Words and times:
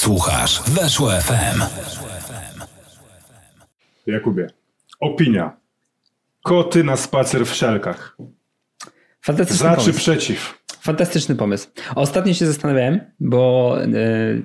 Słuchasz 0.00 0.62
Weszło 0.62 1.10
FM. 1.10 1.62
Jakubie, 4.06 4.46
opinia. 5.00 5.56
Koty 6.42 6.84
na 6.84 6.96
spacer 6.96 7.46
w 7.46 7.54
szelkach. 7.54 8.16
Fantastyczny 9.22 9.62
Za 9.68 9.70
czy 9.70 9.76
pomysł. 9.76 9.98
przeciw? 9.98 10.58
Fantastyczny 10.80 11.34
pomysł. 11.34 11.68
Ostatnio 11.94 12.34
się 12.34 12.46
zastanawiałem, 12.46 13.00
bo 13.20 13.76
e, 13.82 13.86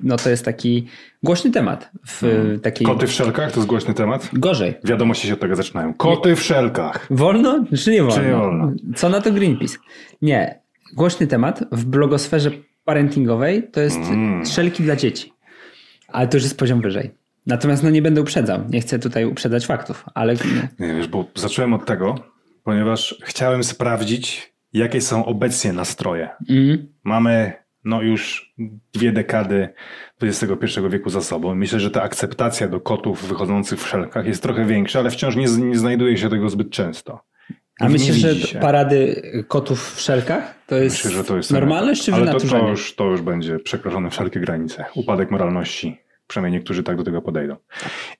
no 0.02 0.16
to 0.16 0.30
jest 0.30 0.44
taki 0.44 0.86
głośny 1.22 1.50
temat 1.50 1.90
w 2.06 2.24
e, 2.24 2.58
takiej... 2.58 2.86
Koty 2.86 3.06
w 3.06 3.12
szelkach 3.12 3.52
to 3.52 3.56
jest 3.60 3.68
głośny 3.68 3.94
temat? 3.94 4.28
Gorzej. 4.32 4.74
Wiadomości 4.84 5.26
się 5.28 5.34
od 5.34 5.40
tego 5.40 5.56
zaczynają. 5.56 5.94
Koty 5.94 6.36
w 6.36 6.42
szelkach. 6.42 7.06
Wolno 7.10 7.64
czy 7.76 7.90
nie 7.90 8.02
wolno? 8.02 8.16
Czy 8.16 8.26
nie 8.26 8.32
wolno? 8.36 8.72
Co 8.96 9.08
na 9.08 9.20
to 9.20 9.32
Greenpeace? 9.32 9.78
Nie. 10.22 10.60
Głośny 10.96 11.26
temat 11.26 11.64
w 11.72 11.84
blogosferze 11.84 12.50
parentingowej 12.84 13.70
to 13.72 13.80
jest 13.80 13.96
Mm. 13.98 14.46
szelki 14.46 14.82
dla 14.82 14.96
dzieci. 14.96 15.35
Ale 16.16 16.28
to 16.28 16.36
już 16.36 16.44
jest 16.44 16.58
poziom 16.58 16.80
wyżej. 16.80 17.10
Natomiast 17.46 17.82
no 17.82 17.90
nie 17.90 18.02
będę 18.02 18.20
uprzedzał. 18.20 18.60
Nie 18.68 18.80
chcę 18.80 18.98
tutaj 18.98 19.24
uprzedzać 19.24 19.66
faktów, 19.66 20.04
ale 20.14 20.34
Nie 20.78 20.94
wiesz, 20.94 21.08
bo 21.08 21.24
zacząłem 21.34 21.74
od 21.74 21.86
tego, 21.86 22.14
ponieważ 22.64 23.14
chciałem 23.24 23.64
sprawdzić, 23.64 24.52
jakie 24.72 25.00
są 25.00 25.24
obecnie 25.24 25.72
nastroje. 25.72 26.28
mm, 26.50 26.88
Mamy 27.04 27.52
no 27.84 28.02
już 28.02 28.54
dwie 28.92 29.12
dekady 29.12 29.68
XXI 30.22 30.80
wieku 30.90 31.10
za 31.10 31.20
sobą. 31.20 31.54
Myślę, 31.54 31.80
że 31.80 31.90
ta 31.90 32.02
akceptacja 32.02 32.68
do 32.68 32.80
kotów 32.80 33.28
wychodzących 33.28 33.80
w 33.80 33.88
szelkach 33.88 34.26
jest 34.26 34.42
trochę 34.42 34.64
większa, 34.64 34.98
ale 34.98 35.10
wciąż 35.10 35.36
nie, 35.36 35.46
nie 35.46 35.78
znajduje 35.78 36.18
się 36.18 36.30
tego 36.30 36.50
zbyt 36.50 36.70
często. 36.70 37.20
a 37.80 37.88
myślisz, 37.88 38.16
że 38.16 38.34
się. 38.34 38.58
parady 38.58 39.22
kotów 39.48 39.94
w 39.94 40.00
szelkach 40.00 40.54
to 40.66 40.76
jest, 40.76 41.04
Myślę, 41.04 41.24
to 41.24 41.36
jest 41.36 41.50
normalne 41.50 41.94
czy 41.96 42.14
Ale 42.14 42.32
to, 42.32 42.40
to, 42.40 42.68
już, 42.68 42.94
to 42.94 43.04
już 43.04 43.20
będzie 43.22 43.58
przekroczone 43.58 44.10
wszelkie 44.10 44.40
granice. 44.40 44.84
Upadek 44.94 45.30
moralności. 45.30 46.05
Przynajmniej 46.26 46.60
niektórzy 46.60 46.82
tak 46.82 46.96
do 46.96 47.04
tego 47.04 47.22
podejdą. 47.22 47.56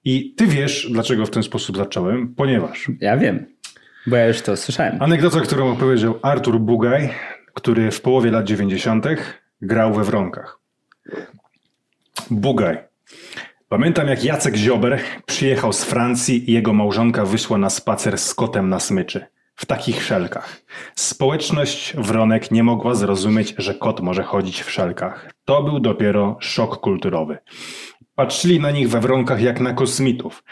I 0.04 0.34
ty 0.34 0.46
wiesz, 0.46 0.88
dlaczego 0.90 1.26
w 1.26 1.30
ten 1.30 1.42
sposób 1.42 1.76
zacząłem? 1.76 2.34
Ponieważ 2.34 2.88
Ja 3.00 3.16
wiem, 3.16 3.46
bo 4.06 4.16
ja 4.16 4.26
już 4.26 4.42
to 4.42 4.56
słyszałem. 4.56 5.02
anegdota, 5.02 5.40
którą 5.40 5.72
opowiedział 5.72 6.18
Artur 6.22 6.60
Bugaj, 6.60 7.10
który 7.54 7.90
w 7.90 8.00
połowie 8.00 8.30
lat 8.30 8.44
90. 8.44 9.06
grał 9.62 9.94
we 9.94 10.04
Wronkach. 10.04 10.58
Bugaj. 12.30 12.78
Pamiętam, 13.68 14.08
jak 14.08 14.24
Jacek 14.24 14.56
Ziober 14.56 15.00
przyjechał 15.26 15.72
z 15.72 15.84
Francji 15.84 16.50
i 16.50 16.52
jego 16.54 16.72
małżonka 16.72 17.24
wyszła 17.24 17.58
na 17.58 17.70
spacer 17.70 18.18
z 18.18 18.34
kotem 18.34 18.68
na 18.68 18.80
smyczy. 18.80 19.26
W 19.54 19.66
takich 19.66 20.02
szelkach. 20.04 20.56
Społeczność 20.94 21.96
Wronek 21.96 22.50
nie 22.50 22.62
mogła 22.62 22.94
zrozumieć, 22.94 23.54
że 23.58 23.74
kot 23.74 24.00
może 24.00 24.22
chodzić 24.22 24.62
w 24.62 24.70
szelkach. 24.70 25.30
To 25.44 25.62
był 25.62 25.80
dopiero 25.80 26.36
szok 26.40 26.80
kulturowy. 26.80 27.38
Patrzyli 28.16 28.60
na 28.60 28.70
nich 28.70 28.88
we 28.88 29.00
Wronkach 29.00 29.42
jak 29.42 29.60
na 29.60 29.72
kosmitów. 29.72 30.44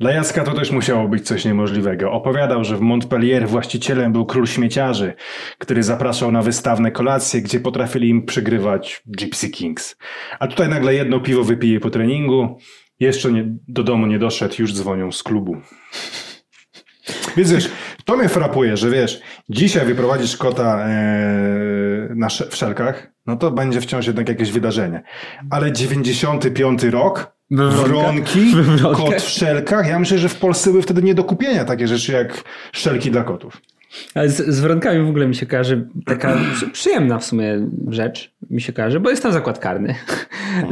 Dla 0.00 0.12
Jacka 0.12 0.44
to 0.44 0.54
też 0.54 0.70
musiało 0.70 1.08
być 1.08 1.26
coś 1.26 1.44
niemożliwego. 1.44 2.12
Opowiadał, 2.12 2.64
że 2.64 2.76
w 2.76 2.80
Montpellier 2.80 3.48
właścicielem 3.48 4.12
był 4.12 4.26
król 4.26 4.46
śmieciarzy, 4.46 5.14
który 5.58 5.82
zapraszał 5.82 6.32
na 6.32 6.42
wystawne 6.42 6.90
kolacje, 6.90 7.42
gdzie 7.42 7.60
potrafili 7.60 8.08
im 8.08 8.26
przygrywać 8.26 9.02
Gypsy 9.06 9.50
Kings. 9.50 9.96
A 10.38 10.46
tutaj 10.46 10.68
nagle 10.68 10.94
jedno 10.94 11.20
piwo 11.20 11.44
wypije 11.44 11.80
po 11.80 11.90
treningu, 11.90 12.58
jeszcze 13.00 13.32
nie, 13.32 13.44
do 13.68 13.82
domu 13.82 14.06
nie 14.06 14.18
doszedł, 14.18 14.54
już 14.58 14.74
dzwonią 14.74 15.12
z 15.12 15.22
klubu. 15.22 15.56
Więc 17.36 17.52
wiesz, 17.52 17.70
to 18.04 18.16
mnie 18.16 18.28
frapuje, 18.28 18.76
że 18.76 18.90
wiesz, 18.90 19.20
dzisiaj 19.48 19.86
wyprowadzisz 19.86 20.36
kota 20.36 20.78
e, 20.88 20.88
na 22.14 22.28
w 22.28 22.56
szelkach, 22.56 23.10
no 23.26 23.36
to 23.36 23.50
będzie 23.50 23.80
wciąż 23.80 24.06
jednak 24.06 24.28
jakieś 24.28 24.50
wydarzenie. 24.52 25.02
Ale 25.50 25.72
95 25.72 26.82
rok, 26.82 27.32
We 27.50 27.70
Wronkach? 27.70 27.88
wronki, 27.88 28.52
We 28.56 28.62
Wronkach? 28.62 28.96
kot 29.06 29.22
w 29.22 29.28
szelkach, 29.28 29.88
ja 29.88 29.98
myślę, 29.98 30.18
że 30.18 30.28
w 30.28 30.36
Polsce 30.36 30.70
były 30.70 30.82
wtedy 30.82 31.02
nie 31.02 31.14
do 31.14 31.24
kupienia 31.24 31.64
takie 31.64 31.88
rzeczy 31.88 32.12
jak 32.12 32.44
szelki 32.72 33.10
dla 33.10 33.22
kotów. 33.24 33.60
Ale 34.14 34.28
z, 34.28 34.36
z 34.48 34.60
wronkami 34.60 35.02
w 35.04 35.08
ogóle 35.08 35.26
mi 35.26 35.34
się 35.34 35.46
kojarzy 35.46 35.88
taka 36.06 36.38
przy- 36.54 36.68
przyjemna 36.70 37.18
w 37.18 37.24
sumie 37.24 37.68
rzecz, 37.88 38.34
mi 38.50 38.60
się 38.60 38.72
kojarzy, 38.72 39.00
bo 39.00 39.10
jest 39.10 39.22
tam 39.22 39.32
zakład 39.32 39.58
karny. 39.58 39.94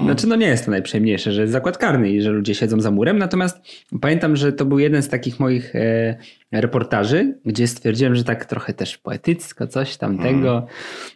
Znaczy, 0.04 0.26
no 0.26 0.36
nie 0.36 0.46
jest 0.46 0.64
to 0.64 0.70
najprzyjemniejsze, 0.70 1.32
że 1.32 1.40
jest 1.40 1.52
zakład 1.52 1.78
karny 1.78 2.10
i 2.10 2.22
że 2.22 2.30
ludzie 2.30 2.54
siedzą 2.54 2.80
za 2.80 2.90
murem, 2.90 3.18
natomiast 3.18 3.58
pamiętam, 4.00 4.36
że 4.36 4.52
to 4.52 4.64
był 4.64 4.78
jeden 4.78 5.02
z 5.02 5.08
takich 5.08 5.40
moich 5.40 5.76
e, 5.76 6.16
reportaży, 6.52 7.34
gdzie 7.44 7.66
stwierdziłem, 7.66 8.14
że 8.14 8.24
tak 8.24 8.44
trochę 8.44 8.72
też 8.74 8.98
poetycko, 8.98 9.66
coś 9.66 9.96
tamtego. 9.96 10.66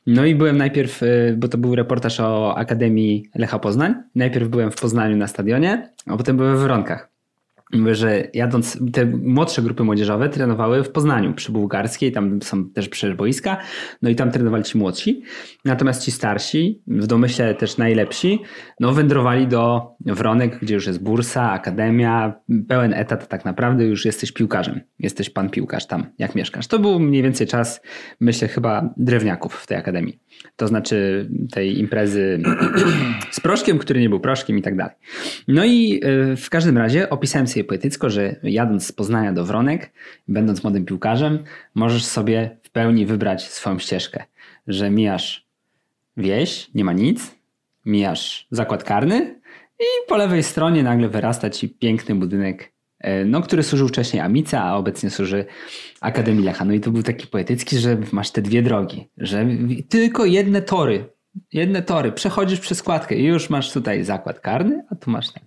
No 0.07 0.25
i 0.27 0.35
byłem 0.35 0.57
najpierw, 0.59 1.03
e, 1.03 1.07
bo 1.37 1.49
to 1.49 1.59
był 1.59 1.75
reportaż 1.75 2.21
o 2.21 2.55
Akademii 2.57 3.27
Lecha 3.35 3.59
Poznań, 3.59 3.95
najpierw 4.15 4.49
byłem 4.49 4.71
w 4.71 4.77
Poznaniu 4.77 5.17
na 5.17 5.27
stadionie, 5.27 5.89
a 6.07 6.17
potem 6.17 6.37
byłem 6.37 6.57
w 6.57 6.61
Wronkach. 6.61 7.12
Mówię, 7.73 7.95
że 7.95 8.25
jadąc, 8.35 8.79
te 8.93 9.07
młodsze 9.07 9.63
grupy 9.63 9.85
młodzieżowe 9.85 10.29
trenowały 10.29 10.85
w 10.85 10.91
Poznaniu 10.91 11.35
przy 11.35 11.53
Bułgarskiej, 11.53 12.13
tam 12.13 12.43
są 12.43 12.71
też 12.71 12.89
przecież 12.89 13.17
boiska, 13.17 13.57
no 14.03 14.11
i 14.11 14.15
tam 14.15 14.31
trenowali 14.31 14.65
ci 14.65 14.79
młodsi. 14.79 15.23
Natomiast 15.65 16.05
ci 16.05 16.11
starsi, 16.11 16.83
w 16.87 17.07
domyśle 17.07 17.55
też 17.55 17.77
najlepsi, 17.77 18.41
no 18.81 18.93
wędrowali 18.93 19.47
do 19.47 19.91
Wronek, 20.01 20.59
gdzie 20.63 20.75
już 20.75 20.87
jest 20.87 21.03
bursa, 21.03 21.51
akademia, 21.51 22.35
pełen 22.69 22.95
etat 22.95 23.29
tak 23.29 23.45
naprawdę, 23.45 23.85
już 23.85 24.05
jesteś 24.05 24.33
piłkarzem. 24.33 24.81
Jesteś 24.99 25.31
pan 25.31 25.51
piłkarz 25.51 25.87
tam, 25.87 26.07
jak 26.19 26.35
mieszkasz. 26.35 26.67
To 26.67 26.79
był 26.79 27.01
mniej 27.01 27.23
więcej 27.23 27.47
czas, 27.47 27.81
myślę, 28.21 28.49
chyba 28.49 28.95
drewniaków 28.97 29.55
w 29.55 29.67
tej 29.67 29.77
akademii. 29.77 30.21
To 30.57 30.69
znaczy 30.69 31.29
tej 31.53 31.79
imprezy 31.79 32.43
z 33.31 33.41
proszkiem, 33.41 33.79
który 33.79 34.01
nie 34.01 34.09
był 34.09 34.21
proszkiem 34.21 34.59
i 34.59 34.63
tak 34.63 34.77
dalej. 34.77 34.95
No 35.49 35.65
i 35.65 36.01
y, 36.33 36.37
w 36.37 36.51
każdym 36.51 36.79
razie 36.79 37.11
opisałem 37.11 37.47
sobie 37.47 37.62
poetycko, 37.65 38.11
że 38.11 38.37
jadąc 38.43 38.87
z 38.87 38.93
Poznania 38.93 39.33
do 39.33 39.45
Wronek, 39.45 39.93
będąc 40.29 40.63
młodym 40.63 40.85
piłkarzem, 40.85 41.39
możesz 41.75 42.05
sobie 42.05 42.59
w 42.63 42.71
pełni 42.71 43.07
wybrać 43.07 43.49
swoją 43.49 43.79
ścieżkę. 43.79 44.25
Że 44.67 44.91
mijasz 44.91 45.47
wieś, 46.17 46.71
nie 46.75 46.85
ma 46.85 46.93
nic, 46.93 47.35
mijasz 47.87 48.47
zakład 48.51 48.85
karny 48.85 49.41
i 49.81 50.09
po 50.09 50.17
lewej 50.17 50.43
stronie 50.43 50.83
nagle 50.83 51.09
wyrasta 51.09 51.51
ci 51.51 51.69
piękny 51.69 52.15
budynek, 52.15 52.73
e, 52.99 53.25
no, 53.25 53.43
który 53.43 53.63
służył 53.63 53.89
wcześniej 53.89 54.23
Amica, 54.23 54.63
a 54.63 54.77
obecnie 54.77 55.11
służy 55.11 55.45
Akademii 56.01 56.45
Lecha. 56.45 56.65
No 56.65 56.73
i 56.73 56.81
to 56.81 56.91
był 56.91 57.03
taki 57.03 57.27
poetycki, 57.27 57.79
że 57.79 57.99
masz 58.13 58.31
te 58.31 58.43
dwie 58.43 58.63
drogi, 58.63 59.09
że 59.19 59.47
tylko 59.89 60.25
jedne 60.25 60.63
tory, 60.63 61.05
jedne 61.53 61.83
tory, 61.83 62.13
przechodzisz 62.13 62.61
przez 62.61 62.79
składkę 62.79 63.15
i 63.17 63.25
już 63.25 63.51
masz 63.51 63.73
tutaj 63.73 64.05
zakład 64.05 64.41
karny, 64.41 64.85
a 64.91 64.95
tu 64.95 65.11
masz 65.11 65.33
ten. 65.33 65.43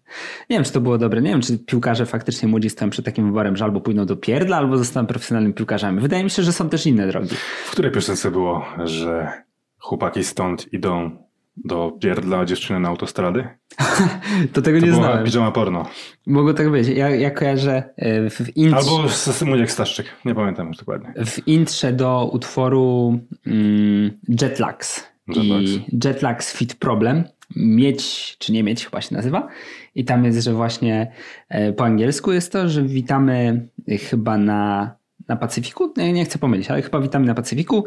Nie 0.49 0.55
wiem, 0.57 0.63
czy 0.63 0.71
to 0.71 0.81
było 0.81 0.97
dobre, 0.97 1.21
nie 1.21 1.29
wiem, 1.29 1.41
czy 1.41 1.57
piłkarze 1.59 2.05
faktycznie 2.05 2.47
młodzi 2.47 2.69
stoją 2.69 2.89
przed 2.89 3.05
takim 3.05 3.25
wyborem, 3.25 3.57
że 3.57 3.65
albo 3.65 3.81
pójdą 3.81 4.05
do 4.05 4.15
pierdla, 4.17 4.57
albo 4.57 4.77
zostaną 4.77 5.07
profesjonalnymi 5.07 5.53
piłkarzami. 5.53 5.99
Wydaje 6.01 6.23
mi 6.23 6.29
się, 6.29 6.43
że 6.43 6.53
są 6.53 6.69
też 6.69 6.85
inne 6.85 7.07
drogi. 7.07 7.35
W 7.65 7.71
której 7.71 7.91
piosence 7.91 8.31
było, 8.31 8.65
że 8.83 9.31
chłopaki 9.79 10.23
stąd 10.23 10.73
idą 10.73 11.11
do 11.57 11.91
pierdla, 12.01 12.45
dziewczyny 12.45 12.79
na 12.79 12.89
autostrady? 12.89 13.47
To 14.53 14.61
tego 14.61 14.79
To 14.79 14.85
nie 14.85 14.91
była 14.91 15.03
znałem. 15.03 15.25
piżama 15.25 15.51
porno. 15.51 15.85
Mogło 16.27 16.53
tak 16.53 16.69
być. 16.71 16.87
Ja, 16.87 17.09
ja 17.09 17.31
kojarzę 17.31 17.83
e, 17.97 18.29
w 18.29 18.57
intrze, 18.57 18.77
Albo 18.77 19.07
Młodziek 19.45 19.71
Staszczyk, 19.71 20.05
nie 20.25 20.35
pamiętam 20.35 20.67
już 20.67 20.77
dokładnie. 20.77 21.13
w 21.25 21.47
intrze 21.47 21.93
do 21.93 22.29
utworu 22.33 23.19
mm, 23.47 24.11
Jetlags. 24.41 25.14
Jetlags. 25.27 25.71
I 25.71 25.99
Jetlags 26.03 26.53
Fit 26.53 26.75
Problem. 26.75 27.23
Mieć 27.55 28.35
czy 28.39 28.51
nie 28.51 28.63
mieć 28.63 28.85
chyba 28.85 29.01
się 29.01 29.15
nazywa. 29.15 29.47
I 29.95 30.05
tam 30.05 30.25
jest, 30.25 30.43
że 30.43 30.53
właśnie 30.53 31.11
e, 31.49 31.73
po 31.73 31.85
angielsku 31.85 32.31
jest 32.31 32.51
to, 32.51 32.69
że 32.69 32.83
witamy 32.83 33.67
chyba 34.09 34.37
na, 34.37 34.95
na 35.27 35.35
Pacyfiku. 35.35 35.93
Nie, 35.97 36.13
nie 36.13 36.25
chcę 36.25 36.39
pomylić, 36.39 36.71
ale 36.71 36.81
chyba 36.81 36.99
witamy 36.99 37.25
na 37.25 37.35
Pacyfiku, 37.35 37.85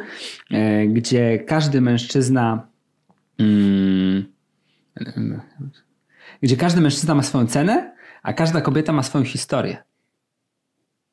e, 0.50 0.86
gdzie 0.86 1.38
każdy 1.38 1.80
mężczyzna 1.80 2.68
mm, 3.38 4.24
gdzie 6.42 6.56
każdy 6.56 6.80
mężczyzna 6.80 7.14
ma 7.14 7.22
swoją 7.22 7.46
cenę, 7.46 7.96
a 8.22 8.32
każda 8.32 8.60
kobieta 8.60 8.92
ma 8.92 9.02
swoją 9.02 9.24
historię. 9.24 9.76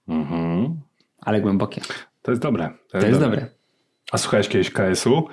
Mhm. 0.08 0.80
Ale 1.22 1.42
głębokie. 1.42 1.82
To 2.22 2.32
jest 2.32 2.42
dobre. 2.42 2.70
To 2.92 2.98
jest 2.98 3.20
dobre. 3.20 3.48
A 4.12 4.18
słuchałeś 4.18 4.48
kiedyś 4.48 4.72
KS-u? 4.72 5.28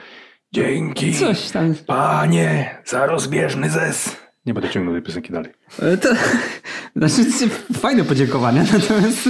Dzięki, 0.52 1.14
Coś 1.14 1.50
tam. 1.50 1.74
panie, 1.86 2.78
za 2.84 3.06
rozbieżny 3.06 3.70
zes. 3.70 4.16
Nie 4.46 4.54
będę 4.54 4.68
ciągnął 4.68 4.94
tej 4.94 5.02
piosenki 5.02 5.32
dalej. 5.32 5.52
E, 5.82 5.96
To, 5.96 6.08
znaczy, 6.96 7.30
fajne 7.78 8.04
podziękowania, 8.04 8.62
natomiast, 8.72 9.28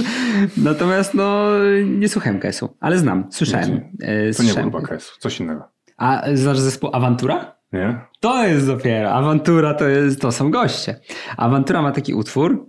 natomiast 0.57 1.13
no, 1.13 1.45
nie 1.85 2.09
słuchałem 2.09 2.39
KS-u, 2.39 2.77
ale 2.79 2.97
znam, 2.97 3.25
słyszałem. 3.31 3.71
e, 4.01 4.05
To 4.07 4.13
nie 4.27 4.33
słyszałem. 4.33 4.69
był 4.69 4.79
chyba 4.81 4.97
KS, 4.97 5.11
coś 5.19 5.39
innego. 5.39 5.67
A 5.97 6.23
znasz 6.33 6.59
zespół 6.59 6.89
Awantura? 6.93 7.55
Nie? 7.73 7.99
To 8.19 8.47
jest 8.47 8.67
dopiero. 8.67 9.11
Awantura 9.11 9.73
to, 9.73 9.87
jest, 9.87 10.21
to 10.21 10.31
są 10.31 10.51
goście. 10.51 10.99
Awantura 11.37 11.81
ma 11.81 11.91
taki 11.91 12.13
utwór. 12.13 12.65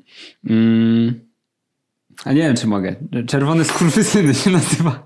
Mm, 0.50 1.23
A 2.24 2.32
nie 2.32 2.42
wiem, 2.42 2.56
czy 2.56 2.66
mogę. 2.66 2.94
Czerwony 3.26 3.64
skurwysyny 3.64 4.34
się 4.34 4.50
nazywa. 4.50 5.02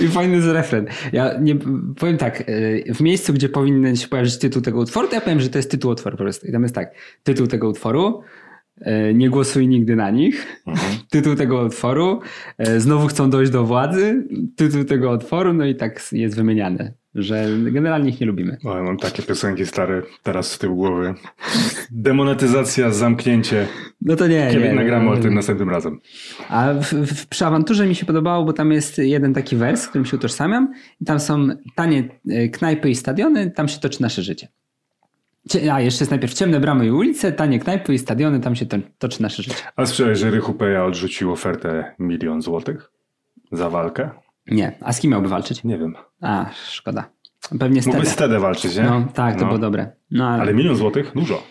I 0.00 0.08
fajny 0.08 0.36
jest 0.36 0.48
refren. 0.48 0.86
Ja 1.12 1.38
nie, 1.40 1.56
powiem 1.98 2.16
tak, 2.16 2.48
y, 2.48 2.84
w 2.94 3.00
miejscu, 3.00 3.32
gdzie 3.32 3.48
powinien 3.48 3.96
się 3.96 4.08
pojawić 4.08 4.38
tytuł 4.38 4.62
tego 4.62 4.80
utworu, 4.80 5.08
to 5.08 5.14
ja 5.14 5.20
powiem, 5.20 5.40
że 5.40 5.48
to 5.48 5.58
jest 5.58 5.70
tytuł 5.70 5.90
utworu 5.90 6.16
po 6.16 6.22
prostu. 6.22 6.46
I 6.46 6.52
tam 6.52 6.62
jest 6.62 6.74
tak, 6.74 6.94
tytuł 7.22 7.46
tego 7.46 7.68
utworu, 7.68 8.22
y, 8.80 9.14
nie 9.14 9.30
głosuj 9.30 9.68
nigdy 9.68 9.96
na 9.96 10.10
nich. 10.10 10.62
Mhm. 10.66 10.98
Tytuł 11.10 11.34
tego 11.34 11.60
utworu, 11.62 12.20
y, 12.68 12.80
znowu 12.80 13.06
chcą 13.06 13.30
dojść 13.30 13.52
do 13.52 13.64
władzy. 13.64 14.28
Tytuł 14.56 14.84
tego 14.84 15.10
utworu, 15.10 15.52
no 15.52 15.64
i 15.64 15.74
tak 15.74 16.12
jest 16.12 16.36
wymieniane 16.36 16.92
że 17.16 17.46
generalnie 17.64 18.10
ich 18.10 18.20
nie 18.20 18.26
lubimy. 18.26 18.58
O, 18.64 18.82
mam 18.82 18.96
takie 18.96 19.22
piosenki 19.22 19.66
stare 19.66 20.02
teraz 20.22 20.52
z 20.52 20.58
tyłu 20.58 20.76
głowy. 20.76 21.14
Demonetyzacja, 21.90 22.90
zamknięcie. 22.90 23.66
No 24.00 24.16
to 24.16 24.26
nie. 24.26 24.48
Kiedy 24.52 24.68
nie, 24.68 24.74
nagramy 24.74 25.04
no, 25.04 25.12
o 25.12 25.16
tym 25.16 25.34
następnym 25.34 25.70
razem. 25.70 26.00
A 26.48 26.74
w, 26.74 26.92
w, 26.92 27.26
przy 27.26 27.46
awanturze 27.46 27.86
mi 27.86 27.94
się 27.94 28.06
podobało, 28.06 28.44
bo 28.44 28.52
tam 28.52 28.72
jest 28.72 28.98
jeden 28.98 29.34
taki 29.34 29.56
wers, 29.56 29.88
którym 29.88 30.04
się 30.04 30.16
utożsamiam. 30.16 30.74
I 31.00 31.04
tam 31.04 31.20
są 31.20 31.48
tanie 31.74 32.08
e, 32.30 32.48
knajpy 32.48 32.90
i 32.90 32.94
stadiony, 32.94 33.50
tam 33.50 33.68
się 33.68 33.80
toczy 33.80 34.02
nasze 34.02 34.22
życie. 34.22 34.48
A 35.72 35.80
jeszcze 35.80 36.02
jest 36.02 36.10
najpierw 36.10 36.34
ciemne 36.34 36.60
bramy 36.60 36.86
i 36.86 36.90
ulice, 36.90 37.32
tanie 37.32 37.58
knajpy 37.58 37.94
i 37.94 37.98
stadiony, 37.98 38.40
tam 38.40 38.56
się 38.56 38.66
to, 38.66 38.76
toczy 38.98 39.22
nasze 39.22 39.42
życie. 39.42 39.56
A 39.76 39.86
słyszałeś, 39.86 40.18
że 40.18 40.30
Rychu 40.30 40.54
Peja 40.54 40.84
odrzucił 40.84 41.32
ofertę 41.32 41.94
milion 41.98 42.42
złotych 42.42 42.90
za 43.52 43.70
walkę? 43.70 44.10
Nie. 44.46 44.72
A 44.80 44.92
z 44.92 45.00
kim 45.00 45.10
miałby 45.10 45.28
walczyć? 45.28 45.64
Nie 45.64 45.78
wiem. 45.78 45.94
A, 46.20 46.50
szkoda. 46.70 47.10
Pewnie 47.58 47.82
z 47.82 47.86
Mógłby 47.86 48.06
z 48.06 48.40
walczyć, 48.40 48.76
nie? 48.76 48.82
No 48.82 49.08
tak, 49.14 49.34
to 49.34 49.40
no. 49.40 49.46
było 49.46 49.58
dobre. 49.58 49.92
No, 50.10 50.28
ale... 50.28 50.42
ale 50.42 50.54
milion 50.54 50.76
złotych? 50.76 51.12
Dużo. 51.14 51.42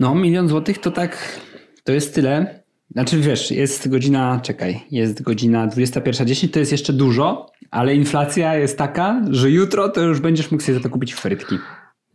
No, 0.00 0.14
milion 0.14 0.48
złotych 0.48 0.78
to 0.78 0.90
tak, 0.90 1.40
to 1.84 1.92
jest 1.92 2.14
tyle. 2.14 2.62
Znaczy 2.90 3.20
wiesz, 3.20 3.50
jest 3.50 3.88
godzina, 3.88 4.40
czekaj, 4.42 4.80
jest 4.90 5.22
godzina 5.22 5.68
21.10, 5.68 6.48
to 6.48 6.58
jest 6.58 6.72
jeszcze 6.72 6.92
dużo, 6.92 7.52
ale 7.70 7.94
inflacja 7.94 8.54
jest 8.54 8.78
taka, 8.78 9.22
że 9.30 9.50
jutro 9.50 9.88
to 9.88 10.00
już 10.00 10.20
będziesz 10.20 10.50
mógł 10.50 10.64
sobie 10.64 10.78
za 10.78 10.82
to 10.82 10.90
kupić 10.90 11.14
frytki. 11.14 11.58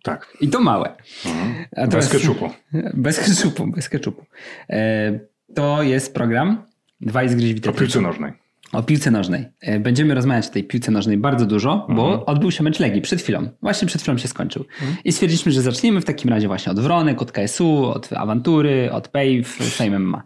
Tak. 0.03 0.37
I 0.41 0.47
to 0.47 0.59
małe. 0.59 0.95
Mhm. 1.25 1.89
Bez 1.89 2.09
keczupu. 2.09 2.49
Bez 2.93 3.19
keczupu, 3.19 3.67
bez 3.67 3.89
keczupu. 3.89 4.25
E, 4.69 5.19
to 5.55 5.83
jest 5.83 6.13
program 6.13 6.63
Dwa 7.01 7.23
i 7.23 7.29
zgryź 7.29 7.67
O 7.67 7.73
piłce 7.73 8.01
nożnej. 8.01 8.33
O 8.73 8.83
piłce 8.83 9.11
nożnej. 9.11 9.45
E, 9.61 9.79
będziemy 9.79 10.13
rozmawiać 10.13 10.47
o 10.47 10.49
tej 10.49 10.63
piłce 10.63 10.91
nożnej 10.91 11.17
bardzo 11.17 11.45
dużo, 11.45 11.73
mhm. 11.73 11.95
bo 11.95 12.25
odbył 12.25 12.51
się 12.51 12.63
mecz 12.63 12.79
Legii 12.79 13.01
przed 13.01 13.21
chwilą. 13.21 13.49
Właśnie 13.61 13.87
przed 13.87 14.01
chwilą 14.01 14.17
się 14.17 14.27
skończył. 14.27 14.65
Mhm. 14.81 14.97
I 15.05 15.11
stwierdziliśmy, 15.11 15.51
że 15.51 15.61
zaczniemy 15.61 16.01
w 16.01 16.05
takim 16.05 16.29
razie 16.29 16.47
właśnie 16.47 16.71
od 16.71 16.79
Wronek, 16.79 17.21
od 17.21 17.31
KSU, 17.31 17.85
od 17.85 18.13
Awantury, 18.13 18.91
od 18.91 19.07
PAVE, 19.07 19.43
Fame 19.43 19.99
MMA. 19.99 20.23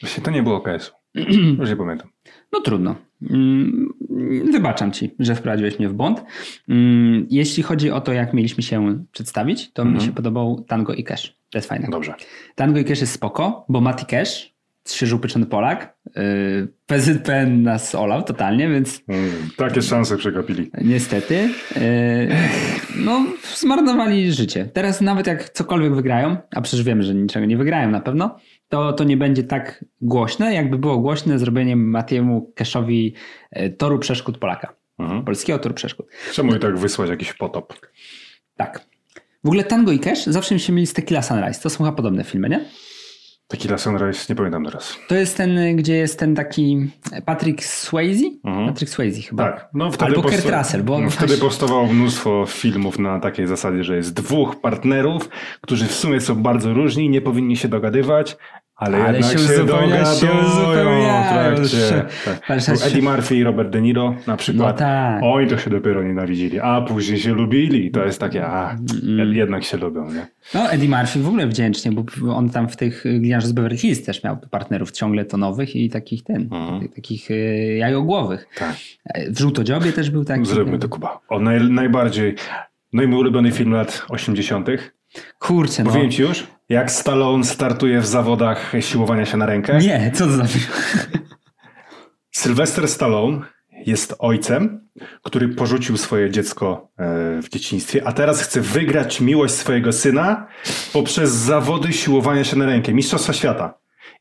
Właśnie 0.00 0.22
to 0.22 0.30
nie 0.30 0.42
było 0.42 0.60
KSU. 0.60 0.92
Już 1.60 1.70
nie 1.70 1.76
pamiętam. 1.76 2.08
No 2.52 2.60
trudno. 2.60 2.96
Mm, 3.30 3.88
wybaczam 4.52 4.92
ci, 4.92 5.14
że 5.18 5.34
wprowadziłeś 5.34 5.78
mnie 5.78 5.88
w 5.88 5.92
błąd. 5.92 6.24
Mm, 6.68 7.26
jeśli 7.30 7.62
chodzi 7.62 7.90
o 7.90 8.00
to, 8.00 8.12
jak 8.12 8.34
mieliśmy 8.34 8.62
się 8.62 9.04
przedstawić, 9.12 9.72
to 9.72 9.82
mhm. 9.82 10.00
mi 10.00 10.06
się 10.06 10.14
podobał 10.14 10.64
Tango 10.68 10.94
i 10.94 11.04
Cash. 11.04 11.36
To 11.50 11.58
jest 11.58 11.68
fajne. 11.68 11.88
Dobrze. 11.90 12.14
Tango 12.54 12.78
i 12.78 12.84
Cash 12.84 13.00
jest 13.00 13.12
spoko, 13.12 13.64
bo 13.68 13.80
Mati 13.80 14.06
Cash 14.06 14.51
świeżo 14.88 15.16
upieczony 15.16 15.46
Polak. 15.46 15.96
Yy, 16.16 16.68
PZPN 16.86 17.62
nas 17.62 17.94
olał 17.94 18.22
totalnie, 18.22 18.68
więc... 18.68 19.02
Mm, 19.08 19.32
takie 19.56 19.82
szanse 19.82 20.16
przegapili. 20.16 20.70
Niestety. 20.84 21.34
Yy, 21.34 21.80
no, 22.96 23.26
zmarnowali 23.56 24.32
życie. 24.32 24.68
Teraz 24.72 25.00
nawet 25.00 25.26
jak 25.26 25.50
cokolwiek 25.50 25.94
wygrają, 25.94 26.36
a 26.50 26.60
przecież 26.60 26.84
wiemy, 26.84 27.02
że 27.02 27.14
niczego 27.14 27.46
nie 27.46 27.56
wygrają 27.56 27.90
na 27.90 28.00
pewno, 28.00 28.36
to, 28.68 28.92
to 28.92 29.04
nie 29.04 29.16
będzie 29.16 29.42
tak 29.42 29.84
głośne, 30.00 30.54
jakby 30.54 30.78
było 30.78 30.98
głośne 30.98 31.38
zrobienie 31.38 31.76
Matiemu 31.76 32.52
Keszowi 32.54 33.14
yy, 33.56 33.70
toru 33.70 33.98
przeszkód 33.98 34.38
Polaka. 34.38 34.74
Mhm. 34.98 35.24
Polskiego 35.24 35.58
toru 35.58 35.74
przeszkód. 35.74 36.06
Czemu 36.32 36.54
i 36.54 36.58
tak 36.58 36.78
wysłać 36.78 37.10
jakiś 37.10 37.32
potop? 37.32 37.80
Tak. 38.56 38.86
W 39.44 39.48
ogóle 39.48 39.64
Tango 39.64 39.92
i 39.92 39.98
Cash 39.98 40.24
zawsze 40.26 40.54
mi 40.54 40.60
się 40.60 40.72
mieli 40.72 40.86
z 40.86 40.92
Tequila 40.92 41.22
Sunrise. 41.22 41.60
To 41.60 41.70
są 41.70 41.78
chyba 41.78 41.92
podobne 41.92 42.24
filmy, 42.24 42.48
nie? 42.48 42.64
Tequila 43.52 43.78
Sunrise, 43.78 44.26
nie 44.28 44.36
pamiętam 44.36 44.64
teraz. 44.64 44.98
To 45.08 45.14
jest 45.14 45.36
ten, 45.36 45.76
gdzie 45.76 45.94
jest 45.94 46.18
ten 46.18 46.34
taki 46.34 46.90
Patrick 47.24 47.64
Swayze? 47.64 48.24
Mhm. 48.44 48.68
Patrick 48.68 48.92
Swayze 48.92 49.22
chyba. 49.22 49.44
Tak. 49.44 49.68
No, 49.74 49.90
wtedy 49.90 50.04
Albo 50.04 50.22
Kurt 50.22 50.50
Russell. 50.50 50.82
Bo 50.82 51.00
no, 51.00 51.10
wtedy 51.10 51.36
powstawało 51.36 51.86
mnóstwo 51.86 52.44
filmów 52.48 52.98
na 52.98 53.20
takiej 53.20 53.46
zasadzie, 53.46 53.84
że 53.84 53.96
jest 53.96 54.14
dwóch 54.14 54.60
partnerów, 54.60 55.28
którzy 55.60 55.86
w 55.86 55.94
sumie 55.94 56.20
są 56.20 56.34
bardzo 56.34 56.74
różni, 56.74 57.10
nie 57.10 57.20
powinni 57.20 57.56
się 57.56 57.68
dogadywać, 57.68 58.36
ale, 58.82 59.04
ale 59.04 59.18
jednak 59.18 59.38
się, 59.38 59.48
się 59.48 59.58
dogadują 59.58 60.04
się 60.04 60.26
trakcie. 61.32 62.04
Tak. 62.24 62.58
Eddie 62.86 63.02
Murphy 63.02 63.36
i 63.36 63.44
Robert 63.44 63.70
De 63.70 63.82
Niro 63.82 64.14
na 64.26 64.36
przykład. 64.36 64.72
No 64.72 64.78
tak. 64.78 65.22
Oni 65.22 65.48
to 65.48 65.58
się 65.58 65.70
dopiero 65.70 66.02
nienawidzili, 66.02 66.60
a 66.60 66.80
później 66.80 67.18
się 67.18 67.34
lubili. 67.34 67.90
To 67.90 68.04
jest 68.04 68.20
takie, 68.20 68.46
a 68.46 68.76
mm. 69.02 69.34
jednak 69.34 69.64
się 69.64 69.76
lubią. 69.76 70.12
Nie? 70.12 70.26
No 70.54 70.70
Eddie 70.70 70.88
Murphy 70.88 71.20
w 71.20 71.28
ogóle 71.28 71.46
wdzięcznie, 71.46 71.92
bo 71.92 72.04
on 72.36 72.50
tam 72.50 72.68
w 72.68 72.76
tych 72.76 73.02
Gliniarzu 73.02 73.46
z 73.46 73.52
Beverly 73.52 73.78
Hills 73.78 74.04
też 74.04 74.24
miał 74.24 74.36
partnerów 74.50 74.90
ciągle 74.90 75.24
tonowych 75.24 75.76
i 75.76 75.90
takich 75.90 76.24
ten, 76.24 76.42
mhm. 76.42 76.88
takich 76.88 77.30
e, 77.30 77.34
jajogłowych. 77.76 78.48
Tak. 78.58 78.76
W 79.28 79.38
Żółtodziobie 79.38 79.92
też 79.92 80.10
był 80.10 80.24
taki. 80.24 80.44
Zróbmy 80.44 80.78
to 80.78 80.88
Kuba. 80.88 81.20
O 81.28 81.40
naj, 81.40 81.70
najbardziej, 81.70 82.34
no 82.92 83.02
i 83.02 83.06
mój 83.06 83.18
ulubiony 83.18 83.52
film 83.52 83.72
lat 83.72 84.06
80. 84.08 84.68
Kurczę, 85.38 85.84
Mówiłem 85.84 86.06
no. 86.06 86.12
ci 86.12 86.22
już, 86.22 86.46
jak 86.72 86.90
Stallone 86.90 87.44
startuje 87.44 88.00
w 88.00 88.06
zawodach 88.06 88.72
siłowania 88.80 89.26
się 89.26 89.36
na 89.36 89.46
rękę? 89.46 89.78
Nie, 89.78 90.10
co 90.14 90.26
to 90.26 90.30
za 90.30 90.44
Sylwester 92.30 92.88
Stallone 92.88 93.40
jest 93.86 94.14
ojcem, 94.18 94.88
który 95.22 95.48
porzucił 95.48 95.96
swoje 95.96 96.30
dziecko 96.30 96.90
e, 96.98 97.42
w 97.42 97.48
dzieciństwie, 97.48 98.02
a 98.04 98.12
teraz 98.12 98.42
chce 98.42 98.60
wygrać 98.60 99.20
miłość 99.20 99.54
swojego 99.54 99.92
syna 99.92 100.46
poprzez 100.92 101.30
zawody 101.30 101.92
siłowania 101.92 102.44
się 102.44 102.56
na 102.56 102.66
rękę, 102.66 102.94
Mistrzostwa 102.94 103.32
Świata. 103.32 103.78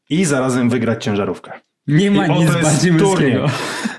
I 0.09 0.25
zarazem 0.25 0.69
wygrać 0.69 1.03
ciężarówkę. 1.03 1.51
Nie 1.87 2.11
ma 2.11 2.27
I 2.27 2.39
nic 2.39 2.51
bardziej 2.51 2.91
męskiego. 2.91 3.45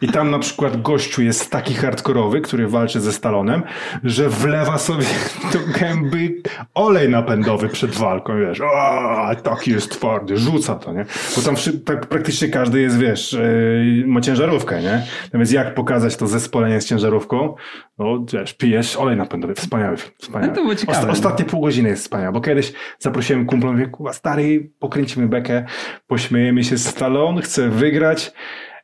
I 0.01 0.09
tam 0.09 0.31
na 0.31 0.39
przykład 0.39 0.83
gościu 0.83 1.23
jest 1.23 1.51
taki 1.51 1.75
hardkorowy, 1.75 2.41
który 2.41 2.69
walczy 2.69 3.01
ze 3.01 3.13
Stalonem, 3.13 3.63
że 4.05 4.29
wlewa 4.29 4.79
sobie 4.79 5.05
do 5.53 5.59
gęby 5.79 6.35
olej 6.75 7.09
napędowy 7.09 7.69
przed 7.69 7.91
walką, 7.91 8.39
wiesz, 8.39 8.61
o, 8.61 9.31
taki 9.43 9.71
jest 9.71 9.91
twardy, 9.91 10.37
rzuca 10.37 10.75
to, 10.75 10.93
nie? 10.93 11.05
Bo 11.37 11.43
tam 11.43 11.55
tak 11.85 12.07
praktycznie 12.07 12.49
każdy 12.49 12.81
jest, 12.81 12.99
wiesz, 12.99 13.33
yy, 13.33 14.05
ma 14.07 14.21
ciężarówkę, 14.21 14.83
nie? 14.83 15.07
Natomiast 15.25 15.53
jak 15.53 15.75
pokazać 15.75 16.17
to 16.17 16.27
zespolenie 16.27 16.81
z 16.81 16.87
ciężarówką? 16.87 17.55
No, 17.99 18.25
wiesz, 18.33 18.55
pijesz 18.55 18.97
olej 18.97 19.17
napędowy, 19.17 19.55
wspaniały 19.55 19.97
wspaniały. 19.97 20.47
No 20.49 20.55
to 20.55 20.63
było 20.63 20.75
ciekawe. 20.75 20.99
Osta 20.99 21.13
ostatnie 21.13 21.45
pół 21.45 21.61
godziny 21.61 21.89
jest 21.89 22.03
wspaniałe, 22.03 22.33
bo 22.33 22.41
kiedyś 22.41 22.73
zaprosiłem 22.99 23.47
kumpla, 23.47 23.73
mówię, 23.73 23.91
stary, 24.13 24.71
pokręcimy 24.79 25.29
bekę, 25.29 25.65
pośmiejemy 26.07 26.65
się 26.65 26.77
z 26.77 26.87
Stallone, 26.87 27.43
chcę 27.43 27.72
wygrać 27.73 28.33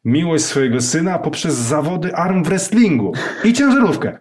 miłość 0.04 0.44
swojego 0.44 0.80
syna 0.80 1.18
poprzez 1.18 1.54
zawody 1.54 2.14
arm 2.14 2.44
wrestlingu 2.44 3.12
i 3.44 3.52
ciężarówkę. 3.52 4.18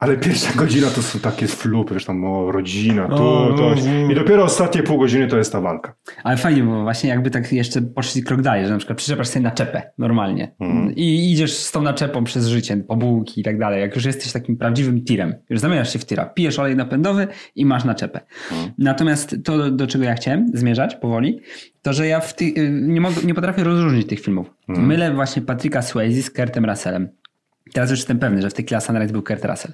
Ale 0.00 0.16
pierwsza 0.16 0.52
godzina 0.56 0.86
to 0.86 1.02
są 1.02 1.18
takie 1.18 1.46
flupy, 1.46 1.94
wiesz 1.94 2.04
tam 2.04 2.24
o, 2.24 2.52
rodzina, 2.52 3.08
tu, 3.08 3.16
to. 3.56 3.74
I 4.10 4.14
dopiero 4.14 4.44
ostatnie 4.44 4.82
pół 4.82 4.98
godziny 4.98 5.26
to 5.26 5.36
jest 5.36 5.52
ta 5.52 5.60
walka. 5.60 5.94
Ale 6.24 6.36
fajnie 6.36 6.62
było 6.62 6.82
właśnie 6.82 7.10
jakby 7.10 7.30
tak 7.30 7.52
jeszcze 7.52 7.82
poszli 7.82 8.22
krok 8.22 8.42
dalej, 8.42 8.64
że 8.64 8.72
na 8.72 8.78
przykład 8.78 8.98
przyczepasz 8.98 9.28
sobie 9.28 9.42
naczepę 9.42 9.82
normalnie 9.98 10.54
mm. 10.60 10.94
i 10.96 11.32
idziesz 11.32 11.56
z 11.56 11.72
tą 11.72 11.82
naczepą 11.82 12.24
przez 12.24 12.46
życie, 12.46 12.76
po 12.76 12.96
bułki 12.96 13.40
i 13.40 13.44
tak 13.44 13.58
dalej. 13.58 13.80
Jak 13.80 13.94
już 13.94 14.04
jesteś 14.04 14.32
takim 14.32 14.56
prawdziwym 14.56 15.04
tirem, 15.04 15.34
już 15.50 15.60
zamieniasz 15.60 15.92
się 15.92 15.98
w 15.98 16.06
tira, 16.06 16.24
pijesz 16.24 16.58
olej 16.58 16.76
napędowy 16.76 17.28
i 17.54 17.66
masz 17.66 17.84
naczepę. 17.84 18.20
Mm. 18.52 18.70
Natomiast 18.78 19.36
to, 19.44 19.70
do 19.70 19.86
czego 19.86 20.04
ja 20.04 20.14
chciałem 20.14 20.46
zmierzać 20.54 20.94
powoli, 20.94 21.40
to, 21.82 21.92
że 21.92 22.06
ja 22.06 22.20
ty, 22.20 22.44
y, 22.44 22.70
nie, 22.82 23.00
mogę, 23.00 23.16
nie 23.24 23.34
potrafię 23.34 23.64
rozróżnić 23.64 24.06
tych 24.06 24.20
filmów. 24.20 24.50
Mm. 24.68 24.86
Mylę 24.86 25.14
właśnie 25.14 25.42
Patricka 25.42 25.82
Swayze 25.82 26.22
z 26.22 26.30
Kurtem 26.30 26.64
Russellem. 26.64 27.08
Teraz 27.72 27.90
już 27.90 27.98
jestem 27.98 28.18
pewny, 28.18 28.42
że 28.42 28.50
w 28.50 28.54
tej 28.54 28.80
Sunrise 28.80 29.12
był 29.12 29.22
Kurt 29.22 29.44
Russell. 29.44 29.72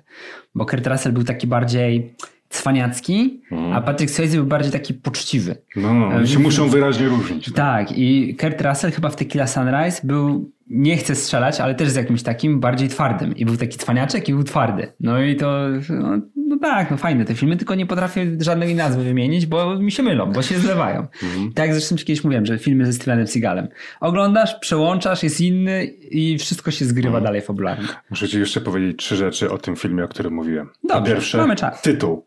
Bo 0.55 0.67
Kurt 0.67 0.87
Russell 0.87 1.13
był 1.13 1.25
taki 1.25 1.47
bardziej 1.47 2.15
cwaniacki, 2.49 3.41
mm. 3.51 3.73
a 3.73 3.81
Patrick 3.81 4.13
Swayze 4.13 4.37
był 4.37 4.47
bardziej 4.47 4.73
taki 4.73 4.95
poczciwy. 4.95 5.57
No, 5.77 5.95
no 5.95 6.07
oni 6.07 6.29
się 6.29 6.39
muszą 6.39 6.69
wyraźnie 6.69 7.09
różnić. 7.09 7.45
Tak. 7.45 7.55
tak, 7.55 7.99
i 7.99 8.37
Kurt 8.41 8.61
Russell 8.61 8.93
chyba 8.93 9.09
w 9.09 9.17
Tequila 9.17 9.47
Sunrise 9.47 10.01
był, 10.05 10.51
nie 10.71 10.97
chcę 10.97 11.15
strzelać, 11.15 11.61
ale 11.61 11.75
też 11.75 11.89
z 11.89 11.95
jakimś 11.95 12.23
takim 12.23 12.61
bardziej 12.61 12.89
twardym. 12.89 13.37
I 13.37 13.45
był 13.45 13.57
taki 13.57 13.79
cwaniaczek 13.79 14.29
i 14.29 14.33
był 14.33 14.45
twardy. 14.45 14.93
No 15.01 15.23
i 15.23 15.37
to, 15.37 15.69
no, 15.89 16.21
no 16.37 16.59
tak, 16.59 16.91
no 16.91 16.97
fajne 16.97 17.25
te 17.25 17.35
filmy, 17.35 17.57
tylko 17.57 17.75
nie 17.75 17.87
potrafię 17.87 18.27
żadnej 18.41 18.75
nazwy 18.75 19.05
wymienić, 19.05 19.47
bo 19.47 19.79
mi 19.79 19.93
się 19.93 20.03
mylą, 20.03 20.33
bo 20.33 20.43
się 20.43 20.59
zlewają. 20.59 21.07
Mm. 21.23 21.53
Tak 21.53 21.73
zresztą 21.73 21.97
kiedyś 21.97 22.25
mówiłem, 22.25 22.47
że 22.47 22.59
filmy 22.59 22.87
ze 22.87 22.93
Stevenem 22.93 23.27
Seagalem. 23.27 23.69
Oglądasz, 24.01 24.55
przełączasz, 24.55 25.23
jest 25.23 25.41
inny 25.41 25.85
i 26.11 26.39
wszystko 26.39 26.71
się 26.71 26.85
zgrywa 26.85 27.19
mm. 27.19 27.25
dalej 27.25 27.43
fabularnie. 27.43 27.89
Muszę 28.11 28.29
ci 28.29 28.39
jeszcze 28.39 28.61
powiedzieć 28.61 28.97
trzy 28.97 29.17
rzeczy 29.17 29.51
o 29.51 29.59
tym 29.59 29.77
filmie, 29.77 30.05
o 30.05 30.09
którym 30.09 30.35
mówiłem. 30.35 30.71
Dobrze, 30.85 31.01
po 31.01 31.07
pierwsze, 31.07 31.39
mamy 31.39 31.57
czas. 31.57 31.83
tytuł. 31.83 32.27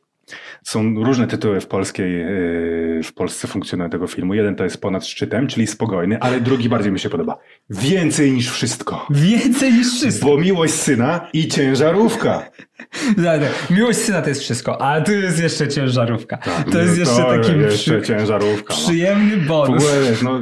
Są 0.63 1.04
różne 1.04 1.28
tytuły 1.28 1.62
w 1.62 1.68
polskiej, 1.68 2.12
yy, 2.13 3.04
w 3.04 3.13
Polsce 3.13 3.48
funkcjonują 3.48 3.89
tego 3.89 4.08
filmu. 4.08 4.34
Jeden 4.34 4.56
to 4.56 4.63
jest 4.63 4.82
Ponad 4.82 5.06
szczytem, 5.06 5.48
czyli 5.48 5.68
spokojny, 5.68 6.20
ale 6.20 6.42
drugi 6.42 6.70
bardziej 6.70 6.92
mi 6.92 7.00
się 7.00 7.10
podoba. 7.10 7.38
Więcej 7.70 8.32
niż 8.32 8.51
wszystko. 8.51 9.08
Więcej 9.10 9.74
niż 9.74 9.88
wszystko. 9.94 10.25
Bo 10.25 10.38
miłość 10.38 10.74
syna 10.74 11.30
i 11.34 11.48
ciężarówka. 11.48 12.50
Miłość 13.70 14.00
syna 14.00 14.22
to 14.22 14.30
jest 14.30 14.42
wszystko, 14.42 14.82
a 14.82 15.01
tu 15.01 15.12
jest 15.12 15.39
jeszcze 15.39 15.68
ciężarówka. 15.68 16.38
Tak, 16.38 16.72
to 16.72 16.80
jest 16.80 16.94
no 16.94 17.00
jeszcze 17.00 17.24
to 17.24 17.30
taki 17.30 17.60
jeszcze 17.60 18.00
przy... 18.00 18.08
ciężarówka. 18.08 18.74
No. 18.74 18.80
przyjemny 18.80 19.38
W 19.38 19.48
bonus. 19.48 19.84
ogóle, 19.84 20.10
wiesz, 20.10 20.22
no, 20.22 20.42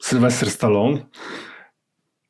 Sylwester 0.00 0.50
Stallone 0.50 0.98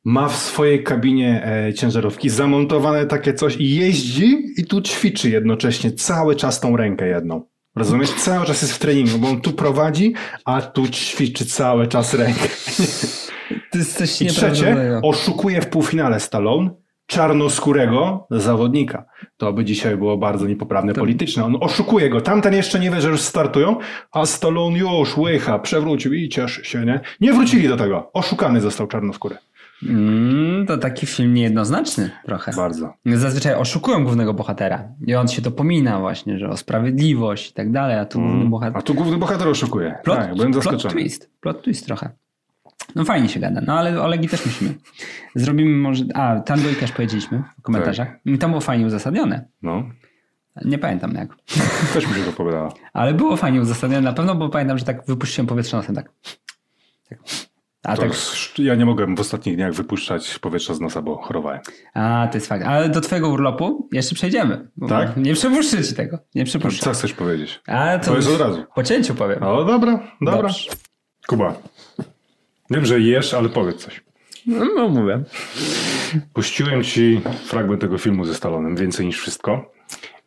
ma 0.05 0.29
w 0.29 0.35
swojej 0.35 0.83
kabinie 0.83 1.45
e, 1.45 1.73
ciężarówki 1.73 2.29
zamontowane 2.29 3.05
takie 3.05 3.33
coś 3.33 3.57
i 3.57 3.75
jeździ 3.75 4.45
i 4.57 4.65
tu 4.65 4.81
ćwiczy 4.81 5.29
jednocześnie 5.29 5.91
cały 5.91 6.35
czas 6.35 6.59
tą 6.59 6.77
rękę 6.77 7.07
jedną. 7.07 7.45
Rozumiesz? 7.75 8.11
Cały 8.11 8.45
czas 8.45 8.61
jest 8.61 8.73
w 8.73 8.79
treningu, 8.79 9.17
bo 9.17 9.29
on 9.29 9.41
tu 9.41 9.53
prowadzi, 9.53 10.13
a 10.45 10.61
tu 10.61 10.87
ćwiczy 10.87 11.45
cały 11.45 11.87
czas 11.87 12.13
rękę. 12.13 12.49
To 13.71 13.77
jest 13.77 13.97
coś 13.97 14.21
I 14.21 14.27
trzecie, 14.27 14.99
oszukuje 15.03 15.61
w 15.61 15.67
półfinale 15.67 16.19
Stallone 16.19 16.69
czarnoskórego 17.05 18.27
zawodnika. 18.31 19.05
To 19.37 19.53
by 19.53 19.65
dzisiaj 19.65 19.97
było 19.97 20.17
bardzo 20.17 20.47
niepoprawne 20.47 20.93
polityczne. 20.93 21.45
On 21.45 21.57
oszukuje 21.59 22.09
go. 22.09 22.21
Tamten 22.21 22.53
jeszcze 22.53 22.79
nie 22.79 22.91
wie, 22.91 23.01
że 23.01 23.09
już 23.09 23.21
startują, 23.21 23.77
a 24.11 24.25
Stallone 24.25 24.77
już 24.77 25.17
łycha, 25.17 25.59
przewrócił 25.59 26.13
i 26.13 26.29
cieszy 26.29 26.65
się, 26.65 26.85
nie? 26.85 26.99
Nie 27.21 27.33
wrócili 27.33 27.67
do 27.67 27.77
tego. 27.77 28.09
Oszukany 28.13 28.61
został 28.61 28.87
czarnoskóry. 28.87 29.37
Mm, 29.89 30.65
to 30.65 30.77
taki 30.77 31.05
film 31.05 31.33
niejednoznaczny 31.33 32.11
trochę. 32.25 32.51
Bardzo. 32.51 32.93
Zazwyczaj 33.05 33.55
oszukują 33.55 34.03
głównego 34.03 34.33
bohatera 34.33 34.87
i 35.07 35.15
on 35.15 35.27
się 35.27 35.41
dopomina 35.41 35.99
właśnie, 35.99 36.39
że 36.39 36.49
o 36.49 36.57
sprawiedliwość 36.57 37.51
i 37.51 37.53
tak 37.53 37.71
dalej, 37.71 37.99
a 37.99 38.05
tu 38.05 38.19
główny 38.19 38.45
bohater... 38.45 38.77
A 38.77 38.81
tu 38.81 38.93
główny 38.93 39.17
bohater 39.17 39.47
oszukuje. 39.47 39.95
Plot, 40.03 40.17
tak, 40.17 40.35
byłem 40.35 40.51
plot 40.51 40.63
zaskoczony. 40.63 40.93
twist, 40.93 41.29
plot 41.41 41.61
twist 41.61 41.85
trochę. 41.85 42.09
No 42.95 43.05
fajnie 43.05 43.29
się 43.29 43.39
gada, 43.39 43.61
no 43.67 43.73
ale 43.79 44.01
o 44.01 44.07
Legii 44.07 44.29
też 44.29 44.45
musimy. 44.45 44.73
Zrobimy 45.35 45.77
może... 45.77 46.05
A, 46.13 46.35
dwójkę 46.39 46.81
już 46.81 46.91
powiedzieliśmy 46.91 47.43
w 47.59 47.61
komentarzach. 47.61 48.07
I 48.25 48.37
tam 48.37 48.49
było 48.49 48.61
fajnie 48.61 48.85
uzasadnione. 48.85 49.45
No, 49.61 49.83
Nie 50.65 50.77
pamiętam 50.77 51.13
jak. 51.13 51.35
też 51.93 52.07
mi 52.07 52.13
się 52.13 52.23
to 52.23 52.31
podobało. 52.33 52.73
Ale 52.93 53.13
było 53.13 53.37
fajnie 53.37 53.61
uzasadnione 53.61 54.01
na 54.01 54.13
pewno, 54.13 54.35
bo 54.35 54.49
pamiętam, 54.49 54.77
że 54.77 54.85
tak 54.85 55.05
wypuściłem 55.05 55.47
powietrze 55.47 55.77
nosem, 55.77 55.95
tak. 55.95 56.11
tak. 57.09 57.19
A, 57.83 57.95
To, 57.95 58.01
tak, 58.01 58.11
Ja 58.57 58.75
nie 58.75 58.85
mogłem 58.85 59.15
w 59.15 59.19
ostatnich 59.19 59.55
dniach 59.55 59.73
wypuszczać 59.73 60.39
powietrza 60.39 60.73
z 60.73 60.79
nosa, 60.81 61.01
bo 61.01 61.17
chorowałem. 61.17 61.59
a, 61.93 62.27
to 62.31 62.37
jest 62.37 62.47
fakt. 62.47 62.65
Ale 62.65 62.89
do 62.89 63.01
twojego 63.01 63.29
urlopu 63.29 63.89
jeszcze 63.91 64.15
przejdziemy. 64.15 64.67
Tak? 64.89 65.17
Nie 65.17 65.33
przepuszczę 65.33 65.83
ci 65.83 65.93
tego. 65.95 66.19
Nie 66.35 66.45
przepuszczę. 66.45 66.83
Co 66.83 66.91
chcesz 66.91 67.13
powiedzieć? 67.13 67.61
A 67.67 67.99
to 67.99 68.05
To 68.05 68.15
jest 68.15 68.27
już 68.29 68.41
od 68.41 68.47
razu. 68.47 68.63
Po 68.75 68.83
cięciu 68.83 69.15
powiem. 69.15 69.43
O, 69.43 69.63
dobra, 69.63 69.99
dobra. 70.21 70.41
Dobrze. 70.41 70.69
Kuba, 71.27 71.53
wiem, 72.69 72.85
że 72.85 72.99
jesz, 72.99 73.33
ale 73.33 73.49
powiedz 73.49 73.83
coś. 73.85 74.03
No, 74.47 74.65
no 74.75 74.89
mówię. 74.89 75.23
Puściłem 76.33 76.83
ci 76.83 77.21
fragment 77.45 77.81
tego 77.81 77.97
filmu 77.97 78.25
ze 78.25 78.33
Stallonem, 78.35 78.75
więcej 78.75 79.05
niż 79.05 79.19
wszystko. 79.19 79.71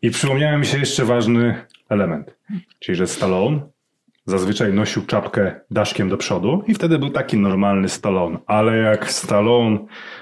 I 0.03 0.11
przypomniałem 0.11 0.61
mi 0.61 0.67
się 0.67 0.79
jeszcze 0.79 1.05
ważny 1.05 1.65
element. 1.89 2.37
Czyli, 2.79 2.97
że 2.97 3.07
Stallone 3.07 3.61
zazwyczaj 4.27 4.73
nosił 4.73 5.07
czapkę 5.07 5.61
daszkiem 5.71 6.09
do 6.09 6.17
przodu 6.17 6.63
i 6.67 6.75
wtedy 6.75 6.99
był 6.99 7.11
taki 7.11 7.37
normalny 7.39 7.89
Stallone. 7.89 8.39
Ale 8.47 8.77
jak 8.77 9.11
Stallone, 9.11 9.79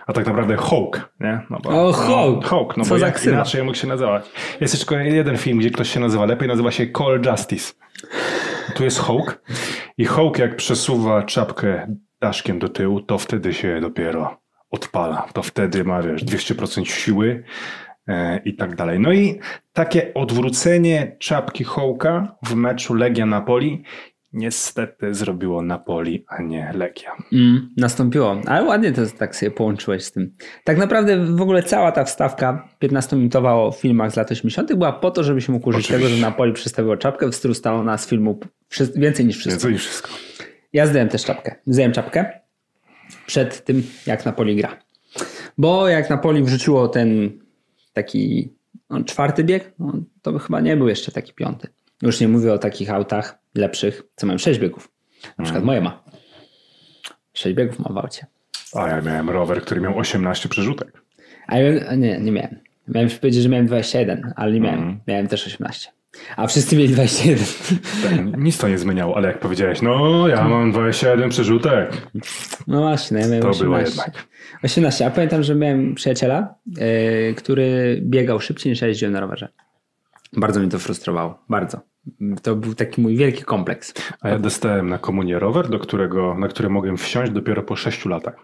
a 0.06 0.12
tak 0.12 0.26
naprawdę 0.26 0.56
Hulk, 0.56 1.12
nie? 1.20 1.40
No 1.50 1.58
bo, 1.62 1.88
O, 1.88 1.92
Hulk! 1.92 2.42
No, 2.42 2.48
Hulk, 2.48 2.76
no 2.76 2.84
Co 2.84 2.90
bo 2.94 2.98
za 2.98 3.06
jak 3.06 3.14
ksywa. 3.14 3.36
inaczej 3.36 3.62
mógł 3.64 3.76
się 3.76 3.86
nazywać. 3.86 4.24
Jest 4.60 4.74
jeszcze 4.74 5.04
jeden 5.06 5.36
film, 5.36 5.58
gdzie 5.58 5.70
ktoś 5.70 5.90
się 5.90 6.00
nazywa 6.00 6.24
lepiej, 6.24 6.48
nazywa 6.48 6.70
się 6.70 6.86
Call 6.98 7.20
Justice. 7.30 7.72
Tu 8.74 8.84
jest 8.84 8.98
Hulk 8.98 9.42
i 9.98 10.04
Hulk 10.04 10.38
jak 10.38 10.56
przesuwa 10.56 11.22
czapkę 11.22 11.96
daszkiem 12.20 12.58
do 12.58 12.68
tyłu, 12.68 13.00
to 13.00 13.18
wtedy 13.18 13.54
się 13.54 13.80
dopiero 13.80 14.40
odpala. 14.70 15.26
To 15.32 15.42
wtedy 15.42 15.84
ma, 15.84 16.02
wiesz, 16.02 16.24
200% 16.24 16.84
siły 16.84 17.44
i 18.44 18.54
tak 18.54 18.76
dalej. 18.76 19.00
No 19.00 19.12
i 19.12 19.38
takie 19.72 20.14
odwrócenie 20.14 21.16
czapki 21.18 21.64
Hołka 21.64 22.36
w 22.46 22.54
meczu 22.54 22.94
Legia 22.94 23.26
Napoli 23.26 23.84
niestety 24.34 25.14
zrobiło 25.14 25.62
Napoli, 25.62 26.24
a 26.28 26.42
nie 26.42 26.72
Legia. 26.74 27.12
Mm, 27.32 27.70
nastąpiło. 27.76 28.40
Ale 28.46 28.64
ładnie 28.64 28.92
to 28.92 29.02
tak 29.18 29.36
sobie 29.36 29.50
połączyłeś 29.50 30.04
z 30.04 30.12
tym. 30.12 30.36
Tak 30.64 30.78
naprawdę 30.78 31.26
w 31.26 31.42
ogóle 31.42 31.62
cała 31.62 31.92
ta 31.92 32.04
wstawka 32.04 32.68
15-minutowa 32.82 33.66
o 33.66 33.72
filmach 33.72 34.12
z 34.12 34.16
lat 34.16 34.30
80. 34.30 34.74
była 34.74 34.92
po 34.92 35.10
to, 35.10 35.24
żebyś 35.24 35.48
mógł 35.48 35.68
użyć 35.68 35.84
Oczywiście. 35.84 36.08
tego, 36.08 36.16
że 36.16 36.22
Napoli 36.22 36.52
przedstawiło 36.52 36.96
czapkę 36.96 37.28
w 37.28 37.34
stylu 37.34 37.54
Stallona 37.54 37.98
z 37.98 38.08
filmu 38.08 38.40
więcej 38.96 39.26
niż 39.26 39.36
wszystko. 39.36 39.52
Więcej 39.52 39.72
niż 39.72 39.86
wszystko. 39.86 40.10
Ja 40.72 40.86
zdjąłem 40.86 41.08
też 41.08 41.24
czapkę. 41.24 41.54
Zdjąłem 41.66 41.92
czapkę 41.92 42.40
przed 43.26 43.64
tym, 43.64 43.82
jak 44.06 44.24
Napoli 44.24 44.56
gra. 44.56 44.78
Bo 45.58 45.88
jak 45.88 46.10
Napoli 46.10 46.42
wrzuciło 46.42 46.88
ten 46.88 47.38
taki 47.94 48.52
no, 48.90 49.04
czwarty 49.04 49.44
bieg, 49.44 49.72
no, 49.78 49.92
to 50.22 50.32
by 50.32 50.38
chyba 50.38 50.60
nie 50.60 50.76
był 50.76 50.88
jeszcze 50.88 51.12
taki 51.12 51.32
piąty. 51.32 51.68
Już 52.02 52.20
nie 52.20 52.28
mówię 52.28 52.52
o 52.52 52.58
takich 52.58 52.90
autach 52.90 53.38
lepszych, 53.54 54.02
co 54.16 54.26
mają 54.26 54.38
sześć 54.38 54.60
biegów. 54.60 54.88
Na 55.38 55.44
przykład 55.44 55.64
moje 55.64 55.80
ma. 55.80 56.04
Sześć 57.32 57.56
biegów 57.56 57.78
ma 57.78 57.92
w 57.92 57.98
aucie. 57.98 58.26
A 58.74 58.88
ja 58.88 59.00
miałem 59.00 59.30
rower, 59.30 59.62
który 59.62 59.80
miał 59.80 59.98
18 59.98 60.48
przerzutek. 60.48 61.02
A 61.46 61.58
ja, 61.58 61.94
nie, 61.94 62.20
nie 62.20 62.32
miałem. 62.32 62.60
Miałem 62.88 63.10
powiedzieć, 63.10 63.42
że 63.42 63.48
miałem 63.48 63.66
21, 63.66 64.32
ale 64.36 64.52
nie 64.52 64.60
miałem. 64.60 65.00
Miałem 65.06 65.28
też 65.28 65.46
18. 65.46 65.90
A 66.36 66.46
wszyscy 66.46 66.76
mieli 66.76 66.92
21. 66.94 67.46
Tak, 68.02 68.38
nic 68.38 68.58
to 68.58 68.68
nie 68.68 68.78
zmieniało, 68.78 69.16
ale 69.16 69.28
jak 69.28 69.38
powiedziałeś, 69.38 69.82
no 69.82 70.28
ja 70.28 70.48
mam 70.48 70.72
21 70.72 71.30
przerzutek, 71.30 71.92
No 72.66 72.80
właśnie, 72.80 73.14
no 73.16 73.22
ja 73.22 73.26
miałem 73.28 73.42
to 73.42 73.48
18. 73.48 73.64
było 73.64 73.78
jednak. 73.78 74.26
18. 74.64 75.06
A 75.06 75.10
pamiętam, 75.10 75.42
że 75.42 75.54
miałem 75.54 75.94
przyjaciela, 75.94 76.54
yy, 76.66 77.34
który 77.36 77.98
biegał 78.02 78.40
szybciej 78.40 78.70
niż 78.72 78.80
ja 78.80 78.88
jeździłem 78.88 79.12
na 79.12 79.20
rowerze. 79.20 79.48
Bardzo 80.36 80.60
mnie 80.60 80.68
to 80.68 80.78
frustrowało. 80.78 81.38
Bardzo. 81.48 81.80
To 82.42 82.56
był 82.56 82.74
taki 82.74 83.00
mój 83.00 83.16
wielki 83.16 83.42
kompleks. 83.42 83.94
A 84.20 84.28
ja 84.28 84.38
dostałem 84.38 84.88
na 84.88 84.98
komunię 84.98 85.38
rower, 85.38 85.68
do 85.68 85.78
którego, 85.78 86.34
na 86.38 86.48
który 86.48 86.68
mogłem 86.70 86.96
wsiąść 86.96 87.32
dopiero 87.32 87.62
po 87.62 87.76
6 87.76 88.04
latach. 88.06 88.34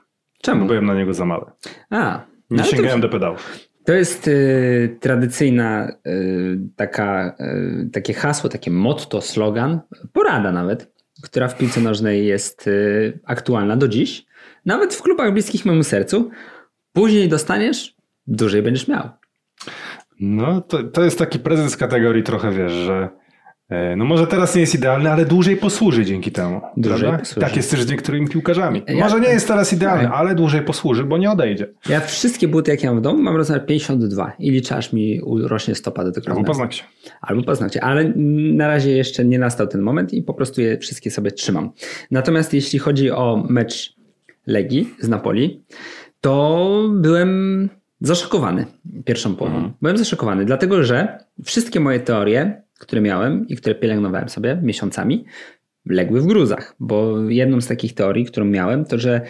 Czemu? 0.43 0.67
Byłem 0.67 0.87
na 0.87 0.95
niego 0.95 1.15
za 1.15 1.25
mały. 1.25 1.45
A, 1.91 2.21
Nie 2.51 2.57
no 2.59 2.65
sięgałem 2.65 3.01
do 3.01 3.09
pedałów. 3.09 3.59
To 3.85 3.93
jest 3.93 4.29
y, 4.29 4.97
tradycyjna 5.01 5.93
y, 6.07 6.59
taka, 6.77 7.37
y, 7.41 7.91
takie 7.93 8.15
hasło, 8.15 8.51
takie 8.51 8.71
motto, 8.71 9.21
slogan, 9.21 9.81
porada 10.13 10.53
nawet, 10.53 10.93
która 11.23 11.49
w 11.49 11.59
piłce 11.59 11.81
nożnej 11.81 12.27
jest 12.27 12.67
y, 12.67 13.21
aktualna 13.25 13.77
do 13.77 13.89
dziś. 13.89 14.27
Nawet 14.67 14.95
w 14.95 15.03
klubach 15.03 15.33
bliskich 15.33 15.67
memu 15.67 15.83
sercu. 15.83 16.31
Później 16.93 17.29
dostaniesz, 17.29 17.97
dłużej 18.27 18.63
będziesz 18.63 18.89
miał. 18.89 19.09
No 20.21 20.61
to, 20.61 20.83
to 20.83 21.05
jest 21.05 21.19
taki 21.19 21.39
prezent 21.39 21.77
kategorii 21.77 22.23
trochę, 22.23 22.53
wiesz, 22.53 22.73
że 22.73 23.09
no 23.97 24.05
może 24.05 24.27
teraz 24.27 24.55
nie 24.55 24.61
jest 24.61 24.75
idealny, 24.75 25.11
ale 25.13 25.25
dłużej 25.25 25.57
posłuży 25.57 26.05
dzięki 26.05 26.33
temu. 26.33 26.61
Dłużej 26.77 27.01
prawda? 27.01 27.19
posłuży. 27.19 27.41
Tak 27.41 27.57
jest 27.57 27.71
też 27.71 27.83
z 27.83 27.91
niektórymi 27.91 28.29
piłkarzami. 28.29 28.83
Ja- 28.89 29.05
Może 29.05 29.21
nie 29.21 29.29
jest 29.29 29.49
teraz 29.49 29.73
idealny, 29.73 30.05
Tak. 30.05 30.13
ale 30.15 30.35
dłużej 30.35 30.63
posłuży, 30.63 31.05
bo 31.05 31.19
nie 31.19 31.31
odejdzie. 31.31 31.67
Ja 31.89 32.01
wszystkie 32.01 32.49
buty, 32.49 32.71
jakie 32.71 32.87
mam 32.87 32.99
w 32.99 33.03
domu, 33.03 33.23
mam 33.23 33.37
rozmiar 33.37 33.67
52 33.67 34.33
i 34.39 34.51
liczę, 34.51 34.77
aż 34.77 34.93
mi 34.93 35.21
urośnie 35.23 35.75
stopa 35.75 36.05
do 36.05 36.13
tego 36.13 36.27
Albo 36.27 36.39
rozmiaru. 36.39 36.53
poznać 36.53 36.77
się. 36.77 36.85
Albo 37.21 37.43
paznokcie, 37.43 37.85
ale 37.85 38.13
na 38.55 38.69
razie 38.69 38.91
jeszcze 38.91 39.25
nie 39.25 39.39
nastał 39.39 39.67
ten 39.67 39.81
moment 39.83 40.13
i 40.13 40.23
po 40.23 40.35
prostu 40.35 40.61
je 40.61 40.79
wszystkie 40.79 41.11
sobie 41.11 41.31
trzymam. 41.31 41.71
Natomiast 42.11 42.55
jeśli 42.55 42.79
chodzi 42.79 43.11
o 43.11 43.45
mecz 43.49 43.97
Legii 44.47 44.95
z 45.01 45.09
Napoli, 45.09 45.63
to 46.21 46.69
byłem 46.93 47.69
zaszokowany 48.01 48.67
pierwszą 49.05 49.37
połową. 49.37 49.71
Byłem 49.83 49.97
zaszokowany, 49.99 50.45
dlatego 50.45 50.85
że 50.85 51.19
wszystkie 51.45 51.81
moje 51.81 52.01
teorie, 52.01 52.63
które 52.81 53.01
miałem 53.01 53.49
i 53.49 53.57
które 53.57 53.75
pielęgnowałem 53.75 54.29
sobie 54.29 54.61
miesiącami, 54.63 55.25
legły 55.87 56.21
w 56.21 56.27
gruzach, 56.27 56.77
bo 56.81 57.21
jedną 57.29 57.61
z 57.61 57.67
takich 57.67 57.95
teorii, 57.95 58.25
którą 58.25 58.47
miałem, 58.47 58.85
to 58.85 58.99
że 58.99 59.21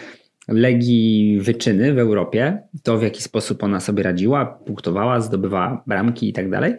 Legii 0.47 1.39
wyczyny 1.41 1.93
w 1.93 1.99
Europie, 1.99 2.63
to 2.83 2.97
w 2.97 3.03
jaki 3.03 3.21
sposób 3.21 3.63
ona 3.63 3.79
sobie 3.79 4.03
radziła, 4.03 4.45
punktowała, 4.45 5.21
zdobywała 5.21 5.83
bramki 5.87 6.29
i 6.29 6.33
tak 6.33 6.49
dalej, 6.49 6.75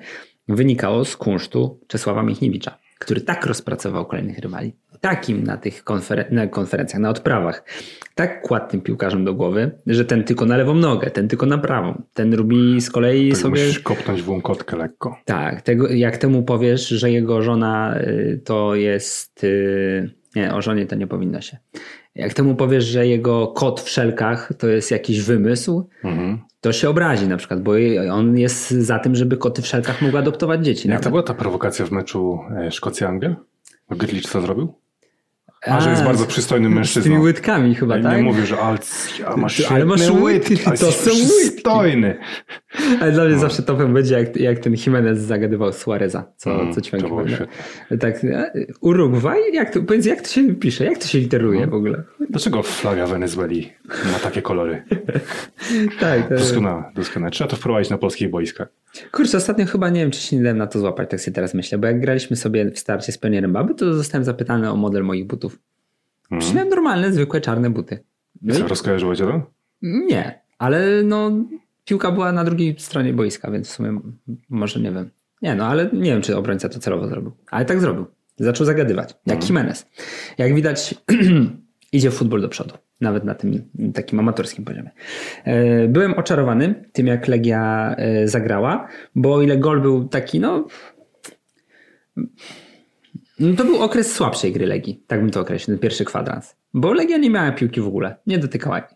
wynikało 0.48 1.04
z 1.04 1.16
kunsztu 1.16 1.80
Czesława 1.86 2.22
Michniewicza, 2.22 2.78
który 2.98 3.20
tak 3.20 3.46
rozpracował 3.46 4.06
kolejnych 4.06 4.38
rywali. 4.38 4.72
Takim 5.02 5.44
na 5.44 5.56
tych 5.56 5.84
konferen- 5.84 6.32
na 6.32 6.46
konferencjach, 6.46 7.00
na 7.00 7.10
odprawach. 7.10 7.64
Tak 8.14 8.42
kładł 8.42 8.70
tym 8.70 8.80
piłkarzom 8.80 9.24
do 9.24 9.34
głowy, 9.34 9.70
że 9.86 10.04
ten 10.04 10.24
tylko 10.24 10.46
na 10.46 10.56
lewą 10.56 10.74
nogę, 10.74 11.10
ten 11.10 11.28
tylko 11.28 11.46
na 11.46 11.58
prawą. 11.58 12.02
Ten 12.14 12.34
robi 12.34 12.80
z 12.80 12.90
kolei 12.90 13.28
Tak 13.30 13.38
sobie... 13.38 13.50
musisz 13.64 13.78
kopnąć 13.80 14.22
w 14.22 14.28
łąkotkę 14.30 14.76
lekko. 14.76 15.16
Tak, 15.24 15.62
tego, 15.62 15.88
jak 15.88 16.16
temu 16.16 16.42
powiesz, 16.42 16.88
że 16.88 17.10
jego 17.10 17.42
żona 17.42 17.96
y, 18.00 18.40
to 18.44 18.74
jest. 18.74 19.44
y, 19.44 20.10
Nie, 20.36 20.54
o 20.54 20.62
żonie 20.62 20.86
to 20.86 20.96
nie 20.96 21.06
powinno 21.06 21.40
się. 21.40 21.56
Jak 22.14 22.34
temu 22.34 22.54
powiesz, 22.54 22.84
że 22.84 23.06
jego 23.06 23.46
kot 23.46 23.80
w 23.80 23.88
szelkach 23.90 24.52
to 24.58 24.68
jest 24.68 24.90
jakiś 24.90 25.20
wymysł, 25.22 25.88
Mhm. 26.04 26.38
to 26.60 26.72
się 26.72 26.88
obrazi 26.90 27.28
na 27.28 27.36
przykład, 27.36 27.62
bo 27.62 27.72
on 28.12 28.38
jest 28.38 28.70
za 28.70 28.98
tym, 28.98 29.14
żeby 29.14 29.36
koty 29.36 29.62
w 29.62 29.66
szelkach 29.66 30.02
mogły 30.02 30.18
adoptować 30.18 30.64
dzieci. 30.64 30.88
Jak 30.88 30.90
nawet. 30.90 31.04
to 31.04 31.10
była 31.10 31.22
ta 31.22 31.34
prowokacja 31.34 31.86
w 31.86 31.90
meczu 31.90 32.38
e, 32.56 32.70
Szkocja-Anglia? 32.70 33.36
Grytlicz 33.90 34.28
co 34.28 34.40
zrobił? 34.40 34.74
A, 35.66 35.80
że 35.80 35.90
jest 35.90 36.04
bardzo 36.04 36.26
przystojnym 36.26 36.84
Z 36.84 37.02
tymi 37.02 37.18
łydkami 37.18 37.74
chyba, 37.74 37.96
Ja 37.96 38.02
tak? 38.02 38.16
Nie 38.16 38.22
mówię, 38.22 38.46
że 38.46 38.58
ale, 38.58 38.78
ja 39.20 39.36
masz 39.36 39.70
ale 39.70 39.84
masz 39.84 40.10
łydki, 40.10 40.56
to 40.58 40.92
są 40.92 41.10
przystojny. 41.10 42.18
Ale 43.00 43.12
dla 43.12 43.24
mnie 43.24 43.38
zawsze 43.38 43.62
topem 43.62 43.94
będzie, 43.94 44.14
jak, 44.14 44.36
jak 44.36 44.58
ten 44.58 44.74
Jimenez 44.86 45.18
zagadywał 45.18 45.72
Suareza, 45.72 46.32
co, 46.36 46.60
Mm, 46.60 46.74
co 46.74 46.82
świetne. 46.82 47.08
Tak, 48.00 48.24
e, 48.24 48.52
Urugwaj? 48.80 49.40
Jak 49.52 49.70
to, 49.70 49.82
powiedz, 49.82 50.06
jak 50.06 50.20
to 50.20 50.28
się 50.28 50.54
pisze? 50.54 50.84
Jak 50.84 50.98
to 50.98 51.06
się 51.06 51.18
literuje 51.18 51.66
w 51.66 51.74
ogóle? 51.74 52.02
Dlaczego 52.30 52.62
flaga 52.62 53.06
Wenezueli 53.06 53.72
ma 54.12 54.18
takie 54.22 54.42
kolory? 54.42 54.82
Tak, 56.00 56.28
to, 56.28 56.34
Doskonałe, 56.34 56.84
doskonałe. 56.94 57.30
Trzeba 57.30 57.50
to 57.50 57.56
wprowadzić 57.56 57.90
na 57.90 57.98
polskich 57.98 58.30
boiskach. 58.30 58.68
Kurczę, 59.12 59.36
ostatnio 59.36 59.66
chyba 59.66 59.88
nie 59.90 60.00
wiem, 60.00 60.10
czy 60.10 60.20
się 60.20 60.36
nie 60.36 60.42
dałem 60.42 60.58
na 60.58 60.66
to 60.66 60.78
złapać, 60.78 61.10
tak 61.10 61.20
sobie 61.20 61.34
teraz 61.34 61.54
myślę, 61.54 61.78
bo 61.78 61.86
jak 61.86 62.00
graliśmy 62.00 62.36
sobie 62.36 62.70
w 62.70 62.78
starcie 62.78 63.12
z 63.12 63.18
pionierem 63.18 63.52
baby, 63.52 63.74
to 63.74 63.94
zostałem 63.94 64.24
zapytany 64.24 64.70
o 64.70 64.76
model 64.76 65.02
moich 65.04 65.26
butów. 65.26 65.51
Mhm. 66.32 66.54
Miałem 66.54 66.68
normalne, 66.68 67.12
zwykłe, 67.12 67.40
czarne 67.40 67.70
buty. 67.70 68.04
No 68.42 68.54
Co, 68.54 68.64
i, 68.64 68.68
rozkojarzyło 68.68 69.16
cię 69.16 69.24
to? 69.24 69.50
nie, 69.82 70.40
ale 70.58 71.02
no 71.02 71.30
piłka 71.84 72.12
była 72.12 72.32
na 72.32 72.44
drugiej 72.44 72.74
stronie 72.78 73.12
boiska, 73.12 73.50
więc 73.50 73.68
w 73.68 73.72
sumie 73.72 74.00
może 74.48 74.80
nie 74.80 74.92
wiem. 74.92 75.10
Nie 75.42 75.54
no, 75.54 75.66
ale 75.66 75.90
nie 75.92 76.10
wiem, 76.10 76.22
czy 76.22 76.36
obrońca 76.36 76.68
to 76.68 76.78
celowo 76.78 77.06
zrobił. 77.08 77.32
Ale 77.50 77.64
tak 77.64 77.80
zrobił. 77.80 78.06
Zaczął 78.36 78.66
zagadywać, 78.66 79.14
jak 79.26 79.44
Jimenez. 79.48 79.86
Jak 80.38 80.54
widać, 80.54 80.94
idzie 81.92 82.10
futbol 82.10 82.40
do 82.42 82.48
przodu. 82.48 82.74
Nawet 83.00 83.24
na 83.24 83.34
tym 83.34 83.62
takim 83.94 84.18
amatorskim 84.20 84.64
poziomie. 84.64 84.90
E, 85.44 85.88
Byłem 85.88 86.14
oczarowany 86.14 86.84
tym, 86.92 87.06
jak 87.06 87.28
Legia 87.28 87.94
e, 87.98 88.28
zagrała, 88.28 88.88
bo 89.14 89.34
o 89.34 89.42
ile 89.42 89.56
gol 89.58 89.80
był 89.80 90.08
taki, 90.08 90.40
no... 90.40 90.66
no 93.42 93.56
to 93.56 93.64
był 93.64 93.82
okres 93.82 94.12
słabszej 94.14 94.52
gry 94.52 94.66
Legii, 94.66 95.02
tak 95.06 95.20
bym 95.20 95.30
to 95.30 95.40
określił, 95.40 95.76
ten 95.76 95.82
pierwszy 95.82 96.04
kwadrans. 96.04 96.56
Bo 96.74 96.92
Legia 96.92 97.16
nie 97.16 97.30
miała 97.30 97.52
piłki 97.52 97.80
w 97.80 97.86
ogóle, 97.86 98.16
nie 98.26 98.38
dotykała 98.38 98.78
jej. 98.78 98.86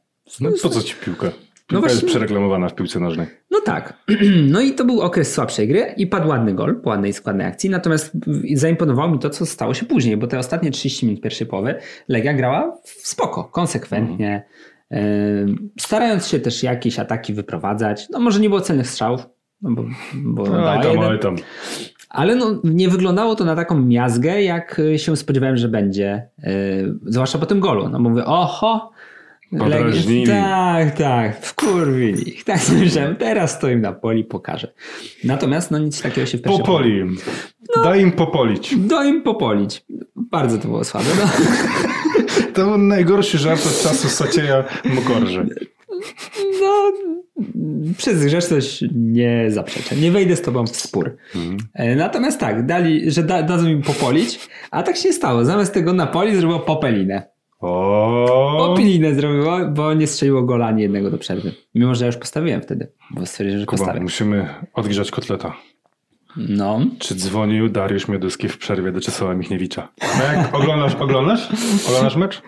No 0.41 0.51
po 0.63 0.69
co 0.69 0.83
ci 0.83 0.95
piłka? 1.05 1.31
Piłka 1.67 1.81
właśnie- 1.81 1.95
jest 1.95 2.07
przereklamowana 2.07 2.69
w 2.69 2.75
piłce 2.75 3.01
nożnej. 3.01 3.27
No 3.51 3.61
tak. 3.61 3.95
No 4.53 4.61
i 4.61 4.73
to 4.73 4.85
był 4.85 5.01
okres 5.01 5.33
słabszej 5.35 5.69
gry 5.69 5.95
i 5.97 6.07
padł 6.07 6.29
ładny 6.29 6.55
gol 6.55 6.81
po 6.81 6.91
ładnej 6.91 7.13
składnej 7.13 7.47
akcji. 7.47 7.71
Natomiast 7.71 8.13
zaimponowało 8.55 9.11
mi 9.11 9.19
to, 9.19 9.31
co 9.31 9.47
stało 9.47 9.75
się 9.75 9.87
później, 9.87 10.17
bo 10.17 10.27
te 10.27 10.39
ostatnie 10.39 10.71
30 10.71 11.07
minut 11.07 11.21
pierwszej 11.23 11.47
połowy 11.47 11.75
Legia 12.09 12.35
grała 12.35 12.79
w 12.85 12.91
spoko, 13.09 13.45
konsekwentnie, 13.45 14.45
yy, 14.91 14.99
starając 15.81 16.27
się 16.27 16.41
też 16.41 16.63
jakieś 16.63 16.99
ataki 16.99 17.35
wyprowadzać. 17.35 18.09
No 18.11 18.21
może 18.21 18.41
nie 18.41 18.49
było 18.49 18.61
celnych 18.61 18.87
strzałów, 18.87 19.27
no 19.63 19.71
bo, 19.71 19.85
bo 20.15 20.45
dała 20.45 20.71
Ale 20.71 20.83
tam, 20.83 21.03
jeden. 21.03 21.19
tam. 21.19 21.37
Ale 22.09 22.37
no, 22.37 22.61
nie 22.65 22.89
wyglądało 22.89 23.35
to 23.35 23.45
na 23.45 23.57
taką 23.57 23.81
miazgę, 23.81 24.43
jak 24.43 24.79
y, 24.79 24.99
się 24.99 25.17
spodziewałem, 25.17 25.57
że 25.57 25.69
będzie. 25.69 26.29
Yy, 26.39 26.49
zwłaszcza 27.07 27.39
po 27.39 27.47
tym 27.47 27.61
golu. 27.61 27.89
No 27.89 27.99
mówię, 27.99 28.25
oho. 28.25 28.91
Podrażnili. 29.59 30.27
Tak, 30.27 30.99
tak, 30.99 31.41
wkurwili 31.41 32.29
ich. 32.29 32.45
Tak 32.45 32.61
myślałem, 32.81 33.17
teraz 33.17 33.55
stoim 33.55 33.81
na 33.81 33.93
poli, 33.93 34.25
pokażę. 34.25 34.73
Natomiast 35.25 35.71
no 35.71 35.79
nic 35.79 36.03
takiego 36.03 36.27
się 36.27 36.39
w 36.39 36.43
pierwszej 36.43 36.65
Popoli 36.65 36.99
im. 36.99 37.17
No. 37.77 37.83
Daj 37.83 38.01
im 38.01 38.13
popolić. 38.13 38.77
Do 38.77 39.03
im 39.03 39.23
popolić. 39.23 39.85
Bardzo 40.17 40.59
to 40.59 40.69
było 40.69 40.85
słabe. 40.85 41.07
No. 41.19 41.29
To 42.55 42.65
był 42.65 42.79
najgorszy 42.79 43.39
żart 43.39 43.67
od 43.67 43.83
czasu 43.83 44.09
Sacieja 44.09 44.65
Mokorze. 44.85 45.47
No, 46.61 46.93
przez 47.99 48.25
grzeczność 48.25 48.85
nie 48.95 49.47
zaprzeczę. 49.49 49.97
Nie 49.97 50.11
wejdę 50.11 50.37
z 50.37 50.43
tobą 50.43 50.67
w 50.67 50.77
spór. 50.77 51.17
E, 51.75 51.97
Natomiast 51.97 52.41
tak, 52.41 52.67
dali, 52.67 53.11
że 53.11 53.23
da, 53.23 53.43
dadzą 53.43 53.67
im 53.69 53.83
popolić, 53.83 54.49
a 54.71 54.83
tak 54.83 54.97
się 54.97 55.13
stało. 55.13 55.45
Zamiast 55.45 55.75
tego 55.75 55.93
napoli 55.93 56.37
zrobiło 56.37 56.61
popelinę. 56.61 57.23
O, 57.61 58.67
Popelinę 58.69 59.15
zrobiło, 59.15 59.59
bo 59.69 59.95
nie 59.95 60.07
strzeliło 60.07 60.43
gola 60.43 60.67
ani 60.67 60.83
jednego 60.83 61.11
do 61.11 61.19
przerwy. 61.19 61.53
Mimo, 61.75 61.95
że 61.95 62.05
ja 62.05 62.07
już 62.07 62.17
postawiłem 62.17 62.63
wtedy, 62.63 62.89
bo 63.11 63.27
stwierdziłem, 63.27 63.61
że 63.61 63.67
Kuba, 63.67 63.79
postawię. 63.79 64.01
musimy 64.01 64.49
odgrzać 64.75 65.11
kotleta. 65.11 65.57
No. 66.37 66.81
Czy 66.99 67.15
dzwonił 67.15 67.69
Dariusz 67.69 68.09
Mioduski 68.09 68.49
w 68.49 68.59
przerwie 68.59 68.93
do 68.93 69.01
Czesława 69.01 69.35
Michniewicza? 69.35 69.89
No 70.19 70.25
jak 70.33 70.55
oglądasz, 70.55 70.95
oglądasz? 70.95 71.49
Oglądasz 71.89 72.17
mecz? 72.17 72.43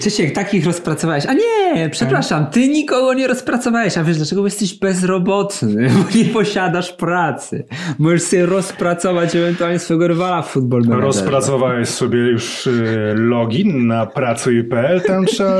Wcześniej 0.00 0.32
takich 0.32 0.66
rozpracowałeś. 0.66 1.26
A 1.26 1.32
nie, 1.32 1.88
przepraszam, 1.90 2.46
ty 2.46 2.68
nikogo 2.68 3.14
nie 3.14 3.26
rozpracowałeś. 3.26 3.98
A 3.98 4.04
wiesz 4.04 4.16
dlaczego? 4.16 4.40
Bo 4.40 4.46
jesteś 4.46 4.78
bezrobotny, 4.78 5.90
bo 5.90 6.18
nie 6.18 6.24
posiadasz 6.24 6.92
pracy. 6.92 7.66
Możesz 7.98 8.22
sobie 8.22 8.46
rozpracować 8.46 9.36
ewentualnie 9.36 9.78
swojego 9.78 10.08
rywala 10.08 10.42
w 10.42 10.56
Managerze. 10.56 11.00
Rozpracowałeś 11.00 11.88
sobie 11.88 12.18
już 12.18 12.66
y, 12.66 13.14
login 13.16 13.86
na 13.86 14.06
pracuj.pl, 14.06 15.00
tam 15.00 15.26
trzeba... 15.26 15.58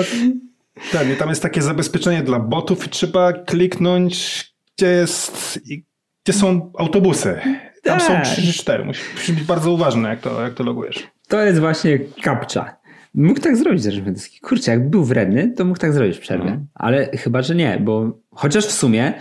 Ten, 0.92 1.16
tam 1.16 1.28
jest 1.28 1.42
takie 1.42 1.62
zabezpieczenie 1.62 2.22
dla 2.22 2.38
botów 2.38 2.86
i 2.86 2.90
trzeba 2.90 3.32
kliknąć, 3.32 4.44
gdzie 4.76 4.86
jest... 4.86 5.60
Gdzie 6.24 6.32
są 6.32 6.72
autobusy. 6.78 7.40
Tam 7.82 8.00
są 8.00 8.06
Tak. 8.06 8.24
3 8.24 8.42
czy 8.42 8.52
4. 8.52 8.84
Musisz 8.84 9.32
być 9.32 9.44
bardzo 9.44 9.72
uważny, 9.72 10.08
jak 10.08 10.20
to, 10.20 10.42
jak 10.42 10.54
to 10.54 10.64
logujesz. 10.64 11.06
To 11.28 11.40
jest 11.40 11.60
właśnie 11.60 11.98
kapcza. 12.22 12.76
Mógł 13.14 13.40
tak 13.40 13.56
zrobić 13.56 13.82
Rzeczmiecki. 13.82 14.40
Kurczę, 14.40 14.70
jak 14.70 14.88
był 14.90 15.04
wredny, 15.04 15.52
to 15.56 15.64
mógł 15.64 15.78
tak 15.78 15.92
zrobić 15.92 16.16
w 16.16 16.20
przerwie. 16.20 16.44
Mhm. 16.44 16.66
Ale 16.74 17.06
chyba, 17.06 17.42
że 17.42 17.54
nie, 17.54 17.78
bo 17.80 18.18
chociaż 18.34 18.66
w 18.66 18.72
sumie 18.72 19.12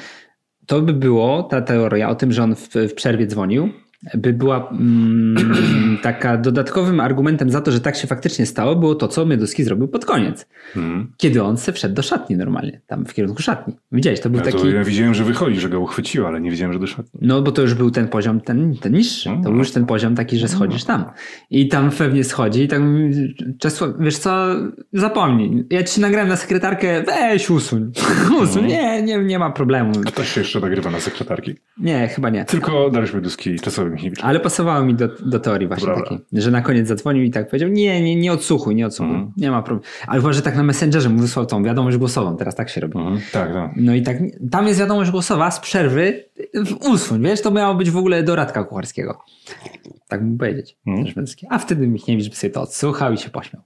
to 0.66 0.82
by 0.82 0.94
było, 0.94 1.44
ta 1.44 1.62
teoria 1.62 2.10
o 2.10 2.16
tym, 2.16 2.32
że 2.32 2.44
on 2.44 2.56
w, 2.56 2.70
w 2.76 2.94
przerwie 2.94 3.28
dzwonił, 3.28 3.70
by 4.14 4.34
była 4.34 4.70
mm, 4.70 6.00
taka 6.02 6.38
dodatkowym 6.38 7.00
argumentem 7.00 7.50
za 7.50 7.62
to, 7.62 7.72
że 7.72 7.82
tak 7.82 7.96
się 7.96 8.08
faktycznie 8.08 8.46
stało, 8.46 8.76
było 8.76 8.96
to, 8.96 9.08
co 9.08 9.26
Mioduski 9.26 9.64
zrobił 9.64 9.88
pod 9.88 10.06
koniec. 10.06 10.48
Mhm. 10.76 11.12
Kiedy 11.18 11.44
on 11.44 11.58
se 11.58 11.74
wszedł 11.74 11.96
do 11.96 12.02
szatni 12.02 12.38
normalnie, 12.38 12.82
tam 12.88 13.06
w 13.06 13.14
kierunku 13.14 13.42
szatni. 13.42 13.76
Widziałeś, 13.92 14.20
to 14.20 14.30
był 14.30 14.40
Ja, 14.40 14.46
to 14.46 14.52
taki... 14.52 14.74
ja 14.74 14.84
widziałem, 14.84 15.14
że 15.14 15.24
wychodzi, 15.24 15.60
że 15.60 15.70
go 15.70 15.80
uchwyciło, 15.80 16.28
ale 16.28 16.42
nie 16.42 16.52
widziałem, 16.52 16.74
że 16.74 16.80
doszedł. 16.80 17.10
No, 17.22 17.42
bo 17.42 17.52
to 17.52 17.62
już 17.62 17.74
był 17.74 17.92
ten 17.92 18.08
poziom, 18.08 18.42
ten, 18.42 18.76
ten 18.78 18.94
niższy. 18.94 19.30
To 19.44 19.50
był 19.50 19.58
już 19.58 19.72
ten 19.72 19.86
poziom 19.86 20.16
taki, 20.16 20.38
że 20.38 20.48
schodzisz 20.48 20.84
tam. 20.84 21.06
I 21.50 21.68
tam 21.68 21.90
pewnie 21.92 22.24
schodzi 22.24 22.64
i 22.64 22.68
tak 22.68 22.82
mówi, 22.82 23.36
Czesław, 23.60 23.92
wiesz 24.00 24.18
co, 24.18 24.48
zapomnij. 24.94 25.66
Ja 25.70 25.84
ci 25.84 26.02
nagrałem 26.02 26.30
na 26.30 26.36
sekretarkę, 26.36 27.04
weź 27.04 27.50
usuń. 27.50 27.92
usuń. 28.44 28.66
Nie, 28.66 29.02
nie, 29.02 29.18
nie 29.18 29.40
ma 29.40 29.52
problemu. 29.52 29.92
Ktoś 30.06 30.34
się 30.34 30.42
jeszcze 30.42 30.60
nagrywa 30.60 30.92
na 30.92 31.00
sekretarki. 31.00 31.56
Nie, 31.78 32.08
chyba 32.08 32.30
nie. 32.30 32.46
Tylko 32.46 32.90
Dariusz 32.90 33.14
Mioduski 33.14 33.50
i 33.50 33.60
Czesław 33.60 33.89
Ale 34.22 34.40
pasowało 34.40 34.86
mi 34.86 34.96
do, 34.96 35.08
do 35.08 35.40
teorii 35.40 35.68
właśnie 35.68 35.88
Dobra. 35.88 36.04
takiej, 36.04 36.20
że 36.34 36.52
na 36.52 36.62
koniec 36.62 36.88
zadzwonił 36.88 37.24
i 37.24 37.32
tak 37.32 37.50
powiedział, 37.50 37.70
nie, 37.70 38.02
nie, 38.04 38.16
nie 38.16 38.34
odsłuchuj, 38.34 38.76
nie 38.76 38.86
odsłuchuj. 38.86 39.28
Nie 39.38 39.52
ma 39.52 39.62
problemu. 39.62 39.94
Ale 40.08 40.22
chyba, 40.22 40.34
że 40.34 40.42
tak 40.42 40.56
na 40.56 40.64
Messengerze 40.64 41.10
mu 41.10 41.20
wysłał 41.20 41.46
tą 41.46 41.64
wiadomość 41.64 41.98
głosową. 41.98 42.38
Teraz 42.38 42.56
tak 42.56 42.70
się 42.70 42.82
robi. 42.82 42.98
Mhm. 42.98 43.22
Tak, 43.32 43.54
tak. 43.54 43.72
No 43.76 43.96
i 43.96 44.02
tak, 44.02 44.18
tam 44.52 44.68
jest 44.68 44.80
wiadomość 44.80 45.12
głosowa 45.12 45.52
z 45.52 45.60
przerwy, 45.60 46.24
usuń, 46.90 47.24
wiesz, 47.24 47.42
to 47.42 47.52
miało 47.52 47.76
być 47.76 47.92
w 47.92 47.98
ogóle 47.98 48.24
do 48.24 48.36
Radka 48.36 48.64
Kucharskiego. 48.64 49.20
Tak 50.08 50.24
bym 50.24 50.38
powiedzieć. 50.38 50.78
Mhm. 50.88 51.08
Rzeczmiecki. 51.08 51.48
A 51.50 51.58
wtedy 51.58 51.88
Michniewicz 51.88 52.30
by 52.30 52.36
sobie 52.36 52.54
to 52.54 52.62
odsłuchał 52.62 53.14
i 53.14 53.18
się 53.18 53.30
pośmiał. 53.30 53.62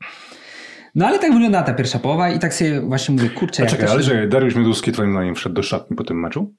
No 0.96 1.08
ale 1.08 1.20
tak 1.20 1.34
wyglądała 1.34 1.64
ta 1.64 1.74
pierwsza 1.74 2.00
połowa 2.00 2.30
i 2.30 2.40
tak 2.40 2.54
sobie 2.54 2.82
właśnie 2.82 3.16
mówię, 3.16 3.30
kurczę, 3.30 3.64
A 3.64 3.66
czekaj, 3.66 3.88
ale 3.90 4.04
że 4.04 4.28
Dariusz 4.28 4.56
Mioduski 4.56 4.92
twoim 4.92 5.12
zdaniem 5.12 5.36
wszedł 5.36 5.56
do 5.56 5.64
szatni 5.64 5.96
po 5.98 6.04
tym 6.04 6.20
meczu? 6.20 6.54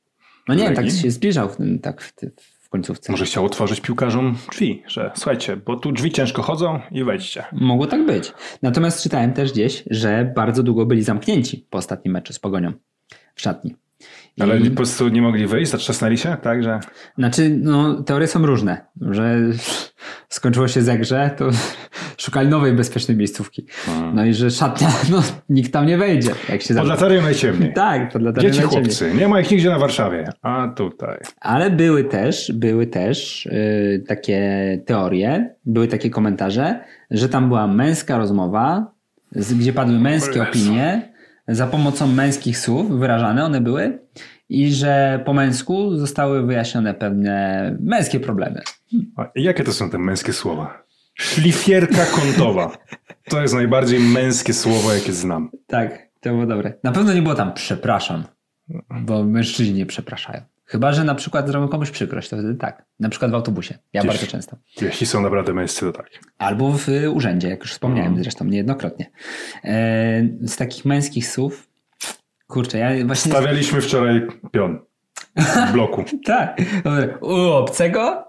No 0.48 0.54
nie, 0.54 0.70
tak 0.70 0.90
się 0.90 1.10
zbliżał 1.10 1.48
w, 1.48 1.56
tym- 1.56 1.78
tak 1.78 2.02
w, 2.02 2.12
w 2.40 2.53
końcówce. 2.74 3.12
Może 3.12 3.24
chciał 3.24 3.44
otworzyć 3.44 3.80
piłkarzom 3.80 4.36
drzwi, 4.50 4.82
że 4.86 5.12
słuchajcie, 5.14 5.56
bo 5.56 5.76
tu 5.76 5.92
drzwi 5.92 6.10
ciężko 6.10 6.42
chodzą 6.42 6.80
i 6.90 7.04
wejdźcie. 7.04 7.44
Mogło 7.52 7.86
tak 7.86 8.06
być. 8.06 8.32
Natomiast 8.62 9.02
czytałem 9.02 9.32
też 9.32 9.52
gdzieś, 9.52 9.84
że 9.90 10.32
bardzo 10.36 10.62
długo 10.62 10.86
byli 10.86 11.02
zamknięci 11.02 11.66
po 11.70 11.78
ostatnim 11.78 12.14
meczu 12.14 12.32
z 12.32 12.38
Pogonią 12.38 12.72
w 13.34 13.40
szatni. 13.40 13.74
I- 14.36 14.42
Ale 14.42 14.60
po 14.60 14.76
prostu 14.76 15.08
nie 15.08 15.22
mogli 15.22 15.46
wyjść, 15.46 15.70
zatrzasnęli 15.70 16.18
się, 16.18 16.36
tak, 16.42 16.62
że... 16.62 16.80
Znaczy, 17.18 17.58
no, 17.62 18.02
teorie 18.02 18.26
są 18.26 18.46
różne, 18.46 18.86
że 19.00 19.38
skończyło 20.28 20.68
się 20.68 20.82
zegrze, 20.82 21.30
to 21.38 21.48
szukali 22.24 22.48
nowej 22.48 22.72
bezpiecznej 22.72 23.16
miejscówki. 23.16 23.66
No 24.14 24.24
i 24.24 24.34
że 24.34 24.50
szatnia, 24.50 24.88
no, 25.10 25.22
nikt 25.48 25.72
tam 25.72 25.86
nie 25.86 25.98
wejdzie, 25.98 26.30
jak 26.48 26.62
się 26.62 26.68
Pod 26.68 26.74
zamknie. 26.76 26.90
latarnią 26.94 27.22
najciemniej. 27.22 27.72
Tak, 27.84 28.18
dlatego 28.18 28.40
Dzieci 28.46 28.60
najciemniej. 28.60 28.84
chłopcy, 28.84 29.14
nie 29.14 29.28
ma 29.28 29.40
ich 29.40 29.50
nigdzie 29.50 29.70
na 29.70 29.78
Warszawie. 29.78 30.28
A 30.42 30.68
tutaj. 30.76 31.18
Ale 31.40 31.70
były 31.70 32.04
też, 32.04 32.52
były 32.54 32.86
też 32.86 33.46
y, 33.46 34.04
takie 34.08 34.40
teorie, 34.86 35.54
były 35.64 35.88
takie 35.88 36.10
komentarze, 36.10 36.80
że 37.10 37.28
tam 37.28 37.48
była 37.48 37.66
męska 37.66 38.18
rozmowa, 38.18 38.92
gdzie 39.32 39.72
padły 39.72 39.98
męskie 39.98 40.42
opinie, 40.42 41.13
za 41.48 41.66
pomocą 41.66 42.06
męskich 42.06 42.58
słów 42.58 42.98
wyrażane 42.98 43.44
one 43.44 43.60
były 43.60 43.98
i 44.48 44.72
że 44.72 45.22
po 45.24 45.32
męsku 45.32 45.96
zostały 45.96 46.46
wyjaśnione 46.46 46.94
pewne 46.94 47.76
męskie 47.80 48.20
problemy. 48.20 48.60
A 49.16 49.30
jakie 49.34 49.64
to 49.64 49.72
są 49.72 49.90
te 49.90 49.98
męskie 49.98 50.32
słowa? 50.32 50.84
Szlifierka 51.14 52.06
kątowa. 52.06 52.78
To 53.28 53.42
jest 53.42 53.54
najbardziej 53.54 54.00
męskie 54.00 54.52
słowo, 54.52 54.92
jakie 54.92 55.12
znam. 55.12 55.50
Tak, 55.66 56.08
to 56.20 56.30
było 56.30 56.46
dobre. 56.46 56.72
Na 56.82 56.92
pewno 56.92 57.14
nie 57.14 57.22
było 57.22 57.34
tam 57.34 57.52
przepraszam, 57.52 58.24
bo 59.00 59.24
mężczyźni 59.24 59.74
nie 59.74 59.86
przepraszają. 59.86 60.42
Chyba, 60.66 60.92
że 60.92 61.04
na 61.04 61.14
przykład 61.14 61.48
zrobią 61.48 61.68
komuś 61.68 61.90
przykrość, 61.90 62.28
to 62.28 62.36
wtedy 62.36 62.54
tak. 62.54 62.84
Na 63.00 63.08
przykład 63.08 63.30
w 63.30 63.34
autobusie. 63.34 63.78
Ja 63.92 64.00
Gdzieś. 64.00 64.12
bardzo 64.12 64.26
często. 64.26 64.56
Jeśli 64.80 65.06
są 65.06 65.22
naprawdę 65.22 65.54
męscy, 65.54 65.80
to 65.80 65.92
tak. 65.92 66.06
Albo 66.38 66.72
w 66.72 66.88
y, 66.88 67.10
urzędzie, 67.10 67.48
jak 67.48 67.60
już 67.60 67.72
wspomniałem 67.72 68.22
zresztą 68.22 68.44
niejednokrotnie. 68.44 69.10
E, 69.64 69.70
z 70.42 70.56
takich 70.56 70.84
męskich 70.84 71.28
słów, 71.28 71.68
kurczę, 72.46 72.78
ja 72.78 73.06
właśnie... 73.06 73.32
Stawialiśmy 73.32 73.80
wczoraj 73.80 74.26
pion 74.52 74.78
w 75.36 75.72
bloku. 75.72 76.04
Tak, 76.26 76.60
u 77.20 77.34
obcego? 77.34 78.24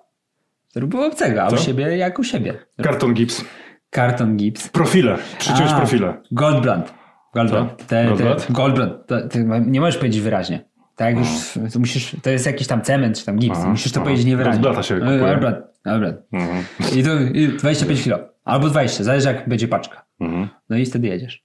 Było 0.76 1.06
obcego, 1.06 1.44
a 1.44 1.50
u 1.50 1.58
siebie 1.58 1.98
jak 1.98 2.20
u 2.20 2.24
siebie. 2.24 2.54
Karton 2.84 3.14
gips. 3.14 3.46
Karton 3.90 4.38
gips. 4.38 4.70
Profile. 4.70 5.18
Przyciąć 5.40 5.72
A, 5.72 5.78
profile. 5.78 6.22
Goldbrand. 6.32 6.94
Goldbrand. 7.34 7.78
Te, 7.78 7.86
te, 7.86 8.06
Goldbrand? 8.08 8.52
Goldbrand. 8.52 9.08
To, 9.08 9.28
ty 9.28 9.46
nie 9.66 9.80
możesz 9.80 9.98
powiedzieć 9.98 10.22
wyraźnie. 10.22 10.66
Tak 10.96 11.18
już 11.18 11.28
to 11.74 11.80
musisz, 11.80 12.16
to 12.24 12.30
jest 12.30 12.46
jakiś 12.46 12.68
tam 12.68 12.82
cement 12.82 13.20
czy 13.20 13.26
tam 13.26 13.38
gips. 13.38 13.58
Aha, 13.60 13.70
musisz 13.70 13.92
to 13.92 14.00
aha. 14.00 14.06
powiedzieć 14.06 14.26
niewyraźnie. 14.26 14.62
Goldblata 14.62 14.88
się 14.88 14.96
E, 14.96 15.00
kupuje. 15.00 15.20
Goldbrand. 15.20 15.58
Goldbrand. 15.86 16.18
Mhm. 16.32 16.64
I 17.00 17.04
to 17.04 17.20
i 17.20 17.48
25 17.48 18.04
kilo. 18.04 18.20
Albo 18.44 18.70
20, 18.70 19.04
zależy 19.04 19.28
jak 19.28 19.50
będzie 19.50 19.68
paczka. 19.68 20.06
Mhm. 20.20 20.48
No 20.70 20.78
i 20.78 20.86
wtedy 20.86 21.08
jedziesz. 21.08 21.44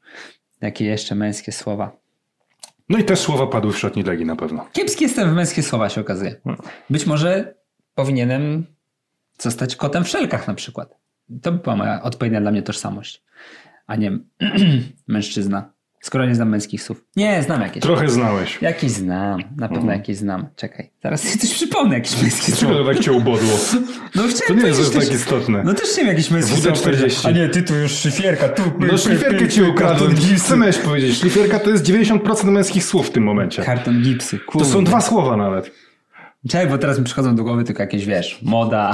Jakie 0.60 0.84
jeszcze 0.84 1.14
męskie 1.14 1.52
słowa. 1.52 1.96
No 2.88 2.98
i 2.98 3.04
te 3.04 3.16
słowa 3.16 3.46
padły 3.46 3.72
w 3.72 3.78
szatni 3.78 4.02
Legii 4.02 4.26
na 4.26 4.36
pewno. 4.36 4.66
Kiepski 4.72 5.04
jestem 5.04 5.30
w 5.30 5.32
męskie 5.34 5.62
słowa 5.62 5.88
się 5.88 6.00
okazuje. 6.00 6.36
Być 6.90 7.06
może 7.06 7.54
powinienem 7.94 8.64
zostać 9.38 9.76
kotem 9.76 10.04
w 10.04 10.08
szelkach 10.08 10.48
na 10.48 10.54
przykład. 10.54 10.96
To 11.42 11.52
by 11.52 11.58
była 11.58 11.76
moja 11.76 12.02
odpowiednia 12.02 12.40
dla 12.40 12.50
mnie 12.50 12.62
tożsamość. 12.62 13.22
A 13.86 13.96
nie 13.96 14.18
mężczyzna. 15.08 15.72
Skoro 16.02 16.26
nie 16.26 16.34
znam 16.34 16.48
męskich 16.48 16.82
słów. 16.82 17.04
Nie, 17.16 17.42
znam 17.42 17.60
jakieś. 17.62 17.82
Trochę 17.82 18.08
znałeś. 18.08 18.58
Jakieś 18.62 18.90
znam. 18.90 19.40
Na 19.56 19.68
pewno 19.68 19.92
jakieś 19.92 20.16
znam. 20.16 20.46
Czekaj. 20.56 20.90
Zaraz 21.02 21.22
sobie 21.22 21.36
coś 21.42 21.54
przypomnę. 21.54 21.94
Jakieś 21.94 22.22
męskie 22.22 22.46
Dlaczego 22.52 22.72
słowo. 22.72 22.88
to 22.88 22.94
tak 22.94 23.04
cię 23.04 23.12
ubodło? 23.12 23.58
No 24.14 24.22
To 24.48 24.54
nie 24.54 24.66
jest 24.66 24.80
aż 24.80 24.90
tak 25.06 25.14
istotne. 25.14 25.62
No 25.64 25.74
też 25.74 25.88
chciałem 25.90 26.08
jakieś 26.08 26.30
męskie 26.30 26.54
WD-40. 26.56 26.62
słowo 26.62 26.82
powiedzieć. 26.82 27.26
A 27.26 27.30
nie, 27.30 27.48
ty 27.48 27.62
tu 27.62 27.74
już 27.74 27.92
szlifierka. 27.92 28.48
Tu, 28.48 28.62
No 28.78 28.98
szlifierkę 28.98 29.48
ci 29.48 29.62
ukradłem. 29.62 30.14
Co 30.48 30.56
miałeś 30.56 30.78
powiedzieć? 30.78 31.18
Szlifierka 31.18 31.58
to 31.58 31.70
jest 31.70 31.84
90% 31.84 32.44
męskich 32.44 32.84
słów 32.84 33.06
w 33.08 33.10
tym 33.10 33.22
momencie. 33.24 33.62
Karton 33.62 34.02
gipsy. 34.02 34.38
To 34.38 34.44
Kurde. 34.52 34.68
są 34.68 34.84
dwa 34.84 35.00
słowa 35.00 35.36
nawet. 35.36 35.72
Czekaj, 36.48 36.66
bo 36.68 36.78
teraz 36.78 36.98
mi 36.98 37.04
przychodzą 37.04 37.36
do 37.36 37.44
głowy 37.44 37.64
tylko 37.64 37.82
jakieś, 37.82 38.06
wiesz, 38.06 38.38
moda. 38.42 38.92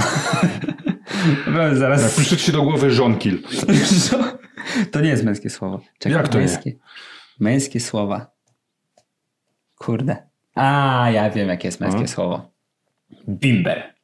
Zaraz... 1.72 2.14
Przyszedł 2.14 2.42
ci 2.42 2.52
do 2.52 2.62
głowy 2.62 2.90
żonkil. 2.90 3.42
To 4.92 5.00
nie 5.00 5.08
jest 5.08 5.24
męskie 5.24 5.50
słowo. 5.50 5.80
Czekaj, 5.98 6.18
Jak 6.18 6.28
to 6.28 6.38
nie? 6.38 6.44
męskie. 6.46 6.72
Męskie 7.40 7.80
słowa. 7.80 8.30
Kurde. 9.78 10.16
A, 10.54 11.08
ja 11.10 11.30
wiem, 11.30 11.48
jakie 11.48 11.68
jest 11.68 11.80
męskie 11.80 11.98
Mhm. 12.00 12.08
słowo. 12.08 12.50
Bimber. 13.28 13.94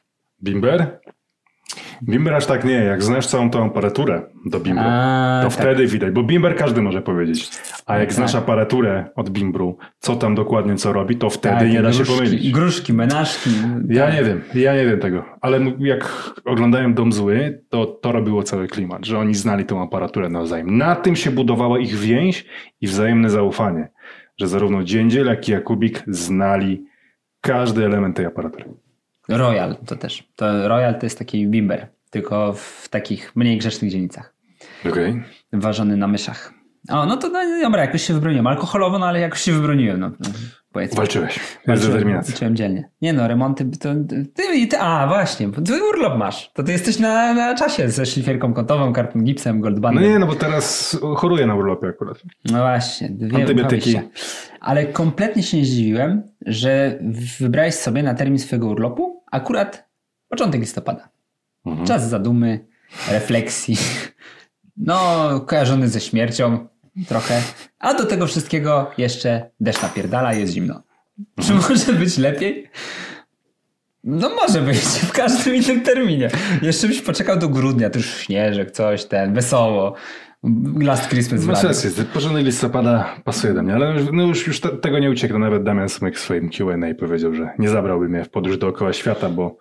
Bimber? 0.42 1.00
Bimber 2.08 2.34
aż 2.34 2.46
tak 2.46 2.64
nie. 2.64 2.72
Jak 2.72 3.02
znasz 3.02 3.26
całą 3.26 3.50
tą 3.50 3.66
aparaturę 3.66 4.22
do 4.46 4.60
bimbru, 4.60 4.84
A, 4.86 5.40
to 5.44 5.48
tak. 5.50 5.58
wtedy 5.58 5.86
widać. 5.86 6.12
Bo 6.14 6.22
bimber 6.22 6.56
każdy 6.56 6.82
może 6.82 7.02
powiedzieć. 7.02 7.50
A 7.86 7.98
jak 7.98 8.08
Tak. 8.08 8.14
znasz 8.14 8.34
aparaturę 8.34 9.04
od 9.16 9.30
bimbru, 9.30 9.78
co 9.98 10.16
tam 10.16 10.34
dokładnie 10.34 10.76
co 10.76 10.92
robi, 10.92 11.16
to 11.16 11.30
wtedy 11.30 11.56
Tak, 11.58 11.70
nie 11.70 11.82
da 11.82 11.92
się 11.92 12.04
pomylić. 12.04 12.50
Gruszki, 12.52 12.92
menażki. 12.92 13.50
Ja 13.88 14.06
tak. 14.06 14.14
nie 14.14 14.24
wiem, 14.24 14.40
ja 14.54 14.74
nie 14.76 14.86
wiem 14.86 15.00
tego, 15.00 15.24
ale 15.40 15.56
m- 15.56 15.76
jak 15.80 16.32
oglądałem 16.44 16.94
Dom 16.94 17.12
Zły, 17.12 17.62
to 17.68 17.86
to 17.86 18.12
robiło 18.12 18.42
cały 18.42 18.68
klimat, 18.68 19.06
że 19.06 19.18
oni 19.18 19.34
znali 19.34 19.64
tą 19.64 19.82
aparaturę 19.82 20.28
nawzajem. 20.28 20.76
Na 20.78 20.96
tym 20.96 21.16
się 21.16 21.30
budowała 21.30 21.78
ich 21.78 21.94
więź 21.94 22.44
i 22.80 22.86
wzajemne 22.86 23.30
zaufanie, 23.30 23.88
że 24.40 24.48
zarówno 24.48 24.82
Dziędziel, 24.84 25.26
jak 25.26 25.48
i 25.48 25.52
Jakubik 25.52 26.02
znali 26.08 26.84
każdy 27.40 27.84
element 27.84 28.16
tej 28.16 28.26
aparatury. 28.26 28.64
Royal 29.28 29.76
to 29.86 29.96
też. 29.96 30.28
To 30.36 30.68
Royal 30.68 30.98
to 30.98 31.06
jest 31.06 31.18
taki 31.18 31.46
bimber, 31.46 31.88
tylko 32.10 32.52
w 32.52 32.88
takich 32.90 33.36
mniej 33.36 33.58
grzecznych 33.58 33.90
dzielnicach. 33.90 34.34
Okej. 34.90 35.22
Ważony 35.52 35.96
na 35.96 36.06
myszach. 36.08 36.61
O, 36.88 37.06
no 37.06 37.16
to 37.16 37.28
no, 37.28 37.38
dobra, 37.62 37.80
jakoś 37.80 38.02
się 38.02 38.14
wybroniłem. 38.14 38.46
Alkoholowo, 38.46 38.98
no 38.98 39.06
ale 39.06 39.20
jakoś 39.20 39.40
się 39.40 39.52
wybroniłem. 39.52 40.00
No, 40.00 40.08
no, 40.20 40.30
powiedzmy. 40.72 40.96
Walczyłeś. 40.96 41.40
Walczyłem, 41.66 42.12
walczyłem 42.12 42.56
dzielnie. 42.56 42.90
Nie 43.02 43.12
no, 43.12 43.28
remonty 43.28 43.64
to... 43.64 43.88
Ty, 44.08 44.66
ty, 44.68 44.78
a, 44.78 45.06
właśnie, 45.06 45.48
ty 45.52 45.82
urlop 45.84 46.18
masz. 46.18 46.50
To 46.54 46.62
ty 46.62 46.72
jesteś 46.72 46.98
na, 46.98 47.34
na 47.34 47.54
czasie 47.54 47.88
ze 47.88 48.06
szlifierką 48.06 48.54
kątową, 48.54 48.92
kartą 48.92 49.20
gipsem, 49.20 49.56
No 49.56 49.62
goldbandem. 49.62 50.04
nie, 50.04 50.18
no 50.18 50.26
bo 50.26 50.34
teraz 50.34 50.96
choruję 51.16 51.46
na 51.46 51.54
urlopie 51.54 51.88
akurat. 51.88 52.22
No 52.44 52.58
właśnie, 52.58 53.08
dwie 53.10 53.36
Antybiotyki. 53.40 54.00
Ale 54.60 54.86
kompletnie 54.86 55.42
się 55.42 55.56
nie 55.56 55.64
zdziwiłem, 55.64 56.22
że 56.46 56.98
wybrałeś 57.40 57.74
sobie 57.74 58.02
na 58.02 58.14
termin 58.14 58.38
swojego 58.38 58.66
urlopu 58.68 59.24
akurat 59.32 59.88
początek 60.28 60.60
listopada. 60.60 61.08
Mhm. 61.66 61.86
Czas 61.86 62.08
zadumy, 62.08 62.66
refleksji. 63.10 63.76
No, 64.76 65.28
kojarzony 65.46 65.88
ze 65.88 66.00
śmiercią 66.00 66.66
trochę. 67.08 67.42
A 67.78 67.94
do 67.94 68.06
tego 68.06 68.26
wszystkiego 68.26 68.90
jeszcze 68.98 69.50
deszcz 69.60 69.82
napierdala, 69.82 70.34
jest 70.34 70.52
zimno. 70.52 70.82
Czy 71.40 71.54
może 71.68 71.92
być 71.92 72.18
lepiej? 72.18 72.70
No 74.04 74.30
może 74.34 74.60
być, 74.60 74.76
w 74.78 75.12
każdym 75.12 75.54
innym 75.54 75.80
terminie. 75.80 76.30
Jeszcze 76.62 76.88
byś 76.88 77.00
poczekał 77.02 77.38
do 77.38 77.48
grudnia, 77.48 77.90
to 77.90 77.98
już 77.98 78.16
śnieżek, 78.16 78.70
coś, 78.70 79.04
ten, 79.04 79.34
wesoło. 79.34 79.94
Last 80.80 81.08
Christmas 81.08 81.44
Masz 81.44 81.56
Lubie. 81.62 81.68
rację, 81.68 82.04
porządek 82.04 82.44
listopada 82.44 83.16
pasuje 83.24 83.54
do 83.54 83.62
mnie, 83.62 83.74
ale 83.74 83.92
już- 83.92 84.12
no 84.12 84.22
już, 84.22 84.46
już 84.46 84.60
te, 84.60 84.68
tego 84.68 84.98
nie 84.98 85.10
ucieknę. 85.10 85.38
Nawet 85.38 85.62
Damian 85.62 85.88
Smyk 85.88 86.16
w 86.16 86.20
swoim 86.20 86.50
Q&A 86.50 86.94
powiedział, 86.94 87.34
że 87.34 87.50
nie 87.58 87.68
zabrałby 87.68 88.08
mnie 88.08 88.24
w 88.24 88.30
podróż 88.30 88.58
dookoła 88.58 88.92
świata, 88.92 89.28
bo 89.28 89.56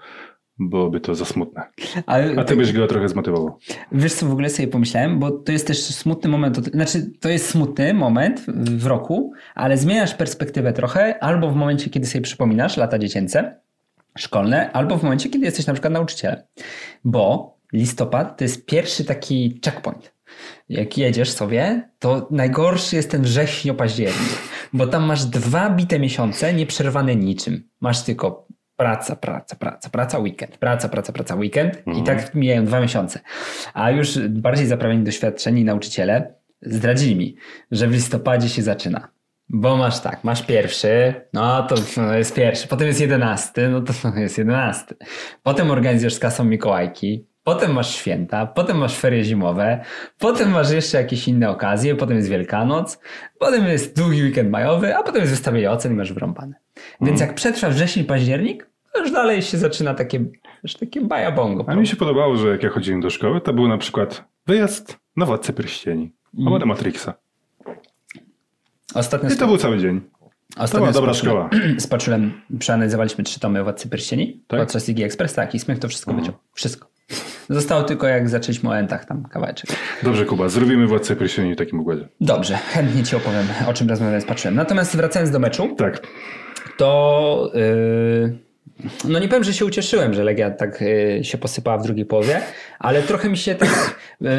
byłoby 0.69 0.99
to 0.99 1.15
za 1.15 1.25
smutne. 1.25 1.63
Ale 2.05 2.33
A 2.37 2.43
ty 2.43 2.55
byś 2.55 2.73
go 2.73 2.87
trochę 2.87 3.09
zmotywował. 3.09 3.57
Wiesz 3.91 4.13
co 4.13 4.25
w 4.25 4.31
ogóle 4.31 4.49
sobie 4.49 4.67
pomyślałem, 4.67 5.19
bo 5.19 5.31
to 5.31 5.51
jest 5.51 5.67
też 5.67 5.79
smutny 5.83 6.29
moment, 6.29 6.57
znaczy 6.57 7.11
to 7.19 7.29
jest 7.29 7.49
smutny 7.49 7.93
moment 7.93 8.45
w 8.55 8.85
roku, 8.85 9.33
ale 9.55 9.77
zmieniasz 9.77 10.15
perspektywę 10.15 10.73
trochę 10.73 11.23
albo 11.23 11.51
w 11.51 11.55
momencie, 11.55 11.89
kiedy 11.89 12.07
sobie 12.07 12.21
przypominasz 12.21 12.77
lata 12.77 12.99
dziecięce, 12.99 13.59
szkolne, 14.17 14.71
albo 14.71 14.97
w 14.97 15.03
momencie, 15.03 15.29
kiedy 15.29 15.45
jesteś 15.45 15.67
na 15.67 15.73
przykład 15.73 15.93
nauczycielem. 15.93 16.39
Bo 17.03 17.55
listopad 17.73 18.37
to 18.37 18.43
jest 18.43 18.65
pierwszy 18.65 19.05
taki 19.05 19.59
checkpoint. 19.65 20.13
Jak 20.69 20.97
jedziesz 20.97 21.31
sobie, 21.31 21.89
to 21.99 22.27
najgorszy 22.31 22.95
jest 22.95 23.11
ten 23.11 23.21
wrześnio 23.21 23.73
październik, 23.73 24.29
bo 24.73 24.87
tam 24.87 25.03
masz 25.03 25.25
dwa 25.25 25.69
bite 25.69 25.99
miesiące 25.99 26.53
nieprzerwane 26.53 27.15
niczym. 27.15 27.69
Masz 27.81 28.03
tylko 28.03 28.47
praca, 28.81 29.15
praca, 29.15 29.55
praca, 29.55 29.89
praca, 29.89 30.19
weekend, 30.19 30.57
praca, 30.57 30.89
praca, 30.89 31.13
praca, 31.13 31.35
weekend 31.35 31.83
i 31.85 32.03
tak 32.03 32.35
mijają 32.35 32.65
dwa 32.65 32.81
miesiące. 32.81 33.19
A 33.73 33.91
już 33.91 34.19
bardziej 34.19 34.67
zaprawieni 34.67 35.03
doświadczeni 35.03 35.63
nauczyciele 35.63 36.33
zdradzili 36.61 37.15
mi, 37.15 37.35
że 37.71 37.87
w 37.87 37.91
listopadzie 37.91 38.49
się 38.49 38.61
zaczyna. 38.61 39.07
Bo 39.49 39.77
masz 39.77 39.99
tak, 39.99 40.23
masz 40.23 40.45
pierwszy, 40.45 41.13
no 41.33 41.67
to 41.67 41.75
jest 42.13 42.35
pierwszy, 42.35 42.67
potem 42.67 42.87
jest 42.87 43.01
jedenasty, 43.01 43.69
no 43.69 43.81
to 43.81 43.93
jest 44.19 44.37
jedenasty. 44.37 44.95
Potem 45.43 45.71
organizujesz 45.71 46.13
z 46.13 46.19
kasą 46.19 46.43
Mikołajki, 46.43 47.27
potem 47.43 47.73
masz 47.73 47.95
święta, 47.95 48.45
potem 48.45 48.77
masz 48.77 48.97
ferie 48.97 49.23
zimowe, 49.23 49.83
potem 50.17 50.51
masz 50.51 50.71
jeszcze 50.71 50.97
jakieś 50.97 51.27
inne 51.27 51.49
okazje, 51.49 51.95
potem 51.95 52.17
jest 52.17 52.29
Wielkanoc, 52.29 52.99
potem 53.39 53.65
jest 53.65 53.97
długi 53.97 54.23
weekend 54.23 54.49
majowy, 54.49 54.95
a 54.95 55.03
potem 55.03 55.21
jest 55.21 55.33
wystawienie 55.33 55.71
ocen 55.71 55.91
i 55.91 55.95
masz 55.95 56.13
wyrąbane. 56.13 56.53
Więc 57.01 57.21
jak 57.21 57.35
przetrwa 57.35 57.69
wrzesień, 57.69 58.03
październik, 58.03 58.70
już 58.99 59.11
dalej 59.11 59.41
się 59.41 59.57
zaczyna 59.57 59.93
takie, 59.93 60.25
już 60.63 60.73
takie 60.73 61.01
bajabongo. 61.01 61.65
A 61.67 61.75
mi 61.75 61.87
się 61.87 61.95
podobało, 61.95 62.37
że 62.37 62.47
jak 62.49 62.63
ja 62.63 62.69
chodziłem 62.69 63.01
do 63.01 63.09
szkoły, 63.09 63.41
to 63.41 63.53
był 63.53 63.67
na 63.67 63.77
przykład 63.77 64.23
wyjazd 64.47 64.97
na 65.17 65.25
Władcę 65.25 65.53
Pierścieni 65.53 66.11
albo 66.37 66.59
na 66.59 66.65
Matrixa. 66.65 67.13
Ostatnio 68.95 69.29
I 69.29 69.35
to 69.37 69.47
był 69.47 69.57
cały 69.57 69.77
dzień. 69.77 70.01
Ostatnio 70.57 70.79
była 70.79 70.91
dobra 70.93 71.13
szkoła. 71.13 71.49
Z 71.77 71.87
Paczulem 71.87 72.41
przeanalizowaliśmy 72.59 73.23
trzy 73.23 73.39
tomy 73.39 73.63
Władcy 73.63 73.89
Pierścieni 73.89 74.43
Tak? 74.47 74.59
podczas 74.59 74.87
Ligi 74.87 75.03
Express, 75.03 75.33
tak, 75.33 75.55
i 75.55 75.59
Smych 75.59 75.79
to 75.79 75.87
wszystko 75.87 76.13
wyciął. 76.13 76.33
Wszystko. 76.53 76.87
Zostało 77.49 77.83
tylko 77.83 78.07
jak 78.07 78.29
zaczęliśmy 78.29 78.69
o 78.69 78.77
Entach 78.77 79.05
tam 79.05 79.23
kawałeczek. 79.23 79.69
Dobrze, 80.03 80.25
Kuba, 80.25 80.49
zrobimy 80.49 80.87
Władcę 80.87 81.15
Pierścieni 81.15 81.53
w 81.53 81.57
takim 81.57 81.79
układzie. 81.79 82.07
Dobrze, 82.21 82.55
chętnie 82.57 83.03
Ci 83.03 83.15
opowiem, 83.15 83.45
o 83.67 83.73
czym 83.73 83.89
rozmawiałem 83.89 84.21
z 84.21 84.25
Paczulem. 84.25 84.55
Natomiast 84.55 84.95
wracając 84.97 85.31
do 85.31 85.39
meczu, 85.39 85.75
Tak. 85.77 86.07
to 86.77 87.51
yy, 87.53 88.37
no 89.03 89.19
nie 89.19 89.27
powiem, 89.27 89.43
że 89.43 89.53
się 89.53 89.65
ucieszyłem, 89.65 90.13
że 90.13 90.23
Legia 90.23 90.51
tak 90.51 90.81
yy, 90.81 91.23
się 91.23 91.37
posypała 91.37 91.77
w 91.77 91.83
drugiej 91.83 92.05
połowie, 92.05 92.41
ale 92.79 93.01
trochę 93.01 93.29
mi 93.29 93.37
się 93.37 93.55
tak, 93.55 93.95
yy, 94.21 94.29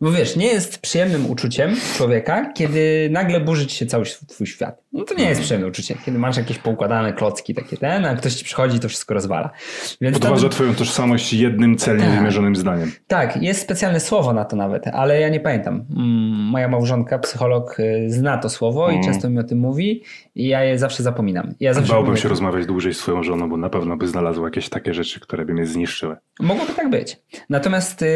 bo 0.00 0.12
wiesz, 0.12 0.36
nie 0.36 0.46
jest 0.46 0.78
przyjemnym 0.78 1.30
uczuciem 1.30 1.76
człowieka, 1.96 2.52
kiedy 2.54 3.08
nagle 3.12 3.40
burzy 3.40 3.66
ci 3.66 3.76
się 3.76 3.86
cały 3.86 4.04
twój 4.04 4.46
świat. 4.46 4.82
No 4.92 5.04
to 5.04 5.14
nie 5.14 5.24
jest 5.24 5.40
przyjemne 5.40 5.68
uczucie, 5.68 5.94
kiedy 6.04 6.18
masz 6.18 6.36
jakieś 6.36 6.58
poukładane 6.58 7.12
klocki 7.12 7.54
takie 7.54 7.76
ten, 7.76 8.04
a 8.04 8.16
ktoś 8.16 8.34
ci 8.34 8.44
przychodzi 8.44 8.76
i 8.76 8.80
to 8.80 8.88
wszystko 8.88 9.14
rozwala. 9.14 9.50
Więc 10.00 10.18
Podważa 10.18 10.48
twoją 10.48 10.74
tożsamość 10.74 11.32
jednym 11.32 11.76
celnie 11.76 12.04
tak, 12.04 12.14
wymierzonym 12.14 12.56
zdaniem. 12.56 12.92
Tak, 13.06 13.42
jest 13.42 13.60
specjalne 13.60 14.00
słowo 14.00 14.32
na 14.32 14.44
to 14.44 14.56
nawet, 14.56 14.86
ale 14.86 15.20
ja 15.20 15.28
nie 15.28 15.40
pamiętam. 15.40 15.84
Mm, 15.96 16.06
moja 16.50 16.68
małżonka, 16.68 17.18
psycholog, 17.18 17.80
y, 17.80 18.06
zna 18.08 18.38
to 18.38 18.48
słowo 18.48 18.88
mm. 18.90 19.00
i 19.00 19.04
często 19.04 19.30
mi 19.30 19.38
o 19.38 19.44
tym 19.44 19.58
mówi 19.58 20.02
i 20.34 20.48
ja 20.48 20.64
je 20.64 20.78
zawsze 20.78 21.02
zapominam. 21.02 21.54
Ja 21.60 21.74
zawsze 21.74 21.92
Bałbym 21.92 22.16
się 22.16 22.28
rozmawiać 22.28 22.66
dłużej 22.66 22.94
z 22.94 22.98
twoją 22.98 23.22
żoną, 23.22 23.31
bo 23.36 23.56
na 23.56 23.68
pewno 23.68 23.96
by 23.96 24.08
znalazła 24.08 24.44
jakieś 24.44 24.68
takie 24.68 24.94
rzeczy, 24.94 25.20
które 25.20 25.44
by 25.44 25.54
mnie 25.54 25.66
zniszczyły. 25.66 26.16
Mogłoby 26.40 26.72
tak 26.72 26.90
być. 26.90 27.16
Natomiast 27.50 28.02
y, 28.02 28.06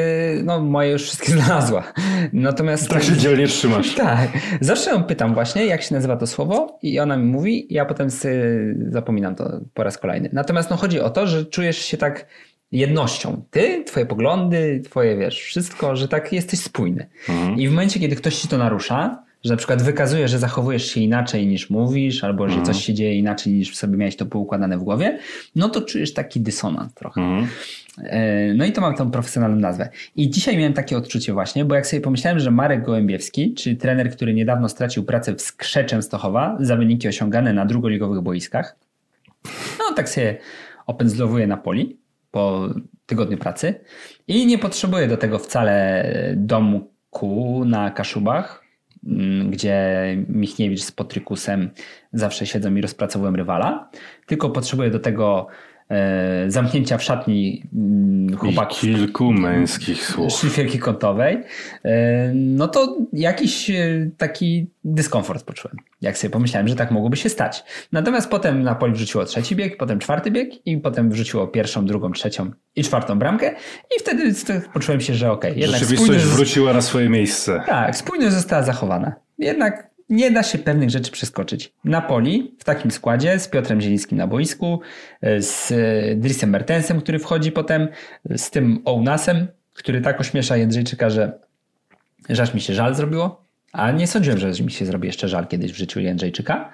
no, 0.45 0.61
moje 0.61 0.91
już 0.91 1.03
wszystkie 1.03 1.33
znalazła. 1.43 1.93
Natomiast... 2.33 2.89
Tak 2.89 3.03
się 3.03 3.17
dzielnie 3.17 3.47
trzymasz. 3.47 3.95
Tak. 4.07 4.29
Zawsze 4.61 4.91
ją 4.91 5.05
pytam 5.05 5.35
właśnie, 5.35 5.67
jak 5.67 5.83
się 5.83 5.95
nazywa 5.95 6.17
to 6.17 6.27
słowo 6.27 6.79
i 6.83 7.01
ona 7.01 7.17
mi 7.17 7.25
mówi, 7.25 7.67
ja 7.71 7.85
potem 7.85 8.09
zapominam 8.89 9.35
to 9.35 9.61
po 9.75 9.83
raz 9.83 9.99
kolejny. 9.99 10.31
Natomiast 10.33 10.71
no, 10.71 10.77
chodzi 10.77 11.01
o 11.01 11.11
to, 11.11 11.27
że 11.27 11.45
czujesz 11.45 11.79
się 11.79 11.97
tak 11.97 12.27
jednością. 12.73 13.43
Ty, 13.51 13.85
twoje 13.85 14.07
poglądy, 14.07 14.81
twoje, 14.85 15.17
wiesz, 15.17 15.41
wszystko, 15.41 15.97
że 15.97 16.09
tak 16.09 16.33
jesteś 16.33 16.61
spójny. 16.61 17.09
Mhm. 17.29 17.59
I 17.59 17.69
w 17.69 17.71
momencie, 17.71 18.01
kiedy 18.01 18.17
ktoś 18.17 18.37
ci 18.37 18.49
to 18.49 18.59
narusza, 18.59 19.26
że 19.47 19.53
na 19.53 19.57
przykład 19.57 19.83
wykazuje, 19.83 20.29
że 20.29 20.39
zachowujesz 20.39 20.87
się 20.87 21.01
inaczej 21.01 21.47
niż 21.47 21.71
mówisz, 21.71 22.25
albo 22.25 22.49
że 22.49 22.57
mhm. 22.57 22.67
coś 22.67 22.85
się 22.85 22.95
dzieje 22.95 23.19
inaczej 23.19 23.53
niż 23.53 23.77
sobie 23.77 23.97
miałeś 23.97 24.17
to 24.17 24.27
poukładane 24.27 24.79
w 24.79 24.83
głowie, 24.83 25.19
no 25.57 25.69
to 25.69 25.83
czujesz 25.83 26.15
taki 26.15 26.41
dysonans 26.41 26.95
trochę. 26.95 27.21
Mhm. 27.21 27.49
E, 27.99 28.55
no 28.55 28.65
i 28.65 28.73
to 28.73 28.81
mam 28.81 28.95
tą 28.95 29.11
profesjonalną 29.11 29.57
nazwę. 29.57 29.89
I 30.17 30.31
dzisiaj 30.31 30.57
miałem 30.57 30.73
takie 30.73 30.97
odczucie 30.97 31.33
właśnie, 31.33 31.65
bo 31.65 31.75
jak 31.75 31.87
sobie 31.87 32.01
pomyślałem, 32.01 32.39
że 32.39 32.51
Marek 32.51 32.85
Gołębiewski, 32.85 33.55
czyli 33.55 33.77
trener, 33.77 34.11
który 34.11 34.35
niedawno 34.35 34.69
stracił 34.69 35.05
pracę 35.05 35.35
w 35.35 35.43
Skrzeczem 35.43 36.03
Stochowa 36.03 36.57
za 36.61 36.77
wyniki 36.77 37.09
osiągane 37.09 37.53
na 37.53 37.67
drugoligowych 37.67 38.21
boiskach, 38.21 38.77
no 39.79 39.95
tak 39.97 40.09
sobie 40.09 40.37
opędzlowuje 40.87 41.47
na 41.47 41.57
poli 41.57 41.97
po 42.31 42.69
tygodniu 43.07 43.39
pracy 43.39 43.75
i 44.29 44.47
nie 44.47 44.59
potrzebuje 44.59 45.09
do 45.09 45.17
tego 45.17 45.39
wcale 45.39 46.05
domku 46.37 47.65
na 47.65 47.91
Kaszubach, 47.91 48.66
gdzie 49.51 50.07
Michniewicz 50.29 50.83
z 50.83 50.93
Potrykusem 50.93 51.71
zawsze 52.13 52.47
siedzą 52.47 52.75
i 52.75 52.81
rozpracowują 52.81 53.37
rywala, 53.37 53.91
tylko 54.27 54.51
potrzebuje 54.51 54.91
do 54.91 54.99
tego 54.99 55.47
zamknięcia 56.49 56.99
w 56.99 57.03
szatni 57.03 57.63
mm, 57.75 58.37
chłopaków. 58.37 58.85
I 58.85 58.95
kilku 58.95 59.33
męskich 59.33 60.07
słów. 60.07 60.33
Szlifierki 60.33 60.79
kątowej, 60.79 61.43
e, 61.85 62.33
no 62.35 62.69
to 62.69 62.97
jakiś 63.13 63.71
e, 63.71 64.11
taki 64.17 64.67
dyskomfort 64.85 65.45
poczułem. 65.45 65.77
Jak 66.01 66.19
sobie 66.19 66.31
pomyślałem, 66.31 66.69
że 66.69 66.75
tak 66.75 66.91
mogłoby 66.91 67.17
się 67.17 67.29
stać. 67.29 67.65
Natomiast 67.93 68.31
potem 68.31 68.63
Napoli 68.63 68.93
wrzuciło 68.93 69.25
trzeci 69.25 69.57
bieg, 69.57 69.77
potem 69.77 69.99
czwarty 69.99 70.31
bieg 70.31 70.67
i 70.67 70.77
potem 70.77 71.11
wrzuciło 71.11 71.47
pierwszą, 71.47 71.87
drugą, 71.87 72.13
trzecią 72.13 72.51
i 72.77 72.85
czwartą 72.85 73.19
bramkę 73.19 73.55
i 73.97 74.01
wtedy 74.01 74.35
poczułem 74.73 75.01
się, 75.01 75.15
że 75.15 75.33
okej. 75.33 75.53
Okay, 75.53 75.79
Rzeczywistość 75.79 76.25
wróciła 76.25 76.73
na 76.73 76.83
swoje 76.83 77.09
miejsce. 77.09 77.63
Tak, 77.67 77.97
spójność 77.97 78.35
została 78.35 78.63
zachowana. 78.63 79.13
Jednak 79.39 79.96
nie 80.09 80.31
da 80.31 80.43
się 80.43 80.59
pewnych 80.59 80.91
rzeczy 80.91 81.11
przeskoczyć. 81.13 81.73
Napoli 81.85 82.55
w 82.59 82.65
takim 82.65 82.91
składzie 82.91 83.39
z 83.39 83.49
Piotrem 83.49 83.81
Zielińskim 83.81 84.19
na 84.19 84.27
boisku, 84.27 84.81
z 85.39 85.73
Drisem 86.21 86.51
Mertensem, 86.51 87.01
który 87.01 87.19
wchodzi 87.19 87.53
potem, 87.53 87.89
z 88.37 88.51
tym 88.51 88.83
Ounasem, 88.85 89.47
który 89.73 90.01
tak 90.01 90.21
ośmiesza 90.21 90.57
Jędrzejczyka, 90.57 91.11
że, 91.11 91.39
że 92.29 92.43
aż 92.43 92.55
mi 92.55 92.61
się 92.61 92.75
żal 92.75 92.95
zrobiło. 92.95 93.47
A 93.73 93.91
nie 93.91 94.07
sądziłem, 94.07 94.39
że 94.39 94.65
mi 94.65 94.71
się 94.71 94.87
zrobi 94.87 95.07
jeszcze 95.07 95.29
żal 95.29 95.47
kiedyś 95.47 95.73
w 95.73 95.77
życiu 95.77 96.01
Jędrzejczyka. 96.01 96.71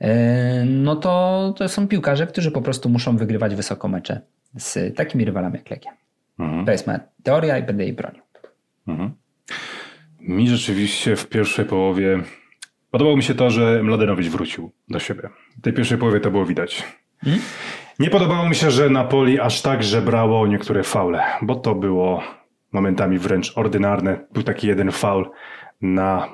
E, 0.00 0.64
no 0.64 0.96
to, 0.96 1.54
to 1.56 1.68
są 1.68 1.88
piłkarze, 1.88 2.26
którzy 2.26 2.50
po 2.50 2.62
prostu 2.62 2.88
muszą 2.88 3.16
wygrywać 3.16 3.54
wysoko 3.54 3.88
mecze 3.88 4.20
z 4.56 4.96
takimi 4.96 5.24
rywalami 5.24 5.58
jak 5.58 5.70
Legia. 5.70 5.92
Mhm. 6.38 6.66
To 6.66 6.72
jest 6.72 6.86
moja 6.86 7.00
teoria 7.22 7.58
i 7.58 7.62
będę 7.62 7.84
jej 7.84 7.92
bronił. 7.92 8.22
Mhm. 8.88 9.10
Mi 10.20 10.48
rzeczywiście 10.48 11.16
w 11.16 11.26
pierwszej 11.26 11.64
połowie 11.64 12.22
Podobało 12.90 13.16
mi 13.16 13.22
się 13.22 13.34
to, 13.34 13.50
że 13.50 13.82
Mladenowicz 13.82 14.28
wrócił 14.28 14.72
do 14.88 14.98
siebie. 14.98 15.28
W 15.58 15.62
tej 15.62 15.72
pierwszej 15.72 15.98
połowie 15.98 16.20
to 16.20 16.30
było 16.30 16.46
widać. 16.46 16.84
Hmm? 17.24 17.40
Nie 17.98 18.10
podobało 18.10 18.48
mi 18.48 18.54
się, 18.54 18.70
że 18.70 18.90
Napoli 18.90 19.40
aż 19.40 19.62
tak 19.62 19.82
żebrało 19.82 20.46
niektóre 20.46 20.82
faule, 20.82 21.22
bo 21.42 21.54
to 21.54 21.74
było 21.74 22.22
momentami 22.72 23.18
wręcz 23.18 23.58
ordynarne. 23.58 24.20
Był 24.32 24.42
taki 24.42 24.66
jeden 24.66 24.90
faul 24.90 25.30
na 25.82 26.28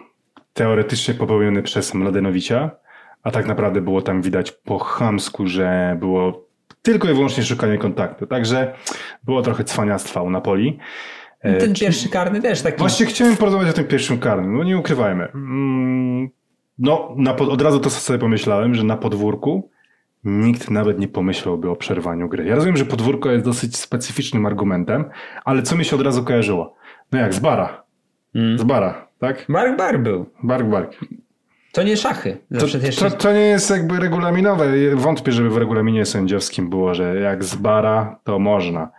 teoretycznie 0.52 1.14
popełniony 1.14 1.62
przez 1.62 1.94
Mladenowicza, 1.94 2.70
a 3.22 3.30
tak 3.30 3.46
naprawdę 3.46 3.80
było 3.80 4.02
tam 4.02 4.22
widać 4.22 4.52
po 4.52 4.78
chamsku, 4.78 5.46
że 5.46 5.96
było 6.00 6.46
tylko 6.82 7.10
i 7.10 7.14
wyłącznie 7.14 7.44
szukanie 7.44 7.78
kontaktu. 7.78 8.26
Także 8.26 8.74
było 9.24 9.42
trochę 9.42 9.64
cwaniactwa 9.64 10.22
u 10.22 10.30
Napoli. 10.30 10.78
Ten 11.42 11.74
pierwszy 11.74 12.08
karny 12.08 12.42
też 12.42 12.62
taki. 12.62 12.78
Właśnie 12.78 13.06
chciałem 13.06 13.36
porozmawiać 13.36 13.70
o 13.70 13.72
tym 13.72 13.84
pierwszym 13.84 14.18
karnym, 14.18 14.56
no 14.56 14.64
nie 14.64 14.78
ukrywajmy. 14.78 15.28
No, 16.78 17.14
na, 17.16 17.36
od 17.36 17.62
razu 17.62 17.80
to 17.80 17.90
sobie 17.90 18.18
pomyślałem, 18.18 18.74
że 18.74 18.84
na 18.84 18.96
podwórku 18.96 19.70
nikt 20.24 20.70
nawet 20.70 20.98
nie 20.98 21.08
pomyślałby 21.08 21.70
o 21.70 21.76
przerwaniu 21.76 22.28
gry. 22.28 22.44
Ja 22.44 22.54
rozumiem, 22.54 22.76
że 22.76 22.84
podwórko 22.84 23.30
jest 23.30 23.44
dosyć 23.44 23.76
specyficznym 23.76 24.46
argumentem, 24.46 25.04
ale 25.44 25.62
co 25.62 25.76
mi 25.76 25.84
się 25.84 25.96
od 25.96 26.02
razu 26.02 26.24
kojarzyło? 26.24 26.76
No 27.12 27.18
jak, 27.18 27.34
z 27.34 27.38
bara. 27.38 27.82
Mm. 28.34 28.58
Z 28.58 28.62
bara, 28.62 29.08
tak? 29.18 29.46
Bark 29.48 29.78
bar 29.78 30.00
był. 30.00 30.26
Bark 30.42 30.66
bark. 30.66 30.96
To 31.72 31.82
nie 31.82 31.96
szachy. 31.96 32.38
To, 32.58 32.66
jeszcze... 32.66 33.10
to, 33.10 33.16
to, 33.16 33.32
nie 33.32 33.40
jest 33.40 33.70
jakby 33.70 34.00
regulaminowe. 34.00 34.66
Wątpię, 34.94 35.32
żeby 35.32 35.50
w 35.50 35.56
regulaminie 35.56 36.06
sędziowskim 36.06 36.70
było, 36.70 36.94
że 36.94 37.20
jak 37.20 37.44
z 37.44 37.54
bara, 37.54 38.18
to 38.24 38.38
można. 38.38 38.90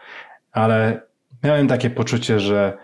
Ale 0.51 1.01
miałem 1.43 1.67
takie 1.67 1.89
poczucie, 1.89 2.39
że, 2.39 2.77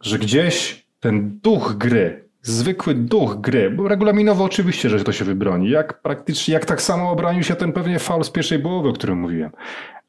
że 0.00 0.18
gdzieś 0.18 0.86
ten 1.00 1.38
duch 1.42 1.74
gry, 1.78 2.27
zwykły 2.42 2.94
duch 2.94 3.40
gry, 3.40 3.70
bo 3.70 3.88
regulaminowo 3.88 4.44
oczywiście, 4.44 4.90
że 4.90 5.04
to 5.04 5.12
się 5.12 5.24
wybroni. 5.24 5.70
Jak 5.70 6.02
praktycznie, 6.02 6.54
jak 6.54 6.64
tak 6.66 6.82
samo 6.82 7.10
obronił 7.10 7.42
się 7.42 7.54
ten 7.54 7.72
pewnie 7.72 7.98
faul 7.98 8.24
z 8.24 8.30
pierwszej 8.30 8.58
połowy, 8.58 8.88
o 8.88 8.92
którym 8.92 9.18
mówiłem. 9.18 9.50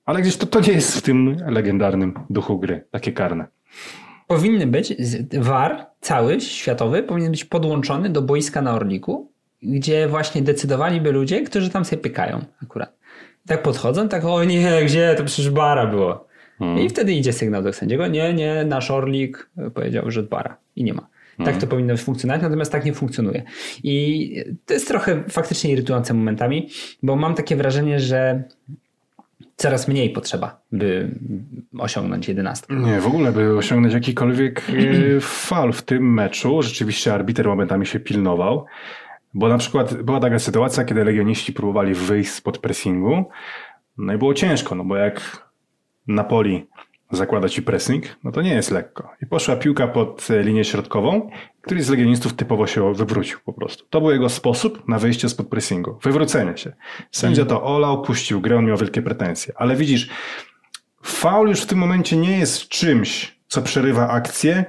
Ale 0.05 0.21
gdzieś 0.21 0.37
to, 0.37 0.45
to 0.45 0.59
nie 0.59 0.73
jest 0.73 0.97
w 0.97 1.01
tym 1.01 1.37
legendarnym 1.47 2.13
duchu 2.29 2.59
gry, 2.59 2.85
takie 2.91 3.11
karne. 3.11 3.47
Powinny 4.27 4.67
być, 4.67 4.93
VAR 5.33 5.85
cały, 6.01 6.41
światowy, 6.41 7.03
powinien 7.03 7.31
być 7.31 7.45
podłączony 7.45 8.09
do 8.09 8.21
boiska 8.21 8.61
na 8.61 8.73
Orliku, 8.73 9.31
gdzie 9.61 10.07
właśnie 10.07 10.41
decydowaliby 10.41 11.11
ludzie, 11.11 11.41
którzy 11.41 11.69
tam 11.69 11.85
sobie 11.85 12.01
pykają 12.01 12.45
akurat. 12.63 12.97
Tak 13.47 13.63
podchodzą, 13.63 14.09
tak 14.09 14.25
o 14.25 14.43
nie, 14.43 14.85
gdzie, 14.85 15.15
to 15.17 15.23
przecież 15.23 15.49
bara 15.49 15.87
było. 15.87 16.27
Hmm. 16.59 16.79
I 16.79 16.89
wtedy 16.89 17.13
idzie 17.13 17.33
sygnał 17.33 17.63
do 17.63 17.73
sędziego, 17.73 18.07
nie, 18.07 18.33
nie, 18.33 18.65
nasz 18.65 18.91
Orlik 18.91 19.49
powiedział, 19.73 20.11
że 20.11 20.23
bara 20.23 20.57
i 20.75 20.83
nie 20.83 20.93
ma. 20.93 21.07
Tak 21.45 21.47
to 21.47 21.53
mhm. 21.53 21.69
powinno 21.69 21.97
funkcjonować, 21.97 22.41
natomiast 22.41 22.71
tak 22.71 22.85
nie 22.85 22.93
funkcjonuje. 22.93 23.43
I 23.83 24.35
to 24.65 24.73
jest 24.73 24.87
trochę 24.87 25.23
faktycznie 25.29 25.71
irytujące 25.71 26.13
momentami, 26.13 26.69
bo 27.03 27.15
mam 27.15 27.35
takie 27.35 27.55
wrażenie, 27.55 27.99
że 27.99 28.43
coraz 29.55 29.87
mniej 29.87 30.09
potrzeba, 30.09 30.61
by 30.71 31.15
osiągnąć 31.79 32.27
jedenastkę. 32.27 32.75
Nie, 32.75 33.01
w 33.01 33.07
ogóle, 33.07 33.31
by 33.31 33.57
osiągnąć 33.57 33.93
jakikolwiek 33.93 34.63
e, 34.69 35.19
fal 35.47 35.73
w 35.73 35.81
tym 35.81 36.13
meczu. 36.13 36.61
Rzeczywiście 36.61 37.13
arbiter 37.13 37.47
momentami 37.47 37.85
się 37.85 37.99
pilnował, 37.99 38.65
bo 39.33 39.49
na 39.49 39.57
przykład 39.57 40.01
była 40.03 40.19
taka 40.19 40.39
sytuacja, 40.39 40.85
kiedy 40.85 41.03
legioniści 41.03 41.53
próbowali 41.53 41.93
wyjść 41.93 42.31
spod 42.31 42.57
pressingu, 42.57 43.25
no 43.97 44.13
i 44.13 44.17
było 44.17 44.33
ciężko, 44.33 44.75
no 44.75 44.83
bo 44.83 44.95
jak 44.95 45.47
Napoli 46.07 46.67
zakłada 47.11 47.49
ci 47.49 47.61
pressing, 47.61 48.03
no 48.23 48.31
to 48.31 48.41
nie 48.41 48.53
jest 48.53 48.71
lekko. 48.71 49.11
I 49.21 49.25
poszła 49.25 49.55
piłka 49.55 49.87
pod 49.87 50.27
e, 50.31 50.43
linię 50.43 50.65
środkową, 50.65 51.29
któryś 51.61 51.83
z 51.83 51.89
legionistów 51.89 52.33
typowo 52.33 52.67
się 52.67 52.93
wywrócił 52.93 53.39
po 53.45 53.53
prostu. 53.53 53.85
To 53.89 54.01
był 54.01 54.11
jego 54.11 54.29
sposób 54.29 54.87
na 54.87 54.99
wyjście 54.99 55.29
spod 55.29 55.47
pressingu. 55.47 55.99
Wywrócenie 56.03 56.57
się. 56.57 56.73
Sędzia 57.11 57.45
to 57.45 57.63
olał, 57.63 58.01
puścił 58.01 58.41
grę, 58.41 58.57
on 58.57 58.65
miał 58.65 58.77
wielkie 58.77 59.01
pretensje. 59.01 59.53
Ale 59.57 59.75
widzisz, 59.75 60.09
faul 61.03 61.49
już 61.49 61.61
w 61.61 61.65
tym 61.65 61.77
momencie 61.77 62.17
nie 62.17 62.39
jest 62.39 62.67
czymś, 62.67 63.39
co 63.47 63.61
przerywa 63.61 64.09
akcję, 64.09 64.65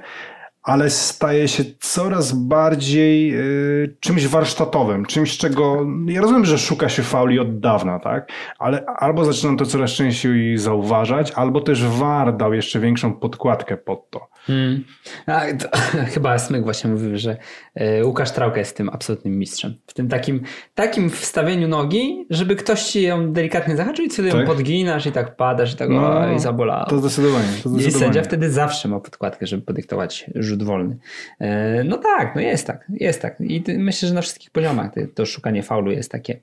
ale 0.63 0.89
staje 0.89 1.47
się 1.47 1.63
coraz 1.79 2.31
bardziej 2.31 3.35
y, 3.35 3.95
czymś 3.99 4.27
warsztatowym, 4.27 5.05
czymś, 5.05 5.37
czego 5.37 5.85
ja 6.05 6.21
rozumiem, 6.21 6.45
że 6.45 6.57
szuka 6.57 6.89
się 6.89 7.03
fauli 7.03 7.39
od 7.39 7.59
dawna, 7.59 7.99
tak? 7.99 8.29
Ale 8.59 8.85
albo 8.85 9.25
zaczynam 9.25 9.57
to 9.57 9.65
coraz 9.65 9.91
częściej 9.91 10.57
zauważać, 10.57 11.31
albo 11.31 11.61
też 11.61 11.85
VAR 11.85 12.37
dał 12.37 12.53
jeszcze 12.53 12.79
większą 12.79 13.13
podkładkę 13.13 13.77
pod 13.77 14.09
to. 14.09 14.31
Hmm. 14.47 14.83
A, 15.25 15.41
to, 15.59 15.69
chyba 16.13 16.37
Smyk 16.37 16.63
właśnie 16.63 16.89
mówił, 16.89 17.17
że 17.17 17.37
y, 17.81 18.05
Łukasz 18.05 18.31
Trałka 18.31 18.59
jest 18.59 18.77
tym 18.77 18.89
absolutnym 18.89 19.39
mistrzem. 19.39 19.75
W 19.87 19.93
tym 19.93 20.07
takim, 20.07 20.41
takim 20.75 21.09
wstawieniu 21.09 21.67
nogi, 21.67 22.25
żeby 22.29 22.55
ktoś 22.55 22.83
ci 22.83 23.01
ją 23.01 23.33
delikatnie 23.33 23.75
zahaczył 23.77 24.05
i 24.05 24.09
tak? 24.09 24.25
ją 24.25 24.45
podginasz 24.45 25.05
i 25.05 25.11
tak 25.11 25.35
padasz 25.35 25.73
i 25.73 25.75
tak 25.77 25.89
no, 25.89 26.19
o, 26.19 26.31
i 26.31 26.39
zabolało. 26.39 26.85
To 26.85 26.99
zdecydowanie, 26.99 27.47
to 27.63 27.69
zdecydowanie. 27.69 27.87
I 27.87 27.91
sędzia 27.91 28.23
wtedy 28.23 28.51
zawsze 28.51 28.87
ma 28.87 28.99
podkładkę, 28.99 29.47
żeby 29.47 29.63
podyktować 29.63 30.29
rzut 30.35 30.50
wolny. 30.57 30.97
E, 31.39 31.83
no 31.83 31.97
tak, 31.97 32.35
no 32.35 32.41
jest 32.41 32.67
tak, 32.67 32.85
jest 32.89 33.21
tak. 33.21 33.41
I 33.41 33.63
myślę, 33.77 34.07
że 34.07 34.15
na 34.15 34.21
wszystkich 34.21 34.51
poziomach 34.51 34.91
to 35.15 35.25
szukanie 35.25 35.63
faulu 35.63 35.91
jest 35.91 36.11
takie 36.11 36.39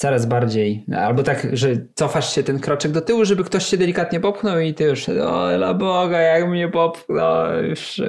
coraz 0.00 0.26
bardziej, 0.26 0.84
albo 0.96 1.22
tak, 1.22 1.46
że 1.52 1.68
cofasz 1.94 2.34
się 2.34 2.42
ten 2.42 2.58
kroczek 2.58 2.92
do 2.92 3.00
tyłu, 3.00 3.24
żeby 3.24 3.44
ktoś 3.44 3.66
się 3.66 3.76
delikatnie 3.76 4.20
popchnął 4.20 4.60
i 4.60 4.74
ty 4.74 4.84
już, 4.84 5.08
o 5.08 5.50
la 5.50 5.74
Boga, 5.74 6.18
jak 6.18 6.48
mnie 6.48 6.68
popchnął. 6.68 7.62
Już. 7.62 8.02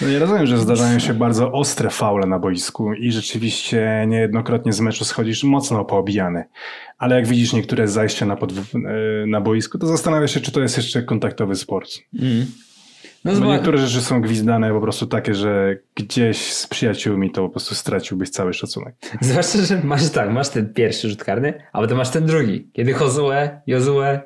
No 0.00 0.08
ja 0.08 0.18
rozumiem, 0.18 0.46
że 0.46 0.58
zdarzają 0.58 0.98
się 0.98 1.14
bardzo 1.14 1.52
ostre 1.52 1.90
faule 1.90 2.26
na 2.26 2.38
boisku 2.38 2.92
i 2.92 3.12
rzeczywiście 3.12 4.04
niejednokrotnie 4.08 4.72
z 4.72 4.80
meczu 4.80 5.04
schodzisz 5.04 5.44
mocno 5.44 5.84
poobijany. 5.84 6.44
Ale 6.98 7.16
jak 7.16 7.26
widzisz 7.26 7.52
niektóre 7.52 7.88
zajścia 7.88 8.26
na, 8.26 8.36
pod, 8.36 8.52
na 9.26 9.40
boisku, 9.40 9.78
to 9.78 9.86
zastanawia 9.86 10.28
się, 10.28 10.40
czy 10.40 10.52
to 10.52 10.60
jest 10.60 10.76
jeszcze 10.76 11.02
kontaktowy 11.02 11.54
sport. 11.56 11.90
Mm. 12.20 12.46
No, 13.24 13.32
no 13.32 13.52
niektóre 13.52 13.78
rzeczy 13.78 14.04
są 14.04 14.20
gwizdane 14.20 14.72
po 14.72 14.80
prostu 14.80 15.06
takie, 15.06 15.34
że 15.34 15.76
gdzieś 15.94 16.52
z 16.52 16.66
przyjaciółmi 16.66 17.30
to 17.30 17.42
po 17.42 17.48
prostu 17.48 17.74
straciłbyś 17.74 18.30
cały 18.30 18.54
szacunek. 18.54 18.94
Zwłaszcza, 19.20 19.58
że 19.58 19.80
masz 19.84 20.10
tak, 20.10 20.30
masz 20.30 20.48
ten 20.48 20.74
pierwszy 20.74 21.08
rzut 21.08 21.24
karny, 21.24 21.54
a 21.72 21.80
potem 21.80 21.96
masz 21.96 22.10
ten 22.10 22.26
drugi. 22.26 22.68
Kiedy 22.72 22.90
Jozue, 22.90 23.48
Jozue, 23.66 24.20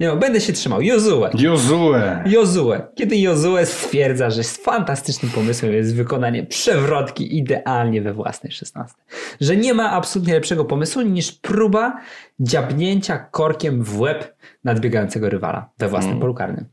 nie 0.00 0.08
no, 0.08 0.16
będę 0.16 0.40
się 0.40 0.52
trzymał. 0.52 0.82
Jozue. 0.82 1.30
Jozue. 1.34 2.22
Jozue. 2.26 2.74
Kiedy 2.94 3.16
Jozue 3.16 3.66
stwierdza, 3.66 4.30
że 4.30 4.42
fantastycznym 4.42 5.32
pomysłem 5.32 5.72
jest 5.72 5.94
wykonanie 5.94 6.42
przewrotki 6.42 7.38
idealnie 7.38 8.02
we 8.02 8.12
własnej 8.12 8.52
szesnastce. 8.52 9.02
Że 9.40 9.56
nie 9.56 9.74
ma 9.74 9.92
absolutnie 9.92 10.34
lepszego 10.34 10.64
pomysłu 10.64 11.02
niż 11.02 11.32
próba 11.32 12.00
dziabnięcia 12.40 13.18
korkiem 13.18 13.82
w 13.82 14.00
łeb 14.00 14.36
nadbiegającego 14.64 15.30
rywala 15.30 15.70
we 15.78 15.88
własnym 15.88 16.12
mm. 16.12 16.20
polu 16.20 16.34
karnym. 16.34 16.64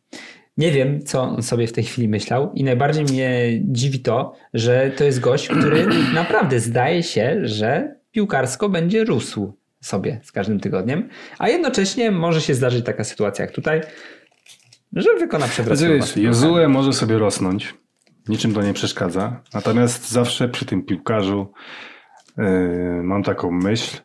Nie 0.58 0.72
wiem, 0.72 1.04
co 1.04 1.22
on 1.22 1.44
sobie 1.44 1.68
w 1.68 1.72
tej 1.72 1.84
chwili 1.84 2.08
myślał, 2.08 2.52
i 2.54 2.64
najbardziej 2.64 3.04
mnie 3.04 3.60
dziwi 3.62 4.00
to, 4.00 4.34
że 4.54 4.92
to 4.98 5.04
jest 5.04 5.20
gość, 5.20 5.48
który 5.48 5.88
naprawdę 6.14 6.60
zdaje 6.60 7.04
się, 7.04 7.40
że 7.44 7.96
piłkarsko 8.12 8.70
będzie 8.70 9.04
rósł 9.04 9.54
sobie 9.82 10.20
z 10.24 10.32
każdym 10.32 10.60
tygodniem, 10.60 11.10
a 11.40 11.50
jednocześnie 11.50 12.12
może 12.12 12.42
się 12.42 12.54
zdarzyć 12.54 12.86
taka 12.86 13.04
sytuacja 13.04 13.46
jak 13.46 13.54
tutaj, 13.54 13.82
że 14.94 15.10
wykona 15.20 15.48
przewrot. 15.48 15.78
Znaczy, 15.78 16.22
Jozue 16.22 16.68
może 16.68 16.94
sobie 16.94 17.18
rosnąć, 17.18 17.74
niczym 18.28 18.54
to 18.54 18.62
nie 18.62 18.74
przeszkadza, 18.74 19.42
natomiast 19.54 20.12
zawsze 20.12 20.50
przy 20.50 20.66
tym 20.66 20.84
piłkarzu 20.84 21.54
yy, 22.38 22.44
mam 23.04 23.24
taką 23.24 23.52
myśl, 23.52 23.98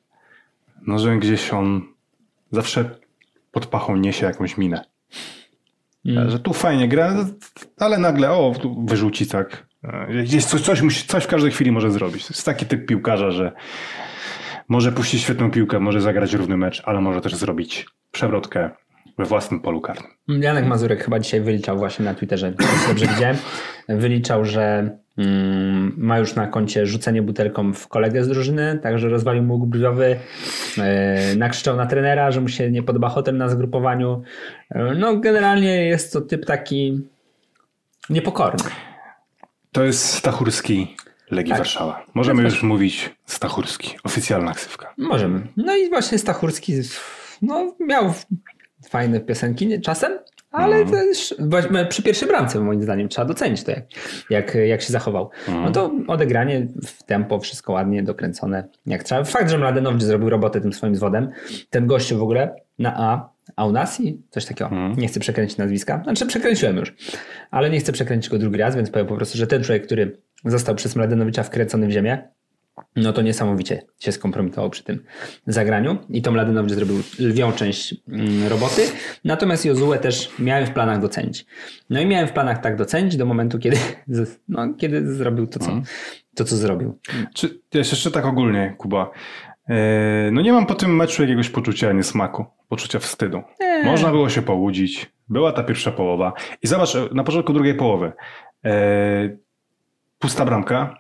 no, 0.86 0.98
że 0.98 1.16
gdzieś 1.16 1.52
on 1.52 1.82
zawsze 2.52 2.90
pod 3.52 3.66
pachą 3.66 3.96
niesie 3.96 4.26
jakąś 4.26 4.58
minę. 4.58 4.84
Mm. 6.06 6.30
Że 6.30 6.38
tu 6.38 6.52
fajnie 6.52 6.88
gra, 6.88 7.16
ale 7.78 7.98
nagle 7.98 8.30
o, 8.30 8.54
wyrzuci 8.84 9.26
tak. 9.26 9.66
Gdzieś 10.22 10.44
coś, 10.44 10.60
coś, 10.60 11.04
coś 11.04 11.24
w 11.24 11.26
każdej 11.26 11.50
chwili 11.50 11.72
może 11.72 11.90
zrobić. 11.90 12.26
To 12.26 12.34
jest 12.34 12.44
taki 12.44 12.66
typ 12.66 12.86
piłkarza, 12.86 13.30
że 13.30 13.52
może 14.68 14.92
puścić 14.92 15.22
świetną 15.22 15.50
piłkę, 15.50 15.80
może 15.80 16.00
zagrać 16.00 16.32
równy 16.32 16.56
mecz, 16.56 16.82
ale 16.84 17.00
może 17.00 17.20
też 17.20 17.34
zrobić 17.34 17.86
przewrotkę 18.10 18.70
we 19.18 19.24
własnym 19.24 19.60
polu 19.60 19.80
karnym. 19.80 20.10
Janek 20.28 20.66
Mazurek 20.66 21.04
chyba 21.04 21.18
dzisiaj 21.18 21.40
wyliczał 21.40 21.78
właśnie 21.78 22.04
na 22.04 22.14
Twitterze, 22.14 22.52
dobrze 22.88 23.06
widziałem, 23.06 23.36
wyliczał, 23.96 24.44
że 24.44 24.96
mm, 25.18 25.94
ma 25.96 26.18
już 26.18 26.34
na 26.34 26.46
koncie 26.46 26.86
rzucenie 26.86 27.22
butelką 27.22 27.72
w 27.72 27.88
kolegę 27.88 28.24
z 28.24 28.28
drużyny, 28.28 28.78
także 28.82 29.08
rozwalił 29.08 29.42
mu 29.42 29.66
brwiowy, 29.66 30.16
yy, 30.76 30.84
nakrzyczał 31.36 31.76
na 31.76 31.86
trenera, 31.86 32.30
że 32.30 32.40
mu 32.40 32.48
się 32.48 32.70
nie 32.70 32.82
podoba 32.82 33.08
hotel 33.08 33.36
na 33.36 33.48
zgrupowaniu. 33.48 34.22
Yy, 34.74 34.94
no 34.98 35.16
generalnie 35.16 35.84
jest 35.84 36.12
to 36.12 36.20
typ 36.20 36.46
taki 36.46 37.00
niepokorny. 38.10 38.70
To 39.72 39.84
jest 39.84 40.04
Stachurski 40.04 40.96
Legii 41.30 41.50
tak. 41.50 41.58
Warszawa. 41.58 42.06
Możemy 42.14 42.42
już 42.42 42.62
mówić 42.62 43.10
Stachurski, 43.26 43.96
oficjalna 44.04 44.52
ksywka. 44.52 44.94
Możemy. 44.98 45.46
No 45.56 45.76
i 45.76 45.88
właśnie 45.88 46.18
Stachurski 46.18 46.74
no, 47.42 47.74
miał 47.80 48.12
fajne 48.90 49.20
piosenki 49.20 49.80
czasem, 49.80 50.18
ale 50.50 50.76
mm. 50.76 50.90
też 50.90 51.34
przy 51.88 52.02
pierwszej 52.02 52.28
bramce 52.28 52.60
moim 52.60 52.82
zdaniem 52.82 53.08
trzeba 53.08 53.24
docenić 53.24 53.64
to, 53.64 53.70
jak, 53.70 53.84
jak, 54.30 54.54
jak 54.54 54.82
się 54.82 54.92
zachował. 54.92 55.30
Mm. 55.48 55.64
No 55.64 55.70
to 55.70 55.90
odegranie 56.06 56.66
w 56.86 57.02
tempo, 57.02 57.38
wszystko 57.38 57.72
ładnie 57.72 58.02
dokręcone 58.02 58.68
jak 58.86 59.02
trzeba. 59.02 59.24
Fakt, 59.24 59.50
że 59.50 59.58
Mladenowicz 59.58 60.02
zrobił 60.02 60.30
robotę 60.30 60.60
tym 60.60 60.72
swoim 60.72 60.96
zwodem. 60.96 61.30
Ten 61.70 61.86
gościu 61.86 62.18
w 62.18 62.22
ogóle 62.22 62.56
na 62.78 62.94
A, 62.96 63.30
Aunasi, 63.56 64.22
coś 64.30 64.44
takiego. 64.46 64.70
Mm. 64.70 64.96
Nie 64.96 65.08
chcę 65.08 65.20
przekręcić 65.20 65.58
nazwiska. 65.58 66.00
Znaczy 66.04 66.26
przekręciłem 66.26 66.76
już, 66.76 66.94
ale 67.50 67.70
nie 67.70 67.80
chcę 67.80 67.92
przekręcić 67.92 68.30
go 68.30 68.38
drugi 68.38 68.58
raz, 68.58 68.76
więc 68.76 68.90
powiem 68.90 69.06
po 69.06 69.16
prostu, 69.16 69.38
że 69.38 69.46
ten 69.46 69.64
człowiek, 69.64 69.86
który 69.86 70.20
został 70.44 70.74
przez 70.74 70.96
Mladenowicza 70.96 71.42
wkręcony 71.42 71.86
w 71.86 71.90
ziemię, 71.90 72.28
no 72.96 73.12
to 73.12 73.22
niesamowicie 73.22 73.82
się 73.98 74.12
skompromitował 74.12 74.70
przy 74.70 74.84
tym 74.84 75.04
zagraniu 75.46 75.98
i 76.10 76.22
Tom 76.22 76.34
Ladynowicz 76.34 76.72
zrobił 76.72 76.96
lwią 77.18 77.52
część 77.52 77.94
mm, 78.08 78.48
roboty, 78.48 78.82
natomiast 79.24 79.64
Jozue 79.64 79.98
też 79.98 80.30
miałem 80.38 80.66
w 80.66 80.70
planach 80.70 81.00
docenić. 81.00 81.46
No 81.90 82.00
i 82.00 82.06
miałem 82.06 82.28
w 82.28 82.32
planach 82.32 82.58
tak 82.58 82.76
docenić 82.76 83.16
do 83.16 83.26
momentu, 83.26 83.58
kiedy, 83.58 83.76
no, 84.48 84.74
kiedy 84.74 85.14
zrobił 85.14 85.46
to, 85.46 85.58
co, 85.58 85.66
mhm. 85.66 85.84
to, 86.34 86.44
co 86.44 86.56
zrobił. 86.56 86.98
Czy 87.34 87.60
jeszcze 87.74 88.10
tak 88.10 88.26
ogólnie, 88.26 88.74
Kuba, 88.78 89.10
e, 89.68 90.30
no 90.32 90.42
nie 90.42 90.52
mam 90.52 90.66
po 90.66 90.74
tym 90.74 90.96
meczu 90.96 91.22
jakiegoś 91.22 91.48
poczucia 91.48 91.92
niesmaku, 91.92 92.44
poczucia 92.68 92.98
wstydu. 92.98 93.42
Eee. 93.60 93.84
Można 93.84 94.10
było 94.10 94.28
się 94.28 94.42
połudzić, 94.42 95.12
była 95.28 95.52
ta 95.52 95.62
pierwsza 95.62 95.92
połowa 95.92 96.32
i 96.62 96.66
zobacz, 96.66 96.94
na 97.14 97.24
początku 97.24 97.52
drugiej 97.52 97.74
połowy 97.74 98.12
e, 98.64 98.70
pusta 100.18 100.44
bramka, 100.44 100.99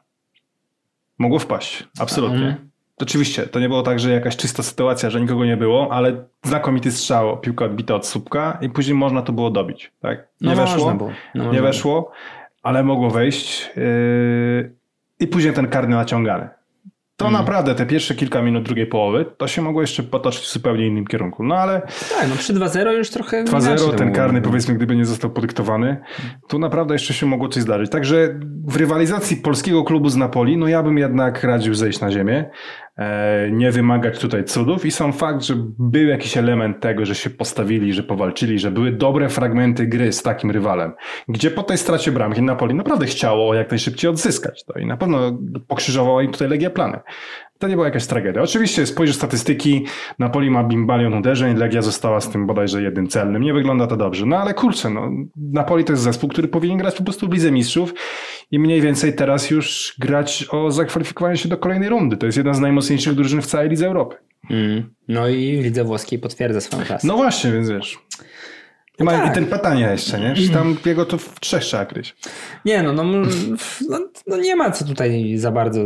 Mogło 1.20 1.38
wpaść, 1.38 1.88
absolutnie. 1.98 2.46
Mhm. 2.46 2.70
Oczywiście, 2.98 3.46
to 3.46 3.60
nie 3.60 3.68
było 3.68 3.82
tak, 3.82 4.00
że 4.00 4.10
jakaś 4.10 4.36
czysta 4.36 4.62
sytuacja, 4.62 5.10
że 5.10 5.20
nikogo 5.20 5.44
nie 5.44 5.56
było, 5.56 5.92
ale 5.92 6.24
znakomity 6.42 6.92
strzał, 6.92 7.40
piłka 7.40 7.64
odbita 7.64 7.94
od 7.94 8.06
słupka 8.06 8.58
i 8.60 8.70
później 8.70 8.94
można 8.94 9.22
to 9.22 9.32
było 9.32 9.50
dobić. 9.50 9.92
Tak? 10.00 10.28
Nie 10.40 10.50
no 10.50 10.56
weszło, 10.56 10.98
no 11.34 11.52
nie 11.52 11.62
weszło, 11.62 12.10
ale 12.62 12.82
mogło 12.82 13.10
wejść 13.10 13.70
yy, 13.76 14.74
i 15.20 15.26
później 15.26 15.54
ten 15.54 15.68
karny 15.68 15.96
naciągany. 15.96 16.48
To 17.20 17.28
mm. 17.28 17.40
naprawdę 17.40 17.74
te 17.74 17.86
pierwsze 17.86 18.14
kilka 18.14 18.42
minut 18.42 18.64
drugiej 18.64 18.86
połowy, 18.86 19.26
to 19.36 19.48
się 19.48 19.62
mogło 19.62 19.80
jeszcze 19.80 20.02
potoczyć 20.02 20.42
w 20.42 20.52
zupełnie 20.52 20.86
innym 20.86 21.06
kierunku. 21.06 21.44
No 21.44 21.54
ale. 21.54 21.80
Tak, 22.18 22.28
no 22.28 22.36
przy 22.36 22.54
2-0 22.54 22.90
już 22.90 23.10
trochę. 23.10 23.44
2-0, 23.44 23.94
ten 23.94 24.12
karny, 24.12 24.42
powiedzmy, 24.42 24.74
gdyby 24.74 24.96
nie 24.96 25.04
został 25.04 25.30
podyktowany, 25.30 25.96
to 26.48 26.58
naprawdę 26.58 26.94
jeszcze 26.94 27.14
się 27.14 27.26
mogło 27.26 27.48
coś 27.48 27.62
zdarzyć. 27.62 27.90
Także 27.90 28.40
w 28.66 28.76
rywalizacji 28.76 29.36
polskiego 29.36 29.84
klubu 29.84 30.08
z 30.08 30.16
Napoli, 30.16 30.56
no 30.56 30.68
ja 30.68 30.82
bym 30.82 30.98
jednak 30.98 31.44
radził 31.44 31.74
zejść 31.74 32.00
na 32.00 32.10
ziemię. 32.10 32.50
E, 32.98 33.50
nie 33.50 33.72
wymagać 33.72 34.18
tutaj 34.18 34.44
cudów 34.44 34.86
i 34.86 34.90
sam 34.90 35.12
fakt, 35.12 35.42
że 35.42 35.54
był 35.78 36.08
jakiś 36.08 36.36
element 36.36 36.80
tego, 36.80 37.06
że 37.06 37.14
się 37.14 37.30
postawili, 37.30 37.92
że 37.92 38.02
powalczyli, 38.02 38.58
że 38.58 38.70
były 38.70 38.92
dobre 38.92 39.28
fragmenty 39.28 39.86
gry 39.86 40.12
z 40.12 40.22
takim 40.22 40.50
rywalem, 40.50 40.92
gdzie 41.28 41.50
po 41.50 41.62
tej 41.62 41.78
stracie 41.78 42.12
bramki 42.12 42.42
Napoli 42.42 42.74
naprawdę 42.74 43.06
chciało 43.06 43.54
jak 43.54 43.70
najszybciej 43.70 44.10
odzyskać 44.10 44.64
to 44.64 44.78
i 44.78 44.86
na 44.86 44.96
pewno 44.96 45.38
pokrzyżowała 45.68 46.22
im 46.22 46.32
tutaj 46.32 46.48
Legia 46.48 46.70
plany. 46.70 47.00
To 47.60 47.68
nie 47.68 47.74
była 47.74 47.86
jakaś 47.86 48.06
tragedia. 48.06 48.42
Oczywiście 48.42 48.86
spojrzysz 48.86 49.16
statystyki, 49.16 49.84
Napoli 50.18 50.50
ma 50.50 50.64
bimbalion 50.64 51.14
uderzeń, 51.14 51.56
Legia 51.56 51.82
została 51.82 52.20
z 52.20 52.30
tym 52.30 52.46
bodajże 52.46 52.82
jednym 52.82 53.08
celnym. 53.08 53.42
Nie 53.42 53.54
wygląda 53.54 53.86
to 53.86 53.96
dobrze. 53.96 54.26
No 54.26 54.36
ale 54.36 54.54
kurczę, 54.54 54.90
no, 54.90 55.10
Napoli 55.36 55.84
to 55.84 55.92
jest 55.92 56.02
zespół, 56.02 56.28
który 56.28 56.48
powinien 56.48 56.78
grać 56.78 56.94
po 56.94 57.04
prostu 57.04 57.28
w 57.28 57.32
Lidze 57.32 57.50
Mistrzów 57.50 57.94
i 58.50 58.58
mniej 58.58 58.80
więcej 58.80 59.14
teraz 59.14 59.50
już 59.50 59.94
grać 59.98 60.46
o 60.50 60.70
zakwalifikowanie 60.70 61.36
się 61.36 61.48
do 61.48 61.56
kolejnej 61.56 61.88
rundy. 61.88 62.16
To 62.16 62.26
jest 62.26 62.38
jedna 62.38 62.54
z 62.54 62.60
najmocniejszych 62.60 63.14
drużyn 63.14 63.42
w 63.42 63.46
całej 63.46 63.68
Lidze 63.68 63.86
Europy. 63.86 64.16
Mm. 64.50 64.94
No 65.08 65.28
i 65.28 65.58
w 65.60 65.64
Lidze 65.64 65.84
Włoskiej 65.84 66.18
potwierdza 66.18 66.60
swoją 66.60 66.84
klasę. 66.84 67.06
No 67.06 67.16
właśnie, 67.16 67.52
więc 67.52 67.70
wiesz... 67.70 67.98
Tak. 69.06 69.30
I 69.30 69.34
ten 69.34 69.46
pytanie 69.46 69.82
jeszcze, 69.82 70.20
nie? 70.20 70.48
Tam 70.48 70.76
jego 70.86 71.04
to 71.04 71.18
w 71.18 71.40
trzech 71.40 71.62
trzeba 71.62 71.86
kryć? 71.86 72.16
Nie, 72.64 72.82
no, 72.82 72.92
no, 72.92 73.04
no, 73.88 73.98
no, 74.26 74.36
nie 74.36 74.56
ma 74.56 74.70
co 74.70 74.84
tutaj 74.84 75.36
za 75.36 75.50
bardzo 75.50 75.80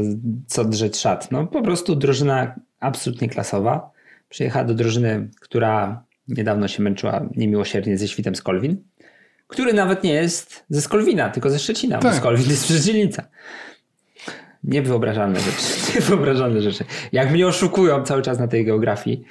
co 0.46 0.64
drzeć 0.64 0.96
szat. 0.96 1.31
No 1.31 1.46
po 1.46 1.62
prostu 1.62 1.96
drużyna 1.96 2.55
absolutnie 2.81 3.29
klasowa. 3.29 3.90
Przyjechała 4.29 4.64
do 4.64 4.74
drużyny, 4.74 5.29
która 5.40 6.05
niedawno 6.29 6.68
się 6.68 6.83
męczyła 6.83 7.29
niemiłosiernie 7.37 7.98
ze 7.98 8.09
świtem 8.09 8.35
z 8.35 8.42
Kolwin. 8.42 8.77
który 9.46 9.72
nawet 9.72 10.05
nie 10.05 10.12
jest 10.12 10.64
ze 10.68 10.81
Skolwina, 10.83 11.31
tylko 11.31 11.50
ze 11.50 11.59
Szczecina, 11.59 11.98
Tak. 11.98 12.12
bo 12.12 12.18
Skolwin 12.18 12.50
jest 12.50 12.85
Dzielnica. 12.85 13.22
Niewyobrażalne 14.64 15.40
rzeczy. 15.40 15.62
Niewyobrażalne 15.94 16.62
rzeczy. 16.62 16.85
Jak 17.12 17.31
mnie 17.31 17.46
oszukują 17.46 18.03
cały 18.03 18.22
czas 18.22 18.38
na 18.38 18.48
tej 18.48 18.64
geografii, 18.64 19.24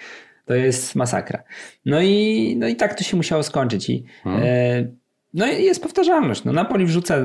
to 0.46 0.54
jest 0.54 0.96
masakra. 0.96 1.44
No 1.86 2.02
i, 2.02 2.56
no 2.60 2.68
i 2.68 2.76
tak 2.76 2.96
to 2.96 3.04
się 3.04 3.18
musiało 3.18 3.44
skończyć. 3.44 3.90
I, 3.90 4.04
e, 4.26 4.88
no 5.34 5.48
i 5.48 5.64
jest 5.64 5.84
powtarzalność. 5.84 6.44
No 6.44 6.52
Napoli 6.54 6.86
wrzuca 6.86 7.16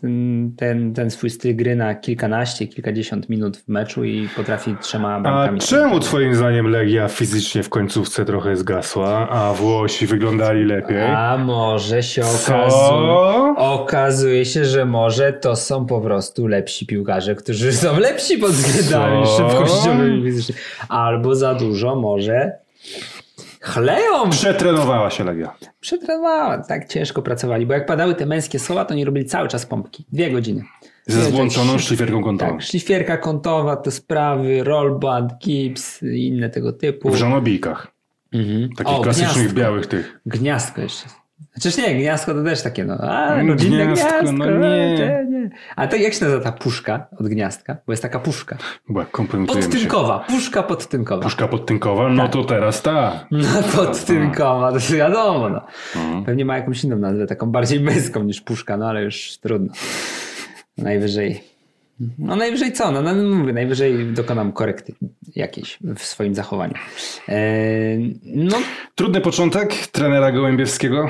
ten, 0.00 0.52
ten, 0.56 0.94
ten 0.94 1.10
swój 1.10 1.30
styl 1.30 1.56
gry 1.56 1.76
na 1.76 1.94
kilkanaście, 1.94 2.66
kilkadziesiąt 2.66 3.28
minut 3.28 3.56
w 3.56 3.68
meczu 3.68 4.04
i 4.04 4.28
potrafi 4.36 4.76
trzema 4.80 5.14
A 5.14 5.20
bramkami. 5.20 5.60
czemu 5.60 6.00
twoim 6.00 6.34
zdaniem 6.34 6.66
Legia 6.66 7.08
fizycznie 7.08 7.62
w 7.62 7.68
końcówce 7.68 8.24
trochę 8.24 8.56
zgasła, 8.56 9.28
a 9.30 9.52
Włosi 9.52 10.06
wyglądali 10.06 10.64
lepiej? 10.64 11.02
A 11.02 11.38
może 11.38 12.02
się 12.02 12.22
okazuje, 12.22 13.54
okazuje 13.56 14.44
się, 14.44 14.64
że 14.64 14.84
może 14.84 15.32
to 15.32 15.56
są 15.56 15.86
po 15.86 16.00
prostu 16.00 16.46
lepsi 16.46 16.86
piłkarze, 16.86 17.34
którzy 17.34 17.72
są 17.72 17.98
lepsi 17.98 18.38
pod 18.38 18.50
względami 18.50 19.26
szybkościowymi. 19.36 20.22
fizycznymi. 20.24 20.60
Albo 20.88 21.34
za 21.34 21.54
dużo 21.54 21.96
może 21.96 22.65
chleją. 23.60 24.30
Przetrenowała 24.30 25.10
się 25.10 25.24
Legia. 25.24 25.56
Przetrenowała, 25.80 26.58
tak 26.58 26.88
ciężko 26.88 27.22
pracowali, 27.22 27.66
bo 27.66 27.74
jak 27.74 27.86
padały 27.86 28.14
te 28.14 28.26
męskie 28.26 28.58
słowa, 28.58 28.84
to 28.84 28.94
oni 28.94 29.04
robili 29.04 29.26
cały 29.26 29.48
czas 29.48 29.66
pompki. 29.66 30.06
Dwie 30.12 30.30
godziny. 30.30 30.64
Ze 31.06 31.32
tak, 31.32 31.80
szlifierką 31.80 32.22
kątową. 32.22 32.52
Tak, 32.52 32.62
szlifierka 32.62 33.16
kątowa, 33.16 33.76
te 33.76 33.90
sprawy, 33.90 34.64
rollband, 34.64 35.32
gips 35.38 36.02
i 36.02 36.26
inne 36.26 36.50
tego 36.50 36.72
typu. 36.72 37.10
W 37.10 37.16
żonobijkach. 37.16 37.86
Mhm. 38.32 38.68
Takich 38.76 38.94
O, 38.94 39.00
klasycznych 39.00 39.34
gniazdko. 39.34 39.60
białych 39.60 39.86
tych. 39.86 40.20
Gniazdko 40.26 40.80
jeszcze. 40.80 41.06
Chociaż 41.56 41.76
nie, 41.76 41.94
gniazdko 41.94 42.34
to 42.34 42.42
też 42.44 42.62
takie, 42.62 42.84
no, 42.84 42.94
a, 43.00 43.34
Mm, 43.34 43.48
rodzinne 43.48 43.86
gniazdko, 43.86 44.08
gniazdko, 44.20 44.44
no 44.44 44.76
nie. 44.76 44.96
te, 44.98 45.26
nie. 45.30 45.50
A 45.76 45.86
to 45.86 45.96
jak 45.96 46.12
się 46.14 46.24
nazywa 46.24 46.44
ta 46.44 46.52
puszka 46.52 47.06
od 47.20 47.28
gniazdka? 47.28 47.76
Bo 47.86 47.92
jest 47.92 48.02
taka 48.02 48.18
puszka. 48.18 48.56
Kompromitujemy 49.10 49.62
się. 49.62 49.68
Podtynkowa, 49.68 50.24
puszka 50.28 50.62
podtynkowa. 50.62 51.22
Puszka 51.22 51.48
podtynkowa? 51.48 52.08
No 52.08 52.22
Tak. 52.22 52.32
to 52.32 52.44
teraz 52.44 52.82
ta. 52.82 53.26
No 53.30 53.48
podtynkowa, 53.76 54.72
to 54.72 54.80
się 54.80 54.96
wiadomo, 54.96 55.48
no. 55.48 55.60
Mhm. 55.96 56.24
Pewnie 56.24 56.44
ma 56.44 56.56
jakąś 56.56 56.84
inną 56.84 56.96
nazwę, 56.96 57.26
taką 57.26 57.50
bardziej 57.50 57.80
męską 57.90 58.22
niż 58.22 58.40
puszka, 58.40 58.76
no 58.76 58.88
ale 58.88 59.02
już 59.02 59.38
trudno. 59.38 59.72
Najwyżej. 60.78 61.40
No 62.18 62.36
najwyżej 62.36 62.72
co? 62.72 62.90
No, 62.90 63.02
no 63.02 63.14
mówię, 63.36 63.52
najwyżej 63.52 64.12
dokonam 64.12 64.52
korekty 64.52 64.94
jakiejś 65.36 65.78
w 65.96 66.02
swoim 66.02 66.34
zachowaniu. 66.34 66.74
Eee, 67.28 68.20
no 68.24 68.58
Trudny 68.94 69.20
początek 69.20 69.86
trenera 69.86 70.32
Gołębiewskiego. 70.32 71.08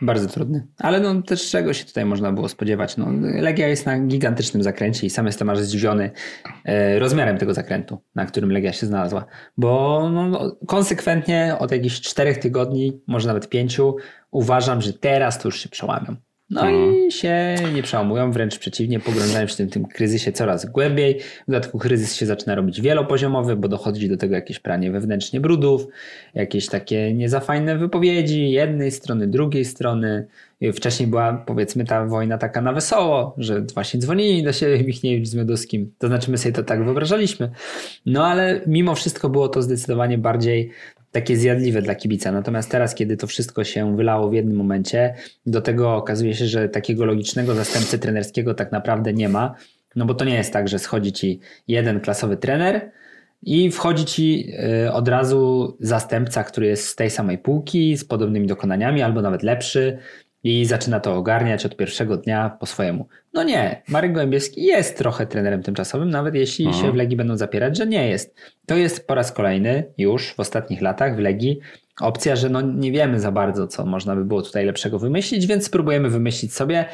Bardzo 0.00 0.28
trudny. 0.28 0.66
Ale 0.78 1.00
no 1.00 1.22
też 1.22 1.50
czego 1.50 1.72
się 1.72 1.84
tutaj 1.84 2.04
można 2.04 2.32
było 2.32 2.48
spodziewać? 2.48 2.96
No, 2.96 3.06
Legia 3.20 3.68
jest 3.68 3.86
na 3.86 3.98
gigantycznym 3.98 4.62
zakręcie 4.62 5.06
i 5.06 5.10
sam 5.10 5.26
jestem 5.26 5.50
aż 5.50 5.58
zdziwiony 5.58 6.10
e, 6.64 6.98
rozmiarem 6.98 7.38
tego 7.38 7.54
zakrętu, 7.54 7.98
na 8.14 8.26
którym 8.26 8.52
Legia 8.52 8.72
się 8.72 8.86
znalazła. 8.86 9.24
Bo 9.56 10.02
no, 10.12 10.28
no, 10.28 10.56
konsekwentnie 10.66 11.56
od 11.58 11.72
jakichś 11.72 12.00
czterech 12.00 12.38
tygodni, 12.38 13.00
może 13.06 13.28
nawet 13.28 13.48
pięciu, 13.48 13.96
uważam, 14.30 14.82
że 14.82 14.92
teraz 14.92 15.38
to 15.38 15.48
już 15.48 15.60
się 15.60 15.68
przełamią. 15.68 16.16
No 16.54 16.70
i 16.70 17.12
się 17.12 17.56
nie 17.74 17.82
przełamują, 17.82 18.32
wręcz 18.32 18.58
przeciwnie, 18.58 19.00
pogrążają 19.00 19.46
się 19.46 19.54
w 19.54 19.56
tym, 19.56 19.70
tym 19.70 19.86
kryzysie 19.86 20.32
coraz 20.32 20.66
głębiej. 20.66 21.20
W 21.20 21.50
dodatku 21.50 21.78
kryzys 21.78 22.14
się 22.14 22.26
zaczyna 22.26 22.54
robić 22.54 22.80
wielopoziomowy, 22.80 23.56
bo 23.56 23.68
dochodzi 23.68 24.08
do 24.08 24.16
tego 24.16 24.34
jakieś 24.34 24.58
pranie 24.58 24.90
wewnętrznie 24.90 25.40
brudów, 25.40 25.86
jakieś 26.34 26.66
takie 26.66 27.14
niezafajne 27.14 27.78
wypowiedzi 27.78 28.50
jednej 28.50 28.90
strony, 28.90 29.26
drugiej 29.26 29.64
strony. 29.64 30.26
Wcześniej 30.72 31.08
była 31.08 31.32
powiedzmy 31.32 31.84
ta 31.84 32.06
wojna 32.06 32.38
taka 32.38 32.60
na 32.60 32.72
wesoło, 32.72 33.34
że 33.38 33.60
właśnie 33.60 34.00
dzwonili 34.00 34.42
do 34.42 34.52
siebie 34.52 34.84
Michniewicz 34.88 35.28
z 35.28 35.34
Miodowskim. 35.34 35.92
To 35.98 36.06
znaczy 36.06 36.30
my 36.30 36.38
sobie 36.38 36.52
to 36.52 36.62
tak 36.62 36.84
wyobrażaliśmy. 36.84 37.50
No 38.06 38.26
ale 38.26 38.60
mimo 38.66 38.94
wszystko 38.94 39.28
było 39.28 39.48
to 39.48 39.62
zdecydowanie 39.62 40.18
bardziej 40.18 40.70
takie 41.14 41.36
zjadliwe 41.36 41.82
dla 41.82 41.94
kibica. 41.94 42.32
Natomiast 42.32 42.70
teraz, 42.70 42.94
kiedy 42.94 43.16
to 43.16 43.26
wszystko 43.26 43.64
się 43.64 43.96
wylało 43.96 44.28
w 44.28 44.34
jednym 44.34 44.56
momencie, 44.56 45.14
do 45.46 45.60
tego 45.60 45.96
okazuje 45.96 46.34
się, 46.34 46.46
że 46.46 46.68
takiego 46.68 47.04
logicznego 47.04 47.54
zastępcy 47.54 47.98
trenerskiego 47.98 48.54
tak 48.54 48.72
naprawdę 48.72 49.12
nie 49.12 49.28
ma. 49.28 49.54
No 49.96 50.04
bo 50.06 50.14
to 50.14 50.24
nie 50.24 50.34
jest 50.34 50.52
tak, 50.52 50.68
że 50.68 50.78
schodzi 50.78 51.12
ci 51.12 51.40
jeden 51.68 52.00
klasowy 52.00 52.36
trener 52.36 52.90
i 53.42 53.70
wchodzi 53.70 54.04
ci 54.04 54.52
y, 54.84 54.92
od 54.92 55.08
razu 55.08 55.76
zastępca, 55.80 56.44
który 56.44 56.66
jest 56.66 56.88
z 56.88 56.96
tej 56.96 57.10
samej 57.10 57.38
półki, 57.38 57.96
z 57.96 58.04
podobnymi 58.04 58.46
dokonaniami, 58.46 59.02
albo 59.02 59.22
nawet 59.22 59.42
lepszy 59.42 59.98
i 60.44 60.64
zaczyna 60.64 61.00
to 61.00 61.16
ogarniać 61.16 61.66
od 61.66 61.76
pierwszego 61.76 62.16
dnia 62.16 62.56
po 62.60 62.66
swojemu. 62.66 63.08
No 63.32 63.42
nie, 63.42 63.82
Marek 63.88 64.12
Gołębiewski 64.12 64.64
jest 64.64 64.98
trochę 64.98 65.26
trenerem 65.26 65.62
tymczasowym, 65.62 66.10
nawet 66.10 66.34
jeśli 66.34 66.66
Mhm. 66.66 66.84
się 66.84 66.92
w 66.92 66.94
Legii 66.94 67.16
będą 67.16 67.36
zapierać, 67.36 67.76
że 67.76 67.86
nie 67.86 68.08
jest. 68.08 68.34
To 68.66 68.76
jest 68.76 69.06
po 69.06 69.14
raz 69.14 69.32
kolejny 69.32 69.84
już 69.98 70.34
w 70.34 70.40
ostatnich 70.40 70.80
latach 70.80 71.16
w 71.16 71.18
Legii 71.18 71.58
opcja, 72.00 72.36
że 72.36 72.48
no 72.48 72.60
nie 72.60 72.92
wiemy 72.92 73.20
za 73.20 73.32
bardzo, 73.32 73.66
co 73.66 73.86
można 73.86 74.16
by 74.16 74.24
było 74.24 74.42
tutaj 74.42 74.66
lepszego 74.66 74.98
wymyślić, 74.98 75.46
więc 75.46 75.64
spróbujemy 75.66 76.10
wymyślić 76.10 76.54
sobie, 76.54 76.84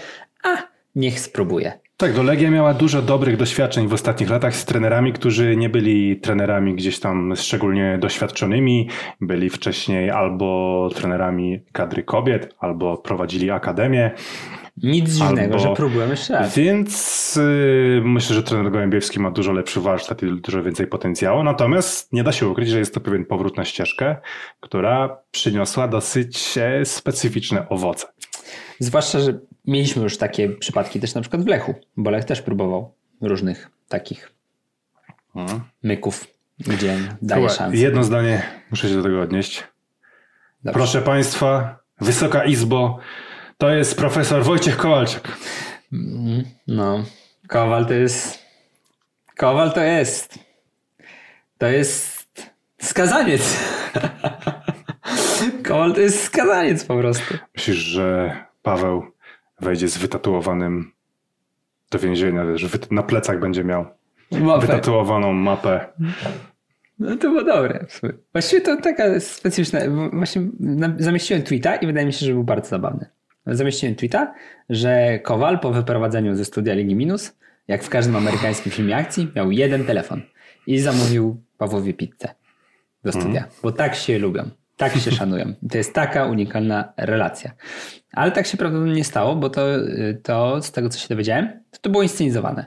a 0.44 0.48
niech 0.94 1.20
spróbuje. 1.20 1.72
Tak, 2.00 2.12
do 2.12 2.22
Legia 2.22 2.50
miała 2.50 2.74
dużo 2.74 3.02
dobrych 3.02 3.36
doświadczeń 3.36 3.88
w 3.88 3.92
ostatnich 3.92 4.30
latach 4.30 4.56
z 4.56 4.64
trenerami, 4.64 5.12
którzy 5.12 5.56
nie 5.56 5.68
byli 5.68 6.20
trenerami 6.20 6.74
gdzieś 6.74 7.00
tam 7.00 7.36
szczególnie 7.36 7.98
doświadczonymi, 8.00 8.88
byli 9.20 9.50
wcześniej 9.50 10.10
albo 10.10 10.88
trenerami 10.94 11.60
kadry 11.72 12.02
kobiet, 12.02 12.54
albo 12.58 12.96
prowadzili 12.96 13.50
akademię. 13.50 14.10
Nic 14.82 15.10
dziwnego, 15.10 15.54
Albo- 15.54 15.58
że 15.58 15.74
próbujemy 15.74 16.10
jeszcze 16.10 16.34
raz. 16.34 16.56
Więc 16.56 17.36
y, 17.36 18.02
myślę, 18.04 18.36
że 18.36 18.42
trener 18.42 18.72
Gołębiewski 18.72 19.20
ma 19.20 19.30
dużo 19.30 19.52
lepszy 19.52 19.80
warsztat 19.80 20.22
i 20.22 20.40
dużo 20.40 20.62
więcej 20.62 20.86
potencjału. 20.86 21.42
Natomiast 21.42 22.12
nie 22.12 22.24
da 22.24 22.32
się 22.32 22.48
ukryć, 22.48 22.68
że 22.68 22.78
jest 22.78 22.94
to 22.94 23.00
pewien 23.00 23.24
powrót 23.24 23.56
na 23.56 23.64
ścieżkę, 23.64 24.16
która 24.60 25.16
przyniosła 25.30 25.88
dosyć 25.88 26.58
e, 26.58 26.84
specyficzne 26.84 27.68
owoce. 27.68 28.06
Zwłaszcza, 28.78 29.20
że 29.20 29.38
mieliśmy 29.66 30.02
już 30.02 30.18
takie 30.18 30.48
przypadki 30.48 31.00
też 31.00 31.14
na 31.14 31.20
przykład 31.20 31.42
w 31.42 31.46
Lechu, 31.46 31.74
bo 31.96 32.10
Lech 32.10 32.24
też 32.24 32.42
próbował 32.42 32.94
różnych 33.20 33.70
takich 33.88 34.32
myków, 35.82 36.26
gdzie 36.58 36.98
daje 37.22 37.48
szansę. 37.50 37.76
Jedno 37.76 38.04
zdanie 38.04 38.42
muszę 38.70 38.88
się 38.88 38.94
do 38.94 39.02
tego 39.02 39.20
odnieść. 39.20 39.64
Dobrze. 40.64 40.78
Proszę 40.78 41.02
Państwa, 41.02 41.78
Wysoka 42.00 42.44
Izbo, 42.44 42.98
to 43.58 43.70
jest 43.70 43.96
profesor 43.96 44.44
Wojciech 44.44 44.76
Kowalczyk. 44.76 45.28
Mm, 45.92 46.44
No, 46.66 47.04
Kowal 47.48 47.86
to 47.86 47.94
jest. 47.94 48.38
Kowal 49.36 49.72
to 49.72 49.80
jest. 49.80 50.38
To 51.58 51.66
jest 51.66 52.32
skazaniec. 52.82 53.56
Kowal 55.68 55.94
to 55.94 56.00
jest 56.00 56.24
skazaniec 56.24 56.84
po 56.84 56.96
prostu. 56.96 57.34
Myślisz, 57.56 57.76
że 57.76 58.36
Paweł 58.62 59.02
wejdzie 59.60 59.88
z 59.88 59.98
wytatuowanym 59.98 60.92
do 61.90 61.98
więzienia, 61.98 62.56
że 62.56 62.66
wyt- 62.68 62.92
na 62.92 63.02
plecach 63.02 63.40
będzie 63.40 63.64
miał 63.64 63.86
Mapę. 64.30 64.66
wytatuowaną 64.66 65.32
mapę. 65.32 65.86
No 66.98 67.16
to 67.16 67.28
było 67.30 67.44
dobre. 67.44 67.86
Właściwie 68.32 68.62
to 68.62 68.76
taka 68.76 69.20
specyficzna. 69.20 69.80
Właśnie 70.12 70.42
zamieściłem 70.98 71.42
tweeta 71.42 71.76
i 71.76 71.86
wydaje 71.86 72.06
mi 72.06 72.12
się, 72.12 72.26
że 72.26 72.32
był 72.32 72.44
bardzo 72.44 72.68
zabawny. 72.68 73.06
Zamieściłem 73.46 73.94
tweeta, 73.94 74.34
że 74.68 75.18
Kowal 75.18 75.58
po 75.60 75.70
wyprowadzeniu 75.72 76.34
ze 76.34 76.44
studia 76.44 76.74
Ligi 76.74 76.94
Minus, 76.94 77.36
jak 77.68 77.82
w 77.84 77.88
każdym 77.88 78.16
amerykańskim 78.16 78.72
filmie 78.72 78.96
akcji, 78.96 79.28
miał 79.36 79.50
jeden 79.50 79.84
telefon 79.84 80.22
i 80.66 80.78
zamówił 80.78 81.42
Pawłowi 81.58 81.94
pizzę 81.94 82.34
do 83.04 83.12
studia, 83.12 83.44
bo 83.62 83.72
tak 83.72 83.94
się 83.94 84.18
lubią. 84.18 84.50
Tak 84.80 84.96
się 84.96 85.10
szanują. 85.10 85.54
To 85.70 85.78
jest 85.78 85.94
taka 85.94 86.24
unikalna 86.26 86.92
relacja. 86.96 87.50
Ale 88.12 88.32
tak 88.32 88.46
się 88.46 88.56
prawdopodobnie 88.56 88.94
nie 88.96 89.04
stało, 89.04 89.36
bo 89.36 89.50
to, 89.50 89.60
to 90.22 90.62
z 90.62 90.72
tego, 90.72 90.88
co 90.88 90.98
się 90.98 91.08
dowiedziałem, 91.08 91.48
to, 91.70 91.78
to 91.80 91.90
było 91.90 92.02
inscenizowane. 92.02 92.64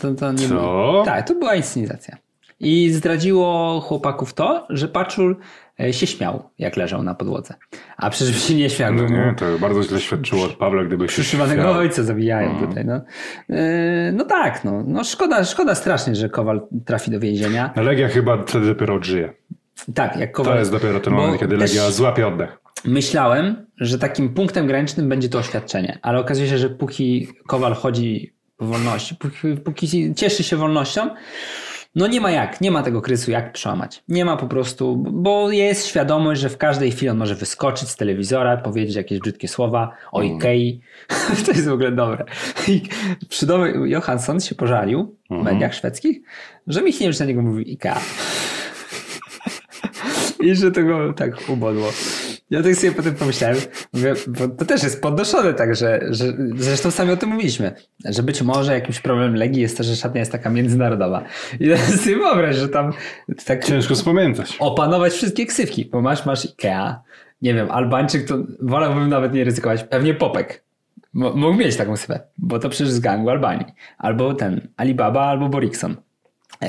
To, 0.00 0.14
to 0.14 0.32
nie 0.32 0.48
Co? 0.48 0.54
Było, 0.54 1.02
tak, 1.04 1.28
to 1.28 1.34
była 1.34 1.54
inscenizacja. 1.54 2.16
I 2.60 2.90
zdradziło 2.90 3.80
chłopaków 3.80 4.34
to, 4.34 4.66
że 4.70 4.88
Paczul 4.88 5.36
e, 5.80 5.92
się 5.92 6.06
śmiał, 6.06 6.50
jak 6.58 6.76
leżał 6.76 7.02
na 7.02 7.14
podłodze. 7.14 7.54
A 7.96 8.10
przecież 8.10 8.42
się 8.44 8.54
nie 8.54 8.70
śmiał. 8.70 8.94
No 8.94 9.08
nie, 9.08 9.34
to 9.38 9.58
bardzo 9.58 9.82
źle 9.82 10.00
świadczyło 10.00 10.44
od 10.44 10.52
Pawła, 10.56 10.84
gdyby 10.84 11.04
się 11.04 11.08
Przyszywanego 11.12 11.62
śmiał. 11.62 11.72
ojca 11.74 12.02
zabijają 12.02 12.50
Mhm. 12.50 12.68
tutaj. 12.68 12.84
No. 12.84 13.00
Yy, 13.48 13.56
no 14.12 14.24
tak, 14.24 14.64
no. 14.64 14.82
no 14.86 15.04
szkoda, 15.04 15.44
szkoda 15.44 15.74
strasznie, 15.74 16.14
że 16.14 16.28
Kowal 16.28 16.60
trafi 16.86 17.10
do 17.10 17.20
więzienia. 17.20 17.72
No 17.76 17.82
Legia 17.82 18.08
chyba 18.08 18.42
wtedy 18.46 18.66
dopiero 18.66 18.94
odżyje. 18.94 19.32
Tak, 19.94 20.16
jak 20.16 20.32
Kowal. 20.32 20.52
To 20.52 20.58
jest 20.58 20.70
dopiero 20.70 21.00
ten 21.00 21.12
moment, 21.14 21.40
kiedy 21.40 21.56
Legia 21.56 21.90
złapie 21.90 22.26
oddech. 22.26 22.58
Myślałem, 22.84 23.66
że 23.76 23.98
takim 23.98 24.28
punktem 24.34 24.66
granicznym 24.66 25.08
będzie 25.08 25.28
to 25.28 25.38
oświadczenie, 25.38 25.98
ale 26.02 26.18
okazuje 26.18 26.48
się, 26.48 26.58
że 26.58 26.70
póki 26.70 27.28
Kowal 27.46 27.74
chodzi 27.74 28.34
po 28.56 28.64
wolności, 28.66 29.14
póki, 29.16 29.56
póki 29.64 30.14
cieszy 30.14 30.42
się 30.42 30.56
wolnością, 30.56 31.10
No 31.96 32.06
nie 32.06 32.20
ma 32.20 32.30
jak, 32.30 32.60
nie 32.60 32.70
ma 32.70 32.82
tego 32.82 33.02
kryzysu 33.02 33.30
jak 33.30 33.52
przełamać. 33.52 34.02
Nie 34.08 34.24
ma 34.24 34.36
po 34.36 34.46
prostu, 34.46 34.96
bo 34.96 35.50
jest 35.50 35.86
świadomość, 35.86 36.40
że 36.40 36.48
w 36.48 36.56
każdej 36.58 36.90
chwili 36.90 37.08
on 37.08 37.16
może 37.16 37.34
wyskoczyć 37.34 37.88
z 37.88 37.96
telewizora, 37.96 38.56
powiedzieć 38.56 38.96
jakieś 38.96 39.18
brzydkie 39.18 39.48
słowa 39.48 39.90
o 40.12 40.20
Mm. 40.22 40.36
Ikei. 40.36 40.80
to 41.46 41.52
jest 41.52 41.68
w 41.68 41.72
ogóle 41.72 41.92
dobre. 41.92 42.24
Przydomy 43.28 43.72
Johansson 43.88 44.40
się 44.40 44.54
pożalił 44.54 45.16
w 45.30 45.32
Mhm. 45.32 45.54
mediach 45.54 45.74
szwedzkich, 45.74 46.20
że 46.66 46.82
Michniewicz 46.82 47.18
na 47.20 47.26
niego 47.26 47.42
mówi 47.42 47.72
Ikea. 47.72 48.00
I 50.44 50.54
że 50.54 50.72
to 50.72 50.82
go 50.82 51.12
tak 51.12 51.48
ubodło. 51.48 51.92
Ja 52.50 52.62
tak 52.62 52.74
sobie 52.74 52.92
potem 52.92 53.14
pomyślałem, 53.14 53.56
mówię, 53.92 54.14
bo 54.26 54.48
to 54.48 54.64
też 54.64 54.82
jest 54.82 55.02
podnoszone 55.02 55.54
tak, 55.54 55.76
że, 55.76 56.00
że 56.10 56.24
zresztą 56.56 56.90
sami 56.90 57.12
o 57.12 57.16
tym 57.16 57.28
mówiliśmy, 57.28 57.74
że 58.04 58.22
być 58.22 58.42
może 58.42 58.74
jakimś 58.74 59.00
problemem 59.00 59.34
Legii 59.34 59.62
jest 59.62 59.76
to, 59.76 59.84
że 59.84 59.96
szatnia 59.96 60.20
jest 60.20 60.32
taka 60.32 60.50
międzynarodowa. 60.50 61.24
I 61.60 61.68
teraz 61.68 61.94
sobie 62.04 62.16
wyobraź, 62.16 62.56
że 62.56 62.68
tam 62.68 62.92
tak 63.46 63.64
Ciężko 63.64 63.96
spamiętać. 63.96 64.56
opanować 64.58 65.12
wszystkie 65.12 65.46
ksywki, 65.46 65.84
bo 65.92 66.02
masz, 66.02 66.26
masz 66.26 66.44
Ikea, 66.44 67.02
nie 67.42 67.54
wiem, 67.54 67.70
Albańczyk 67.70 68.28
to 68.28 68.38
wolałbym 68.60 69.08
nawet 69.08 69.32
nie 69.32 69.44
ryzykować, 69.44 69.84
pewnie 69.84 70.14
Popek. 70.14 70.64
Mógł 71.14 71.54
mieć 71.54 71.76
taką 71.76 71.94
ksywę, 71.94 72.20
bo 72.38 72.58
to 72.58 72.68
przecież 72.68 72.90
z 72.90 73.00
gangu 73.00 73.30
Albanii. 73.30 73.66
Albo 73.98 74.34
ten, 74.34 74.68
Alibaba, 74.76 75.24
albo 75.24 75.48
Borikson. 75.48 75.96
Yy, 76.62 76.68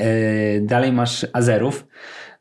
dalej 0.62 0.92
masz 0.92 1.26
Azerów, 1.32 1.86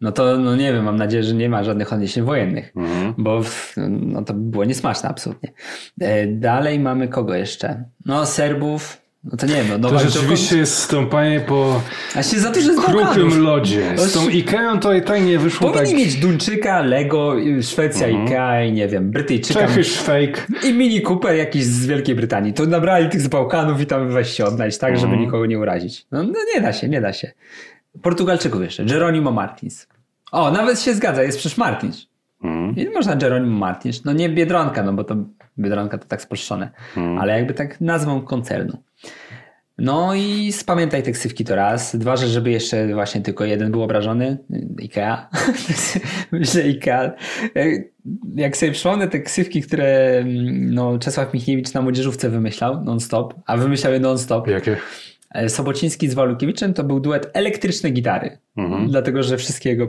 no 0.02 0.12
to 0.12 0.38
no 0.38 0.56
nie 0.56 0.74
wiem, 0.74 0.84
mam 0.84 0.96
nadzieję, 0.96 1.24
że 1.24 1.34
nie 1.34 1.50
ma 1.50 1.64
żadnych 1.64 1.94
odniesień 1.94 2.24
wojennych, 2.24 2.72
Mhm. 2.76 3.14
bo 3.18 3.42
no 3.88 4.24
to 4.24 4.34
by 4.34 4.40
było 4.52 4.66
niesmaczne 4.66 5.10
absolutnie. 5.10 5.52
Yy, 5.98 6.08
dalej 6.28 6.80
mamy 6.80 7.08
kogo 7.08 7.36
jeszcze? 7.36 7.84
No 8.06 8.26
Serbów, 8.26 9.02
no 9.32 9.38
to 9.38 9.46
nie 9.46 9.54
wiem, 9.54 9.82
no 9.82 9.90
To 9.90 10.00
rzeczywiście 10.00 10.58
jest 10.58 10.78
stąpanie 10.78 11.40
po 11.40 11.82
A 12.16 12.24
się 12.24 12.40
za 12.40 12.54
z 12.54 12.68
Bałkanów. 12.76 13.14
kruchym 13.14 13.42
lodzie. 13.44 13.98
Z 13.98 14.14
tą 14.14 14.30
Ikeą 14.30 14.80
to 14.80 14.94
i 14.94 15.02
tak 15.02 15.22
nie 15.26 15.40
wyszło 15.40 15.72
Powinni 15.72 15.90
tak. 15.90 15.98
mieć 16.00 16.16
Duńczyka, 16.16 16.82
Lego, 16.82 17.34
Szwecja, 17.62 18.08
Ikea 18.08 18.64
i 18.64 18.72
nie 18.72 18.88
wiem, 18.88 19.12
Brytyjczyka 19.12 19.60
Czechy, 19.60 19.84
Szwejk. 19.84 20.48
i 20.64 20.74
Mini 20.74 21.02
Cooper 21.02 21.36
jakiś 21.36 21.64
z 21.66 21.86
Wielkiej 21.86 22.16
Brytanii. 22.16 22.54
To 22.54 22.66
nabrali 22.66 23.10
tych 23.10 23.22
z 23.22 23.28
Bałkanów 23.28 23.82
i 23.82 23.86
tam 23.86 24.10
weź 24.10 24.30
się 24.30 24.46
odnaleźć 24.46 24.78
tak, 24.78 24.98
żeby 24.98 25.18
nikogo 25.18 25.46
nie 25.46 25.60
urazić. 25.60 26.06
No, 26.12 26.24
no 26.24 26.34
nie 26.56 26.62
da 26.62 26.74
się, 26.74 26.90
nie 26.90 27.02
da 27.02 27.14
się. 27.14 27.32
Portugalczyków 28.02 28.62
jeszcze. 28.62 28.86
Geronimo 28.86 29.32
Martins. 29.32 29.88
O, 30.32 30.52
nawet 30.52 30.80
się 30.80 30.94
zgadza, 30.94 31.24
jest 31.24 31.38
przecież 31.38 31.58
Martins. 31.58 32.08
Mhm. 32.44 32.76
I 32.76 32.94
można 32.94 33.16
Geronimo 33.16 33.60
Martins. 33.60 34.06
No 34.06 34.14
nie 34.14 34.30
Biedronka, 34.30 34.84
no 34.84 34.94
bo 34.94 35.04
to 35.04 35.16
Biedronka 35.60 35.98
to 35.98 36.08
tak 36.08 36.22
spolszczone. 36.22 36.72
Ale 37.20 37.38
jakby 37.38 37.54
tak 37.54 37.82
nazwą 37.82 38.22
koncernu. 38.22 38.78
No 39.78 40.16
i 40.16 40.52
spamiętaj 40.52 41.04
te 41.04 41.12
ksywki 41.12 41.46
to 41.46 41.56
raz. 41.56 41.96
Dwa, 41.96 42.16
że 42.16 42.28
żeby 42.28 42.52
jeszcze 42.52 42.94
właśnie 42.94 43.22
tylko 43.22 43.46
jeden 43.46 43.72
był 43.72 43.84
obrażony. 43.84 44.38
Ikea. 44.82 45.30
Myślę 46.32 46.68
Ikea. 46.68 47.12
Jak 48.36 48.58
sobie 48.58 48.72
przypomnę 48.72 49.08
te 49.08 49.20
ksywki, 49.20 49.62
które 49.62 50.18
mm, 50.18 50.74
no, 50.74 51.00
Czesław 51.00 51.34
Michniewicz 51.34 51.74
na 51.74 51.82
młodzieżówce 51.82 52.30
wymyślał 52.30 52.84
non-stop, 52.84 53.34
a 53.46 53.58
wymyślał 53.58 53.94
je 53.94 54.00
non-stop. 54.00 54.48
Jakie? 54.48 54.78
E, 55.32 55.50
Sobociński 55.50 56.10
z 56.10 56.14
Walukiewiczem 56.14 56.74
to 56.74 56.84
był 56.84 57.00
duet 57.00 57.30
elektryczne 57.34 57.90
gitary. 57.90 58.38
Mhm. 58.58 58.90
Dlatego, 58.90 59.24
że 59.24 59.38
wszystkie 59.38 59.70
jego, 59.70 59.88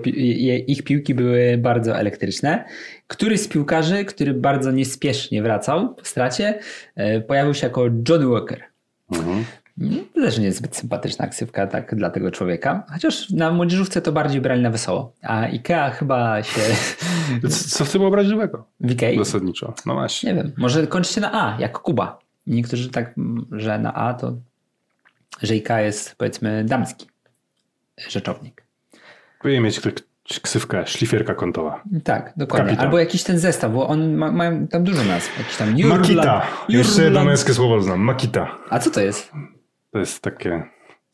ich 0.66 0.82
piłki 0.82 1.14
były 1.14 1.58
bardzo 1.58 1.98
elektryczne. 1.98 2.64
Któryś 3.06 3.40
z 3.40 3.48
piłkarzy, 3.48 4.04
który 4.04 4.34
bardzo 4.34 4.72
niespiesznie 4.72 5.42
wracał 5.42 5.94
po 5.94 6.04
stracie, 6.04 6.58
e, 6.94 7.20
pojawił 7.20 7.54
się 7.54 7.66
jako 7.66 7.84
Johnny 8.08 8.26
Walker. 8.26 8.62
Mhm. 9.12 9.44
To 10.14 10.20
też 10.20 10.38
nie 10.38 10.44
jest 10.44 10.58
zbyt 10.58 10.76
sympatyczna 10.76 11.26
ksywka 11.26 11.66
tak 11.66 11.94
dla 11.94 12.10
tego 12.10 12.30
człowieka. 12.30 12.86
Chociaż 12.92 13.30
na 13.30 13.50
młodzieżówce 13.50 14.02
to 14.02 14.12
bardziej 14.12 14.40
brali 14.40 14.62
na 14.62 14.70
wesoło. 14.70 15.12
A 15.22 15.46
Ikea 15.46 15.90
chyba 15.90 16.42
się 16.42 16.60
Co 17.76 17.84
w 17.84 17.92
tym 17.92 18.02
obraźliwego? 18.02 18.66
w 18.80 18.90
Ikei, 18.90 19.18
Zasadniczo. 19.18 19.74
No 19.86 19.94
właśnie. 19.94 20.28
nie 20.28 20.36
wiem, 20.36 20.52
może 20.56 20.86
kończy 20.86 21.12
się 21.12 21.20
na 21.20 21.32
A, 21.32 21.60
jak 21.60 21.78
Kuba. 21.78 22.18
Niektórzy 22.46 22.90
tak, 22.90 23.18
mm, 23.18 23.46
że 23.52 23.78
na 23.78 23.94
A 23.94 24.14
to, 24.14 24.36
że 25.42 25.54
Ikea 25.56 25.80
jest 25.80 26.16
powiedzmy 26.16 26.64
damski 26.64 27.06
rzeczownik. 28.08 28.62
Powinien 29.40 29.62
mieć 29.62 29.80
ksywkę, 30.42 30.86
szlifierka 30.86 31.34
kątowa. 31.34 31.82
Tak, 32.04 32.32
dokładnie. 32.36 32.66
Kapitan. 32.66 32.84
Albo 32.86 32.98
jakiś 32.98 33.22
ten 33.22 33.38
zestaw, 33.38 33.72
bo 33.72 33.88
on 33.88 34.14
ma, 34.14 34.32
mają 34.32 34.68
tam 34.68 34.84
dużo 34.84 35.04
nazw. 35.04 35.38
Jakiś 35.38 35.56
tam 35.56 35.78
Jurla, 35.78 35.96
Makita. 35.98 36.46
Jeszcze 36.68 37.02
jedno 37.02 37.24
męskie 37.24 37.54
słowo 37.54 37.80
znam. 37.80 38.00
Makita. 38.00 38.58
A 38.70 38.78
co 38.78 38.90
to 38.90 39.00
jest? 39.00 39.32
To 39.92 39.98
jest 39.98 40.22
takie... 40.22 40.50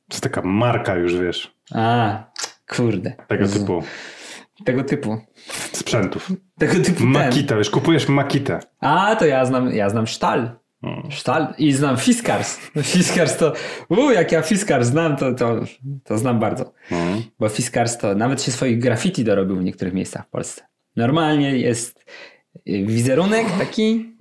To 0.08 0.14
jest 0.14 0.22
taka 0.22 0.42
marka 0.44 0.94
już, 0.94 1.16
wiesz. 1.16 1.54
A, 1.74 2.18
kurde. 2.76 3.12
Tego 3.28 3.46
Z- 3.46 3.52
typu 3.52 3.82
Tego 4.64 4.84
typu. 4.84 5.18
sprzętów. 5.72 6.32
Tego 6.58 6.74
typu 6.74 6.98
ten. 6.98 7.06
Makita, 7.08 7.56
wiesz, 7.56 7.70
kupujesz 7.70 8.08
Makitę. 8.08 8.60
A, 8.80 9.16
to 9.16 9.26
ja 9.26 9.44
znam, 9.44 9.70
ja 9.74 9.90
znam 9.90 10.06
Sztal. 10.06 10.50
Sztal 11.10 11.54
i 11.58 11.72
znam 11.72 11.96
Fiskars. 11.96 12.58
Fiskars 12.92 13.36
to, 13.36 13.52
u, 13.88 14.10
jak 14.10 14.32
ja 14.32 14.42
Fiskars 14.42 14.86
znam, 14.86 15.16
to, 15.16 15.34
to, 15.34 15.60
to 16.04 16.18
znam 16.18 16.38
bardzo. 16.38 16.72
Mhm. 16.90 17.22
Bo 17.38 17.48
Fiskars 17.48 17.98
to 17.98 18.14
nawet 18.14 18.42
się 18.42 18.52
swoich 18.52 18.78
graffiti 18.78 19.24
dorobił 19.24 19.56
w 19.56 19.64
niektórych 19.64 19.94
miejscach 19.94 20.26
w 20.26 20.30
Polsce. 20.30 20.62
Normalnie 20.96 21.58
jest 21.58 22.04
y, 22.68 22.84
wizerunek 22.86 23.46
taki, 23.58 24.16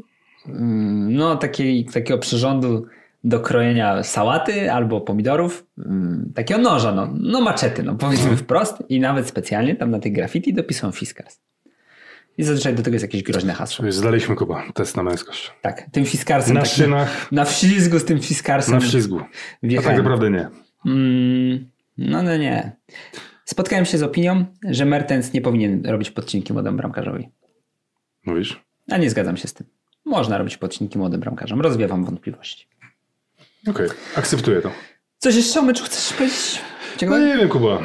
mm, 0.47 1.14
no 1.14 1.36
taki, 1.36 1.86
takiego 1.86 2.20
przyrządu 2.20 2.86
do 3.24 3.39
krojenia 3.39 4.03
sałaty 4.03 4.72
albo 4.72 5.01
pomidorów, 5.01 5.66
mm, 5.78 6.32
takiego 6.36 6.62
noża, 6.62 6.91
no, 6.91 7.14
no 7.20 7.41
maczety, 7.41 7.84
no 7.84 7.95
powiedzmy 7.95 8.38
wprost 8.38 8.84
i 8.89 8.99
nawet 8.99 9.28
specjalnie 9.28 9.76
tam 9.76 9.91
na 9.91 9.99
tej 9.99 10.12
graffiti 10.12 10.53
dopisują 10.53 10.91
Fiskars. 10.91 11.39
I 12.38 12.44
zazwyczaj 12.44 12.76
do 12.76 12.84
tego 12.84 12.96
jest 12.96 13.04
jakieś 13.04 13.24
groźne 13.24 13.54
hasło. 13.54 13.86
Zdaliśmy 13.92 14.36
Kuba. 14.36 14.64
Test 14.74 14.98
na 14.98 15.04
męskość. 15.04 15.52
Tak, 15.62 15.86
tym 15.92 16.06
Fiskarsem. 16.06 16.54
Na 16.54 16.62
takim- 16.62 16.76
szynach, 16.76 17.32
Na 17.32 17.46
wślizgu 17.46 18.00
z 18.00 18.06
tym 18.06 18.20
Fiskarsem. 18.22 18.74
na 18.74 18.80
wślizgu. 18.80 19.20
A 19.20 19.28
wjechałem. 19.64 19.90
tak 19.96 19.98
naprawdę 19.98 20.30
nie. 20.32 20.50
Mm, 20.86 21.70
no, 21.98 22.24
no 22.24 22.38
nie. 22.38 22.72
Spotkałem 23.46 23.86
się 23.86 23.98
z 23.98 24.04
opinią, 24.04 24.46
że 24.70 24.86
Mertens 24.86 25.34
nie 25.34 25.42
powinien 25.42 25.86
robić 25.86 26.12
podcinki 26.12 26.54
młodemu 26.54 26.78
bramkarzowi. 26.78 27.30
Mówisz? 28.26 28.62
A 28.92 28.98
nie 28.98 29.10
zgadzam 29.10 29.38
się 29.38 29.48
z 29.48 29.54
tym. 29.54 29.68
Można 30.06 30.38
robić 30.38 30.58
podcinki 30.58 30.98
młodym 30.98 31.20
bramkarzom. 31.20 31.62
Rozwiewam 31.62 32.06
wątpliwości. 32.06 32.68
Okej, 33.70 33.88
akceptuję 34.16 34.62
to. 34.62 34.72
Coś 35.18 35.36
jeszcze 35.36 35.60
o 35.60 35.64
meczu 35.64 35.84
chcesz 35.84 36.14
powiedzieć? 36.18 36.62
No 37.02 37.20
nie 37.20 37.38
wiem, 37.38 37.50
Kuba. 37.50 37.80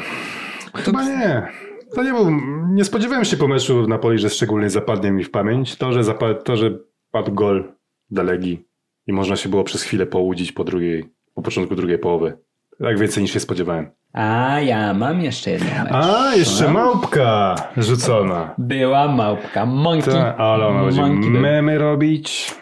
Chyba 0.75 1.03
nie. 1.03 1.47
To 1.95 2.03
nie 2.03 2.13
był, 2.13 2.31
nie 2.69 2.85
spodziewałem 2.85 3.25
się 3.25 3.37
po 3.37 3.47
meczu 3.47 3.87
Napoli, 3.87 4.19
że 4.19 4.29
szczególnie 4.29 4.69
zapadnie 4.69 5.11
mi 5.11 5.23
w 5.23 5.31
pamięć. 5.31 5.75
To, 5.75 5.93
że, 5.93 6.03
zapad, 6.03 6.43
to, 6.43 6.57
że 6.57 6.71
padł 7.11 7.33
gol 7.33 7.73
dla 8.09 8.23
Legii 8.23 8.65
i 9.07 9.13
można 9.13 9.35
się 9.35 9.49
było 9.49 9.63
przez 9.63 9.83
chwilę 9.83 10.05
połudzić 10.05 10.51
po 10.51 10.63
drugiej, 10.63 11.09
po 11.35 11.41
początku 11.41 11.75
drugiej 11.75 11.99
połowy. 11.99 12.37
Tak 12.79 12.99
więcej 12.99 13.23
niż 13.23 13.31
się 13.33 13.39
spodziewałem. 13.39 13.89
A 14.13 14.59
ja 14.59 14.93
mam 14.93 15.21
jeszcze 15.21 15.51
jedną 15.51 15.69
mecz. 15.83 15.93
A, 15.93 16.35
jeszcze 16.35 16.71
małpka 16.71 17.55
rzucona. 17.77 18.55
Była 18.57 19.07
małpka. 19.07 19.65
Monkey. 19.65 20.13
Ta, 20.13 20.37
ale 20.37 20.67
ona 20.67 20.83
będzie 20.83 21.01
Monkey 21.01 21.31
był. 21.31 21.41
memy 21.41 21.77
robić. 21.77 22.55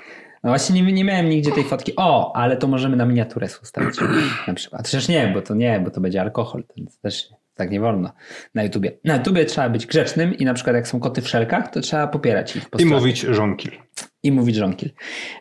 No 0.44 0.50
właśnie 0.50 0.82
nie, 0.82 0.94
nie 0.94 1.04
miałem 1.04 1.30
nigdzie 1.30 1.52
tej 1.52 1.64
fotki. 1.64 1.94
O, 1.98 2.36
ale 2.36 2.58
to 2.58 2.68
możemy 2.68 2.96
na 2.96 3.06
miniaturę 3.06 3.48
ustawić. 3.64 3.96
na 4.48 4.54
przykład. 4.54 4.84
Przecież 4.84 5.08
nie, 5.08 5.32
bo 5.34 5.42
to 5.42 5.56
nie, 5.56 5.80
bo 5.80 5.92
to 5.92 6.02
będzie 6.02 6.22
alkohol. 6.22 6.64
To 6.64 6.74
też 7.02 7.30
tak 7.56 7.72
nie 7.72 7.80
wolno 7.80 8.12
na 8.56 8.64
YouTubie. 8.64 8.92
Na 9.04 9.16
YouTubie 9.16 9.46
trzeba 9.46 9.70
być 9.70 9.86
grzecznym 9.86 10.38
i 10.38 10.46
na 10.46 10.54
przykład 10.54 10.76
jak 10.76 10.88
są 10.88 11.00
koty 11.00 11.22
w 11.22 11.30
szelkach, 11.30 11.72
to 11.72 11.82
trzeba 11.82 12.08
popierać 12.08 12.56
ich. 12.56 12.64
I 12.64 12.66
postulaty. 12.66 12.96
mówić 12.96 13.20
żonkil. 13.20 13.72
I 14.24 14.32
mówić 14.32 14.56
żonkil. 14.56 14.90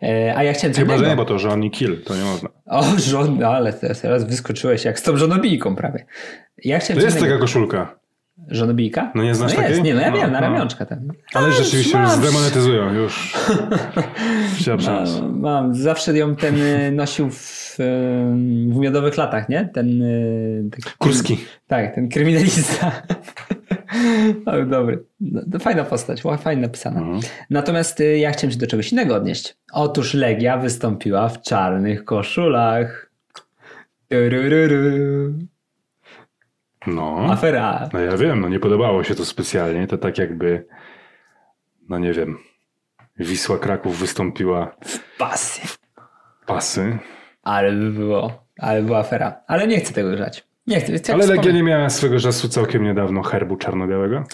E, 0.03 0.35
a 0.37 0.43
ja 0.43 0.53
chciałem 0.53 0.75
Chyba, 0.75 0.99
że 0.99 1.09
nie, 1.09 1.17
bo 1.17 1.25
to 1.25 1.39
żoni 1.39 1.71
kill, 1.71 2.03
to 2.03 2.17
nie 2.17 2.25
można. 2.25 2.49
O, 2.67 2.85
żon, 2.99 3.39
no, 3.39 3.49
ale 3.49 3.73
teraz, 3.73 4.25
wyskoczyłeś 4.25 4.85
jak 4.85 4.99
z 4.99 5.03
tą 5.03 5.17
żonobijką 5.17 5.77
prawie. 5.77 6.07
Ja 6.65 6.79
chciałem 6.79 7.01
To 7.01 7.07
jest 7.07 7.21
taka 7.21 7.39
koszulka. 7.39 8.04
Żonobijka? 8.49 9.13
No 9.15 9.23
nie 9.23 9.35
znasz 9.35 9.55
no 9.55 9.61
jest, 9.63 9.69
takiej? 9.71 9.83
nie, 9.83 9.95
no 9.95 10.01
ja 10.01 10.11
No, 10.11 10.17
wiem, 10.17 10.33
na 10.33 10.41
no. 10.41 10.47
ramionczka 10.47 10.87
ten. 10.87 11.13
Ale 11.35 11.49
A, 11.49 11.51
rzeczywiście 11.51 11.99
już 11.99 12.09
mam, 12.09 12.23
zdemonetyzują, 12.23 12.93
już. 12.95 13.35
Chciała 14.59 14.79
przemoc. 14.79 15.21
Mam, 15.21 15.41
mam. 15.41 15.75
Zawsze 15.75 16.19
ją 16.19 16.37
ten 16.37 16.61
y, 16.63 16.93
nosił 16.93 17.31
w, 17.31 17.77
w 18.69 18.77
miodowych 18.77 19.17
latach, 19.17 19.49
nie? 19.49 19.71
Ten... 19.75 20.03
y, 20.03 20.69
taki- 20.71 20.97
Kurski. 20.99 21.39
Tak, 21.67 21.95
ten 21.95 22.09
kryminalista. 22.09 22.93
Ale 24.47 24.67
dobry. 24.67 25.05
No, 25.21 25.59
fajna 25.59 25.85
postać, 25.85 26.23
fajnie 26.39 26.63
napisana. 26.63 27.01
Mhm. 27.01 27.21
Natomiast 27.51 28.01
y, 28.01 28.19
ja 28.19 28.31
chciałem 28.31 28.53
się 28.53 28.59
do 28.59 28.67
czegoś 28.67 28.93
innego 28.93 29.15
odnieść. 29.15 29.57
Otóż 29.73 30.15
Legia 30.15 30.59
wystąpiła 30.59 31.29
w 31.29 31.43
czarnych 31.43 32.05
koszulach. 32.05 33.11
Turururu. 34.09 35.35
No. 36.87 37.27
Afera. 37.31 37.89
No 37.93 38.01
ja 38.01 38.17
wiem, 38.17 38.41
no 38.41 38.49
nie 38.49 38.61
podobało 38.61 39.05
się 39.05 39.15
to 39.15 39.25
specjalnie. 39.25 39.87
To 39.87 39.99
tak 39.99 40.19
jakby, 40.19 40.67
no 41.89 41.99
nie 41.99 42.13
wiem, 42.13 42.39
Wisła 43.19 43.59
Kraków 43.59 43.99
wystąpiła 43.99 44.77
Pasy. 45.19 45.61
pasy. 46.47 46.99
Ale 47.43 47.73
by 47.73 47.91
było. 47.91 48.45
Ale 48.59 48.83
była 48.83 48.99
afera. 48.99 49.41
Ale 49.47 49.67
nie 49.67 49.81
chcę 49.81 49.95
tego 49.95 50.11
grzać. 50.11 50.47
Nie 50.67 50.81
chcę, 50.81 50.93
chcę 50.93 51.15
Ale 51.15 51.27
Legia 51.27 51.53
nie 51.53 51.63
miała 51.63 51.91
swego 51.91 52.21
czasu 52.21 52.49
całkiem 52.49 52.85
niedawno 52.85 53.23
herbu 53.23 53.57
czarno-białego. 53.57 54.25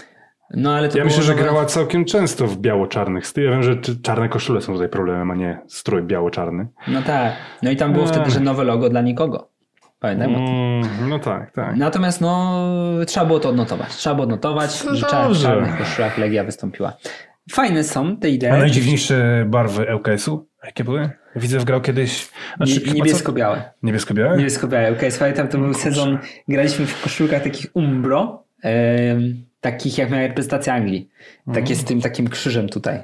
No 0.54 0.74
ale 0.74 0.88
to 0.88 0.98
Ja 0.98 1.04
myślę, 1.04 1.22
że 1.22 1.34
grała 1.34 1.64
całkiem 1.64 2.04
często 2.04 2.46
w 2.46 2.56
biało-czarnych 2.56 3.26
styliach. 3.26 3.50
Ja 3.50 3.60
wiem, 3.60 3.62
że 3.62 3.94
czarne 4.02 4.28
koszule 4.28 4.60
są 4.60 4.72
tutaj 4.72 4.88
problemem, 4.88 5.30
a 5.30 5.34
nie 5.34 5.60
strój 5.68 6.02
biało-czarny. 6.02 6.66
No 6.88 7.02
tak. 7.02 7.32
No 7.62 7.70
i 7.70 7.76
tam 7.76 7.92
było 7.92 8.06
wtedy, 8.06 8.30
że 8.30 8.40
nowe 8.40 8.64
logo 8.64 8.88
dla 8.88 9.00
nikogo. 9.00 9.49
Pamiętam. 10.00 10.34
Mm, 10.34 10.88
no 11.08 11.18
tak, 11.18 11.50
tak. 11.52 11.76
Natomiast 11.76 12.20
no, 12.20 12.60
trzeba 13.06 13.26
było 13.26 13.40
to 13.40 13.48
odnotować. 13.48 13.88
Trzeba 13.88 14.14
było 14.14 14.24
odnotować, 14.24 14.84
No 14.84 14.94
że 14.94 15.06
dobrze. 15.10 15.42
czarnych 15.42 15.78
koszulach 15.78 16.18
Legia 16.18 16.44
wystąpiła. 16.44 16.92
Fajne 17.52 17.84
są 17.84 18.16
te 18.16 18.30
idee. 18.30 18.46
A 18.46 18.56
najdziwniejsze 18.56 19.44
barwy 19.48 19.86
ŁKS-u? 19.96 20.46
Jakie 20.64 20.84
były? 20.84 21.10
Widzę, 21.36 21.58
wgrał 21.58 21.80
kiedyś... 21.80 22.28
Znaczy, 22.56 22.80
Nie- 22.86 22.92
Niebiesko-białe. 22.92 23.62
Niebiesko-białe? 23.82 24.36
Niebiesko-białe. 24.36 24.92
Okay, 24.92 25.10
pamiętam, 25.18 25.48
to 25.48 25.58
był 25.58 25.74
sezon, 25.74 26.18
graliśmy 26.48 26.86
w 26.86 27.02
koszulkach 27.02 27.42
takich 27.42 27.66
Umbro, 27.74 28.44
takich 29.60 29.98
jak 29.98 30.10
miała 30.10 30.22
reprezentacja 30.22 30.74
Anglii. 30.74 31.10
Takie 31.54 31.74
z 31.76 31.84
tym 31.84 32.00
takim 32.00 32.28
krzyżem 32.28 32.68
tutaj. 32.68 33.02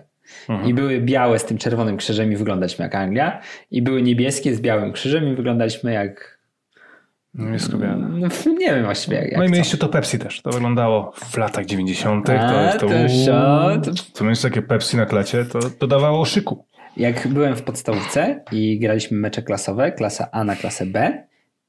I 0.67 0.75
były 0.75 1.01
białe 1.01 1.39
z 1.39 1.45
tym 1.45 1.59
czerwonym 1.59 1.97
krzyżem 1.97 2.33
i 2.33 2.37
wyglądaliśmy 2.37 2.83
jak 2.85 2.95
Anglia. 2.95 3.41
I 3.71 3.83
były 3.83 4.03
niebieskie 4.03 4.55
z 4.55 4.61
białym 4.61 4.93
krzyżem 4.93 5.29
i 5.33 5.37
wyglądaliśmy 5.37 5.93
jak... 5.93 6.36
Niebiesko-białe. 7.39 7.97
No, 7.97 8.29
nie 8.59 8.67
wiem 8.75 8.85
właściwie 8.85 9.17
jak, 9.17 9.37
No 9.37 9.45
i 9.45 9.47
co. 9.47 9.53
mieliście 9.53 9.77
to 9.79 9.89
Pepsi 9.89 10.19
też. 10.19 10.43
To 10.43 10.51
wyglądało 10.51 11.13
w 11.17 11.37
latach 11.37 11.65
90. 11.67 12.31
A, 12.31 12.49
to 12.49 12.63
jest 12.63 12.79
to. 12.79 12.87
to 12.87 12.95
szot. 13.25 14.01
Co 14.13 14.25
miałeś 14.25 14.41
takie 14.43 14.63
Pepsi 14.63 14.97
na 14.97 15.07
klecie, 15.07 15.45
to 15.45 15.59
dodawało 15.81 16.25
szyku. 16.25 16.65
Jak 16.97 17.29
byłem 17.29 17.57
w 17.57 17.63
podstawówce 17.63 18.45
i 18.53 18.79
graliśmy 18.79 19.19
mecze 19.19 19.43
klasowe, 19.43 19.93
klasa 19.93 20.29
A 20.33 20.45
na 20.45 20.57
klasę 20.57 20.87
B, 20.87 21.23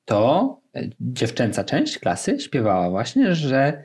to 0.05 0.59
e, 0.75 0.89
dziewczęca 0.99 1.63
część 1.63 1.99
klasy 1.99 2.39
śpiewała 2.39 2.89
właśnie, 2.89 3.35
że 3.35 3.83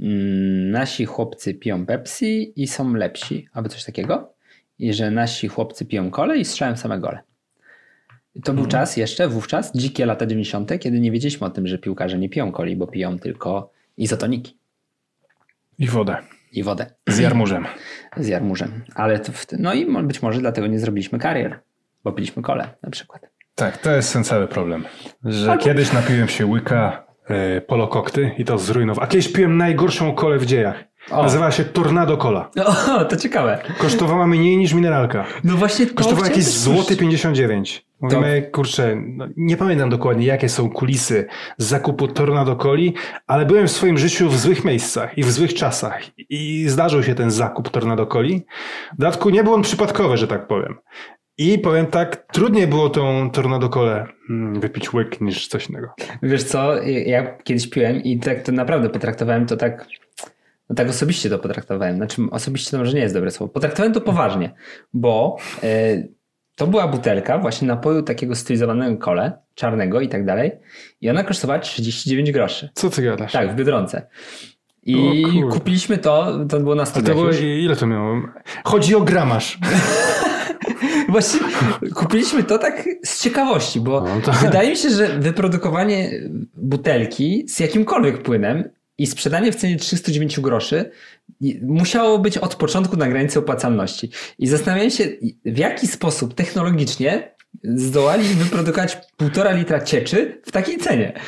mm, 0.00 0.70
nasi 0.70 1.04
chłopcy 1.04 1.54
piją 1.54 1.86
Pepsi 1.86 2.62
i 2.62 2.66
są 2.66 2.94
lepsi, 2.94 3.48
albo 3.52 3.68
coś 3.68 3.84
takiego. 3.84 4.34
I 4.78 4.92
że 4.92 5.10
nasi 5.10 5.48
chłopcy 5.48 5.84
piją 5.86 6.10
kole 6.10 6.38
i 6.38 6.44
strzelają 6.44 6.76
same 6.76 6.98
gole. 7.00 7.18
To 8.44 8.52
był 8.52 8.66
czas 8.66 8.96
jeszcze, 8.96 9.28
wówczas, 9.28 9.72
dzikie 9.74 10.06
lata 10.06 10.26
90., 10.26 10.70
kiedy 10.80 11.00
nie 11.00 11.10
wiedzieliśmy 11.10 11.46
o 11.46 11.50
tym, 11.50 11.66
że 11.66 11.78
piłkarze 11.78 12.18
nie 12.18 12.28
piją 12.28 12.52
coli, 12.52 12.76
bo 12.76 12.86
piją 12.86 13.18
tylko 13.18 13.70
izotoniki 13.96 14.56
I 15.78 15.88
wodę. 15.88 16.16
i 16.52 16.62
wodę 16.62 16.86
Z 17.08 17.18
jarmużem. 17.18 17.66
z 18.16 18.26
jarmużem. 18.28 18.84
Ale 18.94 19.18
w, 19.18 19.46
no 19.58 19.74
i 19.74 19.86
być 20.02 20.22
może 20.22 20.40
dlatego 20.40 20.66
nie 20.66 20.78
zrobiliśmy 20.78 21.18
karier, 21.18 21.60
bo 22.04 22.12
piliśmy 22.12 22.42
kole 22.42 22.68
na 22.82 22.90
przykład. 22.90 23.22
Tak, 23.54 23.76
to 23.78 23.90
jest 23.90 24.12
ten 24.12 24.24
cały 24.24 24.46
problem. 24.48 24.84
Że 25.24 25.50
Albo- 25.52 25.64
kiedyś 25.64 25.92
napiłem 25.92 26.28
się 26.28 26.46
łyka 26.46 27.04
e, 27.28 27.60
polokokty 27.60 28.30
i 28.38 28.44
to 28.44 28.58
zrujnował. 28.58 29.04
A 29.04 29.06
kiedyś 29.06 29.32
piłem 29.32 29.56
najgorszą 29.56 30.14
kolę 30.14 30.38
w 30.38 30.46
dziejach. 30.46 30.84
O. 31.10 31.22
Nazywała 31.22 31.50
się 31.50 31.64
Tornado 31.64 32.16
Cola. 32.16 32.50
O, 32.98 33.04
to 33.04 33.16
ciekawe. 33.16 33.58
Kosztowała 33.78 34.26
mniej 34.26 34.56
niż 34.56 34.72
mineralka. 34.72 35.24
No 35.44 35.56
właśnie 35.56 35.86
to 35.86 35.94
Kosztowała 35.94 36.28
jakieś 36.28 36.44
złoty 36.44 36.82
słyszeć. 36.82 36.98
59. 36.98 37.88
Mówimy, 38.00 38.50
kurczę, 38.52 38.96
no, 39.06 39.26
nie 39.36 39.56
pamiętam 39.56 39.90
dokładnie 39.90 40.26
jakie 40.26 40.48
są 40.48 40.70
kulisy 40.70 41.26
zakupu 41.56 42.08
Tornado 42.08 42.56
Coli, 42.56 42.94
ale 43.26 43.46
byłem 43.46 43.66
w 43.66 43.70
swoim 43.70 43.98
życiu 43.98 44.28
w 44.28 44.38
złych 44.38 44.64
miejscach 44.64 45.18
i 45.18 45.22
w 45.22 45.32
złych 45.32 45.54
czasach 45.54 46.02
i 46.28 46.64
zdarzył 46.68 47.02
się 47.02 47.14
ten 47.14 47.30
zakup 47.30 47.70
Tornado 47.70 48.06
Coli. 48.06 48.46
W 48.94 48.98
dodatku 48.98 49.30
nie 49.30 49.44
był 49.44 49.54
on 49.54 49.62
przypadkowy, 49.62 50.16
że 50.16 50.28
tak 50.28 50.46
powiem. 50.46 50.78
I 51.38 51.58
powiem 51.58 51.86
tak, 51.86 52.16
trudniej 52.32 52.66
było 52.66 52.90
tą 52.90 53.30
Tornado 53.30 53.68
Colę 53.68 54.06
mm, 54.30 54.60
wypić 54.60 54.92
łyk 54.92 55.20
niż 55.20 55.48
coś 55.48 55.70
innego. 55.70 55.88
Wiesz 56.22 56.44
co, 56.44 56.82
ja 56.82 57.36
kiedyś 57.36 57.70
piłem 57.70 58.02
i 58.02 58.18
tak 58.18 58.42
to 58.42 58.52
naprawdę 58.52 58.88
potraktowałem 58.88 59.46
to 59.46 59.56
tak, 59.56 59.86
no 60.70 60.76
tak 60.76 60.88
osobiście 60.88 61.30
to 61.30 61.38
potraktowałem. 61.38 61.96
Znaczy 61.96 62.22
osobiście 62.30 62.70
to 62.70 62.78
może 62.78 62.92
nie 62.92 63.00
jest 63.00 63.14
dobre 63.14 63.30
słowo. 63.30 63.52
Potraktowałem 63.52 63.92
to 63.92 64.00
poważnie, 64.00 64.54
bo 64.92 65.36
e, 65.62 66.02
to 66.56 66.66
była 66.66 66.88
butelka 66.88 67.38
właśnie 67.38 67.68
napoju 67.68 68.02
takiego 68.02 68.34
stylizowanego 68.34 68.96
kole, 68.96 69.32
czarnego 69.54 70.00
i 70.00 70.08
tak 70.08 70.24
dalej 70.24 70.52
i 71.00 71.10
ona 71.10 71.24
kosztowała 71.24 71.58
39 71.58 72.32
groszy. 72.32 72.68
Co 72.74 72.90
ty 72.90 73.02
gadasz? 73.02 73.32
Tak, 73.32 73.52
w 73.52 73.54
Biedronce. 73.56 74.06
I 74.82 75.24
kupiliśmy 75.50 75.98
to, 75.98 76.38
to 76.48 76.60
było 76.60 76.74
na 76.74 76.82
A 76.82 76.86
to 76.86 76.90
studiach 76.90 77.16
było, 77.16 77.30
ile 77.30 77.76
to 77.76 77.86
miało? 77.86 78.22
Chodzi 78.64 78.94
o 78.94 79.00
gramasz. 79.00 79.58
Właśnie 81.08 81.40
kupiliśmy 81.94 82.44
to 82.44 82.58
tak 82.58 82.88
z 83.04 83.22
ciekawości, 83.22 83.80
bo 83.80 84.00
No 84.00 84.20
to- 84.20 84.32
wydaje 84.32 84.70
mi 84.70 84.76
się, 84.76 84.90
że 84.90 85.18
wyprodukowanie 85.18 86.10
butelki 86.54 87.44
z 87.48 87.60
jakimkolwiek 87.60 88.22
płynem 88.22 88.70
i 88.98 89.06
sprzedanie 89.06 89.52
w 89.52 89.56
cenie 89.56 89.76
309 89.76 90.40
groszy 90.40 90.90
musiało 91.62 92.18
być 92.18 92.38
od 92.38 92.54
początku 92.54 92.96
na 92.96 93.08
granicy 93.08 93.38
opłacalności. 93.38 94.10
I 94.38 94.46
zastanawiałem 94.46 94.90
się, 94.90 95.04
w 95.44 95.58
jaki 95.58 95.86
sposób 95.86 96.34
technologicznie 96.34 97.34
zdołali 97.64 98.24
wyprodukować 98.24 98.98
półtora 99.16 99.52
litra 99.52 99.80
cieczy 99.80 100.40
w 100.44 100.52
takiej 100.52 100.78
cenie. 100.78 101.20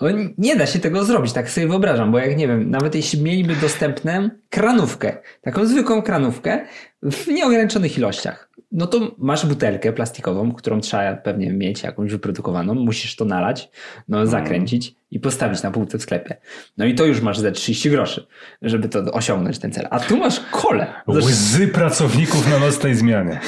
No, 0.00 0.08
nie 0.38 0.56
da 0.56 0.66
się 0.66 0.78
tego 0.78 1.04
zrobić, 1.04 1.32
tak 1.32 1.50
sobie 1.50 1.68
wyobrażam, 1.68 2.12
bo 2.12 2.18
jak 2.18 2.36
nie 2.36 2.48
wiem, 2.48 2.70
nawet 2.70 2.94
jeśli 2.94 3.22
mieliby 3.22 3.56
dostępną 3.56 4.30
kranówkę, 4.48 5.16
taką 5.40 5.66
zwykłą 5.66 6.02
kranówkę 6.02 6.66
w 7.02 7.26
nieograniczonych 7.26 7.98
ilościach, 7.98 8.50
no 8.72 8.86
to 8.86 9.14
masz 9.18 9.46
butelkę 9.46 9.92
plastikową, 9.92 10.52
którą 10.52 10.80
trzeba 10.80 11.16
pewnie 11.16 11.52
mieć 11.52 11.82
jakąś 11.82 12.10
wyprodukowaną, 12.10 12.74
musisz 12.74 13.16
to 13.16 13.24
nalać, 13.24 13.70
no 14.08 14.26
zakręcić 14.26 14.94
i 15.10 15.20
postawić 15.20 15.62
na 15.62 15.70
półce 15.70 15.98
w 15.98 16.02
sklepie. 16.02 16.36
No 16.76 16.84
i 16.86 16.94
to 16.94 17.04
już 17.04 17.20
masz 17.20 17.38
ze 17.38 17.52
30 17.52 17.90
groszy, 17.90 18.26
żeby 18.62 18.88
to 18.88 19.12
osiągnąć 19.12 19.58
ten 19.58 19.72
cel. 19.72 19.86
A 19.90 20.00
tu 20.00 20.16
masz 20.16 20.40
kole. 20.50 20.86
Zresztą 21.08 21.30
Łzy 21.30 21.68
pracowników 21.68 22.50
na 22.50 22.58
nocnej 22.58 22.94
zmianie. 22.94 23.40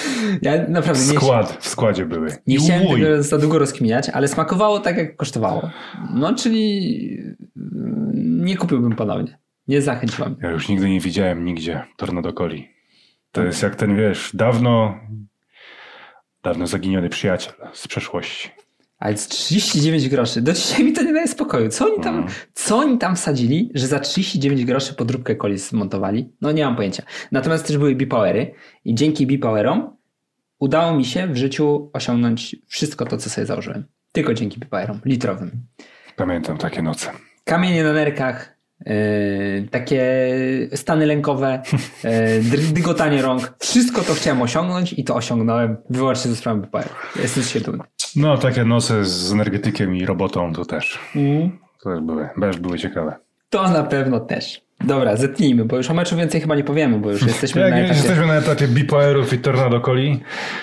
Ja 0.42 0.68
naprawdę 0.68 1.06
nie, 1.06 1.18
Skład 1.18 1.56
w 1.60 1.68
składzie 1.68 2.06
były. 2.06 2.28
nie 2.46 2.58
chciałem 2.58 2.88
tego 2.88 3.22
za 3.22 3.38
długo 3.38 3.58
rozkminiać, 3.58 4.08
ale 4.08 4.28
smakowało 4.28 4.80
tak, 4.80 4.96
jak 4.96 5.16
kosztowało. 5.16 5.70
No, 6.14 6.34
czyli 6.34 7.18
mm, 7.56 8.44
nie 8.44 8.56
kupiłbym 8.56 8.96
ponownie. 8.96 9.38
Nie 9.68 9.82
zachęciłam. 9.82 10.36
Ja 10.42 10.50
już 10.50 10.68
nigdy 10.68 10.88
nie 10.88 11.00
widziałem 11.00 11.44
nigdzie 11.44 11.82
Tornado 11.96 12.32
Coli. 12.32 12.79
To 13.32 13.42
jest 13.42 13.62
jak 13.62 13.76
ten, 13.76 13.96
wiesz, 13.96 14.30
dawno, 14.34 15.00
dawno 16.42 16.66
zaginiony 16.66 17.08
przyjaciel 17.08 17.52
z 17.72 17.88
przeszłości. 17.88 18.50
Ale 18.98 19.16
z 19.16 19.28
39 19.28 20.08
groszy. 20.08 20.42
Do 20.42 20.52
dzisiaj 20.52 20.84
mi 20.84 20.92
to 20.92 21.02
nie 21.02 21.12
daje 21.12 21.28
spokoju. 21.28 21.68
Co 21.68 21.86
oni 21.86 22.00
tam, 22.04 22.26
co 22.54 22.78
oni 22.78 22.98
tam 22.98 23.16
wsadzili, 23.16 23.70
że 23.74 23.86
za 23.86 24.00
39 24.00 24.64
groszy 24.64 24.94
podróbkę 24.94 25.36
coli 25.36 25.58
zmontowali? 25.58 26.32
No 26.40 26.52
nie 26.52 26.64
mam 26.64 26.76
pojęcia. 26.76 27.02
Natomiast 27.32 27.66
też 27.66 27.78
były 27.78 27.94
bipowery 27.94 28.54
i 28.84 28.94
dzięki 28.94 29.26
bipowerom 29.26 29.96
udało 30.58 30.96
mi 30.96 31.04
się 31.04 31.26
w 31.26 31.36
życiu 31.36 31.90
osiągnąć 31.92 32.56
wszystko 32.66 33.04
to, 33.04 33.16
co 33.16 33.30
sobie 33.30 33.46
założyłem. 33.46 33.84
Tylko 34.12 34.34
dzięki 34.34 34.60
bipowerom 34.60 35.00
litrowym. 35.04 35.50
Pamiętam 36.16 36.58
takie 36.58 36.82
noce. 36.82 37.10
Kamienie 37.44 37.84
na 37.84 37.92
nerkach, 37.92 38.56
takie 39.70 40.02
stany 40.74 41.06
lękowe, 41.06 41.62
yy, 42.04 42.10
dygotanie 42.72 43.22
rąk. 43.22 43.54
Wszystko 43.58 44.02
to 44.02 44.14
chciałem 44.14 44.42
osiągnąć 44.42 44.92
i 44.92 45.04
to 45.04 45.14
osiągnąłem 45.14 45.76
wyłącznie 45.90 46.30
ze 46.30 46.36
sprawą 46.36 46.60
bipowerów. 46.60 47.16
Jestem 47.22 47.42
się 47.44 47.60
dumny. 47.60 47.84
No, 48.16 48.38
takie 48.38 48.64
noce 48.64 49.04
z 49.04 49.32
energetykiem 49.32 49.96
i 49.96 50.06
robotą 50.06 50.52
to 50.52 50.64
też. 50.64 50.98
To 51.82 51.90
też 51.90 52.00
były, 52.00 52.28
też 52.40 52.58
były 52.58 52.78
ciekawe. 52.78 53.16
To 53.50 53.70
na 53.70 53.82
pewno 53.82 54.20
też. 54.20 54.62
Dobra, 54.84 55.16
zetnijmy, 55.16 55.64
bo 55.64 55.76
już 55.76 55.90
o 55.90 55.94
meczu 55.94 56.16
więcej 56.16 56.40
chyba 56.40 56.54
nie 56.56 56.64
powiemy, 56.64 56.98
bo 56.98 57.10
już 57.10 57.22
jesteśmy 57.22 57.60
Jak 57.62 57.70
na 57.70 57.76
etapie... 57.78 57.94
jesteśmy 57.94 58.26
na 58.26 58.34
etapie 58.34 58.68
bipowerów 58.68 59.32
i 59.32 59.38
Tornado 59.38 59.80
Coli, 59.80 60.20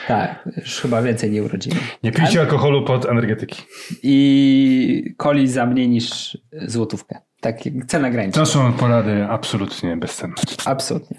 Tak, 0.08 0.50
już 0.58 0.82
chyba 0.82 1.02
więcej 1.02 1.32
nie 1.32 1.44
urodzimy. 1.44 1.76
nie 2.04 2.12
pijcie 2.12 2.40
alkoholu 2.40 2.86
pod 2.86 3.06
energetyki. 3.06 3.62
I 4.04 5.16
coli 5.18 5.48
za 5.48 5.66
mniej 5.66 5.90
niż 5.90 6.38
złotówkę. 6.66 7.20
Tak, 7.42 7.56
cena 7.88 8.10
graniczna. 8.10 8.40
To 8.42 8.46
są 8.46 8.74
porady 8.74 9.26
absolutnie 9.30 9.98
bezcenne. 9.98 10.36
Absolutnie. 10.66 11.18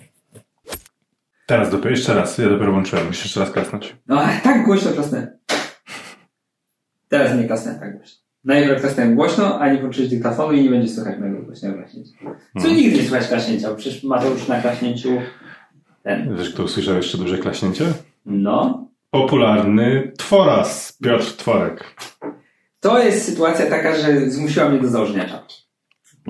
Teraz 1.47 1.71
dopiero, 1.71 1.91
jeszcze 1.91 2.15
raz, 2.15 2.39
ja 2.39 2.49
dopiero 2.49 2.73
włączyłem, 2.73 3.07
musisz 3.07 3.25
jeszcze 3.25 3.41
raz 3.41 3.51
klasnąć. 3.51 3.97
No, 4.07 4.23
tak 4.45 4.65
głośno 4.65 4.93
klasnę. 4.93 5.39
Teraz 7.09 7.39
nie 7.39 7.45
klasnę 7.47 7.75
tak 7.81 7.97
głośno. 7.97 8.19
Najpierw 8.45 8.81
klasnąłem 8.81 9.15
głośno, 9.15 9.61
a 9.61 9.73
nie 9.73 9.81
włączyłeś 9.81 10.11
dyktafonu 10.11 10.53
i 10.53 10.63
nie 10.65 10.71
będzie 10.71 10.95
słychać 10.95 11.19
mojego 11.21 11.43
głośnego 11.43 11.75
klaśnięcia. 11.79 12.13
Co 12.63 12.69
nigdy 12.69 12.97
nie 13.03 13.09
słychać 13.09 13.29
klaśnięcia, 13.29 13.69
bo 13.71 13.75
przecież 13.77 14.05
Mateusz 14.05 14.49
na 14.49 14.61
klaśnięciu 14.61 15.09
ten, 16.03 16.37
Wiesz, 16.37 16.51
kto 16.55 16.63
usłyszał 16.63 16.97
jeszcze 16.97 17.19
duże 17.19 17.39
klaśnięcie? 17.39 17.85
no. 18.27 18.89
Popularny 19.11 20.13
Tworas, 20.19 20.99
Piotr 21.05 21.37
Tworek. 21.37 21.85
To 22.81 22.99
jest 23.05 23.27
sytuacja 23.27 23.67
taka, 23.67 23.97
że 23.97 24.31
zmusiła 24.31 24.69
mnie 24.69 24.81
do 24.81 24.89
założenia 24.89 25.29
czapki. 25.29 25.68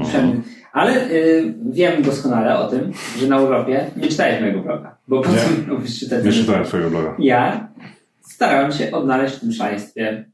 Przynajmniej- 0.05 0.40
Ale 0.72 1.11
y, 1.11 1.55
wiem 1.70 2.03
doskonale 2.03 2.59
o 2.59 2.68
tym, 2.68 2.92
że 3.18 3.26
na 3.26 3.40
urlopie 3.40 3.90
nie 3.96 4.09
czytałeś 4.09 4.40
mojego 4.40 4.61
bloga. 4.61 4.96
Bo 5.09 5.20
po 5.22 5.28
co 5.28 5.36
miałbyś 5.68 5.99
czytać? 6.01 6.24
Nie 6.24 6.32
czytałem 6.32 6.64
twojego 6.64 6.90
bloga. 6.90 7.14
Ja 7.18 7.68
starałem 8.20 8.72
się 8.72 8.90
odnaleźć 8.92 9.34
w 9.36 9.40
tym 9.40 9.53
szaleństwie 9.53 10.24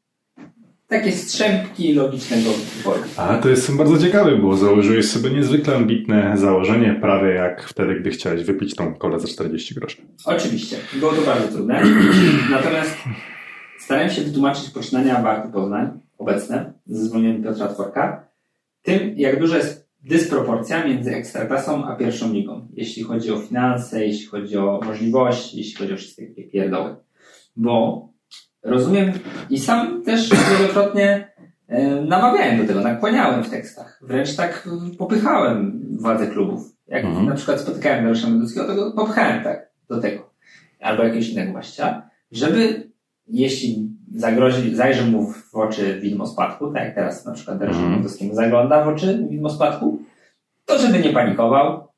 takie 0.89 1.13
strzępki 1.13 1.93
logicznego 1.95 2.51
wyboru. 2.77 3.01
A 3.17 3.35
to 3.37 3.49
jest 3.49 3.77
bardzo 3.77 3.99
ciekawe, 3.99 4.37
bo 4.37 4.57
założyłeś 4.57 5.09
sobie 5.11 5.31
niezwykle 5.31 5.77
ambitne 5.77 6.33
założenie, 6.37 6.99
prawie 7.01 7.31
jak 7.31 7.63
wtedy, 7.69 7.95
gdy 7.95 8.11
chciałeś 8.11 8.45
wypić 8.45 8.75
tą 8.75 8.95
kolę 8.95 9.21
za 9.21 9.29
40 9.29 9.75
groszy. 9.75 9.97
Oczywiście, 10.25 10.77
było 10.95 11.13
to 11.13 11.23
bardzo 11.23 11.49
trudne. 11.49 11.83
Natomiast 12.51 12.97
starałem 13.79 14.11
się 14.11 14.23
wytłumaczyć 14.23 14.71
poczynania 14.71 15.23
Warty 15.23 15.53
Poznań 15.53 15.89
obecne 16.19 16.73
ze 16.87 17.05
zwolnieniem 17.05 17.43
Piotra 17.43 17.69
Tworka 17.69 18.25
tym, 18.85 19.19
jak 19.19 19.41
duża 19.41 19.57
jest 19.57 19.89
dysproporcja 20.03 20.85
między 20.85 21.15
ekstraklasą 21.15 21.85
a 21.87 21.97
pierwszą 21.97 22.33
ligą, 22.33 22.69
jeśli 22.73 23.03
chodzi 23.03 23.33
o 23.33 23.39
finanse, 23.39 24.07
jeśli 24.07 24.27
chodzi 24.27 24.57
o 24.57 24.81
możliwości, 24.85 25.59
jeśli 25.59 25.75
chodzi 25.75 25.93
o 25.93 25.97
wszystkie 25.97 26.27
takie 26.27 26.45
pierdoły. 26.45 26.97
Bo 27.57 28.09
rozumiem 28.63 29.13
i 29.51 29.59
sam 29.59 30.03
też 30.03 30.31
wielokrotnie 30.51 31.33
e, 31.69 32.01
namawiałem 32.01 32.59
do 32.59 32.67
tego, 32.67 32.81
nakłaniałem 32.81 33.45
w 33.45 33.51
tekstach. 33.51 34.01
Wręcz 34.03 34.37
tak 34.37 34.69
popychałem 34.99 35.87
władze 36.01 36.27
klubów. 36.27 36.75
Jak 36.89 37.05
Mhm. 37.05 37.27
na 37.27 37.35
przykład 37.35 37.61
spotykałem 37.61 38.05
Dariusza 38.05 38.31
Meduskiego, 38.31 38.67
to 38.67 38.75
go 38.75 38.93
popchałem 38.93 39.45
tak 39.45 39.71
do 39.89 40.01
tego. 40.01 40.31
Albo 40.81 41.03
jakiegoś 41.03 41.29
innego 41.29 41.53
właściciela, 41.53 42.11
żeby 42.33 42.91
jeśli 43.29 43.94
zagrozi, 44.15 44.75
zajrzy 44.75 45.05
mu 45.05 45.33
w 45.33 45.55
oczy 45.55 46.01
widmo 46.01 46.27
spadku, 46.27 46.73
tak 46.73 46.85
jak 46.85 46.95
teraz 46.95 47.25
na 47.25 47.33
przykład 47.33 47.59
Dariuszowi 47.59 47.85
Mhm. 47.85 48.03
Meduskiemu 48.03 48.35
zagląda 48.35 48.85
w 48.85 48.89
oczy 48.89 49.27
widmo 49.31 49.51
spadku, 49.51 50.03
to 50.65 50.79
żeby 50.79 50.99
nie 50.99 51.13
panikował, 51.13 51.89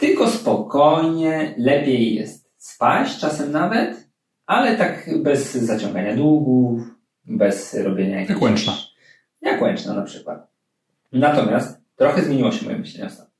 tylko 0.00 0.30
spokojnie, 0.30 1.54
lepiej 1.58 2.14
jest 2.14 2.50
spaść 2.56 3.20
czasem 3.20 3.52
nawet, 3.52 4.08
ale 4.46 4.76
tak 4.76 5.10
bez 5.22 5.54
zaciągania 5.54 6.16
długów, 6.16 6.82
bez 7.24 7.74
robienia 7.74 8.20
jakichś... 8.20 8.40
Łęczna. 8.40 8.72
Jak 9.42 9.62
Łęczna 9.62 9.94
na 9.94 10.02
przykład. 10.02 10.48
Natomiast 11.12 11.80
trochę 11.96 12.22
zmieniło 12.22 12.52
się 12.52 12.64
moje 12.64 12.78
myślenie 12.78 13.06
ostatnio. 13.06 13.34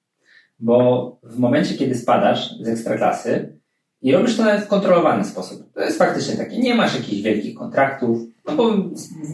Bo 0.58 1.18
w 1.22 1.38
momencie, 1.38 1.74
kiedy 1.74 1.94
spadasz 1.94 2.54
z 2.60 2.68
ekstraklasy 2.68 3.58
i 4.04 4.12
robisz 4.12 4.36
to 4.36 4.44
nawet 4.44 4.64
w 4.64 4.68
kontrolowany 4.68 5.24
sposób, 5.24 5.72
to 5.74 5.80
jest 5.80 5.98
faktycznie 5.98 6.36
takie, 6.36 6.58
nie 6.58 6.74
masz 6.74 6.94
jakichś 6.94 7.22
wielkich 7.22 7.54
kontraktów, 7.54 8.18
no 8.46 8.56
bo 8.56 8.74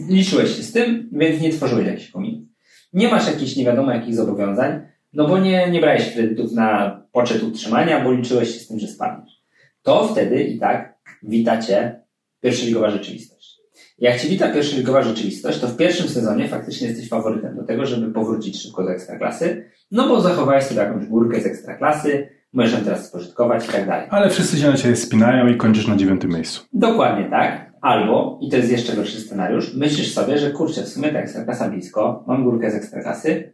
liczyłeś 0.09 0.57
się 0.57 0.63
z 0.63 0.71
tym, 0.71 1.09
więc 1.11 1.41
nie 1.41 1.51
tworzyłeś 1.51 1.87
jakichś 1.87 2.11
kominów. 2.11 2.47
Nie 2.93 3.07
masz 3.07 3.27
jakichś 3.27 3.55
nie 3.55 3.65
wiadomo 3.65 3.91
jakich 3.91 4.15
zobowiązań, 4.15 4.81
no 5.13 5.27
bo 5.27 5.39
nie, 5.39 5.71
nie 5.71 5.81
brałeś 5.81 6.13
kredytów 6.13 6.51
na 6.51 7.01
poczet 7.11 7.43
utrzymania, 7.43 8.03
bo 8.03 8.11
liczyłeś 8.11 8.53
się 8.53 8.59
z 8.59 8.67
tym, 8.67 8.79
że 8.79 8.87
spadniesz. 8.87 9.41
To 9.81 10.07
wtedy 10.07 10.43
i 10.43 10.59
tak 10.59 10.97
witacie 11.23 12.01
pierwszoligowa 12.41 12.89
rzeczywistość. 12.89 13.57
Jak 13.97 14.21
ci 14.21 14.27
wita 14.27 14.53
pierwszoligowa 14.53 15.01
rzeczywistość, 15.01 15.59
to 15.59 15.67
w 15.67 15.77
pierwszym 15.77 16.07
sezonie 16.07 16.47
faktycznie 16.47 16.87
jesteś 16.87 17.09
faworytem 17.09 17.55
do 17.55 17.63
tego, 17.63 17.85
żeby 17.85 18.13
powrócić 18.13 18.61
szybko 18.61 18.83
do 18.83 18.91
ekstraklasy, 18.91 19.65
no 19.91 20.07
bo 20.07 20.21
zachowałeś 20.21 20.63
sobie 20.63 20.81
jakąś 20.81 21.05
górkę 21.05 21.41
z 21.41 21.45
ekstraklasy, 21.45 22.40
możesz 22.53 22.73
ją 22.73 22.79
teraz 22.79 23.07
spożytkować 23.07 23.65
i 23.65 23.71
tak 23.71 23.87
dalej. 23.87 24.07
Ale 24.09 24.29
wszyscy 24.29 24.57
się 24.57 24.67
na 24.67 24.77
ciebie 24.77 24.95
spinają 24.95 25.47
i 25.47 25.57
kończysz 25.57 25.87
na 25.87 25.95
dziewiątym 25.95 26.31
miejscu. 26.31 26.65
Dokładnie 26.73 27.29
tak. 27.29 27.71
Albo, 27.81 28.39
i 28.41 28.49
to 28.49 28.57
jest 28.57 28.71
jeszcze 28.71 28.95
gorszy 28.95 29.21
scenariusz, 29.21 29.73
myślisz 29.75 30.13
sobie, 30.13 30.37
że 30.37 30.51
kurczę, 30.51 30.83
w 30.83 30.87
sumie 30.89 31.09
ta 31.09 31.19
ekstraklasa 31.19 31.69
blisko, 31.69 32.23
mam 32.27 32.43
górkę 32.43 32.71
z 32.71 32.75
ekstraklasy, 32.75 33.53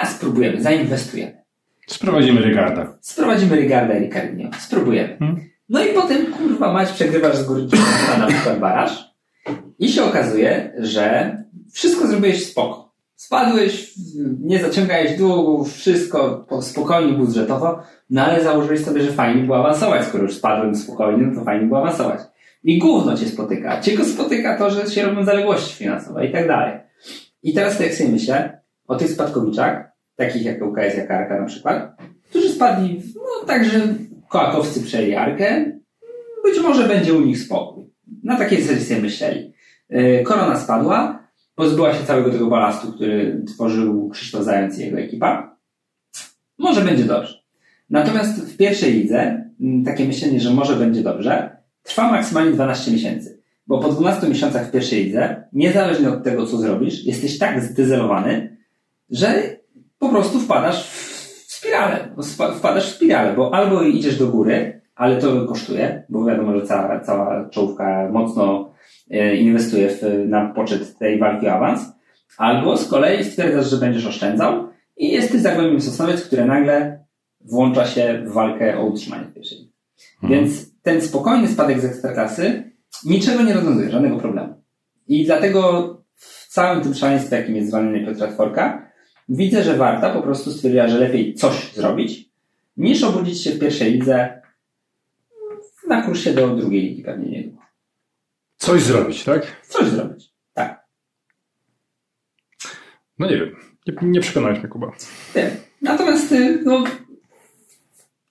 a 0.00 0.06
spróbujemy, 0.06 0.62
zainwestujemy. 0.62 1.44
Sprowadzimy 1.86 2.40
Rygarda. 2.40 2.98
Sprowadzimy 3.00 3.56
Rigarda 3.56 3.94
i 3.94 4.00
Ricardinho. 4.00 4.50
Spróbujemy. 4.58 5.16
Hmm. 5.18 5.40
No 5.68 5.84
i 5.84 5.94
potem, 5.94 6.26
kurwa 6.32 6.72
mać, 6.72 6.92
przegrywasz 6.92 7.36
z 7.36 7.46
górki 7.46 7.76
na 8.08 8.16
na 8.16 8.26
przykład 8.26 8.58
baraż 8.58 9.14
i 9.78 9.88
się 9.88 10.04
okazuje, 10.04 10.72
że 10.78 11.36
wszystko 11.72 12.06
zrobiłeś 12.06 12.46
spoko. 12.46 12.83
Spadłeś, 13.16 13.94
nie 14.40 14.58
zaciągałeś 14.62 15.18
długów, 15.18 15.72
wszystko 15.74 16.46
po- 16.48 16.62
spokojnie 16.62 17.12
budżetowo, 17.12 17.82
no 18.10 18.22
ale 18.24 18.44
założyłeś 18.44 18.84
sobie, 18.84 19.02
że 19.02 19.12
fajnie 19.12 19.42
było 19.42 19.58
awansować. 19.58 20.04
Skoro 20.06 20.24
już 20.24 20.34
spadłem 20.34 20.74
spokojnie, 20.74 21.26
no 21.26 21.38
to 21.38 21.44
fajnie 21.44 21.66
było 21.66 21.80
awansować. 21.80 22.20
I 22.64 22.78
gówno 22.78 23.16
cię 23.16 23.26
spotyka. 23.26 23.80
Cię 23.80 23.96
go 23.96 24.04
spotyka 24.04 24.58
to, 24.58 24.70
że 24.70 24.86
się 24.86 25.02
robią 25.02 25.24
zaległości 25.24 25.74
finansowe 25.74 26.26
i 26.26 26.32
tak 26.32 26.48
dalej. 26.48 26.80
I 27.42 27.54
teraz 27.54 27.78
tak 27.78 27.94
sobie 27.94 28.10
myślę 28.10 28.60
o 28.86 28.96
tych 28.96 29.10
spadkowiczach, 29.10 29.84
takich 30.16 30.44
jak 30.44 30.62
UKS 30.62 30.96
Jakarka 30.96 31.40
na 31.40 31.46
przykład, 31.46 31.96
którzy 32.30 32.48
spadli, 32.48 33.02
no 33.16 33.46
tak, 33.46 33.64
że 33.64 33.80
kołakowcy 34.28 34.82
przejęli 34.82 35.14
Arkę, 35.14 35.64
być 36.44 36.60
może 36.62 36.88
będzie 36.88 37.14
u 37.14 37.20
nich 37.20 37.38
spokój. 37.38 37.84
Na 38.22 38.36
takiej 38.36 38.62
zasadzie 38.62 38.84
sobie 38.84 39.00
myśleli. 39.00 39.52
Yy, 39.90 40.22
Korona 40.24 40.56
spadła, 40.60 41.23
pozbyła 41.54 41.94
się 41.94 42.04
całego 42.04 42.30
tego 42.30 42.46
balastu, 42.46 42.92
który 42.92 43.42
tworzył 43.46 44.08
Krzysztof 44.08 44.44
Zając 44.44 44.78
i 44.78 44.82
jego 44.82 44.98
ekipa. 44.98 45.56
Może 46.58 46.80
będzie 46.80 47.04
dobrze. 47.04 47.38
Natomiast 47.90 48.52
w 48.54 48.56
pierwszej 48.56 48.92
lidze 48.92 49.50
mm, 49.60 49.84
takie 49.84 50.04
myślenie, 50.04 50.40
że 50.40 50.50
może 50.50 50.76
będzie 50.76 51.02
dobrze, 51.02 51.56
trwa 51.82 52.10
maksymalnie 52.12 52.52
12 52.52 52.92
miesięcy. 52.92 53.42
Bo 53.66 53.78
po 53.78 53.92
12 53.92 54.28
miesiącach 54.28 54.68
w 54.68 54.70
pierwszej 54.70 55.04
lidze, 55.04 55.44
niezależnie 55.52 56.08
od 56.08 56.22
tego, 56.24 56.46
co 56.46 56.56
zrobisz, 56.56 57.04
jesteś 57.04 57.38
tak 57.38 57.62
zdezelowany, 57.62 58.56
że 59.10 59.42
po 59.98 60.08
prostu 60.08 60.40
wpadasz 60.40 60.88
w 60.88 61.52
spiralę. 61.52 62.08
Spa- 62.22 62.52
Wpadasz 62.52 62.92
w 62.92 62.94
spiralę, 62.94 63.34
bo 63.36 63.54
albo 63.54 63.82
idziesz 63.82 64.18
do 64.18 64.26
góry, 64.28 64.80
ale 64.94 65.16
to 65.16 65.46
kosztuje, 65.46 66.02
bo 66.08 66.24
wiadomo, 66.24 66.60
że 66.60 66.66
cała, 66.66 67.00
cała 67.00 67.48
czołówka 67.48 68.08
mocno 68.12 68.73
e, 69.10 69.36
inwestuje 69.36 69.88
w, 69.88 70.02
na 70.28 70.48
poczet 70.48 70.98
tej 70.98 71.18
walki 71.18 71.48
o 71.48 71.52
awans, 71.52 71.92
albo 72.38 72.76
z 72.76 72.88
kolei 72.88 73.24
stwierdzasz, 73.24 73.70
że 73.70 73.76
będziesz 73.76 74.06
oszczędzał 74.06 74.68
i 74.96 75.12
jest 75.12 75.32
ty 75.32 75.40
Zagłębiem 75.40 75.80
Sosnowiec, 75.80 76.26
które 76.26 76.44
nagle 76.44 77.04
włącza 77.40 77.86
się 77.86 78.22
w 78.26 78.32
walkę 78.32 78.78
o 78.78 78.84
utrzymanie 78.84 79.26
pierwszej. 79.34 79.58
lidze. 79.58 80.34
Więc 80.34 80.80
ten 80.82 81.00
spokojny 81.00 81.48
spadek 81.48 81.80
z 81.80 81.84
ekstraklasy 81.84 82.72
niczego 83.04 83.42
nie 83.42 83.54
rozwiązuje, 83.54 83.90
żadnego 83.90 84.16
problemu. 84.16 84.54
I 85.08 85.24
dlatego 85.24 85.90
w 86.14 86.46
całym 86.48 86.82
tym 86.82 86.94
szaleństwie, 86.94 87.36
jakim 87.36 87.56
jest 87.56 87.68
zwalnianie 87.68 88.06
Piotra 88.06 88.28
Tworka, 88.28 88.90
widzę, 89.28 89.62
że 89.62 89.76
Warta 89.76 90.10
po 90.10 90.22
prostu 90.22 90.50
stwierdziła, 90.50 90.88
że 90.88 90.98
lepiej 90.98 91.34
coś 91.34 91.72
zrobić, 91.74 92.30
niż 92.76 93.02
obudzić 93.02 93.42
się 93.42 93.50
w 93.50 93.58
pierwszej 93.58 93.92
lidze 93.92 94.42
na 95.88 96.02
kursie 96.02 96.32
do 96.32 96.48
drugiej 96.48 96.82
ligi 96.82 97.02
pewnie 97.02 97.30
niedługo. 97.30 97.63
Coś 98.56 98.82
zrobić, 98.82 99.24
tak? 99.24 99.60
Coś 99.68 99.86
zrobić. 99.86 100.30
Tak. 100.54 100.84
No 103.18 103.26
nie 103.26 103.36
wiem. 103.36 103.56
Nie, 103.86 103.94
nie 104.02 104.20
przekonałeś 104.20 104.58
mnie, 104.58 104.68
Kuba. 104.68 104.92
Wiem. 105.34 105.50
Natomiast 105.82 106.32
y, 106.32 106.60
no, 106.64 106.84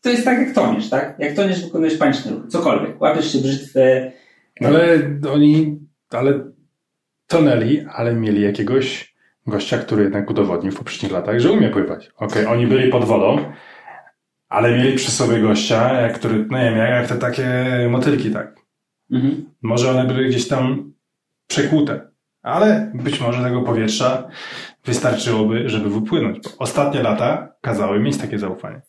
to 0.02 0.10
jest 0.10 0.26
tak 0.26 0.40
jak 0.40 0.56
toniesz, 0.56 0.90
tak? 0.90 1.16
Jak 1.20 1.36
toniesz, 1.36 1.66
wykonujesz 1.66 1.98
paniczny 1.98 2.32
ruch. 2.32 2.44
Cokolwiek. 2.48 3.02
Łapiesz 3.02 3.32
się 3.32 3.40
brzytwy. 3.40 4.12
No 4.62 4.68
Ale 4.68 5.00
oni, 5.32 5.80
ale 6.10 6.52
tonęli, 7.28 7.86
ale 7.94 8.16
mieli 8.16 8.42
jakiegoś 8.42 9.16
gościa, 9.48 9.78
który 9.78 10.04
jednak 10.04 10.30
udowodnił 10.30 10.72
w 10.72 10.78
poprzednich 10.78 11.12
latach, 11.12 11.40
że 11.40 11.52
umie 11.52 11.70
pływać. 11.70 12.12
Okej, 12.18 12.46
oni 12.46 12.68
byli 12.68 12.92
pod 12.92 13.06
wodą, 13.06 13.54
ale 14.50 14.78
mieli 14.78 14.98
przy 14.98 15.12
sobie 15.12 15.40
gościa, 15.40 16.10
który, 16.10 16.46
no 16.50 16.58
nie 16.58 16.64
wiem, 16.64 16.78
jak 16.78 17.08
te 17.08 17.16
takie 17.16 17.48
motylki, 17.90 18.32
tak. 18.32 18.63
Mhm. 19.12 19.46
Może 19.62 19.92
one 19.92 20.08
były 20.08 20.26
gdzieś 20.26 20.48
tam 20.48 20.94
przekłute, 21.48 22.08
ale 22.42 22.92
być 22.94 23.22
może 23.22 23.44
tego 23.44 23.62
powietrza 23.62 24.28
wystarczyłoby, 24.86 25.70
żeby 25.70 25.90
wypłynąć. 25.90 26.40
Ostatnie 26.60 27.04
lata 27.04 27.56
kazały 27.62 28.00
mieć 28.00 28.18
takie 28.18 28.40
zaufanie. 28.40 28.82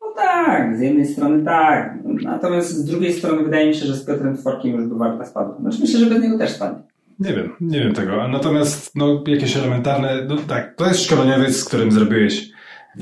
No 0.00 0.06
tak, 0.16 0.76
z 0.76 0.80
jednej 0.80 1.06
strony 1.06 1.44
tak. 1.44 1.98
Natomiast 2.04 2.70
z 2.70 2.84
drugiej 2.84 3.12
strony 3.12 3.44
wydaje 3.44 3.66
mi 3.66 3.74
się, 3.74 3.86
że 3.86 3.94
z 3.94 4.06
Piotrem 4.06 4.36
Tworkiem 4.36 4.72
już 4.72 4.86
by 4.86 4.98
Warta 4.98 5.24
spadła. 5.24 5.56
Znaczy 5.60 5.78
myślę, 5.80 6.00
że 6.00 6.06
bez 6.06 6.22
niego 6.22 6.38
też 6.38 6.50
spadnie. 6.50 6.82
Nie 7.18 7.32
wiem, 7.32 7.52
nie 7.60 7.78
wiem 7.80 7.94
tego. 7.94 8.28
Natomiast 8.28 8.96
no, 8.96 9.24
jakieś 9.26 9.56
elementarne, 9.56 10.24
no 10.28 10.36
tak, 10.48 10.74
to 10.74 10.86
jest 10.86 11.04
szkoleniowiec, 11.04 11.56
z 11.56 11.64
którym 11.64 11.92
zrobiłeś 11.92 12.50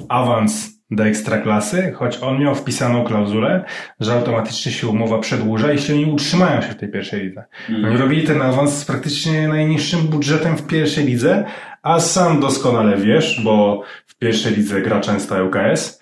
awans 0.08 0.73
do 0.90 1.06
ekstraklasy, 1.06 1.92
choć 1.92 2.18
on 2.22 2.40
miał 2.40 2.54
wpisaną 2.54 3.04
klauzulę, 3.04 3.64
że 4.00 4.12
automatycznie 4.12 4.72
się 4.72 4.88
umowa 4.88 5.18
przedłuża, 5.18 5.72
jeśli 5.72 5.94
oni 5.94 6.12
utrzymają 6.12 6.62
się 6.62 6.68
w 6.68 6.76
tej 6.76 6.88
pierwszej 6.88 7.20
lidze. 7.20 7.44
Oni 7.86 7.96
robili 7.96 8.26
ten 8.26 8.42
awans 8.42 8.78
z 8.78 8.84
praktycznie 8.84 9.48
najniższym 9.48 10.00
budżetem 10.00 10.56
w 10.56 10.66
pierwszej 10.66 11.04
lidze, 11.06 11.44
a 11.82 12.00
sam 12.00 12.40
doskonale 12.40 12.96
wiesz, 12.96 13.40
bo 13.44 13.82
w 14.06 14.18
pierwszej 14.18 14.56
lidze 14.56 14.80
gra 14.82 15.00
często 15.00 15.44
ŁKS, 15.44 16.00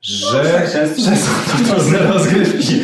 że, 0.00 0.44
tak 0.44 0.72
często. 0.72 1.02
że 1.10 1.16
są 1.16 1.32
to 1.52 1.74
trudne 1.74 1.98
rozgrywki. 1.98 2.80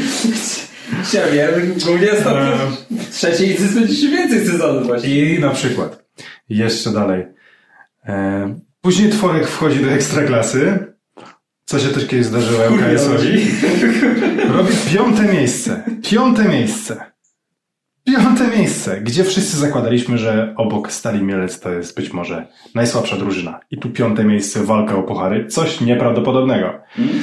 Ja 1.14 1.28
wiem, 1.32 1.72
głównie 1.84 2.12
ostatnio 2.12 2.52
Ehm. 2.52 2.72
w 2.90 3.10
trzeciej 3.10 3.48
lidze 3.48 3.68
spędzi 3.68 3.96
się 3.96 4.08
więcej 4.08 4.46
sezonów 4.46 4.86
właśnie. 4.86 5.10
I 5.10 5.38
na 5.38 5.50
przykład, 5.50 6.04
jeszcze 6.48 6.90
dalej. 6.90 7.26
E, 8.06 8.54
później 8.80 9.10
Tworek 9.10 9.46
wchodzi 9.46 9.84
do 9.84 9.90
ekstraklasy, 9.90 10.87
co 11.68 11.78
się 11.78 11.88
też 11.88 12.06
kiedyś 12.06 12.26
zdarzyło 12.26 12.60
ŁKS-owi. 12.60 13.46
Robi 14.56 14.72
piąte 14.94 15.32
miejsce. 15.32 15.82
Piąte 16.10 16.48
miejsce. 16.48 17.00
Piąte 18.04 18.56
miejsce, 18.56 19.00
gdzie 19.00 19.24
wszyscy 19.24 19.56
zakładaliśmy, 19.56 20.18
że 20.18 20.54
obok 20.56 20.92
Stali 20.92 21.22
Mielec 21.22 21.60
to 21.60 21.70
jest 21.70 21.96
być 21.96 22.12
może 22.12 22.46
najsłabsza 22.74 23.16
drużyna. 23.16 23.60
I 23.70 23.78
tu 23.78 23.90
piąte 23.90 24.24
miejsce, 24.24 24.64
walka 24.64 24.96
o 24.96 25.02
puchary. 25.02 25.46
Coś 25.46 25.80
nieprawdopodobnego. 25.80 26.80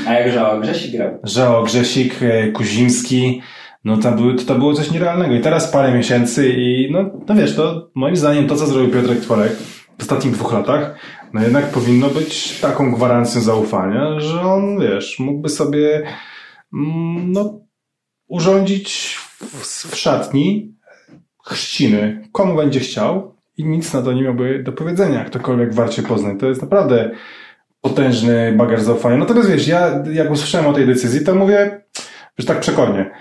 A 0.08 0.14
jak 0.14 0.32
Żao 0.32 0.60
Grzesik 0.60 0.92
grał? 0.92 1.20
Żao 1.24 1.64
Grzesik, 1.64 2.16
e, 2.22 2.52
Kuzimski, 2.52 3.42
no 3.86 3.98
to, 3.98 4.12
były, 4.12 4.36
to 4.36 4.56
było 4.56 4.74
coś 4.74 4.92
nierealnego. 4.92 5.36
I 5.36 5.42
teraz 5.42 5.72
parę 5.72 5.94
miesięcy 5.94 6.50
i 6.50 6.92
no, 6.92 7.10
no 7.28 7.36
wiesz, 7.36 7.56
to 7.56 7.90
moim 7.96 8.16
zdaniem 8.16 8.48
to, 8.48 8.56
co 8.56 8.68
zrobił 8.68 8.92
Piotrek 8.92 9.20
Tworek 9.20 9.56
w 9.98 10.02
ostatnich 10.02 10.34
dwóch 10.34 10.54
latach, 10.54 10.96
no 11.36 11.44
jednak 11.44 11.70
powinno 11.70 12.10
być 12.10 12.60
taką 12.60 12.92
gwarancją 12.92 13.42
zaufania, 13.42 14.20
że 14.20 14.42
on, 14.42 14.80
wiesz, 14.80 15.20
mógłby 15.20 15.50
sobie 15.50 16.04
mm, 16.74 17.32
no, 17.32 17.60
urządzić 18.28 19.16
w, 19.16 19.92
w 19.92 19.96
szatni 19.96 20.76
chrzciny, 21.46 22.28
komu 22.32 22.56
będzie 22.56 22.80
chciał 22.80 23.36
i 23.58 23.66
nic 23.66 23.94
na 23.94 24.02
to 24.02 24.14
nie 24.14 24.22
miałby 24.22 24.64
do 24.64 24.72
powiedzenia, 24.72 25.26
ktokolwiek 25.26 25.74
warcie 25.74 26.04
poznać. 26.04 26.40
To 26.40 26.48
jest 26.48 26.62
naprawdę 26.62 27.12
potężny 27.82 28.54
bagaż 28.58 28.82
zaufania. 28.82 29.18
Natomiast 29.18 29.50
wiesz, 29.50 29.68
ja 29.68 30.04
jak 30.14 30.32
usłyszałem 30.32 30.68
o 30.68 30.74
tej 30.74 30.88
decyzji, 30.88 31.26
to 31.26 31.36
mówię, 31.36 31.82
że 32.38 32.48
tak 32.48 32.60
przekornie, 32.60 33.12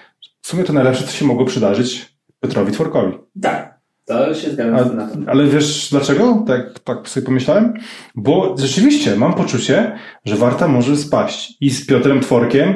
w 0.41 0.49
sumie 0.49 0.65
to 0.65 0.73
najlepsze, 0.73 1.05
co 1.05 1.12
się 1.12 1.25
mogło 1.25 1.47
przydarzyć 1.47 2.17
Petrowi 2.41 2.73
Tworkowi. 2.73 3.19
Tak, 3.43 3.74
to 4.05 4.35
się 4.35 4.51
zgadzam 4.51 4.97
na 4.97 5.07
to. 5.07 5.17
Ale 5.27 5.47
wiesz 5.47 5.89
dlaczego? 5.91 6.45
Tak, 6.47 6.79
tak 6.79 7.09
sobie 7.09 7.27
pomyślałem? 7.27 7.75
Bo 8.15 8.55
rzeczywiście 8.59 9.17
mam 9.17 9.35
poczucie, 9.35 9.99
że 10.25 10.37
Warta 10.37 10.69
może 10.69 10.97
spaść. 10.97 11.57
I 11.61 11.71
z 11.71 11.87
Piotrem 11.87 12.21
Tworkiem 12.21 12.75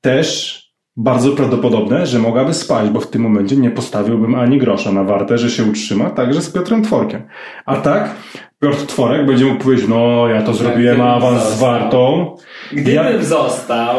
też 0.00 0.65
bardzo 0.96 1.30
prawdopodobne, 1.30 2.06
że 2.06 2.18
mogłaby 2.18 2.54
spaść, 2.54 2.90
bo 2.90 3.00
w 3.00 3.10
tym 3.10 3.22
momencie 3.22 3.56
nie 3.56 3.70
postawiłbym 3.70 4.34
ani 4.34 4.58
grosza 4.58 4.92
na 4.92 5.04
Wartę, 5.04 5.38
że 5.38 5.50
się 5.50 5.64
utrzyma, 5.64 6.10
także 6.10 6.42
z 6.42 6.50
Piotrem 6.50 6.82
Tworkiem. 6.82 7.22
A 7.66 7.76
tak, 7.76 8.14
Piotr 8.60 8.86
Tworek 8.86 9.26
będzie 9.26 9.44
mógł 9.44 9.64
powiedzieć, 9.64 9.88
no 9.88 10.28
ja 10.28 10.42
to 10.42 10.54
zrobiłem 10.54 10.94
gdybym 10.96 11.12
awans 11.12 11.42
z. 11.42 11.58
Wartą. 11.60 12.36
Gdybym 12.72 12.94
Ja- 12.94 13.22
został, 13.22 13.96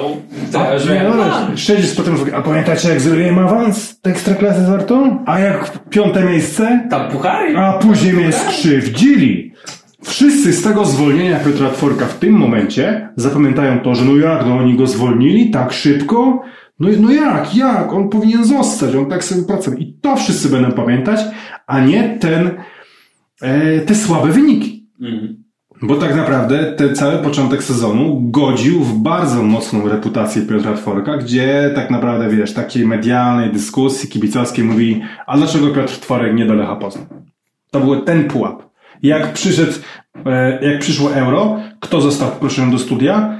to 0.51 0.59
ja 0.59 0.73
już 0.73 0.89
miałem 0.89 1.13
plan. 1.13 1.57
Siedzisz 1.57 1.85
z 1.85 1.95
Piotrem 1.95 2.15
Tworkiem, 2.15 2.35
a 2.35 2.41
pamiętacie 2.41 2.89
jak 2.89 3.01
zrobiłem 3.01 3.39
awans 3.39 4.01
do 4.01 4.09
Ekstraklasy 4.09 4.61
z 4.65 4.69
Wartą? 4.69 5.23
A 5.25 5.39
jak 5.39 5.71
piąte 5.89 6.23
miejsce? 6.23 6.87
Tam 6.89 7.11
puchary? 7.11 7.57
A 7.57 7.73
później 7.73 8.13
mnie 8.13 8.31
skrzywdzili. 8.31 9.53
Wszyscy 10.03 10.53
z 10.53 10.63
tego 10.63 10.85
zwolnienia 10.85 11.39
Piotra 11.39 11.69
Tworka 11.69 12.05
w 12.05 12.19
tym 12.19 12.33
momencie 12.33 13.09
zapamiętają 13.15 13.79
to, 13.79 13.95
że 13.95 14.05
no 14.05 14.17
jak, 14.17 14.45
no 14.45 14.57
oni 14.57 14.75
go 14.77 14.87
zwolnili 14.87 15.49
tak 15.51 15.73
szybko? 15.73 16.41
No, 16.79 16.89
no 16.99 17.11
jak, 17.11 17.55
jak? 17.55 17.93
On 17.93 18.09
powinien 18.09 18.45
zostać, 18.45 18.95
on 18.95 19.05
tak 19.05 19.23
sobie 19.23 19.43
pracował. 19.43 19.79
I 19.79 19.93
to 20.01 20.15
wszyscy 20.15 20.49
będą 20.49 20.71
pamiętać, 20.71 21.19
a 21.67 21.79
nie 21.79 22.17
ten, 22.19 22.51
e, 23.41 23.79
te 23.79 23.95
słabe 23.95 24.31
wyniki. 24.31 24.89
Mhm. 25.01 25.43
Bo 25.81 25.95
tak 25.95 26.15
naprawdę 26.15 26.73
ten 26.73 26.95
cały 26.95 27.17
początek 27.17 27.63
sezonu 27.63 28.31
godził 28.31 28.83
w 28.83 28.99
bardzo 28.99 29.43
mocną 29.43 29.89
reputację 29.89 30.41
Piotra 30.41 30.73
Tworka, 30.73 31.17
gdzie 31.17 31.71
tak 31.75 31.91
naprawdę, 31.91 32.29
wiesz, 32.29 32.53
takiej 32.53 32.87
medialnej 32.87 33.51
dyskusji 33.51 34.09
kibicowskiej 34.09 34.65
mówi, 34.65 35.01
a 35.27 35.37
dlaczego 35.37 35.67
Piotr 35.67 35.99
Tworek 35.99 36.35
nie 36.35 36.45
do 36.45 36.53
Lecha 36.53 36.75
Poznań? 36.75 37.05
To 37.71 37.79
był 37.79 38.01
ten 38.01 38.27
pułap. 38.27 38.63
Jak 39.03 39.33
przyszedł, 39.33 39.71
e, 40.25 40.65
jak 40.65 40.79
przyszło 40.79 41.13
euro, 41.13 41.59
kto 41.79 42.01
został 42.01 42.31
proszony 42.31 42.71
do 42.71 42.79
studia? 42.79 43.39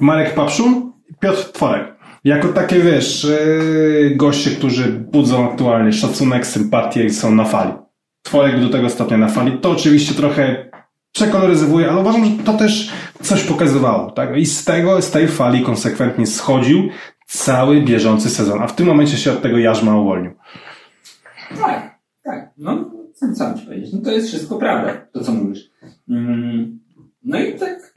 Marek 0.00 0.34
Papszun 0.34 0.92
Piotr 1.20 1.52
Tworek. 1.52 1.97
Jako 2.24 2.48
takie, 2.48 2.80
wiesz, 2.80 3.24
e, 3.24 4.10
goście, 4.16 4.50
którzy 4.50 4.92
budzą 4.92 5.50
aktualnie 5.50 5.92
szacunek, 5.92 6.46
sympatię 6.46 7.04
i 7.04 7.10
są 7.10 7.34
na 7.34 7.44
fali. 7.44 7.72
Tworek 8.22 8.60
do 8.60 8.68
tego 8.68 8.90
stopnia 8.90 9.18
na 9.18 9.28
fali. 9.28 9.58
To 9.58 9.70
oczywiście 9.70 10.14
trochę 10.14 10.70
przekoloryzowuje, 11.12 11.90
ale 11.90 12.00
uważam, 12.00 12.24
że 12.24 12.30
to 12.44 12.52
też 12.52 12.92
coś 13.22 13.44
pokazywało, 13.44 14.10
tak? 14.10 14.36
I 14.36 14.46
z 14.46 14.64
tego, 14.64 15.02
z 15.02 15.10
tej 15.10 15.28
fali 15.28 15.62
konsekwentnie 15.62 16.26
schodził 16.26 16.88
cały 17.26 17.82
bieżący 17.82 18.30
sezon, 18.30 18.62
a 18.62 18.66
w 18.66 18.74
tym 18.74 18.86
momencie 18.86 19.16
się 19.16 19.32
od 19.32 19.42
tego 19.42 19.58
jarzma 19.58 19.96
uwolnił. 20.00 20.32
Tak, 21.60 21.98
tak. 22.24 22.50
No, 22.58 22.90
co 23.14 23.44
mam 23.44 23.58
ci 23.58 23.66
powiedzieć? 23.66 23.92
No 23.92 24.00
to 24.04 24.10
jest 24.10 24.28
wszystko 24.28 24.56
prawda, 24.58 25.06
to 25.12 25.20
co 25.24 25.32
mówisz. 25.32 25.70
Mm, 26.10 26.78
No 27.22 27.40
i 27.40 27.58
tak, 27.58 27.87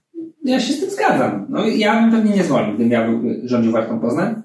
ja 0.43 0.59
się 0.59 0.73
z 0.73 0.79
tym 0.79 0.89
zgadzam. 0.89 1.45
No 1.49 1.67
ja 1.67 2.01
bym 2.01 2.11
pewnie 2.11 2.35
nie 2.35 2.43
zwolnił, 2.43 2.73
gdybym 2.75 2.91
ja 2.91 3.07
rządził 3.43 3.71
Wartą 3.71 3.99
Poznań. 3.99 4.35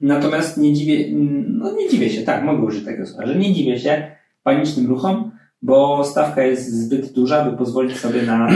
Natomiast 0.00 0.56
nie 0.58 0.74
dziwię, 0.74 1.04
no 1.48 1.72
nie 1.72 1.88
dziwię 1.88 2.10
się, 2.10 2.22
tak, 2.22 2.44
mogę 2.44 2.62
użyć 2.62 2.84
tego 2.84 3.06
słowa, 3.06 3.26
że 3.26 3.34
nie 3.38 3.54
dziwię 3.54 3.78
się 3.78 4.16
panicznym 4.42 4.86
ruchom, 4.86 5.30
bo 5.62 6.04
stawka 6.04 6.42
jest 6.42 6.72
zbyt 6.74 7.12
duża, 7.12 7.44
by 7.44 7.56
pozwolić 7.56 7.96
sobie 7.98 8.22
na, 8.22 8.48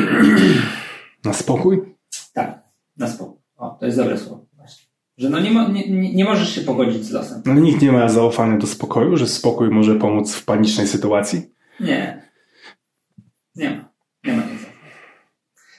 Na 1.25 1.33
spokój? 1.33 1.81
tak, 2.35 2.63
na 2.97 3.09
spokój. 3.09 3.39
O, 3.57 3.77
to 3.81 3.87
jest 3.87 3.99
dobre 3.99 4.19
słowo. 4.19 4.47
Właśnie. 4.57 4.87
Że 5.19 5.31
no 5.31 5.41
nie, 5.41 5.51
mo, 5.51 5.69
nie, 5.69 6.13
nie, 6.15 6.25
możesz 6.25 6.55
się 6.55 6.61
pogodzić 6.61 7.05
z 7.05 7.11
losem. 7.11 7.43
No 7.47 7.55
nikt 7.55 7.83
nie 7.83 7.93
ma 7.93 8.09
zaufania 8.09 8.59
do 8.59 8.67
spokoju, 8.67 9.17
że 9.17 9.27
spokój 9.27 9.69
może 9.71 9.95
pomóc 9.95 10.35
w 10.35 10.45
panicznej 10.45 10.87
sytuacji. 10.87 11.43
Nie. 11.81 12.23
Nie 13.57 13.71
ma. 13.71 13.89
Nie 14.25 14.33
ma 14.33 14.43
nic. 14.43 14.74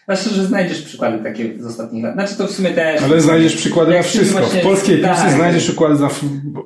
Zwłaszcza, 0.06 0.30
że 0.30 0.46
znajdziesz 0.46 0.82
przykłady 0.82 1.24
takie 1.24 1.60
z 1.60 1.66
ostatnich 1.66 2.04
lat. 2.04 2.14
Znaczy 2.14 2.36
to 2.38 2.48
w 2.48 2.52
sumie 2.52 2.70
też. 2.70 3.02
Ale 3.04 3.22
znajdziesz 3.22 3.56
przykłady 3.56 3.94
na 3.94 4.02
wszystko. 4.02 4.40
właśnie- 4.40 4.60
W 4.60 4.64
polskiej 4.64 4.98
piłce 4.98 5.16
tak. 5.16 5.32
znajdziesz 5.32 5.64
przykłady 5.64 6.00
na 6.02 6.10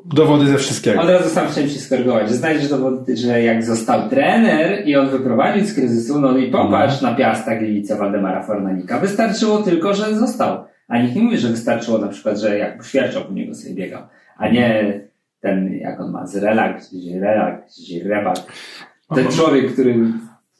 dowody 0.06 0.48
ze 0.48 0.58
wszystkiego. 0.58 1.02
Od 1.02 1.10
razu 1.10 1.30
sam 1.30 1.48
chciałem 1.52 1.70
się 1.70 1.80
skorygować, 1.80 2.32
znajdziesz 2.32 2.70
dowody, 2.70 3.18
że 3.18 3.44
jak 3.44 3.64
został 3.64 4.10
trener 4.10 4.88
i 4.88 4.96
on 4.96 5.10
wyprowadził 5.10 5.66
z 5.66 5.74
kryzysu, 5.74 6.22
no 6.22 6.38
i 6.38 6.52
popatrz 6.52 7.02
na 7.02 7.16
Piasta 7.16 7.56
Gliwice 7.56 7.96
Waldemara 7.96 8.44
Fornanika. 8.44 9.00
Wystarczyło 9.00 9.58
tylko, 9.58 9.94
że 9.94 10.16
został. 10.16 10.64
A 10.88 11.02
nikt 11.02 11.16
nie 11.16 11.22
mówi, 11.22 11.38
że 11.38 11.48
wystarczyło 11.50 11.98
na 11.98 12.08
przykład, 12.08 12.38
że 12.40 12.58
jak 12.58 12.86
świerczał 12.86 13.26
po 13.26 13.34
niego 13.34 13.56
sobie 13.56 13.74
biegał. 13.76 14.02
A 14.38 14.50
nie 14.50 15.00
ten, 15.42 15.74
jak 15.74 16.00
on 16.02 16.12
ma, 16.12 16.28
Zrelak, 16.28 16.84
Zrelak, 16.84 17.64
Zrebak. 18.04 18.38
Ten 19.16 19.28
człowiek, 19.28 19.74
który 19.74 19.96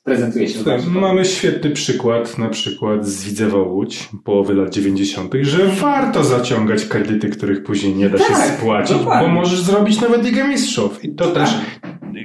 prezentuje 0.04 0.50
się 0.50 0.60
w 0.60 0.64
Tak, 0.64 0.86
mamy 0.86 1.26
świetny 1.26 1.70
przykład, 1.70 2.38
na 2.38 2.50
przykład 2.50 3.08
z 3.08 3.24
Widzewa 3.24 3.58
Łódź, 3.58 4.10
połowy 4.24 4.54
lat 4.54 4.70
90., 4.70 5.34
że 5.42 5.68
warto 5.68 6.24
zaciągać 6.24 6.86
kredyty, 6.86 7.30
których 7.30 7.64
później 7.64 7.96
nie 7.96 8.10
da 8.10 8.18
się 8.18 8.34
Tak, 8.34 8.58
spłacić, 8.58 8.98
dokładnie. 8.98 9.28
bo 9.28 9.34
możesz 9.34 9.62
zrobić 9.62 10.02
nawet 10.02 10.24
Ligę 10.26 10.48
Mistrzów. 10.48 11.06
I 11.06 11.16
to 11.16 11.32
też 11.32 11.50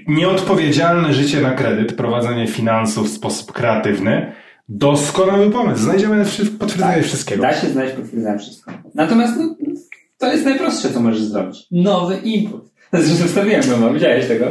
nieodpowiedzialne 0.08 1.14
życie 1.14 1.40
na 1.40 1.50
kredyt, 1.50 1.92
prowadzenie 1.96 2.46
finansów 2.46 3.08
w 3.08 3.12
sposób 3.14 3.52
kreatywny, 3.52 4.32
doskonały 4.68 5.50
pomysł. 5.50 5.82
Znajdziemy 5.82 6.24
potwierdzenie 6.58 7.02
wszystkiego. 7.02 7.42
Da 7.42 7.54
się 7.54 7.66
znaleźć 7.66 7.96
potwierdzenie 7.96 8.38
wszystko. 8.38 8.72
Natomiast 8.94 9.34
no, 9.38 9.56
to 10.18 10.32
jest 10.32 10.44
najprostsze, 10.44 10.90
co 10.90 11.00
możesz 11.00 11.22
zrobić. 11.22 11.66
Nowy 11.70 12.16
impuls. 12.16 12.73
Zresztą 13.04 13.26
wstawiłem 13.26 13.60
mema, 13.70 13.92
widziałeś 13.92 14.26
tego? 14.28 14.46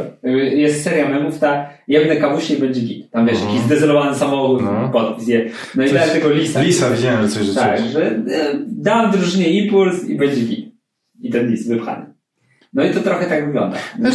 Jest 0.52 0.84
seria 0.84 1.08
memów, 1.08 1.38
ta 1.38 1.68
jemne 1.88 2.16
kawusie 2.16 2.54
i 2.54 2.58
będzie 2.60 2.80
git. 2.80 3.10
Tam 3.10 3.26
wiesz, 3.26 3.34
Mhm. 3.36 3.50
jakiś 3.54 3.66
zdezelowany 3.66 4.16
samochód, 4.16 4.62
No. 4.62 4.88
podpis 4.92 5.28
je. 5.28 5.50
No 5.74 5.82
i 5.84 5.86
Coś- 5.86 5.94
dałem 5.98 6.10
tego 6.10 6.30
lisa. 6.30 6.62
Lisa, 6.62 6.90
widziałem, 6.90 7.22
że 7.22 7.28
coś 7.28 7.54
Tak, 7.54 7.80
że 7.92 8.06
e, 8.10 8.20
dam 8.66 9.10
drużynie 9.10 9.48
impuls 9.50 10.04
i 10.08 10.16
będzie 10.16 10.40
git. 10.40 10.74
I 11.20 11.30
ten 11.30 11.48
lis 11.50 11.68
wypchany. 11.68 12.06
No 12.72 12.84
i 12.84 12.90
to 12.90 13.00
trochę 13.00 13.26
tak 13.26 13.46
wygląda. 13.46 13.76
Wiesz, 13.98 14.14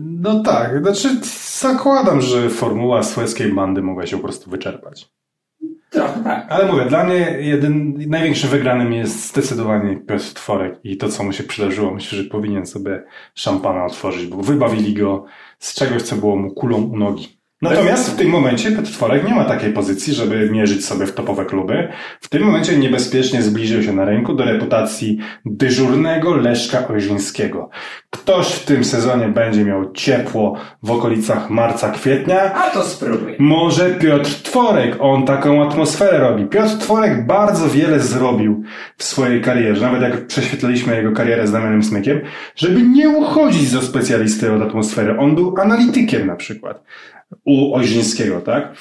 no 0.00 0.40
tak, 0.42 0.78
znaczy 0.82 1.08
zakładam, 1.60 2.20
że 2.20 2.50
formuła 2.50 3.02
sueskiej 3.02 3.52
bandy 3.52 3.82
mogła 3.82 4.06
się 4.06 4.16
po 4.16 4.22
prostu 4.22 4.50
wyczerpać. 4.50 5.08
Trochę 5.90 6.24
tak. 6.24 6.46
Ale 6.48 6.72
mówię, 6.72 6.84
dla 6.84 7.04
mnie 7.04 7.36
jeden, 7.40 7.94
największym 8.08 8.50
wygranym 8.50 8.92
jest 8.92 9.28
zdecydowanie 9.28 9.96
Piotr 9.96 10.34
Tworek 10.34 10.80
i 10.84 10.96
to, 10.96 11.08
co 11.08 11.22
mu 11.22 11.32
się 11.32 11.44
przydarzyło. 11.44 11.94
Myślę, 11.94 12.18
że 12.18 12.24
powinien 12.24 12.66
sobie 12.66 13.02
szampana 13.34 13.84
otworzyć, 13.84 14.26
bo 14.26 14.36
wybawili 14.36 14.94
go 14.94 15.24
z 15.58 15.74
czegoś, 15.74 16.02
co 16.02 16.16
było 16.16 16.36
mu 16.36 16.50
kulą 16.50 16.82
u 16.82 16.96
nogi. 16.96 17.37
Natomiast 17.62 18.10
w 18.10 18.16
tym 18.16 18.28
momencie 18.28 18.72
Piotr 18.72 18.90
Tworek 18.92 19.28
nie 19.28 19.34
ma 19.34 19.44
takiej 19.44 19.72
pozycji, 19.72 20.14
żeby 20.14 20.50
mierzyć 20.50 20.84
sobie 20.84 21.06
w 21.06 21.12
topowe 21.14 21.44
kluby. 21.44 21.88
W 22.20 22.28
tym 22.28 22.42
momencie 22.42 22.78
niebezpiecznie 22.78 23.42
zbliżył 23.42 23.82
się 23.82 23.92
na 23.92 24.04
rynku 24.04 24.34
do 24.34 24.44
reputacji 24.44 25.18
dyżurnego 25.44 26.36
Leszka 26.36 26.88
Ojrzyńskiego. 26.88 27.70
Ktoś 28.10 28.46
w 28.46 28.64
tym 28.64 28.84
sezonie 28.84 29.28
będzie 29.28 29.64
miał 29.64 29.92
ciepło 29.92 30.56
w 30.82 30.90
okolicach 30.90 31.50
marca, 31.50 31.90
kwietnia, 31.90 32.54
A 32.54 32.70
to 32.70 32.82
spróbuj. 32.82 33.36
może 33.38 33.90
Piotr 33.90 34.30
Tworek, 34.42 34.96
on 35.00 35.24
taką 35.24 35.68
atmosferę 35.68 36.18
robi. 36.18 36.44
Piotr 36.44 36.78
Tworek 36.78 37.26
bardzo 37.26 37.68
wiele 37.68 38.00
zrobił 38.00 38.62
w 38.96 39.04
swojej 39.04 39.40
karierze, 39.40 39.82
nawet 39.82 40.02
jak 40.02 40.26
prześwietliliśmy 40.26 40.96
jego 40.96 41.12
karierę 41.12 41.46
z 41.46 41.52
Damianem 41.52 41.82
Smykiem, 41.82 42.20
żeby 42.56 42.82
nie 42.82 43.08
uchodzić 43.08 43.68
za 43.68 43.82
specjalisty 43.82 44.52
od 44.52 44.62
atmosfery. 44.62 45.18
On 45.18 45.34
był 45.34 45.54
analitykiem 45.60 46.26
na 46.26 46.36
przykład 46.36 46.82
u 47.44 47.74
Ojrzyńskiego, 47.74 48.40
tak? 48.40 48.72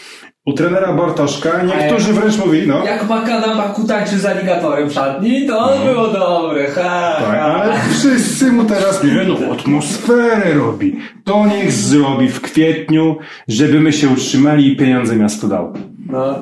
U 0.45 0.54
trenera 0.54 0.93
Bartoszka 0.93 1.62
niektórzy 1.64 2.14
wręcz 2.14 2.38
mówili, 2.38 2.68
no. 2.68 2.86
Jak 2.86 3.10
Makana 3.10 3.56
Baku 3.56 3.84
tańczył 3.88 4.20
z 4.20 4.26
aligatorem 4.26 4.89
w 4.89 4.93
szatni, 4.93 5.48
to 5.48 5.74
było 5.86 6.08
dobre, 6.08 6.68
ha, 6.68 7.16
Tak, 7.20 7.26
ha. 7.26 7.41
ale 7.41 7.74
wszyscy 7.91 8.52
mu 8.52 8.66
teraz, 8.66 9.04
nie 9.04 9.12
no, 9.28 9.54
atmosferę 9.54 10.54
robi. 10.54 10.95
To 11.24 11.45
niech 11.48 11.72
zrobi 11.72 12.30
w 12.30 12.41
kwietniu, 12.41 13.18
żeby 13.48 13.80
my 13.80 13.93
się 13.93 14.10
utrzymali 14.10 14.72
i 14.72 14.76
pieniądze 14.76 15.16
miasto 15.16 15.48
dało. 15.48 15.74
No, 16.10 16.39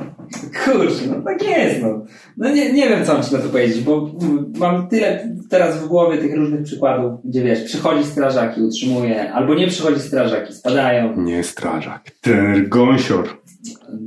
kurczę, 0.63 1.01
no 1.09 1.21
tak 1.21 1.43
jest, 1.43 1.81
no. 1.81 2.05
No 2.37 2.49
nie, 2.49 2.73
nie 2.73 2.89
wiem, 2.89 3.05
co 3.05 3.13
mam 3.13 3.23
ci 3.23 3.33
na 3.33 3.39
to 3.39 3.49
powiedzieć, 3.49 3.81
bo 3.81 4.11
mm, 4.21 4.53
mam 4.57 4.87
tyle 4.87 5.29
teraz 5.49 5.77
w 5.77 5.87
głowie 5.87 6.17
tych 6.17 6.35
różnych 6.35 6.63
przykładów, 6.63 7.19
gdzie 7.23 7.43
wiesz, 7.43 7.63
przychodzi 7.63 8.03
strażak 8.03 8.57
i 8.57 8.61
utrzymuje, 8.61 9.33
albo 9.33 9.53
nie 9.53 9.67
przychodzi 9.67 9.99
strażak 9.99 10.49
i 10.49 10.53
spadają. 10.53 11.21
Nie 11.21 11.43
strażak. 11.43 12.01
Trener 12.21 12.69
Gąsior. 12.69 13.27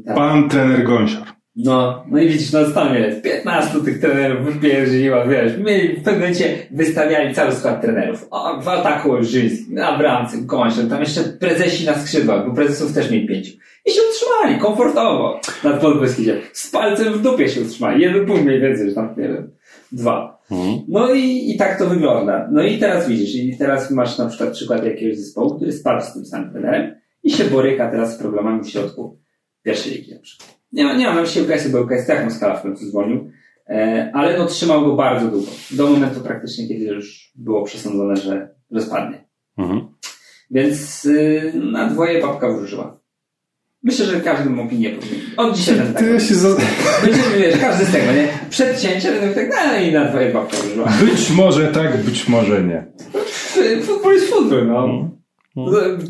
Tak. 0.06 0.16
Pan 0.16 0.48
trener 0.48 0.84
Gąsior. 0.84 1.38
No, 1.64 2.04
no 2.10 2.18
i 2.18 2.28
widzisz, 2.28 2.52
no 2.52 2.70
tam 2.70 2.94
jest 2.94 3.22
15 3.22 3.80
tych 3.80 4.00
trenerów 4.00 4.54
wypierdziła, 4.54 5.26
wiesz, 5.26 5.52
mieli 5.58 5.88
w 5.88 6.02
pewnym 6.02 6.20
momencie 6.20 6.56
wystawiali 6.70 7.34
cały 7.34 7.52
skład 7.52 7.82
trenerów. 7.82 8.26
O, 8.30 8.60
w 8.60 8.68
ataku 8.68 9.12
Olżyński, 9.12 9.74
na 9.74 9.98
bramce, 9.98 10.38
Gąsior, 10.38 10.88
tam 10.88 11.00
jeszcze 11.00 11.20
prezesi 11.22 11.86
na 11.86 11.94
skrzydłach, 11.94 12.46
bo 12.46 12.54
prezesów 12.54 12.92
też 12.92 13.10
mieli 13.10 13.28
pięciu. 13.28 13.52
I 13.88 13.90
się 13.90 14.00
utrzymali, 14.10 14.60
komfortowo, 14.60 15.40
nad 15.64 15.80
Podbeskidzie. 15.80 16.40
Z 16.52 16.70
palcem 16.70 17.12
w 17.12 17.22
dupie 17.22 17.48
się 17.48 17.60
utrzymali, 17.60 18.02
jeden 18.02 18.26
punkt 18.26 18.44
mniej 18.44 18.60
więcej, 18.60 18.88
że 18.88 18.94
tam, 18.94 19.14
nie 19.18 19.28
wiem, 19.28 19.50
dwa. 19.92 20.38
No 20.88 21.14
i, 21.14 21.50
i 21.50 21.56
tak 21.56 21.78
to 21.78 21.86
wygląda. 21.86 22.48
No 22.52 22.62
i 22.62 22.78
teraz 22.78 23.08
widzisz, 23.08 23.34
i 23.34 23.58
teraz 23.58 23.90
masz 23.90 24.18
na 24.18 24.26
przykład 24.26 24.52
przykład 24.52 24.84
jakiegoś 24.84 25.18
zespołu, 25.18 25.54
który 25.56 25.72
spadł 25.72 26.04
z 26.04 26.12
tym 26.12 26.26
samym 26.26 26.50
trenerem 26.50 26.94
i 27.22 27.30
się 27.30 27.44
boryka 27.44 27.90
teraz 27.90 28.14
z 28.14 28.18
problemami 28.18 28.64
w 28.64 28.68
środku 28.68 29.18
pierwszej 29.62 29.92
ligi 29.92 30.14
na 30.14 30.20
przykład. 30.20 30.58
Nie 30.72 30.84
ma, 30.84 30.94
nie 30.94 31.06
ma 31.06 31.14
na 31.14 31.20
myśli 31.20 31.42
UKS, 31.42 31.68
bo 31.68 31.82
UKS 31.82 32.06
tak 32.06 32.32
skala 32.32 32.56
w 32.56 32.62
końcu 32.62 32.86
zwolnił, 32.86 33.30
e, 33.68 34.10
ale 34.14 34.38
no 34.38 34.46
trzymał 34.46 34.84
go 34.84 34.96
bardzo 34.96 35.28
długo. 35.28 35.50
Do 35.70 35.86
momentu 35.86 36.20
praktycznie, 36.20 36.68
kiedy 36.68 36.84
już 36.84 37.32
było 37.34 37.64
przesądzone, 37.64 38.16
że, 38.16 38.48
spadnie. 38.80 39.24
Mhm. 39.58 39.88
Więc 40.50 41.04
y, 41.04 41.52
na 41.72 41.88
dwoje 41.88 42.22
babka 42.22 42.52
wróżyła. 42.52 42.98
Myślę, 43.82 44.06
że 44.06 44.20
każdy 44.20 44.50
ma 44.50 44.62
opinię 44.62 44.90
powinien. 44.90 45.20
Od 45.36 45.56
dzisiaj 45.56 45.74
będę 45.74 45.92
tak. 45.92 46.02
Ty 46.02 46.20
się 46.20 46.34
za... 46.34 46.48
Będziemy, 47.04 47.38
wiesz, 47.38 47.58
każdy 47.60 47.84
z 47.84 47.92
tego, 47.92 48.12
nie? 48.12 48.28
Przed 48.50 48.80
cięciem 48.80 49.14
będę 49.20 49.34
tak, 49.34 49.66
no 49.72 49.78
i 49.78 49.92
na 49.92 50.04
dwoje 50.04 50.32
babka 50.32 50.56
wróżyła. 50.56 50.92
Być 51.00 51.30
może 51.30 51.68
tak, 51.68 51.96
być 51.96 52.28
może 52.28 52.62
nie. 52.62 52.86
Futbol 53.82 54.14
jest 54.14 54.30
futbol, 54.30 54.66
no. 54.66 55.10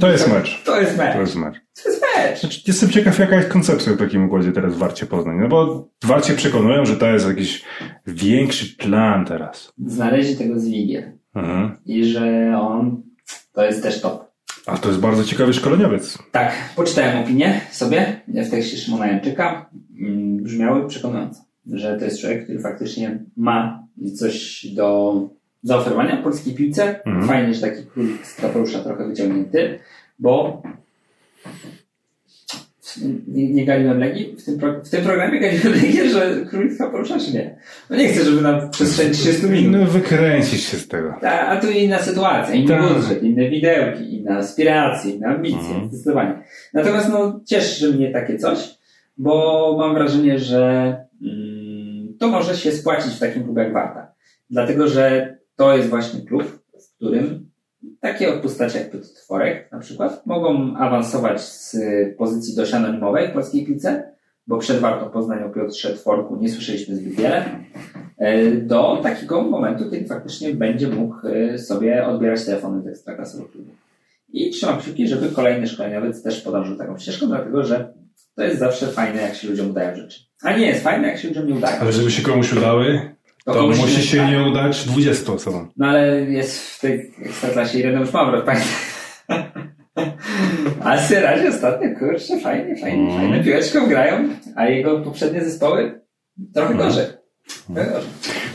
To 0.00 0.10
jest 0.10 0.28
mecz. 0.28 0.62
To 0.64 0.80
jest 0.80 0.98
mecz. 0.98 1.12
To 1.14 1.20
jest 1.20 1.36
mecz. 1.36 1.54
To 1.82 1.88
jest 1.90 2.02
mecz. 2.16 2.40
Znaczy, 2.40 2.60
jestem 2.66 2.90
ciekaw, 2.90 3.18
jaka 3.18 3.36
jest 3.36 3.48
koncepcja 3.48 3.92
w 3.92 3.96
takim 3.96 4.24
układzie 4.24 4.52
teraz 4.52 4.74
w 4.74 4.78
Warcie 4.78 5.06
Poznań. 5.06 5.36
No 5.40 5.48
bo 5.48 5.88
Warcie 6.04 6.34
przekonują, 6.34 6.84
że 6.84 6.96
to 6.96 7.06
jest 7.06 7.28
jakiś 7.28 7.64
większy 8.06 8.76
plan 8.76 9.24
teraz. 9.26 9.72
Znaleźli 9.86 10.36
tego 10.36 10.60
Zwigier. 10.60 11.12
Mhm. 11.34 11.76
I 11.86 12.04
że 12.04 12.58
on 12.60 13.02
to 13.52 13.64
jest 13.64 13.82
też 13.82 14.00
top. 14.00 14.27
A 14.68 14.78
to 14.78 14.88
jest 14.88 15.00
bardzo 15.00 15.24
ciekawy 15.24 15.52
szkoleniowiec. 15.52 16.18
Tak, 16.32 16.52
poczytałem 16.76 17.18
opinię 17.18 17.60
sobie 17.70 18.20
w 18.28 18.50
tekście 18.50 18.76
Szymona 18.76 19.06
Janczyka. 19.06 19.70
Mm, 20.00 20.36
Brzmiały 20.36 20.88
przekonująco, 20.88 21.40
że 21.72 21.98
to 21.98 22.04
jest 22.04 22.20
człowiek, 22.20 22.44
który 22.44 22.60
faktycznie 22.60 23.18
ma 23.36 23.86
coś 24.16 24.66
do 24.66 25.14
zaoferowania 25.62 26.16
polskiej 26.16 26.54
piłce. 26.54 27.04
Mhm. 27.04 27.26
Fajnie, 27.26 27.54
że 27.54 27.60
taki 27.60 27.86
królik 27.86 28.26
z 28.26 28.40
kapelusza 28.40 28.78
trochę 28.78 29.08
wyciągnięty, 29.08 29.78
bo 30.18 30.62
nie, 33.28 33.50
nie 33.52 33.64
galiłem 33.64 33.98
Legii 33.98 34.36
w 34.36 34.44
tym, 34.44 34.58
pro, 34.58 34.80
w 34.84 34.90
tym 34.90 35.04
programie 35.04 35.40
galiłem 35.40 35.72
Legię, 35.82 36.10
że 36.10 36.36
królik 36.50 36.72
z 36.72 36.78
kapelusza 36.78 37.18
czy 37.18 37.32
nie? 37.32 37.58
No 37.90 37.96
nie 37.96 38.08
chcę, 38.08 38.24
żeby 38.24 38.40
nam 38.42 38.70
przestrzeń 38.70 39.10
30 39.12 39.46
minut. 39.46 39.80
No 39.80 39.86
wykręcić 39.86 40.62
się 40.62 40.76
z 40.76 40.88
tego. 40.88 41.14
A, 41.22 41.46
a 41.46 41.60
tu 41.60 41.70
inna 41.70 41.98
sytuacja, 41.98 42.54
inny 42.54 42.68
Tak. 42.68 42.92
budżet, 42.94 43.22
inne 43.22 43.50
widełki, 43.50 44.14
inne 44.16 44.36
aspiracje, 44.36 45.10
inne 45.12 45.26
ambicje, 45.26 45.58
Mhm. 45.58 45.88
zdecydowanie. 45.88 46.42
Natomiast 46.74 47.08
no, 47.08 47.40
cieszy 47.46 47.92
mnie 47.92 48.10
takie 48.12 48.38
coś, 48.38 48.58
bo 49.16 49.74
mam 49.78 49.94
wrażenie, 49.94 50.38
że 50.38 50.96
mm, 51.22 52.14
to 52.18 52.28
może 52.28 52.56
się 52.56 52.72
spłacić 52.72 53.12
w 53.14 53.18
takim 53.20 53.44
klubie 53.44 53.62
jak 53.62 53.72
Warta. 53.72 54.12
Dlatego, 54.50 54.88
że 54.88 55.36
to 55.56 55.76
jest 55.76 55.88
właśnie 55.88 56.20
klub, 56.26 56.44
w 56.80 56.96
którym 56.96 57.47
takie 58.00 58.32
postacie 58.32 58.78
jak 58.78 58.90
Piotr 58.90 59.06
Tworek 59.06 59.72
na 59.72 59.78
przykład 59.78 60.26
mogą 60.26 60.76
awansować 60.76 61.40
z 61.40 61.76
pozycji 62.16 62.56
dość 62.56 62.74
anonimowej 62.74 63.28
w 63.28 63.32
polskiej 63.32 63.66
piłce, 63.66 64.12
bo 64.46 64.58
przed 64.58 64.78
Wartą 64.78 65.10
Poznań 65.10 65.42
o 65.42 65.50
Piotrze 65.50 65.94
Tworku 65.94 66.36
nie 66.36 66.48
słyszeliśmy 66.48 66.96
zbyt 66.96 67.12
wiele, 67.12 67.44
e, 68.18 68.50
do 68.52 69.00
takiego 69.02 69.42
momentu, 69.42 69.90
kiedy 69.90 70.06
faktycznie 70.06 70.54
będzie 70.54 70.88
mógł 70.88 71.14
e, 71.26 71.58
sobie 71.58 72.06
odbierać 72.06 72.44
telefony 72.44 72.82
z 72.82 72.86
ekstraklasowego. 72.86 73.50
I 74.32 74.50
trzymam 74.50 74.78
kciuki, 74.78 75.08
żeby 75.08 75.28
kolejny 75.28 75.66
szkoleniowiec 75.66 76.22
też 76.22 76.40
podążył 76.40 76.76
taką 76.76 76.98
ścieżką, 76.98 77.26
dlatego 77.26 77.64
że 77.64 77.92
to 78.34 78.42
jest 78.42 78.58
zawsze 78.58 78.86
fajne, 78.86 79.22
jak 79.22 79.34
się 79.34 79.48
ludziom 79.48 79.70
udają 79.70 79.96
rzeczy. 79.96 80.20
A 80.42 80.56
nie 80.56 80.66
jest 80.66 80.82
fajne, 80.82 81.08
jak 81.08 81.18
się 81.18 81.28
ludziom 81.28 81.46
nie 81.46 81.54
udają. 81.54 81.80
Ale 81.80 81.92
żeby 81.92 82.10
się 82.10 82.22
komuś 82.22 82.52
udały, 82.52 83.14
to 83.54 83.66
musi 83.66 84.02
się 84.02 84.16
udaje. 84.22 84.38
nie 84.38 84.48
udać 84.50 84.84
20 84.84 85.32
osobom. 85.32 85.68
No 85.76 85.86
ale 85.86 86.20
jest 86.20 86.60
w 86.60 86.80
tej 86.80 87.12
ekstraklasie 87.22 87.78
Ireneusz 87.78 88.12
Mawrot, 88.12 88.44
pamiętam. 88.44 88.68
A 90.84 90.98
Syrazie 90.98 91.48
ostatnio, 91.48 91.88
kurczę, 91.98 92.40
fajnie, 92.40 92.76
fajnie, 92.76 93.02
Mm. 93.10 93.16
fajne 93.20 93.44
piłeczką 93.44 93.86
grają, 93.88 94.28
a 94.56 94.66
jego 94.66 95.00
poprzednie 95.00 95.44
zespoły 95.44 96.00
trochę 96.54 96.74
Mm. 96.74 96.86
gorzej. 96.86 97.06
Gorzej. 97.68 97.92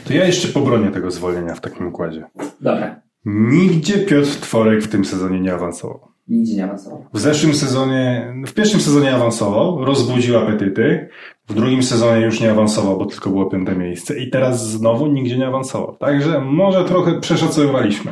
To 0.08 0.14
ja 0.14 0.26
jeszcze 0.26 0.48
pobronię 0.48 0.91
tego 0.91 1.12
zwolnienia 1.12 1.56
w 1.56 1.62
takim 1.62 1.88
układzie. 1.88 2.24
Dobra, 2.62 3.02
Nigdzie 3.26 3.98
Piotr 4.00 4.30
Tworek 4.41 4.82
w 4.84 4.88
tym 4.88 5.06
sezonie 5.06 5.39
nie 5.39 5.54
awansował. 5.54 6.08
nigdzie 6.28 6.56
nie 6.56 6.64
awansował. 6.64 7.06
W 7.14 7.20
zeszłym 7.20 7.54
sezonie, 7.54 8.34
w 8.48 8.54
pierwszym 8.54 8.80
sezonie 8.80 9.16
awansował, 9.16 9.86
rozbudził 9.86 10.38
apetyty. 10.38 11.10
W 11.48 11.54
drugim 11.54 11.84
sezonie 11.84 12.26
już 12.26 12.41
nie 12.41 12.52
awansował, 12.52 12.98
bo 12.98 13.06
tylko 13.06 13.30
było 13.30 13.46
piąte 13.46 13.76
miejsce. 13.76 14.20
I 14.20 14.30
teraz 14.30 14.68
znowu 14.70 15.08
nigdzie 15.08 15.38
nie 15.38 15.48
awansował. 15.48 15.96
Także 15.98 16.41
może 16.41 16.86
trochę 16.86 17.20
przeszacowywaliśmy 17.20 18.12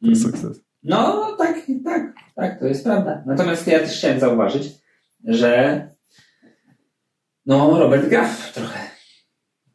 ten 0.00 0.08
Mm. 0.08 0.16
sukces. 0.16 0.60
No, 0.82 1.28
tak, 1.38 1.56
tak, 1.84 2.12
tak, 2.34 2.58
to 2.60 2.66
jest 2.66 2.84
prawda. 2.84 3.22
Natomiast 3.26 3.66
ja 3.66 3.78
też 3.78 3.98
chciałem 3.98 4.20
zauważyć, 4.20 4.68
że 5.24 5.88
no, 7.46 7.78
Robert 7.78 8.08
Graf 8.08 8.52
trochę 8.54 8.78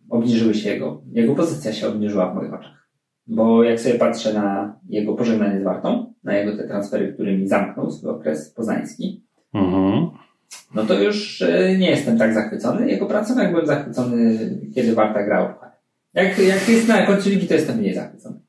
obniżyły 0.09 0.53
się 0.53 0.69
jego, 0.69 1.01
jego 1.11 1.35
pozycja 1.35 1.73
się 1.73 1.87
obniżyła 1.87 2.31
w 2.31 2.35
moich 2.35 2.53
oczach. 2.53 2.87
Bo 3.27 3.63
jak 3.63 3.79
sobie 3.79 3.95
patrzę 3.95 4.33
na 4.33 4.79
jego 4.89 5.13
pożegnanie 5.13 5.59
z 5.61 5.63
Wartą, 5.63 6.13
na 6.23 6.37
jego 6.37 6.57
te 6.57 6.67
transfery, 6.67 7.13
którymi 7.13 7.47
zamknął 7.47 7.91
swój 7.91 8.09
okres 8.09 8.53
poznański, 8.53 9.23
Mhm. 9.53 10.09
No 10.73 10.85
to 10.85 11.01
już 11.01 11.41
e, 11.41 11.77
nie 11.77 11.89
jestem 11.89 12.17
tak 12.17 12.33
zachwycony 12.33 12.91
jego 12.91 13.05
pracą, 13.05 13.39
jak 13.39 13.51
byłem 13.51 13.67
zachwycony, 13.67 14.49
kiedy 14.75 14.95
Warta 14.95 15.19
pucharze. 15.23 15.77
Jak, 16.13 16.39
jak 16.39 16.69
jest 16.69 16.87
na 16.87 17.05
końcu 17.05 17.29
ligi, 17.29 17.47
to 17.47 17.53
jestem 17.53 17.77
mniej 17.77 17.95
zachwycony. 17.95 18.39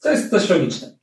To 0.00 0.10
jest 0.10 0.30
dość 0.30 0.50
logiczne. 0.50 0.96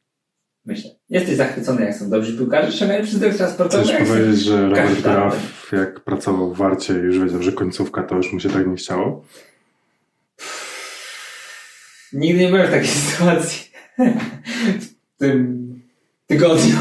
Myślę. 0.65 0.91
Jesteś 1.09 1.35
zachwycony, 1.35 1.85
jak 1.85 1.95
są 1.95 2.09
dobrzy 2.09 2.37
piłkarze, 2.37 2.71
ściągani 2.71 3.03
przez 3.03 3.19
dyrektora 3.19 3.49
sportowego. 3.49 3.89
Chcesz 3.89 4.07
powiedzieć, 4.07 4.39
że 4.39 4.69
Robert. 4.69 5.01
Graf, 5.01 5.71
jak 5.71 5.99
pracował 5.99 6.53
w 6.53 6.57
Warcie 6.57 6.93
i 6.93 6.97
już 6.97 7.19
wiedział, 7.19 7.43
że 7.43 7.51
końcówka, 7.51 8.03
to 8.03 8.15
już 8.15 8.33
mu 8.33 8.39
się 8.39 8.49
tak 8.49 8.67
nie 8.67 8.75
chciało? 8.75 9.25
Nigdy 12.13 12.39
nie 12.39 12.47
byłem 12.49 12.67
w 12.67 12.71
takiej 12.71 12.87
sytuacji. 13.11 13.71
w 14.79 15.17
tym 15.17 15.63
tygodniu. 16.27 16.75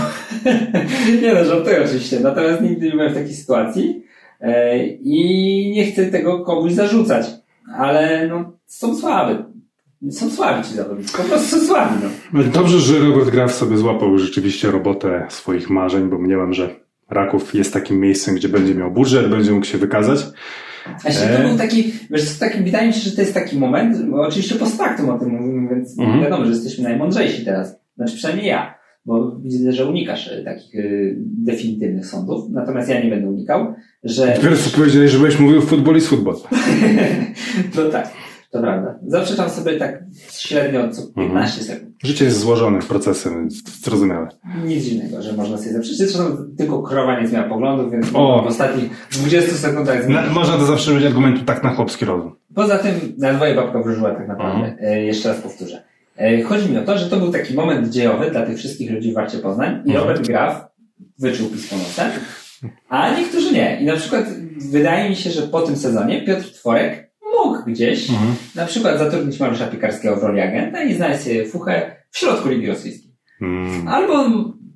nie 1.22 1.34
no, 1.34 1.44
żartuję 1.44 1.84
oczywiście. 1.84 2.20
Natomiast 2.20 2.62
nigdy 2.62 2.86
nie 2.86 2.92
byłem 2.92 3.12
w 3.12 3.14
takiej 3.14 3.34
sytuacji. 3.34 4.02
E, 4.40 4.86
I 4.86 5.72
nie 5.76 5.86
chcę 5.86 6.06
tego 6.06 6.44
komuś 6.44 6.72
zarzucać. 6.72 7.26
Ale 7.76 8.28
no, 8.28 8.52
są 8.66 8.96
słaby. 8.96 9.44
Są 10.10 10.30
słabi 10.30 10.64
ci 10.64 10.74
zawodnicy. 10.74 11.16
Po 11.16 11.22
prostu 11.22 11.56
są 11.56 11.66
słabi, 11.66 11.94
no. 12.32 12.42
Dobrze, 12.42 12.78
że 12.80 12.98
Robert 12.98 13.30
Graf 13.30 13.52
sobie 13.52 13.76
złapał 13.76 14.18
rzeczywiście 14.18 14.70
robotę 14.70 15.26
swoich 15.28 15.70
marzeń, 15.70 16.08
bo 16.08 16.18
mniemam, 16.18 16.54
że 16.54 16.68
Raków 17.10 17.54
jest 17.54 17.72
takim 17.72 18.00
miejscem, 18.00 18.34
gdzie 18.34 18.48
będzie 18.48 18.74
miał 18.74 18.90
budżet, 18.90 19.28
będzie 19.28 19.52
mógł 19.52 19.66
się 19.66 19.78
wykazać. 19.78 20.20
Właśnie 21.02 21.26
E? 21.26 21.36
to 21.42 21.48
był 21.48 21.58
taki, 21.58 21.92
wiesz, 22.10 22.24
co, 22.24 22.40
taki, 22.40 22.62
wydaje 22.62 22.86
mi 22.88 22.94
się, 22.94 23.00
że 23.00 23.16
to 23.16 23.20
jest 23.20 23.34
taki 23.34 23.58
moment, 23.58 24.10
bo 24.10 24.22
oczywiście 24.22 24.54
post 24.54 24.76
factum 24.78 25.10
o 25.10 25.18
tym 25.18 25.28
mówimy, 25.28 25.74
więc 25.74 25.98
Mhm. 25.98 26.22
wiadomo, 26.22 26.44
że 26.44 26.50
jesteśmy 26.50 26.84
najmądrzejsi 26.84 27.44
teraz. 27.44 27.76
Znaczy 27.96 28.16
przynajmniej 28.16 28.46
ja, 28.46 28.74
bo 29.04 29.36
widzę, 29.44 29.72
że 29.72 29.86
unikasz 29.86 30.28
e, 30.28 30.44
takich 30.44 30.74
e, 30.74 30.88
definitywnych 31.18 32.06
sądów, 32.06 32.50
natomiast 32.50 32.88
ja 32.88 33.04
nie 33.04 33.10
będę 33.10 33.28
unikał, 33.28 33.74
że 34.04 34.36
co 34.64 34.76
powiedziałeś, 34.76 35.10
że 35.10 35.18
byłeś 35.18 35.38
mówił 35.38 35.62
futbol 35.62 35.96
i 35.96 36.00
futbol. 36.00 36.36
no 37.76 37.84
tak. 37.84 38.10
To 38.52 38.60
prawda. 38.60 38.98
Zaprzeczam 39.06 39.50
sobie 39.50 39.76
tak 39.76 40.02
średnio 40.30 40.88
co 40.90 41.02
15 41.06 41.62
sekund. 41.62 41.94
Życie 42.04 42.24
jest 42.24 42.38
złożone 42.38 42.78
procesem, 42.78 43.34
więc 43.34 43.82
zrozumiałe. 43.84 44.28
Nic 44.64 44.84
dziwnego, 44.84 45.22
że 45.22 45.32
można 45.32 45.58
sobie 45.58 45.72
zaprzeczyć. 45.72 45.98
Zresztą 45.98 46.36
tylko 46.58 46.82
krowa 46.82 47.20
nie 47.20 47.28
zmienia 47.28 47.48
poglądów, 47.48 47.92
więc 47.92 48.06
O! 48.14 48.42
w 48.42 48.46
ostatnich 48.46 49.08
20 49.12 49.50
sekundach 49.50 49.96
Na, 49.96 50.02
zmieni. 50.02 50.34
można 50.34 50.56
to 50.56 50.64
zawsze 50.64 50.92
użyć 50.92 51.06
argumentu 51.06 51.44
tak 51.44 51.64
na 51.64 51.74
chłopski 51.74 52.04
rozum. 52.04 52.32
Poza 52.54 52.78
tym 52.78 52.94
na 53.18 53.32
dwoje 53.32 53.54
babka 53.54 53.82
wróżyła 53.82 54.10
tak 54.14 54.28
naprawdę. 54.28 54.66
Mhm. 54.66 54.76
E, 54.80 55.04
jeszcze 55.04 55.28
raz 55.28 55.40
powtórzę. 55.40 55.82
E, 56.16 56.42
chodzi 56.42 56.70
mi 56.70 56.78
o 56.78 56.82
to, 56.82 56.98
że 56.98 57.06
to 57.10 57.16
był 57.16 57.32
taki 57.32 57.54
moment 57.54 57.88
dziejowy 57.88 58.30
dla 58.30 58.46
tych 58.46 58.58
wszystkich 58.58 58.90
ludzi 58.90 59.12
w 59.12 59.14
Warcie 59.14 59.38
Poznań 59.38 59.82
i 59.84 59.90
Mhm. 59.90 59.96
Robert 60.08 60.26
Graf 60.26 60.64
wyczuł 61.18 61.48
pismo 61.50 61.78
nosem, 61.78 62.10
a 62.88 63.16
niektórzy 63.18 63.52
nie. 63.52 63.78
I 63.80 63.84
na 63.84 63.96
przykład 63.96 64.24
wydaje 64.70 65.10
mi 65.10 65.16
się, 65.16 65.30
że 65.30 65.42
po 65.42 65.62
tym 65.62 65.76
sezonie 65.76 66.22
Piotr 66.24 66.52
Tworek 66.52 67.12
mógł 67.44 67.64
gdzieś 67.70 68.10
Mhm. 68.10 68.34
na 68.54 68.66
przykład 68.66 68.98
zatrudnić 68.98 69.40
Mariusza 69.40 69.66
Piekarskiego 69.66 70.16
w 70.16 70.22
roli 70.22 70.40
agenta 70.40 70.82
i 70.82 70.94
znaleźć 70.94 71.22
sobie 71.22 71.44
fuchę 71.46 71.96
w 72.10 72.18
środku 72.18 72.48
Ligi 72.48 72.66
Rosyjskiej. 72.66 73.12
Mm. 73.40 73.88
Albo 73.88 74.24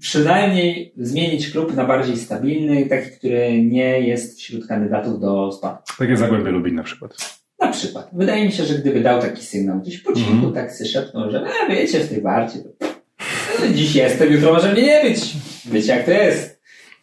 przynajmniej 0.01 0.93
zmienić 0.97 1.51
klub 1.51 1.77
na 1.77 1.85
bardziej 1.85 2.17
stabilny, 2.17 2.87
taki, 2.87 3.11
który 3.19 3.63
nie 3.65 4.01
jest 4.01 4.39
wśród 4.39 4.67
kandydatów 4.67 5.21
do 5.21 5.53
spadku. 5.53 5.93
Takie 5.99 6.17
Zagłębie 6.17 6.51
Lubin 6.51 6.75
na 6.75 6.83
przykład. 6.83 7.36
Na 7.61 7.69
przykład. 7.69 8.11
Wydaje 8.13 8.45
mi 8.47 8.53
się, 8.53 8.65
że 8.65 8.75
gdyby 8.75 9.01
dał 9.01 9.21
taki 9.21 9.45
sygnał 9.47 9.81
gdzieś 9.81 9.99
po 9.99 10.13
cichu, 10.13 10.33
Mhm. 10.33 10.53
tak 10.53 10.71
szepnął, 10.93 11.31
że 11.31 11.45
a 11.67 11.73
wiecie, 11.73 12.01
w 12.01 12.09
tej 12.09 12.21
warcie 12.23 12.59
to 12.59 12.69
no, 13.61 13.75
dziś 13.75 13.95
jestem, 13.95 14.33
jutro 14.33 14.53
może 14.53 14.73
mnie 14.73 14.83
nie 14.83 15.01
być. 15.11 15.21
Wiecie 15.67 15.93
jak 15.97 16.05
to 16.05 16.11
jest. 16.11 16.57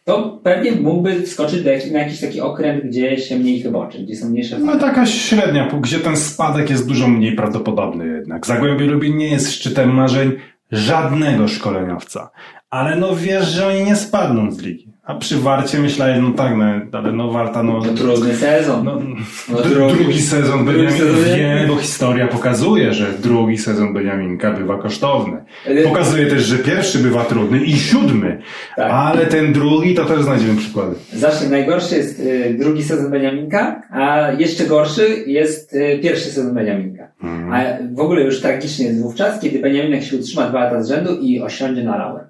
To 0.04 0.40
pewnie 0.44 0.72
mógłby 0.72 1.22
wskoczyć 1.22 1.64
jak, 1.64 1.90
na 1.90 1.98
jakiś 1.98 2.20
taki 2.20 2.40
okręt, 2.40 2.84
gdzie 2.84 3.18
się 3.18 3.36
mniej 3.38 3.62
chyboczy, 3.62 3.98
gdzie 3.98 4.16
są 4.16 4.28
mniejsze 4.28 4.58
No 4.58 4.78
taka 4.78 5.06
średnia, 5.06 5.70
gdzie 5.80 5.98
ten 5.98 6.16
spadek 6.16 6.70
jest 6.70 6.88
dużo 6.88 7.08
mniej 7.08 7.36
prawdopodobny 7.36 8.06
jednak. 8.06 8.46
Zagłębie 8.46 8.86
Lubin 8.86 9.16
nie 9.16 9.28
jest 9.28 9.52
szczytem 9.52 9.94
marzeń 9.94 10.32
żadnego 10.72 11.48
szkoleniowca. 11.48 12.30
Ale 12.70 12.96
no 12.96 13.16
wiesz, 13.16 13.46
że 13.48 13.66
oni 13.66 13.84
nie 13.84 13.96
spadną 13.96 14.52
z 14.52 14.58
ligi. 14.58 14.93
A 15.06 15.14
przy 15.14 15.38
Warcie 15.38 15.78
myślałem, 15.78 16.22
no 16.24 16.30
tak, 16.32 16.52
no, 16.56 16.64
ale 16.98 17.12
no 17.12 17.30
Warta, 17.30 17.62
no... 17.62 17.82
To 17.82 17.94
trudny 17.94 18.34
sezon. 18.34 18.84
no 18.84 19.00
No, 19.48 19.58
dru- 19.58 19.68
drugi- 19.74 19.94
drugi 20.04 20.22
sezon 20.22 20.64
drugi 20.64 20.78
Beniamin, 20.78 20.98
sezon 20.98 21.16
nie- 21.30 21.36
wiemy, 21.36 21.66
bo 21.68 21.76
historia 21.76 22.26
pokazuje, 22.26 22.92
że 22.94 23.06
drugi 23.22 23.58
sezon 23.58 23.92
Beniaminka 23.94 24.50
bywa 24.52 24.78
kosztowny. 24.78 25.44
Pokazuje 25.84 26.26
też, 26.26 26.42
że 26.42 26.58
pierwszy 26.58 26.98
bywa 26.98 27.24
trudny 27.24 27.64
i 27.64 27.72
siódmy, 27.72 28.42
Tak. 28.76 28.90
ale 28.92 29.26
ten 29.26 29.52
drugi 29.52 29.94
to 29.94 30.04
też 30.04 30.22
znajdziemy 30.22 30.56
przykłady. 30.56 30.94
Zacznę. 31.12 31.48
Najgorszy 31.48 31.94
jest 31.96 32.20
y, 32.20 32.56
drugi 32.58 32.82
sezon 32.82 33.10
Beniaminka, 33.10 33.82
a 33.90 34.32
jeszcze 34.38 34.64
gorszy 34.66 35.24
jest 35.26 35.74
y, 35.74 35.98
pierwszy 36.02 36.30
sezon 36.30 36.54
Beniaminka. 36.54 37.08
Mhm. 37.22 37.52
A 37.52 37.94
w 37.94 38.00
ogóle 38.00 38.22
już 38.22 38.40
tragicznie 38.40 38.86
jest 38.86 39.02
wówczas, 39.02 39.40
kiedy 39.40 39.58
Beniaminek 39.58 40.04
się 40.04 40.16
utrzyma 40.16 40.48
dwa 40.48 40.60
lata 40.64 40.82
z 40.82 40.88
rzędu 40.88 41.16
i 41.20 41.40
osiądzie 41.40 41.82
na 41.84 41.96
laurę. 41.98 42.24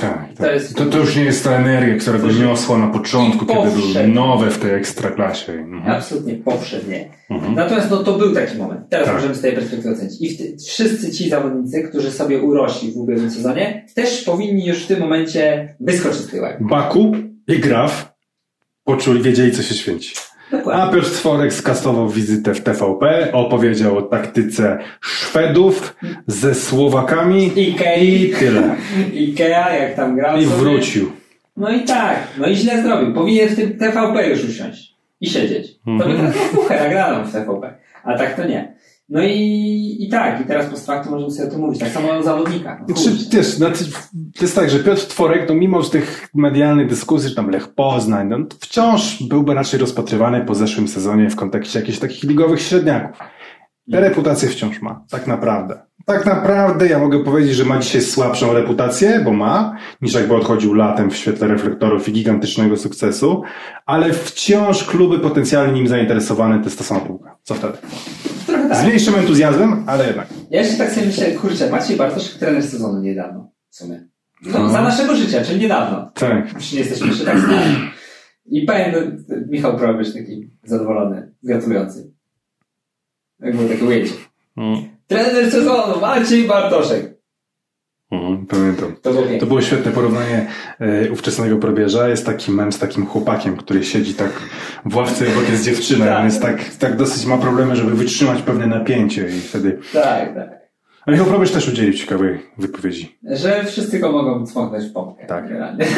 Tak, 0.00 0.28
To 0.36 0.42
tak. 0.44 0.54
jest- 0.54 0.76
To, 0.76 0.86
to 0.86 0.98
już 0.98 1.16
nie 1.16 1.24
jest 1.24 1.44
ta 1.44 1.50
energia, 1.52 1.96
która 1.96 2.18
go 2.18 2.32
niosła 2.32 2.78
na 2.78 2.86
początku, 2.86 3.46
kiedy 3.46 3.60
były 3.60 3.70
powszednie. 3.82 4.14
nowe 4.14 4.50
w 4.50 4.58
tej 4.58 4.74
ekstraklasie. 4.74 5.52
Mhm. 5.52 5.92
Absolutnie 5.96 6.34
powszednie. 6.34 7.08
Mhm. 7.30 7.54
Natomiast 7.54 7.90
no, 7.90 7.96
to 7.96 8.12
był 8.18 8.34
taki 8.34 8.58
moment. 8.58 8.80
Teraz 8.88 9.06
Tak. 9.06 9.14
możemy 9.16 9.34
z 9.34 9.40
tej 9.40 9.52
perspektywy 9.52 9.94
ocenić. 9.94 10.20
I 10.20 10.36
w 10.56 10.62
wszyscy 10.66 11.10
ci 11.10 11.30
zawodnicy, 11.30 11.82
którzy 11.82 12.10
sobie 12.10 12.42
urośli 12.42 12.92
w 12.92 12.96
ubiegłym 12.96 13.30
sezonie, 13.30 13.86
też 13.94 14.22
powinni 14.22 14.66
już 14.66 14.84
w 14.84 14.86
tym 14.86 15.00
momencie 15.00 15.74
wyskoczyć 15.80 16.18
z 16.20 16.26
tyłek. 16.30 16.56
Baku 16.60 17.12
i 17.48 17.58
Graf 17.58 18.12
poczuli, 18.84 19.22
wiedzieli, 19.22 19.52
co 19.52 19.62
się 19.62 19.74
święci. 19.74 20.14
Dokładnie. 20.52 20.82
A 20.82 20.88
Piotr 20.92 21.10
Tworek 21.10 21.52
skastował 21.52 22.08
wizytę 22.08 22.54
w 22.54 22.60
TVP, 22.60 23.28
opowiedział 23.32 23.98
o 23.98 24.02
taktyce 24.02 24.78
Szwedów 25.00 25.96
ze 26.26 26.54
Słowakami 26.54 27.46
Ikei, 27.56 28.22
i 28.30 28.34
tyle. 28.34 28.76
Ikea, 29.14 29.74
jak 29.74 29.94
tam 29.94 30.16
grał 30.16 30.38
I 30.38 30.44
sobie. 30.44 30.56
wrócił. 30.56 31.12
No 31.56 31.70
i 31.70 31.80
tak, 31.84 32.16
no 32.38 32.46
i 32.46 32.56
źle 32.56 32.82
zrobił. 32.82 33.14
Powinien 33.14 33.48
w 33.48 33.56
tym 33.56 33.78
TVP 33.78 34.28
już 34.28 34.44
usiąść 34.44 34.94
i 35.20 35.30
siedzieć. 35.30 35.66
To 35.84 35.90
by 35.90 36.04
Mhm. 36.04 36.18
trafił 36.32 36.42
fuchę 36.42 36.80
nagraną 36.84 37.24
w 37.24 37.32
TVP. 37.32 37.74
A 38.04 38.18
tak 38.18 38.34
to 38.36 38.44
nie. 38.44 38.74
No 39.08 39.22
i, 39.22 39.96
i 40.00 40.08
tak, 40.08 40.40
i 40.40 40.44
teraz 40.44 40.66
post 40.66 40.86
factum 40.86 41.12
możemy 41.12 41.30
sobie 41.30 41.48
o 41.48 41.50
tym 41.50 41.60
mówić. 41.60 41.80
Tak 41.80 41.88
samo 41.88 42.10
o 42.12 42.22
zawodnikach. 42.22 42.80
No, 42.88 42.94
też, 43.30 43.46
znaczy, 43.46 43.84
to 44.36 44.44
jest 44.44 44.56
tak, 44.56 44.70
że 44.70 44.78
Piotr 44.78 45.06
Tworek, 45.06 45.48
no 45.48 45.54
mimo 45.54 45.82
że 45.82 45.90
tych 45.90 46.28
medialnych 46.34 46.88
dyskusji, 46.88 47.28
że 47.28 47.34
tam 47.34 47.50
Lech 47.50 47.68
Poznań, 47.68 48.28
no, 48.28 48.38
wciąż 48.60 49.22
byłby 49.22 49.54
raczej 49.54 49.80
rozpatrywany 49.80 50.44
po 50.44 50.54
zeszłym 50.54 50.88
sezonie 50.88 51.30
w 51.30 51.36
kontekście 51.36 51.80
jakichś 51.80 51.98
takich 51.98 52.22
ligowych 52.22 52.62
średniaków. 52.62 53.18
Reputację 53.92 54.48
wciąż 54.48 54.82
ma, 54.82 55.04
tak 55.10 55.26
naprawdę. 55.26 55.87
Tak 56.08 56.26
naprawdę 56.26 56.86
ja 56.88 56.98
mogę 56.98 57.24
powiedzieć, 57.24 57.54
że 57.54 57.64
ma 57.64 57.78
dzisiaj 57.78 58.02
słabszą 58.02 58.52
reputację, 58.52 59.20
bo 59.24 59.32
ma, 59.32 59.76
niż 60.02 60.14
jakby 60.14 60.34
odchodził 60.34 60.74
latem 60.74 61.10
w 61.10 61.16
świetle 61.16 61.48
reflektorów 61.48 62.08
i 62.08 62.12
gigantycznego 62.12 62.76
sukcesu, 62.76 63.42
ale 63.86 64.12
wciąż 64.12 64.84
kluby 64.84 65.18
potencjalnie 65.18 65.72
nim 65.72 65.88
zainteresowane 65.88 66.58
to 66.58 66.64
jest 66.64 66.78
ta 66.78 66.84
sama 66.84 67.00
półka. 67.00 67.36
Co 67.42 67.54
wtedy? 67.54 67.78
Trochę 68.46 68.66
Z 68.68 68.70
tak. 68.70 68.84
mniejszym 68.86 69.14
entuzjazmem, 69.14 69.84
ale 69.86 70.06
jednak. 70.06 70.26
Ja 70.50 70.60
jeszcze 70.62 70.76
tak 70.78 70.90
sobie 70.92 71.06
myślę, 71.06 71.32
kurczę, 71.32 71.70
Maciej 71.70 71.96
Bartoszek 71.96 72.38
trener 72.38 72.62
sezonu 72.62 73.00
niedawno. 73.00 73.50
W 73.70 73.76
sumie. 73.76 74.04
No, 74.42 74.58
No. 74.58 74.68
za 74.68 74.82
naszego 74.82 75.16
życia, 75.16 75.44
czyli 75.44 75.60
niedawno. 75.60 76.10
Tak. 76.14 76.54
Już 76.54 76.72
nie 76.72 76.78
jesteśmy 76.78 77.06
jeszcze 77.06 77.24
tak 77.24 77.38
znani. 77.40 77.74
I 78.46 78.62
pamiętam, 78.66 79.02
Michał 79.48 79.76
Probierz 79.76 80.12
taki 80.12 80.50
zadowolony, 80.64 81.32
gratulujący. 81.42 82.10
Jak 83.40 83.56
było 83.56 83.68
takie 83.68 83.84
ujęcie. 83.84 84.12
Trener 85.08 85.50
sezonu, 85.50 86.00
Maciej 86.00 86.44
Bartoszek. 86.44 87.18
Mhm, 88.10 88.46
pamiętam. 88.46 88.96
To 89.02 89.12
było 89.12 89.24
To 89.40 89.46
było 89.46 89.62
świetne 89.62 89.92
porównanie 89.92 90.46
e, 90.80 91.10
ówczesnego 91.12 91.56
probierza. 91.56 92.08
Jest 92.08 92.26
taki 92.26 92.52
mem 92.52 92.72
z 92.72 92.78
takim 92.78 93.06
chłopakiem, 93.06 93.56
który 93.56 93.84
siedzi 93.84 94.14
tak 94.14 94.30
w 94.84 94.96
ławce, 94.96 95.24
bo 95.34 95.42
jest 95.42 95.64
dziewczyna. 95.64 96.04
Tak. 96.06 96.18
On 96.18 96.24
jest 96.24 96.42
tak, 96.42 96.64
tak 96.78 96.96
dosyć 96.96 97.26
ma 97.26 97.38
problemy, 97.38 97.76
żeby 97.76 97.94
wytrzymać 97.94 98.42
pewne 98.42 98.66
napięcie 98.66 99.28
i 99.28 99.40
wtedy... 99.40 99.78
Tak, 99.92 100.34
tak. 100.34 100.58
A 101.06 101.10
Michał 101.10 101.26
Probierz 101.26 101.50
też 101.50 101.68
udzielił 101.68 101.92
ciekawej 101.92 102.38
wypowiedzi. 102.58 103.18
Że 103.22 103.64
wszyscy 103.64 103.98
go 103.98 104.12
mogą 104.12 104.46
cmoknąć 104.46 104.84
w 104.84 104.92
pompkę. 104.92 105.26
Tak. 105.26 105.48
Generalnie. 105.48 105.84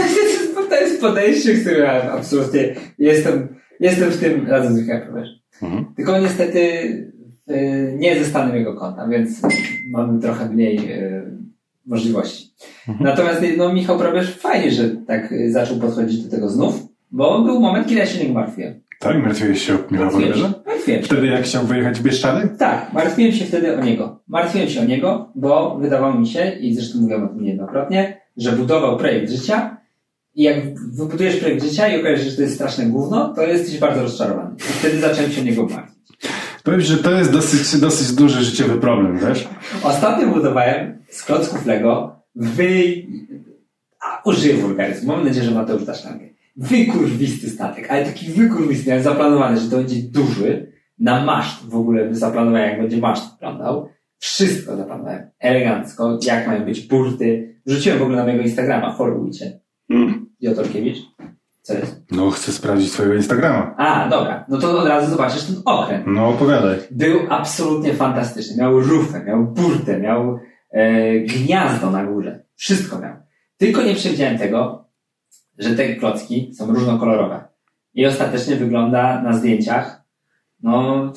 To 0.70 0.80
jest 0.80 1.00
podejście, 1.00 1.54
które 1.54 1.78
ja 1.78 2.12
absolutnie 2.12 2.74
jestem, 2.98 3.56
jestem 3.80 4.10
w 4.10 4.20
tym 4.20 4.46
razem 4.46 4.74
z 4.74 4.80
Michałem 4.80 5.02
Probierzem. 5.02 5.34
Mhm. 5.62 5.94
Tylko 5.96 6.18
niestety 6.18 7.09
nie 7.98 8.18
ze 8.18 8.24
stanem 8.24 8.56
jego 8.56 8.74
konta, 8.74 9.08
więc 9.08 9.42
mamy 9.90 10.20
trochę 10.20 10.48
mniej 10.48 10.92
y, 10.92 11.22
możliwości. 11.86 12.50
Mhm. 12.88 13.10
Natomiast 13.10 13.42
no, 13.56 13.72
Michał 13.72 13.98
Probierz 13.98 14.36
fajnie, 14.36 14.70
że 14.70 14.88
tak 14.88 15.32
y, 15.32 15.52
zaczął 15.52 15.76
podchodzić 15.76 16.24
do 16.24 16.30
tego 16.30 16.48
znów, 16.48 16.82
bo 17.10 17.42
był 17.42 17.60
moment, 17.60 17.86
kiedy 17.86 18.00
ja 18.00 18.06
się 18.06 18.24
nie 18.24 18.34
martwiłem. 18.34 18.80
Tak? 19.00 19.22
Martwiłeś 19.22 19.66
się 19.66 19.74
o 19.74 19.78
Michała. 19.90 20.10
Probierza? 20.10 20.52
Martwiłem 20.66 21.00
się. 21.00 21.06
Wtedy 21.06 21.26
jak 21.26 21.42
chciał 21.42 21.66
wyjechać 21.66 21.98
w 21.98 22.02
Bieszczady? 22.02 22.48
Tak, 22.58 22.92
martwiłem 22.92 23.32
się 23.32 23.44
wtedy 23.44 23.76
o 23.76 23.84
niego. 23.84 24.20
Martwiłem 24.28 24.68
się 24.68 24.80
o 24.80 24.84
niego, 24.84 25.32
bo 25.34 25.78
wydawało 25.78 26.14
mi 26.14 26.26
się, 26.26 26.50
i 26.60 26.74
zresztą 26.74 27.00
mówiłem 27.00 27.24
o 27.24 27.28
tym 27.28 27.42
niejednokrotnie, 27.42 28.20
że 28.36 28.52
budował 28.52 28.98
projekt 28.98 29.30
życia 29.30 29.76
i 30.34 30.42
jak 30.42 30.80
wybudujesz 30.92 31.36
projekt 31.36 31.64
życia 31.64 31.88
i 31.88 32.00
okaże 32.00 32.24
się, 32.24 32.30
że 32.30 32.36
to 32.36 32.42
jest 32.42 32.54
straszne 32.54 32.86
gówno, 32.86 33.34
to 33.34 33.42
jesteś 33.42 33.78
bardzo 33.78 34.02
rozczarowany. 34.02 34.50
I 34.56 34.62
wtedy 34.62 34.98
zacząłem 34.98 35.30
się 35.30 35.40
o 35.40 35.44
niego 35.44 35.66
martwić. 35.66 35.99
Powiem, 36.64 36.80
że 36.80 36.96
to 36.96 37.12
jest 37.12 37.32
dosyć, 37.32 37.80
dosyć 37.80 38.12
duży 38.12 38.44
życiowy 38.44 38.80
problem, 38.80 39.18
wiesz? 39.18 39.48
Ostatnio 39.82 40.26
budowałem 40.26 40.98
z 41.10 41.22
klocków 41.22 41.66
Lego 41.66 42.16
wy... 42.34 42.94
A, 44.00 44.22
użyję 44.24 44.54
wulgaryzmu. 44.54 45.12
Mam 45.12 45.24
nadzieję, 45.24 45.44
że 45.44 45.54
Mateusz 45.54 45.84
da 45.84 45.94
szlangę. 45.94 46.26
Wykurwisty 46.56 47.50
statek, 47.50 47.90
ale 47.90 48.04
taki 48.04 48.26
wykurwisty. 48.26 48.88
Miałem 48.88 49.04
zaplanowany, 49.04 49.60
że 49.60 49.70
to 49.70 49.76
będzie 49.76 50.02
duży. 50.02 50.72
Na 50.98 51.24
maszt 51.24 51.68
w 51.68 51.74
ogóle 51.76 52.14
zaplanowałem, 52.14 52.70
jak 52.70 52.80
będzie 52.80 52.96
maszt 52.96 53.32
wyglądał. 53.32 53.88
Wszystko 54.18 54.76
zaplanowałem. 54.76 55.30
Elegancko. 55.38 56.18
Jak 56.22 56.46
mają 56.46 56.64
być 56.64 56.80
burty. 56.80 57.54
Wrzuciłem 57.66 57.98
w 57.98 58.02
ogóle 58.02 58.16
na 58.16 58.24
mojego 58.24 58.42
Instagrama. 58.42 58.96
Followujcie. 58.96 59.60
Hmm. 59.88 60.26
Jotorkiewicz. 60.40 60.98
Co 61.62 61.74
jest? 61.74 62.00
No, 62.10 62.30
chcę 62.30 62.52
sprawdzić 62.52 62.92
twojego 62.92 63.14
Instagrama. 63.14 63.74
A, 63.76 64.08
dobra. 64.08 64.44
No 64.48 64.58
to 64.58 64.78
od 64.80 64.88
razu 64.88 65.10
zobaczysz 65.10 65.44
ten 65.44 65.56
okręt. 65.64 66.04
No, 66.06 66.28
opowiadaj. 66.28 66.78
Był 66.90 67.18
absolutnie 67.30 67.94
fantastyczny. 67.94 68.56
Miał 68.62 68.80
rufę, 68.80 69.24
miał 69.24 69.44
burtę, 69.44 69.98
miał 70.00 70.38
e, 70.70 71.18
gniazdo 71.20 71.90
na 71.90 72.04
górze. 72.04 72.44
Wszystko 72.56 72.98
miał. 72.98 73.14
Tylko 73.56 73.82
nie 73.82 73.94
przewidziałem 73.94 74.38
tego, 74.38 74.84
że 75.58 75.70
te 75.76 75.94
klocki 75.96 76.54
są 76.54 76.66
różnokolorowe. 76.74 77.44
I 77.94 78.06
ostatecznie 78.06 78.56
wygląda 78.56 79.22
na 79.22 79.32
zdjęciach, 79.32 80.02
no, 80.62 81.12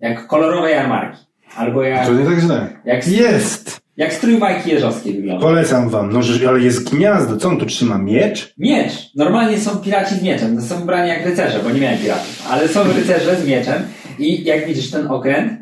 jak 0.00 0.26
kolorowe 0.26 0.70
jarmarki. 0.70 1.26
Albo 1.56 1.82
jak, 1.82 2.06
To 2.06 2.14
nie 2.14 2.24
tak 2.26 2.38
źle. 2.38 2.68
jak, 2.84 3.08
Jest! 3.08 3.80
Jak 3.96 4.12
strój 4.12 4.38
Majki 4.38 4.70
Jeżowskiej 4.70 5.14
wygląda. 5.14 5.42
Polecam 5.42 5.88
wam. 5.88 6.12
No, 6.12 6.20
ale 6.48 6.60
jest 6.60 6.90
gniazdo. 6.94 7.36
Co 7.36 7.48
on 7.48 7.58
tu 7.58 7.66
trzyma? 7.66 7.98
Miecz? 7.98 8.54
Miecz. 8.58 8.92
Normalnie 9.14 9.58
są 9.58 9.76
piraci 9.76 10.14
z 10.14 10.22
mieczem. 10.22 10.56
To 10.56 10.62
są 10.62 10.80
ubrani 10.82 11.08
jak 11.08 11.26
rycerze, 11.26 11.60
bo 11.64 11.70
nie 11.70 11.80
miałem 11.80 11.98
piratów. 11.98 12.46
Ale 12.50 12.68
są 12.68 12.80
rycerze 12.92 13.36
z 13.36 13.46
mieczem. 13.48 13.82
I 14.18 14.44
jak 14.44 14.66
widzisz, 14.66 14.90
ten 14.90 15.06
okręt 15.06 15.52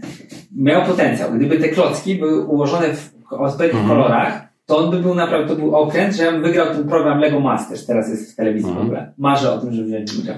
miał 0.57 0.83
potencjał. 0.87 1.33
Gdyby 1.33 1.59
te 1.59 1.69
klocki 1.69 2.15
były 2.15 2.45
ułożone 2.45 2.89
w 2.95 3.11
odpowiednich 3.33 3.83
Mhm. 3.83 3.99
kolorach, 4.01 4.43
to 4.67 4.79
on 4.79 4.91
by 4.91 4.99
był 5.01 5.15
naprawdę, 5.15 5.49
to 5.49 5.57
był 5.57 5.77
okręt, 5.77 6.15
że 6.17 6.25
ja 6.25 6.33
bym 6.33 6.43
wygrał 6.43 6.67
ten 6.67 6.89
program 6.89 7.19
Lego 7.21 7.41
Masters, 7.41 7.87
teraz 7.87 8.09
jest 8.09 8.33
w 8.33 8.37
telewizji 8.37 8.69
Mhm. 8.69 8.87
w 8.87 8.89
ogóle. 8.89 9.13
Marzę 9.19 9.53
o 9.53 9.59
tym, 9.59 9.73
żeby 9.73 9.89
wziąć 9.89 10.13
udział. 10.15 10.35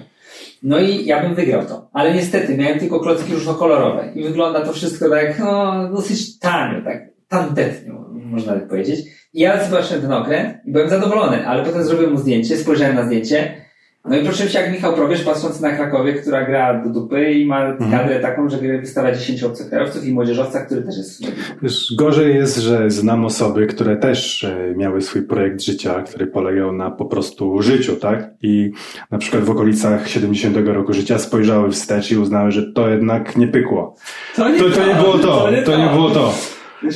No 0.63 0.79
i 0.81 1.05
ja 1.07 1.23
bym 1.23 1.35
wygrał 1.35 1.65
to. 1.67 1.89
Ale 1.93 2.15
niestety 2.15 2.57
miałem 2.59 2.79
tylko 2.79 3.01
klocki 3.01 3.33
różnokolorowe 3.35 4.13
i 4.15 4.23
wygląda 4.25 4.61
to 4.61 4.73
wszystko 4.73 5.11
tak, 5.11 5.39
no, 5.39 5.75
dosyć 5.95 6.39
tanio, 6.39 6.83
tak 6.85 7.16
tandetnie, 7.29 7.93
można 8.13 8.53
tak 8.53 8.69
powiedzieć. 8.69 9.01
I 9.35 9.41
ja 9.41 9.65
zobaczyłem 9.65 10.03
ten 10.03 10.13
okręt 10.13 10.57
i 10.67 10.73
byłem 10.73 10.89
zadowolony, 10.89 11.49
ale 11.49 11.65
potem 11.65 11.85
zrobiłem 11.85 12.13
mu 12.13 12.19
zdjęcie, 12.19 12.57
spojrzałem 12.57 12.95
na 12.97 13.07
zdjęcie, 13.07 13.67
no 14.09 14.17
i 14.17 14.27
poczułem 14.27 14.49
się 14.49 14.61
jak 14.61 14.73
Michał 14.73 14.95
Probierz 14.95 15.23
patrząc 15.23 15.61
na 15.61 15.73
Krakowie, 15.73 16.13
która 16.13 16.45
gra 16.45 16.83
do 16.85 16.91
dupy 16.91 17.33
i 17.33 17.47
ma 17.47 17.67
Mhm. 17.67 17.91
kadrę 17.91 18.21
taką, 18.21 18.49
że 18.49 18.59
wystawia 18.59 19.15
10 19.15 19.43
obcokrajowców 19.43 20.05
i 20.05 20.13
młodzieżowca, 20.13 20.67
który 20.67 20.83
też 20.83 20.97
jest 20.97 21.23
Wiesz, 21.63 21.95
gorzej 21.99 22.35
jest, 22.35 22.57
że 22.57 22.91
znam 22.91 23.25
osoby, 23.25 23.67
które 23.67 23.97
też 23.97 24.45
e, 24.45 24.75
miały 24.77 25.01
swój 25.03 25.23
projekt 25.23 25.63
życia, 25.63 26.03
który 26.03 26.27
polegał 26.27 26.73
na 26.73 26.91
po 26.91 27.05
prostu 27.05 27.63
życiu, 27.63 27.97
tak? 27.97 28.31
I 28.43 28.71
na 29.11 29.19
przykład 29.19 29.45
w 29.45 29.51
okolicach 29.51 30.09
70 30.09 30.57
roku 30.67 30.93
życia 30.93 31.19
spojrzały 31.19 31.71
wstecz 31.71 32.11
i 32.11 32.17
uznały, 32.17 32.51
że 32.51 32.73
to 32.73 32.89
jednak 32.89 33.37
nie 33.37 33.49
pykło. 33.49 33.95
To, 34.37 34.45
to 34.75 34.87
nie 34.87 34.95
było 34.95 35.19
to, 35.19 35.49
to 35.65 35.77
nie 35.79 35.89
było 35.95 36.11
to. 36.11 36.35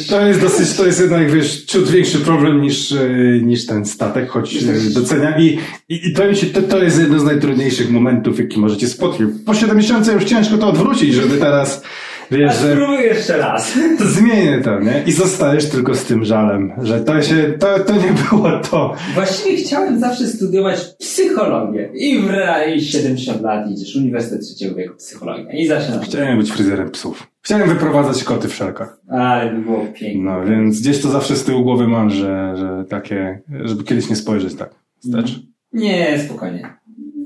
To 0.08 0.26
jest 0.26 0.40
dosyć, 0.40 0.76
to 0.76 0.86
jest 0.86 1.00
jednak, 1.00 1.30
wiesz, 1.30 1.64
ciut 1.64 1.90
większy 1.90 2.18
problem 2.18 2.60
niż, 2.60 2.92
e, 2.92 3.08
niż 3.42 3.66
ten 3.66 3.84
statek, 3.84 4.28
choć 4.28 4.56
e, 4.56 4.90
doceniam. 4.94 5.40
I, 5.40 5.58
i, 5.88 6.08
i 6.08 6.12
to, 6.12 6.26
mi 6.26 6.36
się, 6.36 6.46
to, 6.46 6.62
to 6.62 6.82
jest 6.82 6.98
jeden 6.98 7.20
z 7.20 7.24
najtrudniejszych 7.24 7.90
momentów, 7.90 8.38
jaki 8.38 8.60
możecie 8.60 8.88
spotkać. 8.88 9.28
Po 9.46 9.54
70 9.54 10.06
już 10.06 10.24
ciężko 10.24 10.58
to 10.58 10.68
odwrócić, 10.68 11.14
żeby 11.14 11.36
teraz, 11.36 11.82
wiesz, 12.30 12.56
że 12.60 12.72
Spróbuję 12.72 13.02
jeszcze 13.02 13.38
raz. 13.38 13.78
zmienię 14.16 14.60
to, 14.64 14.80
nie? 14.80 15.02
I 15.06 15.12
zostajesz 15.12 15.68
tylko 15.68 15.94
z 15.94 16.04
tym 16.04 16.24
żalem, 16.24 16.72
że 16.82 17.00
to 17.00 17.22
się, 17.22 17.54
to, 17.58 17.78
to 17.78 17.92
nie 17.92 18.12
było 18.30 18.50
to. 18.70 18.94
Właściwie 19.14 19.56
chciałem 19.56 20.00
zawsze 20.00 20.26
studiować 20.26 20.78
psychologię. 20.98 21.90
I 21.94 22.18
w 22.18 22.30
realii 22.30 22.84
70 22.84 23.42
lat 23.42 23.70
idziesz, 23.70 23.96
Uniwersytet 23.96 24.40
Trzeciego 24.40 24.74
Wieku, 24.74 24.96
psychologia. 24.96 25.52
I 25.52 25.66
zaczynam. 25.66 26.00
Chciałem 26.00 26.38
być 26.38 26.52
fryzjerem 26.52 26.90
psów. 26.90 27.26
Chciałem 27.42 27.68
wyprowadzać 27.68 28.24
koty 28.24 28.48
w 28.48 28.54
szelkach. 28.54 28.98
Ale 29.08 29.52
by 29.52 29.62
było 29.62 29.86
pięknie. 29.94 30.22
No, 30.22 30.44
więc 30.44 30.80
gdzieś 30.80 31.02
to 31.02 31.08
zawsze 31.08 31.36
z 31.36 31.44
tyłu 31.44 31.62
głowy 31.62 31.88
mam, 31.88 32.10
że, 32.10 32.54
że 32.56 32.84
takie, 32.88 33.40
żeby 33.64 33.84
kiedyś 33.84 34.10
nie 34.10 34.16
spojrzeć 34.16 34.54
tak 34.54 34.70
wstecz. 35.00 35.40
Nie, 35.72 36.18
spokojnie. 36.18 36.76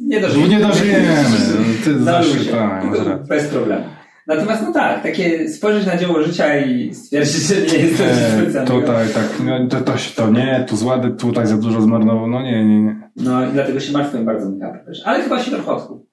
Nie 0.03 0.21
dożyjemy. 0.21 0.49
nie 0.49 0.61
dożyjemy. 0.61 1.07
No, 1.55 1.85
Ty 1.85 1.99
zawsze 2.05 2.45
tak. 2.45 2.85
Bez 3.29 3.45
problemu. 3.49 3.85
Natomiast 4.27 4.63
no 4.63 4.73
tak, 4.73 5.03
takie 5.03 5.49
spojrzeć 5.49 5.87
na 5.87 5.97
dzieło 5.97 6.23
życia 6.23 6.59
i 6.65 6.95
stwierdzić, 6.95 7.43
że 7.43 7.55
nie 7.55 7.79
jest 7.85 7.99
to 7.99 8.05
E, 8.05 8.15
specjalnego. 8.43 8.81
tutaj 8.81 9.07
tak, 9.15 9.29
no, 9.47 9.69
to, 9.69 9.81
to, 9.81 9.97
się- 9.99 10.15
to 10.17 10.31
nie, 10.31 10.65
tu 10.69 10.77
złady, 10.77 11.11
tu 11.11 11.33
tak 11.33 11.47
za 11.47 11.57
dużo 11.57 11.81
zmarnował, 11.81 12.27
no 12.27 12.43
nie, 12.43 12.65
nie, 12.65 12.81
nie. 12.83 13.11
No 13.17 13.47
i 13.49 13.53
dlatego 13.53 13.81
się 13.81 13.93
martwiłem 13.93 14.25
bardzo 14.27 14.51
Michał. 14.51 14.73
Ale 15.05 15.23
chyba 15.23 15.39
się 15.43 15.51
trochę 15.51 15.73
odkuł. 15.73 16.07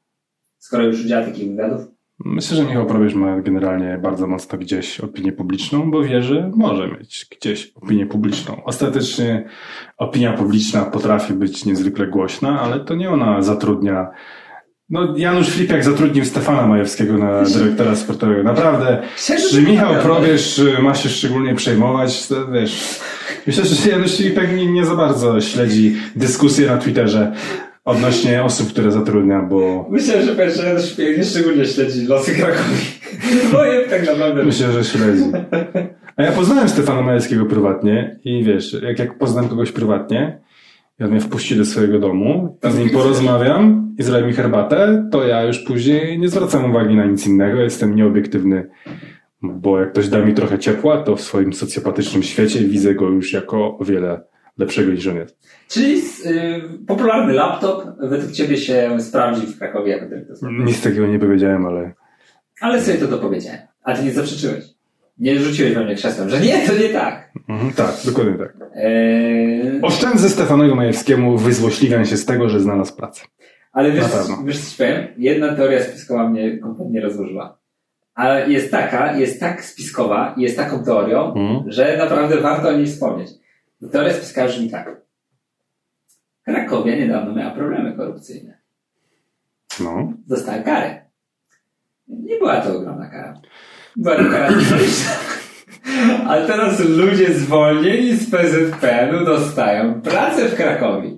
Skoro 0.60 0.84
już 0.84 1.06
udziela 1.06 1.26
takich 1.26 1.50
wywiadów. 1.50 1.82
Myślę, 2.26 2.58
że 2.58 2.64
Michał 2.64 2.86
Probierz 2.86 3.14
ma 3.16 3.40
generalnie 3.42 4.00
bardzo 4.04 4.28
mocno 4.28 4.58
gdzieś 4.60 5.00
opinię 5.00 5.32
publiczną, 5.32 5.92
bo 5.92 6.04
wie, 6.04 6.22
że 6.24 6.52
może 6.56 6.88
mieć 6.88 7.28
gdzieś 7.32 7.72
opinię 7.76 8.06
publiczną. 8.06 8.64
Ostatecznie 8.64 9.44
opinia 9.98 10.34
publiczna 10.34 10.82
potrafi 10.86 11.34
być 11.34 11.66
niezwykle 11.66 12.08
głośna, 12.08 12.62
ale 12.62 12.80
to 12.80 12.96
nie 12.96 13.10
ona 13.10 13.42
zatrudnia. 13.42 14.12
No, 14.92 15.14
Janusz 15.18 15.50
Flipiak 15.50 15.84
zatrudnił 15.84 16.26
Stefana 16.26 16.68
Majewskiego 16.68 17.18
na 17.18 17.44
dyrektora 17.54 17.96
sportowego. 17.96 18.44
Naprawdę, 18.44 19.02
czy 19.52 19.62
Michał 19.62 19.96
Probierz 19.96 20.60
y, 20.60 20.82
ma 20.82 20.94
się 20.94 21.10
szczególnie 21.10 21.56
przejmować, 21.56 22.28
to 22.28 22.48
wiesz. 22.48 23.00
Myślę, 23.48 23.66
że 23.66 23.90
Janusz 23.90 24.16
Flipiak 24.16 24.56
nie, 24.56 24.66
nie 24.72 24.86
za 24.86 24.96
bardzo 24.96 25.42
śledzi 25.42 25.96
dyskusje 26.16 26.68
na 26.68 26.78
Twitterze 26.78 27.32
odnośnie 27.86 28.44
osób, 28.44 28.70
które 28.70 28.92
zatrudnia, 28.92 29.42
bo 29.42 29.88
Myślę, 29.90 30.26
że 30.26 30.36
pierwszy 30.36 30.62
raz 30.62 30.86
szpieg 30.86 31.18
nie 31.18 31.24
szczególnie 31.24 31.66
śledzi 31.66 32.06
losy 32.08 32.36
Krakowi. 32.36 32.78
Moje 33.54 33.82
tak 33.82 34.06
naprawdę. 34.06 34.44
Myślę, 34.44 34.72
że 34.72 34.84
śledzi. 34.84 35.24
A 36.16 36.24
ja 36.24 36.32
poznałem 36.32 36.70
Stefana 36.70 37.02
Majewskiego 37.02 37.46
prywatnie 37.46 38.20
i 38.24 38.44
wiesz, 38.44 38.74
jak, 38.74 39.00
jak 39.00 39.18
poznam 39.18 39.50
kogoś 39.50 39.72
prywatnie 39.72 40.40
i 41.02 41.04
on 41.04 41.12
mnie 41.12 41.20
wpuści 41.20 41.56
do 41.56 41.66
swojego 41.66 42.00
domu, 42.00 42.58
z 42.64 42.78
nim 42.78 42.90
porozmawiam 42.90 43.96
i 43.98 44.04
zrobi 44.04 44.28
mi 44.28 44.34
herbatę, 44.34 45.08
to 45.12 45.28
ja 45.28 45.44
już 45.44 45.60
później 45.60 46.20
nie 46.20 46.30
zwracam 46.30 46.70
uwagi 46.70 46.96
na 46.96 47.06
nic 47.06 47.28
innego, 47.28 47.62
jestem 47.62 47.96
nieobiektywny, 47.96 48.70
bo 49.42 49.80
jak 49.80 49.92
ktoś 49.92 50.08
da 50.10 50.26
mi 50.26 50.34
trochę 50.34 50.60
ciepła, 50.60 51.04
to 51.04 51.16
w 51.16 51.22
swoim 51.22 51.54
socjopatycznym 51.54 52.24
świecie 52.24 52.60
widzę 52.60 52.96
go 52.96 53.10
już 53.10 53.34
jako 53.34 53.78
o 53.78 53.86
wiele 53.86 54.22
lepszego 54.58 54.92
niż 54.92 55.08
on 55.08 55.16
jest. 55.16 55.38
Czyli 55.68 56.02
y, 56.26 56.86
popularny 56.88 57.34
laptop 57.34 57.86
według 58.00 58.32
Ciebie 58.32 58.58
się 58.58 58.98
sprawdzi 59.00 59.48
w 59.48 59.58
Krakowie 59.60 59.92
jako 59.92 60.10
dyrektor. 60.10 60.38
sportowy. 60.38 60.64
Nic 60.64 60.82
takiego 60.84 61.08
nie 61.08 61.20
powiedziałem, 61.20 61.66
ale 61.66 61.94
Ale 62.62 62.82
sobie 62.82 62.98
to 62.98 63.08
dopowiedziałem. 63.08 63.60
A 63.84 63.94
Ty 63.96 64.04
nie 64.04 64.12
zaprzeczyłeś. 64.12 64.81
Nie 65.22 65.40
rzuciłeś 65.40 65.74
we 65.74 65.84
mnie 65.86 65.96
krzesłem, 65.96 66.30
że 66.30 66.40
nie, 66.40 66.68
to 66.68 66.74
nie 66.74 66.90
tak. 66.90 67.32
mhm, 67.50 67.74
tak, 67.74 67.96
dokładnie 68.06 68.34
tak. 68.38 68.54
Eee, 68.76 69.82
Oszczędzę 69.82 70.30
Stefanowi 70.30 70.76
Majewskiemu 70.76 71.38
wyzłośliwiam 71.38 72.06
się 72.06 72.18
z 72.18 72.26
tego, 72.26 72.50
że 72.50 72.60
znalazł 72.60 72.96
pracę. 72.96 73.22
ale 73.72 73.92
wiesz, 73.92 74.06
wiesz 74.46 74.60
co 74.60 74.72
ci 74.72 74.78
powiem? 74.78 75.08
Jedna 75.18 75.56
teoria 75.56 75.84
spiskowa 75.84 76.30
mnie 76.30 76.58
kompletnie 76.58 77.02
rozłożyła. 77.02 77.58
Ale 78.14 78.50
jest 78.50 78.72
taka, 78.72 79.18
jest 79.18 79.40
tak 79.40 79.66
spiskowa 79.66 80.34
i 80.38 80.42
jest 80.42 80.56
taką 80.58 80.84
teorią, 80.84 81.34
Mhm. 81.34 81.72
że 81.72 81.98
naprawdę 81.98 82.38
warto 82.42 82.70
o 82.70 82.74
niej 82.74 82.86
wspomnieć. 82.86 83.30
Teoria 83.92 84.14
spiskowa 84.14 84.48
brzmi 84.48 84.70
tak. 84.70 85.02
Krakowia 86.46 86.96
niedawno 86.96 87.36
miała 87.36 87.52
problemy 87.52 87.94
korupcyjne. 87.98 88.58
No. 89.80 90.14
Dostała 90.28 90.58
karę. 90.60 91.06
Nie 92.08 92.38
była 92.38 92.62
to 92.62 92.78
ogromna 92.78 93.10
kara. 93.10 93.42
A 96.28 96.38
teraz 96.48 96.80
ludzie 96.80 97.34
zwolnieni 97.34 98.16
z 98.18 98.30
PZPN-u 98.32 99.26
dostają 99.26 100.02
pracę 100.02 100.50
w 100.50 100.56
Krakowie. 100.56 101.10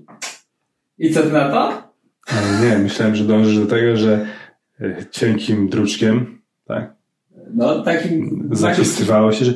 I 0.97 1.11
co 1.13 1.23
ty 1.23 1.29
na 1.31 1.49
to? 1.51 1.83
Ale 2.27 2.69
nie, 2.69 2.77
myślałem, 2.77 3.15
że 3.15 3.23
dążysz 3.23 3.57
do 3.59 3.65
tego, 3.65 3.97
że 3.97 4.25
e, 4.81 4.95
cienkim 5.11 5.69
druczkiem, 5.69 6.41
tak, 6.67 6.93
No, 7.53 7.83
takim... 7.83 8.49
zapisywało 8.51 9.31
się, 9.31 9.45
że 9.45 9.53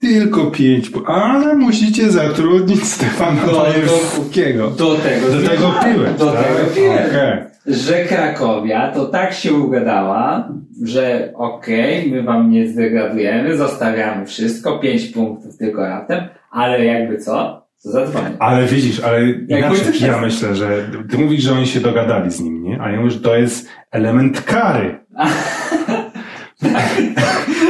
tylko 0.00 0.50
pięć, 0.50 0.90
ale 1.06 1.54
musicie 1.54 2.10
zatrudnić 2.10 2.84
Stefana 2.84 3.46
Do- 3.46 3.52
do- 3.52 3.58
Majewskiego. 3.58 4.70
Do 4.70 4.94
tego 4.94 5.30
Do 5.30 5.48
tego 5.48 5.74
piłeś, 5.84 6.10
Do 6.18 6.32
tak? 6.32 6.46
tego 6.46 6.70
piłem. 6.74 6.98
Okej. 7.06 7.47
Że 7.68 8.04
Krakowia 8.04 8.92
to 8.92 9.06
tak 9.06 9.32
się 9.32 9.52
ugadała, 9.52 10.48
że 10.84 11.32
okej, 11.34 12.10
my 12.10 12.22
wam 12.22 12.50
nie 12.50 12.68
zdegradujemy, 12.68 13.56
zostawiamy 13.56 14.26
wszystko, 14.26 14.78
pięć 14.78 15.06
punktów 15.06 15.56
tylko 15.56 15.82
raptem, 15.82 16.28
ale 16.50 16.84
jakby 16.84 17.18
co, 17.18 17.66
to 17.82 17.90
zadzwonię. 17.90 18.36
Ale 18.38 18.66
widzisz, 18.66 19.00
ale 19.00 19.30
inaczej, 19.30 19.68
Wojciech 19.68 20.00
ja 20.00 20.20
myślę, 20.20 20.54
że 20.54 20.90
ty 21.10 21.18
mówisz, 21.18 21.42
że 21.42 21.52
oni 21.52 21.66
się 21.66 21.80
dogadali 21.80 22.30
z 22.30 22.40
nim, 22.40 22.62
nie? 22.62 22.80
A 22.80 22.90
ja 22.90 22.96
mówię, 22.96 23.10
że 23.10 23.20
to 23.20 23.36
jest 23.36 23.68
element 23.90 24.40
kary. 24.40 24.98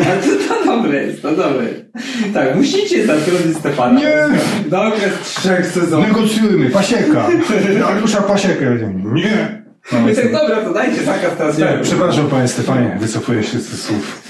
Ale 0.07 0.23
to, 0.23 0.55
to 0.55 0.65
dobre 0.67 1.05
jest, 1.05 1.23
to 1.23 1.31
dobre. 1.31 1.67
Tak, 2.35 2.57
musicie 2.57 3.07
zatrudnić 3.07 3.57
Stefana. 3.57 4.01
Nie. 4.01 4.27
Na 4.71 4.87
okres 4.87 5.21
trzech 5.21 5.67
sezonów. 5.67 6.09
Negocjujmy, 6.09 6.71
pasieka. 6.71 7.29
Dariusza 7.81 8.23
pasiekę. 8.23 8.79
Nie. 9.15 9.58
No, 9.93 10.11
I 10.11 10.15
tak 10.17 10.33
dobra, 10.33 10.57
to 10.65 10.73
dajcie 10.73 11.05
zakaz 11.05 11.31
nie, 11.31 11.37
transferu. 11.37 11.83
przepraszam 11.83 12.29
panie 12.29 12.49
Stefanie, 12.49 12.97
wycofuję 13.01 13.43
się 13.43 13.59
z 13.59 13.67
tych 13.71 13.81
słów. 13.81 14.23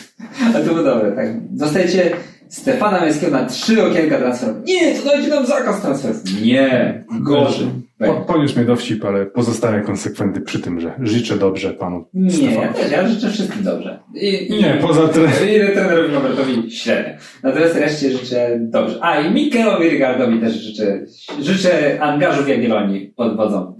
Ale 0.45 0.65
to 0.65 0.73
było 0.75 0.83
dobre, 0.83 1.13
tak. 1.13 1.27
Dostajecie 1.51 2.11
Stefana 2.49 3.01
Miejskiego 3.01 3.33
na 3.33 3.47
trzy 3.47 3.87
okienka 3.87 4.19
transferu. 4.19 4.55
Nie, 4.65 4.95
to 4.95 5.05
dajcie 5.09 5.29
nam 5.29 5.47
zakaz 5.47 5.81
transferu. 5.81 6.15
Nie, 6.43 7.05
gorzej. 7.21 7.69
Po, 7.99 8.15
poniósł 8.15 8.57
mnie 8.57 8.65
dowcip, 8.65 9.05
ale 9.05 9.27
pozostaję 9.27 9.83
konsekwentny 9.83 10.41
przy 10.41 10.61
tym, 10.61 10.81
że 10.81 10.95
życzę 11.03 11.39
dobrze 11.39 11.71
panu 11.71 12.09
Nie, 12.15 12.55
ja 12.55 12.73
też, 12.73 12.91
ja 12.93 13.09
życzę 13.09 13.31
wszystkim 13.31 13.63
dobrze. 13.63 14.03
I, 14.15 14.53
i, 14.53 14.63
Nie, 14.63 14.79
poza 14.83 15.09
tym. 15.09 15.25
I 15.25 15.73
trenerowi 15.75 16.15
Robertowi 16.15 16.71
średnio. 16.71 17.13
Natomiast 17.43 17.77
reszcie 17.77 18.11
życzę 18.11 18.59
dobrze. 18.61 18.99
A 19.01 19.21
i 19.21 19.35
Mikelowi 19.35 19.91
Rygardowi 19.91 20.41
też 20.41 20.55
życzę, 20.55 21.05
życzę 21.41 22.03
angażu 22.03 22.43
w 22.45 22.49
Jagiellonii 22.49 23.13
pod 23.17 23.37
wodzą. 23.37 23.77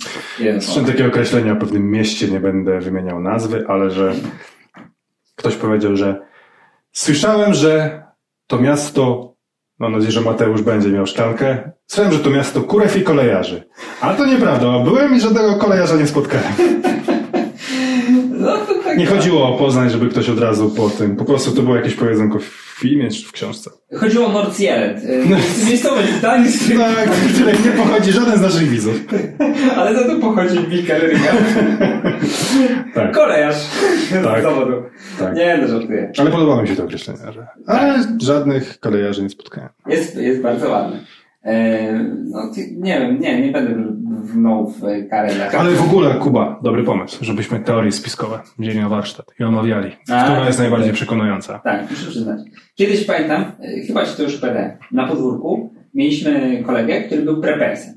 Słyszałem 0.61 0.91
takie 0.91 1.07
określenia 1.07 1.53
o 1.53 1.57
pewnym 1.57 1.91
mieście, 1.91 2.29
nie 2.29 2.41
będę 2.41 2.81
wymieniał 2.81 3.21
nazwy, 3.21 3.65
ale 3.69 3.91
że 3.91 4.13
ktoś 5.37 5.55
powiedział, 5.55 5.97
że 5.97 6.21
słyszałem, 6.93 7.55
że 7.55 8.03
to 8.47 8.59
miasto, 8.59 9.35
mam 9.79 9.93
nadzieję, 9.93 10.13
że 10.13 10.21
Mateusz 10.21 10.63
będzie 10.63 10.89
miał 10.89 11.07
szklankę, 11.07 11.73
słyszałem, 11.87 12.13
że 12.13 12.19
to 12.19 12.31
miasto 12.31 12.61
kurew 12.61 12.97
i 12.97 13.03
kolejarzy. 13.03 13.69
Ale 14.01 14.17
to 14.17 14.27
nieprawda, 14.27 14.79
byłem 14.79 15.17
i 15.17 15.21
żadnego 15.21 15.55
kolejarza 15.55 15.97
nie 15.97 16.07
spotkałem. 16.07 16.53
Tak 18.99 19.11
Nie 19.15 19.17
chodziło 19.17 19.49
o 19.49 19.59
Poznań, 19.59 19.91
żeby 19.91 20.09
ktoś 20.09 20.29
od 20.29 20.41
razu 20.41 20.71
po 20.71 20.91
tym. 20.91 21.17
Po 21.17 21.25
prostu 21.25 21.51
to 21.51 21.63
było 21.63 21.77
jakieś 21.77 21.95
powiedzonko 21.95 22.39
w 22.39 22.45
filmie 22.81 23.11
czy 23.11 23.27
w 23.27 23.33
książce. 23.33 23.71
Chodziło 23.97 24.27
o 24.27 24.33
Nordsjelend. 24.33 25.01
No. 25.05 25.37
No. 25.37 25.67
Miejscowość 25.69 26.09
z 26.09 26.21
Tak, 26.21 26.47
w 26.47 27.35
której 27.35 27.55
nie 27.65 27.71
pochodzi 27.71 28.13
żaden 28.13 28.39
z 28.39 28.41
naszych 28.41 28.69
widzów. 28.69 28.95
Ale 29.79 29.95
za 29.95 30.05
to 30.05 30.21
pochodzi 30.21 30.59
Mikael 30.71 31.01
Ryga. 31.01 31.33
Tak. 32.95 33.15
Kolejarz 33.15 33.57
Tak. 34.25 34.41
z 34.41 34.43
zawodu. 34.43 34.83
Tak. 35.19 35.35
Nie, 35.37 35.59
no 35.63 35.69
żartuję. 35.69 36.13
Ale 36.19 36.31
podoba 36.31 36.63
mi 36.63 36.69
się 36.69 36.77
to 36.77 36.85
określenie, 36.85 37.33
że. 37.33 37.47
Ale 37.67 38.05
żadnych 38.23 38.81
kolejarzy 38.81 39.23
nie 39.23 39.31
spotkałem. 39.31 39.69
Jest, 39.87 40.17
jest 40.17 40.43
bardzo 40.43 40.71
ładny. 40.71 41.01
E, 41.49 41.93
no, 42.25 42.51
nie 42.77 43.01
wiem, 43.01 43.21
nie, 43.21 43.41
nie 43.41 43.53
będę 43.53 43.75
wnął 44.23 44.71
w 44.71 44.81
karę 45.11 45.35
dla 45.35 45.61
Ale 45.61 45.71
w 45.71 45.83
ogóle, 45.83 46.15
Kuba, 46.15 46.61
dobry 46.63 46.85
pomysł, 46.85 47.25
żebyśmy 47.25 47.61
teorie 47.61 47.93
spiskowe 47.93 48.41
wzięli 48.59 48.81
na 48.81 48.89
warsztat 48.89 49.27
i 49.41 49.45
omawiali. 49.45 49.93
A, 50.11 50.23
Która 50.23 50.47
jest 50.47 50.59
tak. 50.59 50.71
najbardziej 50.71 50.93
przekonująca? 50.93 51.59
Tak, 51.59 51.91
muszę 51.91 52.11
przyznać. 52.11 52.41
Kiedyś 52.75 53.05
pamiętam, 53.05 53.45
e, 53.61 53.81
chyba 53.81 54.07
ci 54.07 54.17
to 54.17 54.23
już 54.23 54.37
powiedziałem, 54.37 54.71
na 54.93 55.09
podwórku 55.09 55.75
mieliśmy 55.95 56.63
kolegę, 56.67 57.03
który 57.03 57.23
był 57.23 57.41
prepersem. 57.41 57.95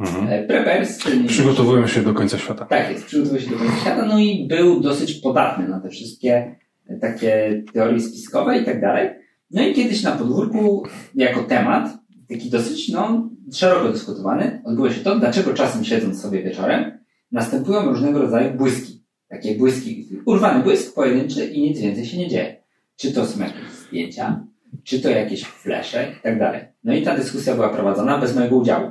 Mhm. 0.00 0.28
E, 0.28 0.46
Prepers, 0.46 0.98
czyli... 0.98 1.28
Przygotowują 1.28 1.86
się 1.86 2.02
do 2.02 2.14
końca 2.14 2.38
świata. 2.38 2.64
Tak 2.64 2.90
jest, 2.90 3.06
przygotował 3.06 3.40
się 3.40 3.50
do 3.50 3.56
końca 3.56 3.76
świata, 3.76 4.04
no 4.06 4.18
i 4.18 4.46
był 4.48 4.80
dosyć 4.80 5.14
podatny 5.14 5.68
na 5.68 5.80
te 5.80 5.88
wszystkie 5.88 6.56
takie 7.00 7.62
teorie 7.72 8.00
spiskowe 8.00 8.58
i 8.58 8.64
tak 8.64 8.80
dalej. 8.80 9.10
No 9.50 9.62
i 9.62 9.74
kiedyś 9.74 10.02
na 10.02 10.12
podwórku, 10.12 10.86
jako 11.14 11.42
temat, 11.42 12.05
taki 12.28 12.50
dosyć, 12.50 12.88
no, 12.88 13.30
szeroko 13.52 13.92
dyskutowany, 13.92 14.62
odbyło 14.64 14.90
się 14.90 15.00
to, 15.00 15.18
dlaczego 15.18 15.54
czasem 15.54 15.84
siedząc 15.84 16.22
sobie 16.22 16.42
wieczorem, 16.42 16.98
następują 17.32 17.84
różnego 17.84 18.18
rodzaju 18.18 18.54
błyski. 18.54 19.02
Takie 19.28 19.54
błyski, 19.54 20.08
urwany 20.24 20.64
błysk 20.64 20.94
pojedynczy 20.94 21.46
i 21.46 21.62
nic 21.62 21.80
więcej 21.80 22.06
się 22.06 22.18
nie 22.18 22.28
dzieje. 22.28 22.56
Czy 22.96 23.12
to 23.12 23.26
są 23.26 23.40
jakieś 23.40 23.70
zdjęcia, 23.88 24.44
czy 24.84 25.00
to 25.00 25.10
jakieś 25.10 25.44
flesze 25.44 26.12
i 26.18 26.22
tak 26.22 26.38
dalej. 26.38 26.64
No 26.84 26.94
i 26.94 27.02
ta 27.02 27.16
dyskusja 27.16 27.54
była 27.54 27.68
prowadzona 27.68 28.18
bez 28.18 28.36
mojego 28.36 28.56
udziału. 28.56 28.90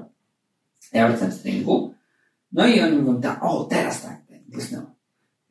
Ja 0.94 1.07
wracałem 1.07 1.34
z 1.34 1.41
treningu, 1.41 1.94
no 2.52 2.68
i 2.68 2.82
oni 2.82 2.98
mówią, 2.98 3.22
tak, 3.22 3.44
o, 3.44 3.64
teraz 3.64 4.02
tak, 4.02 4.22
tak, 4.30 4.40
błysnęło. 4.48 4.86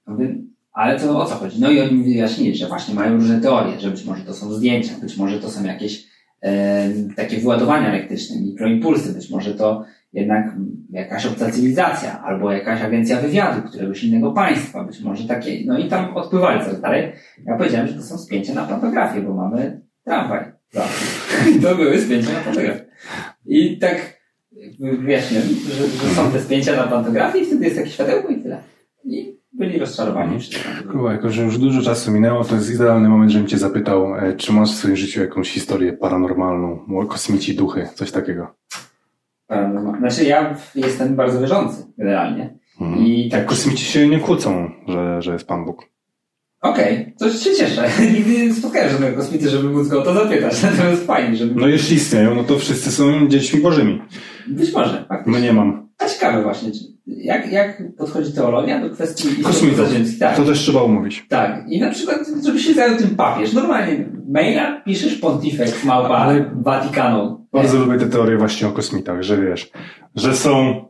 Ja 0.06 0.12
Mówię, 0.12 0.34
ale 0.72 1.00
to 1.00 1.20
o 1.20 1.26
co 1.26 1.34
chodzi? 1.34 1.60
No 1.60 1.70
i 1.70 1.80
oni 1.80 1.92
mi 1.92 2.04
wyjaśnili, 2.04 2.56
że 2.56 2.66
właśnie 2.66 2.94
mają 2.94 3.16
różne 3.16 3.40
teorie, 3.40 3.80
że 3.80 3.90
być 3.90 4.04
może 4.04 4.24
to 4.24 4.34
są 4.34 4.52
zdjęcia, 4.52 4.98
być 5.00 5.16
może 5.16 5.40
to 5.40 5.50
są 5.50 5.64
jakieś 5.64 6.06
takie 7.16 7.36
wyładowania 7.36 7.88
elektryczne, 7.88 8.40
mikroimpulsy, 8.40 9.12
być 9.12 9.30
może 9.30 9.54
to 9.54 9.84
jednak 10.12 10.46
jakaś 10.90 11.26
obca 11.26 11.50
cywilizacja, 11.50 12.22
albo 12.22 12.52
jakaś 12.52 12.82
agencja 12.82 13.20
wywiadu 13.20 13.68
któregoś 13.68 14.04
innego 14.04 14.32
państwa, 14.32 14.84
być 14.84 15.00
może 15.00 15.28
takie, 15.28 15.58
no 15.66 15.78
i 15.78 15.88
tam 15.88 16.16
odpływali 16.16 16.60
coraz 16.60 16.80
dalej. 16.80 17.12
Ja 17.46 17.56
powiedziałem, 17.56 17.88
że 17.88 17.94
to 17.94 18.02
są 18.02 18.18
spięcia 18.18 18.54
na 18.54 18.64
pantografię, 18.64 19.20
bo 19.20 19.34
mamy 19.34 19.80
tramwaj. 20.04 20.44
I 21.56 21.60
to 21.62 21.74
były 21.74 22.00
spięcia 22.00 22.32
na 22.32 22.40
pantografię. 22.40 22.84
I 23.46 23.78
tak 23.78 24.20
wyjaśniłem, 24.80 25.44
że, 25.44 26.08
że 26.08 26.14
są 26.14 26.32
te 26.32 26.40
spięcia 26.40 26.76
na 26.76 26.82
pantografii 26.82 27.44
i 27.44 27.46
wtedy 27.46 27.64
jest 27.64 27.76
takie 27.76 27.90
światełko 27.90 28.28
i 28.28 28.42
tyle. 28.42 28.58
I 29.04 29.38
byli 29.54 29.78
rozczarowani. 29.78 30.38
Kuba, 30.92 31.12
jako 31.12 31.30
że 31.30 31.42
już 31.42 31.58
dużo 31.58 31.82
czasu 31.82 32.12
minęło, 32.12 32.44
to 32.44 32.54
jest 32.54 32.74
idealny 32.74 33.08
moment, 33.08 33.30
żebym 33.30 33.48
cię 33.48 33.58
zapytał, 33.58 34.16
e, 34.16 34.32
czy 34.36 34.52
masz 34.52 34.72
w 34.72 34.76
swoim 34.76 34.96
życiu 34.96 35.20
jakąś 35.20 35.50
historię 35.50 35.92
paranormalną, 35.92 36.78
kosmici, 37.08 37.54
duchy, 37.56 37.88
coś 37.94 38.10
takiego? 38.12 38.54
Paranormal- 39.50 39.98
Znaczy 39.98 40.24
ja 40.24 40.56
jestem 40.74 41.16
bardzo 41.16 41.40
wierzący 41.40 41.86
generalnie. 41.98 42.58
Mhm. 42.80 43.06
I 43.06 43.28
tak, 43.30 43.40
Tak, 43.40 43.48
kosmici 43.48 43.84
się 43.84 44.08
nie 44.08 44.18
kłócą, 44.18 44.70
że, 44.88 45.22
że 45.22 45.32
jest 45.32 45.46
Pan 45.46 45.64
Bóg. 45.64 45.82
okej, 46.60 47.14
to 47.18 47.30
się 47.30 47.54
cieszę. 47.54 47.88
Nigdy 48.14 48.30
nie 48.46 48.54
spotkałem 48.54 48.90
żadnego 48.90 49.16
kosmity, 49.16 49.48
żeby 49.48 49.68
móc 49.70 49.88
go 49.88 50.00
o 50.00 50.04
to 50.04 50.14
zapytać. 50.14 50.62
Natomiast 50.62 51.06
fajnie, 51.06 51.36
żeby... 51.36 51.60
No 51.60 51.66
jeśli 51.68 51.96
istnieją, 51.96 52.34
no 52.34 52.44
to 52.44 52.58
wszyscy 52.58 52.90
są 52.92 53.28
dziećmi 53.28 53.60
bożymi. 53.60 54.02
Być 54.48 54.72
może, 54.72 55.04
faktycznie. 55.08 55.32
My 55.32 55.40
nie 55.46 55.52
mam. 55.52 55.88
A 55.98 56.06
ciekawe 56.08 56.42
właśnie, 56.42 56.70
jak, 57.06 57.52
jak 57.52 57.82
podchodzi 57.96 58.32
teologia 58.32 58.80
do 58.80 58.90
kwestii 58.90 59.28
Kosmitów. 59.42 59.88
Tak. 60.20 60.36
To 60.36 60.44
też 60.44 60.58
trzeba 60.58 60.82
umówić. 60.82 61.26
Tak. 61.28 61.64
I 61.68 61.80
na 61.80 61.90
przykład, 61.90 62.18
żeby 62.44 62.60
się 62.60 62.74
zajął 62.74 62.96
tym 62.98 63.10
papież. 63.10 63.52
Normalnie 63.52 64.04
maila 64.28 64.80
piszesz 64.80 65.14
pontifex 65.14 65.84
małpa 65.84 66.16
Ale- 66.16 66.50
Watikanu. 66.54 67.46
Bardzo 67.52 67.78
lubię 67.78 67.98
te 67.98 68.06
teorie 68.06 68.36
właśnie 68.38 68.68
o 68.68 68.70
kosmitach, 68.70 69.22
że 69.22 69.42
wiesz, 69.42 69.70
że 70.14 70.36
są 70.36 70.84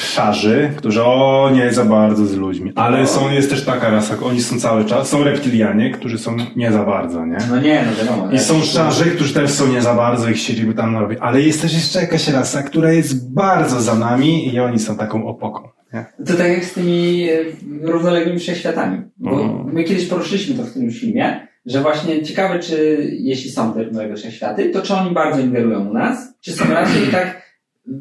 szarzy, 0.00 0.70
którzy 0.76 1.02
o 1.04 1.50
nie 1.54 1.72
za 1.72 1.84
bardzo 1.84 2.26
z 2.26 2.34
ludźmi, 2.36 2.72
ale 2.74 3.00
No. 3.00 3.06
są, 3.06 3.30
jest 3.32 3.50
też 3.50 3.64
taka 3.64 3.90
rasa, 3.90 4.14
oni 4.24 4.40
są 4.42 4.60
cały 4.60 4.84
czas, 4.84 5.08
są 5.08 5.24
reptilianie, 5.24 5.90
którzy 5.90 6.18
są 6.18 6.36
nie 6.56 6.72
za 6.72 6.84
bardzo, 6.84 7.26
nie? 7.26 7.36
No 7.50 7.60
nie, 7.60 7.84
no 7.86 8.04
wiadomo. 8.04 8.32
I 8.32 8.38
są 8.38 8.60
szarze, 8.62 9.04
którzy 9.04 9.34
też 9.34 9.50
są 9.50 9.66
nie 9.68 9.82
za 9.82 9.94
bardzo 9.94 10.28
i 10.30 10.34
chcieliby 10.34 10.74
tam 10.74 10.92
narobić. 10.92 11.18
Ale 11.22 11.40
jest 11.42 11.62
też 11.62 11.74
jeszcze 11.74 12.00
jakaś 12.00 12.28
rasa, 12.28 12.62
która 12.62 12.92
jest 12.92 13.34
bardzo 13.34 13.80
za 13.80 13.94
nami 13.94 14.54
i 14.54 14.60
oni 14.60 14.78
są 14.78 14.96
taką 14.96 15.26
opoką. 15.26 15.68
Nie? 15.94 16.06
To 16.26 16.34
tak 16.34 16.48
jak 16.48 16.64
z 16.64 16.72
tymi 16.72 17.28
e, 17.30 17.36
równoległymi 17.82 18.38
wszechświatami. 18.38 19.02
Bo 19.16 19.30
Mhm. 19.40 19.74
my 19.74 19.84
kiedyś 19.84 20.06
poruszyliśmy 20.06 20.54
to 20.54 20.62
w 20.62 20.70
którymś 20.70 21.00
filmie, 21.00 21.46
że 21.66 21.80
właśnie 21.82 22.22
ciekawe, 22.22 22.58
czy 22.58 22.98
jeśli 23.20 23.50
są 23.50 23.72
te 23.72 23.82
równoległe 23.84 24.16
wszechświaty, 24.16 24.70
to 24.70 24.82
czy 24.82 24.94
oni 24.94 25.10
bardzo 25.14 25.40
ingerują 25.40 25.88
u 25.90 25.92
nas, 25.92 26.34
czy 26.40 26.52
są 26.52 26.64
raczej 26.70 27.02
tak, 27.12 27.45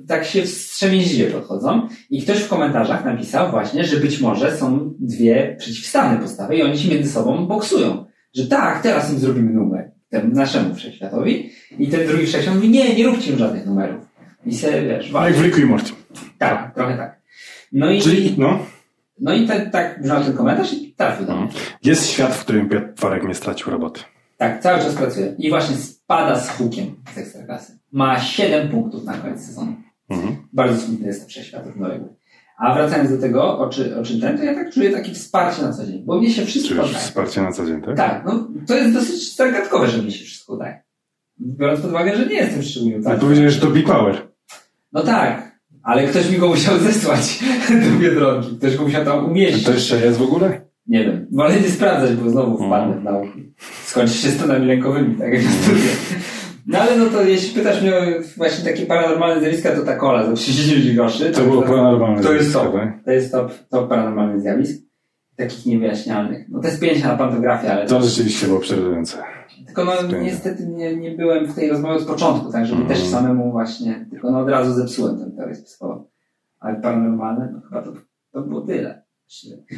tak 0.07 0.25
się 0.25 0.41
wstrzemięźliwie 0.43 1.25
podchodzą. 1.27 1.87
I 2.09 2.21
ktoś 2.21 2.37
w 2.37 2.47
komentarzach 2.47 3.05
napisał 3.05 3.51
właśnie, 3.51 3.83
że 3.85 3.97
być 3.97 4.19
może 4.21 4.57
są 4.57 4.93
dwie 4.99 5.55
przeciwstawne 5.59 6.17
postawy 6.19 6.55
i 6.55 6.63
oni 6.63 6.79
się 6.79 6.89
między 6.89 7.11
sobą 7.11 7.47
boksują. 7.47 8.05
Że 8.33 8.47
tak, 8.47 8.81
teraz 8.83 9.13
im 9.13 9.19
zrobimy 9.19 9.53
numer, 9.53 9.91
temu 10.09 10.35
naszemu 10.35 10.75
wszechświatowi. 10.75 11.49
I 11.79 11.87
ten 11.87 12.07
drugi 12.07 12.25
wszechświat 12.25 12.55
mówi, 12.55 12.69
nie, 12.69 12.95
nie 12.95 13.03
róbcie 13.05 13.31
im 13.31 13.37
żadnych 13.37 13.65
numerów. 13.65 14.05
I 14.45 14.55
se, 14.55 14.81
wiesz, 14.81 15.11
No 15.11 15.27
jak 15.27 15.35
w 15.37 15.41
Ricku 15.43 15.61
i 15.61 15.65
Morty. 15.65 15.91
tak, 16.37 16.75
trochę 16.75 16.97
tak. 16.97 17.21
No 17.71 17.91
i, 17.91 18.01
Czyli, 18.01 18.35
no, 18.37 18.59
no 19.19 19.33
i 19.33 19.47
tak, 19.47 19.71
tak 19.71 20.01
brzmiał 20.01 20.23
ten 20.23 20.33
komentarz 20.33 20.73
i 20.73 20.93
trafił 20.93 21.25
do 21.25 21.35
mnie. 21.35 21.47
jest 21.83 22.07
świat, 22.09 22.33
w 22.35 22.39
którym 22.39 22.69
Piotr 22.69 23.27
nie 23.27 23.35
stracił 23.35 23.71
roboty. 23.71 24.01
Tak, 24.37 24.61
cały 24.63 24.79
czas 24.79 24.93
pracuje. 24.93 25.35
I 25.37 25.49
właśnie 25.49 25.75
spada 25.75 26.39
z 26.39 26.49
hukiem 26.49 26.95
z 27.15 27.17
ekstraklasy. 27.17 27.79
Ma 27.91 28.19
7 28.19 28.69
punktów 28.69 29.03
na 29.03 29.13
koniec 29.13 29.45
sezonu. 29.45 29.75
Mhm. 30.09 30.35
Bardzo 30.53 30.81
smutny 30.81 31.07
jest 31.07 31.21
to 31.21 31.27
przeświat 31.27 31.65
równoległy. 31.65 32.07
A 32.57 32.73
wracając 32.73 33.09
do 33.11 33.17
tego, 33.17 33.59
o, 33.59 33.69
czy, 33.69 33.97
o 33.99 34.03
czym 34.03 34.21
ten, 34.21 34.37
to 34.37 34.43
ja 34.43 34.55
tak 34.55 34.73
czuję 34.73 34.91
takie 34.91 35.13
wsparcie 35.13 35.61
na 35.61 35.73
co 35.73 35.85
dzień. 35.85 36.03
Bo 36.05 36.17
mnie 36.19 36.29
się 36.31 36.45
wszystko 36.45 36.69
Czujesz 36.75 36.89
udaje. 36.89 37.05
wsparcie 37.05 37.41
na 37.41 37.51
co 37.51 37.65
dzień, 37.65 37.81
tak? 37.81 37.97
Tak, 37.97 38.23
no 38.25 38.47
to 38.67 38.75
jest 38.75 38.93
dosyć 38.93 39.35
zagadkowe, 39.35 39.87
że 39.87 40.01
mnie 40.01 40.11
się 40.11 40.25
wszystko 40.25 40.53
udaje. 40.53 40.83
Biorąc 41.39 41.81
pod 41.81 41.89
uwagę, 41.89 42.15
że 42.17 42.25
nie 42.25 42.35
jestem 42.35 42.61
szczególnie 42.63 42.93
Tak. 42.95 43.01
udarty. 43.01 43.21
Powiedziałeś, 43.21 43.53
że 43.53 43.61
to 43.61 43.67
B-Power. 43.67 44.27
No 44.93 45.03
tak, 45.03 45.59
ale 45.83 46.07
ktoś 46.07 46.29
mi 46.31 46.37
go 46.37 46.47
musiał 46.47 46.79
zesłać 46.89 47.39
do 47.69 47.99
Biedronki. 47.99 48.57
Ktoś 48.57 48.77
go 48.77 48.83
musiał 48.83 49.05
tam 49.05 49.25
umieścić. 49.25 49.63
To 49.63 49.71
jeszcze 49.71 50.05
jest 50.05 50.17
w 50.17 50.21
ogóle? 50.21 50.61
Nie 50.87 51.03
wiem. 51.03 51.27
Wolę 51.31 51.55
nie 51.61 51.69
sprawdzać, 51.69 52.15
bo 52.15 52.29
znowu 52.29 52.67
wpadnę 52.67 52.95
w 52.99 53.03
nauki. 53.03 53.53
Skończy 53.83 54.13
się 54.13 54.27
stanami 54.29 54.65
lękowymi, 54.67 55.15
tak 55.15 55.33
jak 55.33 55.41
studiach. 55.41 56.19
No 56.67 56.79
ale 56.79 56.97
no 56.97 57.05
to 57.05 57.21
jeśli 57.23 57.55
pytasz 57.59 57.81
mnie 57.81 57.95
o 57.95 58.01
właśnie 58.37 58.71
takie 58.71 58.85
paranormalne 58.85 59.41
zjawiska, 59.41 59.71
to 59.75 59.81
ta 59.81 59.95
kola 59.95 60.25
za 60.25 60.33
39 60.33 60.95
groszy. 60.95 61.31
To 61.31 61.41
było 61.41 61.61
paranormalne 61.61 62.23
To 62.23 62.33
jest 62.33 62.51
zjawisko, 62.51 62.71
top. 62.73 62.81
tak? 62.81 63.03
To 63.05 63.11
jest 63.11 63.31
top, 63.31 63.51
top 63.69 63.89
paranormalnych 63.89 64.41
zjawisk. 64.41 64.85
Takich 65.35 65.65
niewyjaśnialnych. 65.65 66.45
No 66.49 66.59
te 66.59 66.71
spięcia 66.71 67.07
na 67.07 67.15
pantografię, 67.17 67.73
ale... 67.73 67.85
To 67.85 68.01
rzeczywiście 68.01 68.47
było 68.47 68.59
przerażające. 68.59 69.17
Tylko 69.65 69.85
no 69.85 69.91
niestety 70.23 70.67
nie, 70.67 70.95
nie 70.95 71.11
byłem 71.11 71.47
w 71.47 71.55
tej 71.55 71.69
rozmowie 71.69 71.95
od 71.95 72.03
początku, 72.05 72.51
tak 72.51 72.65
żeby 72.65 72.81
Mhm. 72.81 72.99
też 72.99 73.09
samemu 73.09 73.51
właśnie, 73.51 74.05
tylko 74.11 74.31
no 74.31 74.39
od 74.39 74.49
razu 74.49 74.73
zepsułem 74.73 75.17
tę 75.17 75.31
teorię 75.37 75.55
spiskową. 75.55 76.03
Ale 76.59 76.75
paranormalne, 76.81 77.49
no 77.53 77.61
chyba 77.69 77.81
to, 77.81 77.93
to 78.31 78.41
było 78.41 78.61
tyle. 78.61 79.04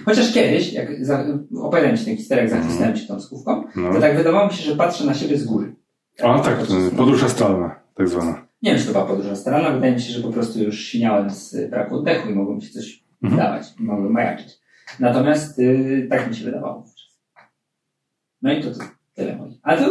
Chociaż 0.06 0.34
kiedyś, 0.34 0.74
jak 0.74 1.06
za, 1.06 1.26
opowiadałem 1.62 1.98
ci 1.98 2.06
tę 2.06 2.16
historię, 2.16 2.44
jak 2.44 2.52
zachwistałem 2.54 2.98
się 2.98 3.08
tą 3.08 3.20
skówką, 3.20 3.64
No. 3.76 3.94
to 3.94 4.02
tak 4.02 4.18
wydawało 4.18 4.48
mi 4.48 4.54
się, 4.54 4.64
że 4.64 4.76
patrzę 4.76 5.06
na 5.06 5.14
siebie 5.14 5.38
z 5.38 5.46
góry. 5.46 5.76
A 6.24 6.40
tak, 6.40 6.68
to 6.68 6.74
podróż 6.98 7.24
astralna, 7.24 7.80
tak 7.96 8.08
zwana. 8.10 8.48
Nie 8.62 8.72
wiem, 8.72 8.80
czy 8.80 8.86
to 8.88 8.92
była 8.92 9.06
podróż 9.06 9.28
astralna, 9.32 9.72
wydaje 9.72 9.94
mi 9.94 10.02
się, 10.02 10.14
że 10.14 10.22
po 10.24 10.32
prostu 10.32 10.64
już 10.64 10.86
siniałem 10.88 11.30
z 11.30 11.70
braku 11.70 11.96
oddechu 11.96 12.30
i 12.30 12.34
mogło 12.34 12.56
mi 12.56 12.62
się 12.62 12.70
coś 12.74 13.04
Mhm. 13.24 13.40
wydawać, 13.40 13.68
mogłem 13.80 14.12
majaczyć. 14.12 14.60
Natomiast 15.00 15.60
y, 15.60 16.08
tak 16.10 16.30
mi 16.30 16.36
się 16.36 16.46
wydawało 16.46 16.82
wówczas. 16.82 17.20
No 18.42 18.54
i 18.54 18.64
to, 18.64 18.72
to 18.72 18.80
tyle. 19.16 19.40
Ale 19.64 19.82
to 19.82 19.90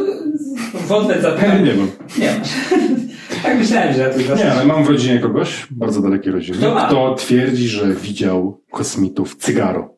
wątek 0.86 1.22
zapewne 1.22 1.60
Nie 1.62 1.72
wiem. 1.72 1.88
nie 2.18 2.38
masz. 2.38 2.48
tak 3.42 3.58
myślałem, 3.58 3.94
że 3.94 4.00
ja 4.00 4.10
to 4.10 4.36
Nie, 4.36 4.52
ale 4.52 4.64
mam 4.64 4.84
w 4.84 4.88
rodzinie 4.88 5.18
kogoś, 5.18 5.66
bardzo 5.70 6.02
dalekiej 6.02 6.32
rodziny, 6.32 6.58
Kto 6.58 6.86
kto 6.86 7.14
twierdzi, 7.14 7.68
że 7.68 7.94
widział 7.94 8.60
kosmitów 8.70 9.36
cygaro. 9.36 9.96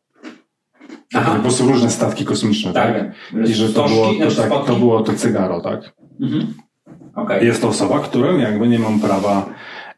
Aha. 1.15 1.35
Po 1.35 1.43
prostu 1.43 1.69
różne 1.69 1.91
statki 1.91 2.25
kosmiczne, 2.25 2.73
tak? 2.73 2.95
Tak, 2.95 3.49
I 3.49 3.55
że 3.55 3.69
to 3.69 3.89
było 3.89 4.07
to, 4.07 4.15
znaczy 4.15 4.37
tak, 4.37 4.67
to 4.67 4.77
było 4.77 5.01
to 5.01 5.15
cygaro, 5.15 5.61
tak? 5.61 5.93
Mhm. 6.21 6.55
Okej. 7.15 7.47
Jest 7.47 7.63
to 7.63 7.69
osoba, 7.69 8.01
którą 8.01 8.39
jakby 8.39 8.69
nie 8.69 8.79
mam 8.79 9.01
prawa 9.01 9.47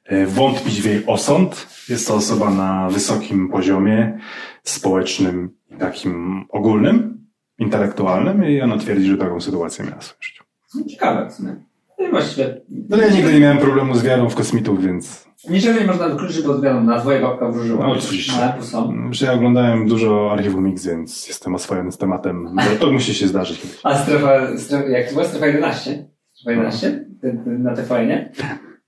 e, 0.05 0.27
wątpić 0.27 0.83
w 0.83 0.85
jej 0.85 1.07
osąd. 1.07 1.67
Jest 1.89 2.09
to 2.09 2.15
osoba 2.15 2.51
na 2.51 2.89
wysokim 2.89 3.49
poziomie 3.49 4.19
społecznym 4.63 5.51
i 5.71 5.77
takim 5.77 6.45
ogólnym, 6.49 7.27
intelektualnym 7.59 8.45
i 8.45 8.61
ona 8.61 8.79
twierdzi, 8.79 9.07
że 9.07 9.17
taką 9.17 9.41
sytuację 9.41 9.85
miała 9.85 9.99
w 9.99 10.05
swoim 10.05 10.23
życiu. 10.23 10.45
No, 10.75 10.85
ciekawe 10.85 11.29
i 11.41 11.70
właściwie. 12.11 12.61
No 12.89 12.97
ja 12.97 13.09
nigdy 13.09 13.33
nie 13.33 13.41
miałem 13.41 13.59
problemu 13.59 13.95
z 13.95 14.03
wiarą 14.03 14.29
w 14.29 14.35
kosmitów, 14.35 14.85
więc 14.85 15.31
Niczego 15.51 15.81
nie 15.81 15.87
można 15.87 16.09
wykluczyć, 16.09 16.43
bo 16.43 16.53
odwiadą 16.53 16.85
na 16.85 16.99
dwoje 16.99 17.21
babka 17.21 17.49
wróżyła. 17.51 17.87
No, 17.87 17.93
oczywiście. 17.93 18.33
Ale 18.33 18.63
są. 18.63 19.09
że 19.11 19.27
ja 19.27 19.33
oglądałem 19.33 19.89
dużo 19.89 20.33
archiwum 20.33 20.67
X, 20.67 20.87
więc 20.87 21.29
jestem 21.29 21.55
oswojony 21.55 21.93
z 21.93 21.99
tematem. 21.99 22.57
To 22.81 22.93
musi 22.93 23.15
się 23.15 23.29
zdarzyć. 23.29 23.63
A 23.85 23.99
strefa, 23.99 24.59
strefa 24.59 24.89
jak 24.89 25.07
to 25.09 25.13
była? 25.13 25.25
Strefa 25.25 25.47
11? 25.47 26.07
Strefa 26.33 26.51
11? 26.51 27.05
Ten- 27.23 27.45
ten- 27.45 27.63
Na 27.63 27.75
TVN, 27.77 28.09
nie? 28.09 28.33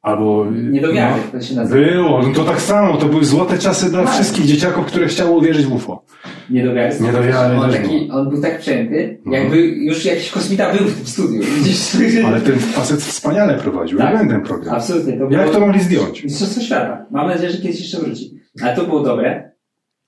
Albo... 0.03 0.47
Nie 0.71 0.81
do 0.81 0.93
wiary, 0.93 1.21
no, 1.33 1.39
to 1.41 1.47
się 1.47 1.55
nazywa. 1.55 1.81
Było, 1.91 2.23
no 2.23 2.35
to 2.35 2.45
tak 2.45 2.61
samo, 2.61 2.97
to 2.97 3.07
były 3.07 3.25
złote 3.25 3.59
czasy 3.59 3.91
dla 3.91 4.05
Tak. 4.05 4.13
wszystkich 4.15 4.45
dzieciaków, 4.47 4.87
które 4.87 5.07
chciały 5.07 5.31
uwierzyć 5.31 5.67
w 5.67 5.73
UFO. 5.73 6.05
Nie 6.51 6.65
do 6.65 6.75
wiary. 6.75 6.97
Nie 7.01 7.13
do 7.13 7.23
wiary 7.23 7.57
On, 7.59 7.71
taki, 7.73 8.11
on 8.11 8.29
był 8.31 8.43
tak 8.43 8.59
przejęty, 8.59 9.19
Mhm. 9.27 9.43
jakby 9.43 9.63
już 9.63 10.05
jakiś 10.05 10.31
kosmita 10.31 10.75
był 10.75 10.87
w 10.87 10.95
tym 10.97 11.07
studiu. 11.07 11.43
Ale 12.27 12.41
ten 12.41 12.59
facet 12.59 13.01
wspaniale 13.01 13.55
prowadził, 13.55 13.99
Tak. 13.99 14.07
lubiłem 14.11 14.29
ten 14.29 14.43
program. 14.43 14.75
Absolutnie. 14.75 15.13
To 15.13 15.31
Jak 15.31 15.43
było- 15.43 15.53
to 15.55 15.61
mogli 15.61 15.81
zdjąć? 15.81 16.25
Mistrzostwo 16.25 16.61
świata. 16.61 17.07
Mam 17.11 17.29
nadzieję, 17.29 17.51
że 17.51 17.59
kiedyś 17.59 17.81
jeszcze 17.81 17.99
wróci. 18.01 18.35
Ale 18.63 18.77
to 18.77 18.85
było 18.85 19.01
dobre, 19.01 19.53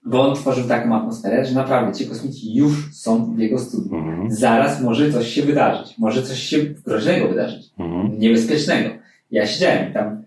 bo 0.06 0.28
on 0.28 0.34
tworzył 0.36 0.68
taką 0.68 0.96
atmosferę, 0.96 1.44
że 1.44 1.54
naprawdę 1.54 1.92
ci 1.98 2.06
kosmici 2.06 2.54
już 2.56 2.72
są 2.92 3.34
w 3.34 3.38
jego 3.38 3.58
studiu. 3.58 3.96
Mhm. 3.96 4.30
Zaraz 4.30 4.82
może 4.82 5.12
coś 5.12 5.28
się 5.28 5.42
wydarzyć. 5.42 5.98
Może 5.98 6.22
coś 6.22 6.38
się 6.38 6.58
groźnego 6.86 7.28
wydarzyć. 7.28 7.62
Mhm. 7.78 8.18
Niebezpiecznego. 8.18 8.88
Ja 9.34 9.46
siedziałem 9.46 9.92
tam, 9.92 10.22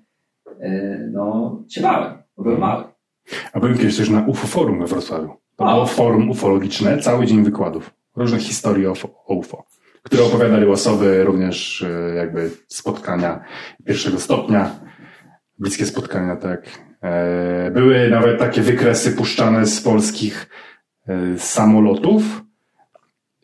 yy, 0.59 1.09
no, 1.13 1.55
się 1.69 1.81
bałem, 1.81 2.13
byłem 2.37 2.59
mały. 2.59 2.83
A 3.53 3.59
byłem 3.59 3.77
kiedyś 3.77 3.97
też 3.97 4.09
na 4.09 4.25
UFO 4.25 4.47
Forum 4.47 4.79
we 4.79 4.85
Wrocławiu. 4.87 5.33
To 5.55 5.65
było 5.65 5.85
forum 5.85 6.29
ufologiczne, 6.29 6.97
cały 6.97 7.25
dzień 7.25 7.43
wykładów. 7.43 7.91
Różnych 8.15 8.41
historii 8.41 8.87
o, 8.87 8.93
o 9.25 9.33
UFO, 9.33 9.65
które 10.03 10.23
opowiadali 10.23 10.67
osoby 10.67 11.23
również 11.23 11.81
e, 11.81 12.15
jakby 12.15 12.51
spotkania 12.67 13.43
pierwszego 13.85 14.19
stopnia, 14.19 14.71
bliskie 15.59 15.85
spotkania, 15.85 16.35
tak. 16.35 16.61
E, 17.03 17.71
Były 17.71 18.09
nawet 18.09 18.39
takie 18.39 18.61
wykresy 18.61 19.11
puszczane 19.11 19.65
z 19.65 19.81
polskich 19.81 20.49
e, 21.07 21.39
samolotów, 21.39 22.23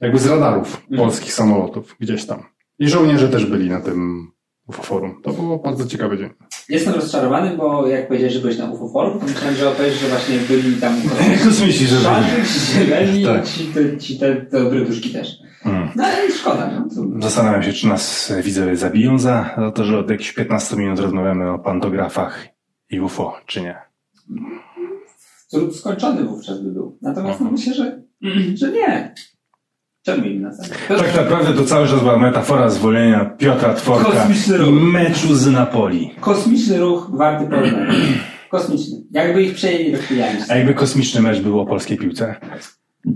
jakby 0.02 0.20
z 0.20 0.28
radarów 0.28 0.76
Mhm. 0.82 0.98
polskich 0.98 1.34
samolotów, 1.34 1.96
gdzieś 2.00 2.26
tam. 2.26 2.44
I 2.80 2.90
żołnierze 2.90 3.30
też 3.30 3.46
byli 3.46 3.70
na 3.70 3.80
tym 3.82 4.32
UFO 4.68 4.84
Forum. 4.84 5.22
To 5.24 5.34
było 5.34 5.60
bardzo 5.60 5.86
ciekawy 5.88 6.18
dzień. 6.18 6.30
Jestem 6.70 6.94
rozczarowany, 6.94 7.58
bo 7.58 7.88
jak 7.88 8.08
powiedziałeś, 8.08 8.34
że 8.34 8.40
byłeś 8.40 8.58
na 8.58 8.72
UFO 8.72 8.90
Forum, 8.90 9.20
to 9.20 9.26
myślałem, 9.26 9.56
że 9.56 9.70
opowiesz, 9.70 10.00
że 10.00 10.08
właśnie 10.08 10.38
byli 10.38 10.76
tam 10.82 10.96
kosmici. 11.46 11.88
Że 11.88 11.98
byli. 12.90 13.26
Tak. 13.26 13.46
ci, 13.46 13.66
te, 13.66 13.98
ci 13.98 14.20
te, 14.20 14.36
te 14.36 14.70
też. 15.14 15.38
Mm. 15.66 15.90
No 15.96 16.04
ale 16.04 16.32
szkoda, 16.32 16.72
no. 16.96 17.22
Zastanawiam 17.22 17.64
się, 17.64 17.74
czy 17.74 17.88
nas 17.88 18.32
e, 18.32 18.42
widzowie 18.42 18.76
zabiją 18.76 19.20
za, 19.20 19.56
za 19.58 19.72
to, 19.72 19.84
że 19.84 20.00
od 20.00 20.10
jakichś 20.10 20.34
15 20.34 20.76
minut 20.76 21.00
rozmawiamy 21.00 21.52
o 21.52 21.60
pantografach 21.60 22.48
i 22.90 23.00
UFO, 23.00 23.38
czy 23.46 23.62
nie. 23.62 23.78
Trud 25.52 25.76
skończony 25.76 26.24
wówczas 26.24 26.62
by 26.62 26.72
był. 26.72 26.98
Natomiast 27.02 27.40
no, 27.40 27.52
myślę, 27.52 27.74
że, 27.74 28.02
że 28.54 28.72
nie. 28.72 29.14
Czemu 30.04 30.24
to 30.88 30.98
Tak 30.98 31.16
naprawdę 31.16 31.54
to 31.54 31.66
cały 31.66 31.88
czas 31.88 32.00
była 32.00 32.18
metafora 32.18 32.70
zwolnienia 32.70 33.26
Piotra 33.26 33.74
Tworka 33.74 34.28
i 34.68 34.72
meczu 34.72 35.36
z 35.36 35.48
Napoli. 35.52 36.12
Kosmiczny 36.20 36.78
ruch 36.80 37.12
warty 37.14 37.50
porównania. 37.50 37.94
Kosmiczny. 38.50 38.98
Jakby 39.12 39.44
ich 39.44 39.54
przejęli 39.56 39.92
do 39.92 39.98
A 40.50 40.56
jakby 40.56 40.74
kosmiczny 40.74 41.22
mecz 41.22 41.40
był 41.42 41.60
o 41.60 41.66
polskiej 41.66 41.98
piłce, 41.98 42.36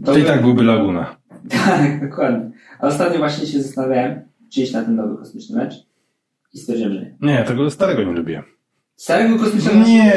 to 0.06 0.18
i 0.18 0.22
by- 0.22 0.28
tak 0.28 0.42
byłby 0.42 0.64
Laguna. 0.64 1.16
Tak, 1.50 2.10
dokładnie. 2.10 2.52
A 2.80 2.88
ostatnio 2.88 3.18
właśnie 3.18 3.48
się 3.48 3.62
zastanawiałem, 3.62 4.22
czy 4.54 4.62
iść 4.62 4.74
na 4.74 4.84
ten 4.84 4.96
nowy 4.96 5.18
kosmiczny 5.18 5.58
mecz 5.58 5.74
i 6.54 6.58
stwierdziłem, 6.58 6.94
że 6.94 7.00
nie. 7.00 7.16
Nie, 7.22 7.44
tego 7.44 7.70
starego 7.70 8.04
nie 8.04 8.12
lubię. 8.14 8.44
Starego 8.98 9.40
kosmicznego? 9.40 9.78
Nie. 9.88 10.14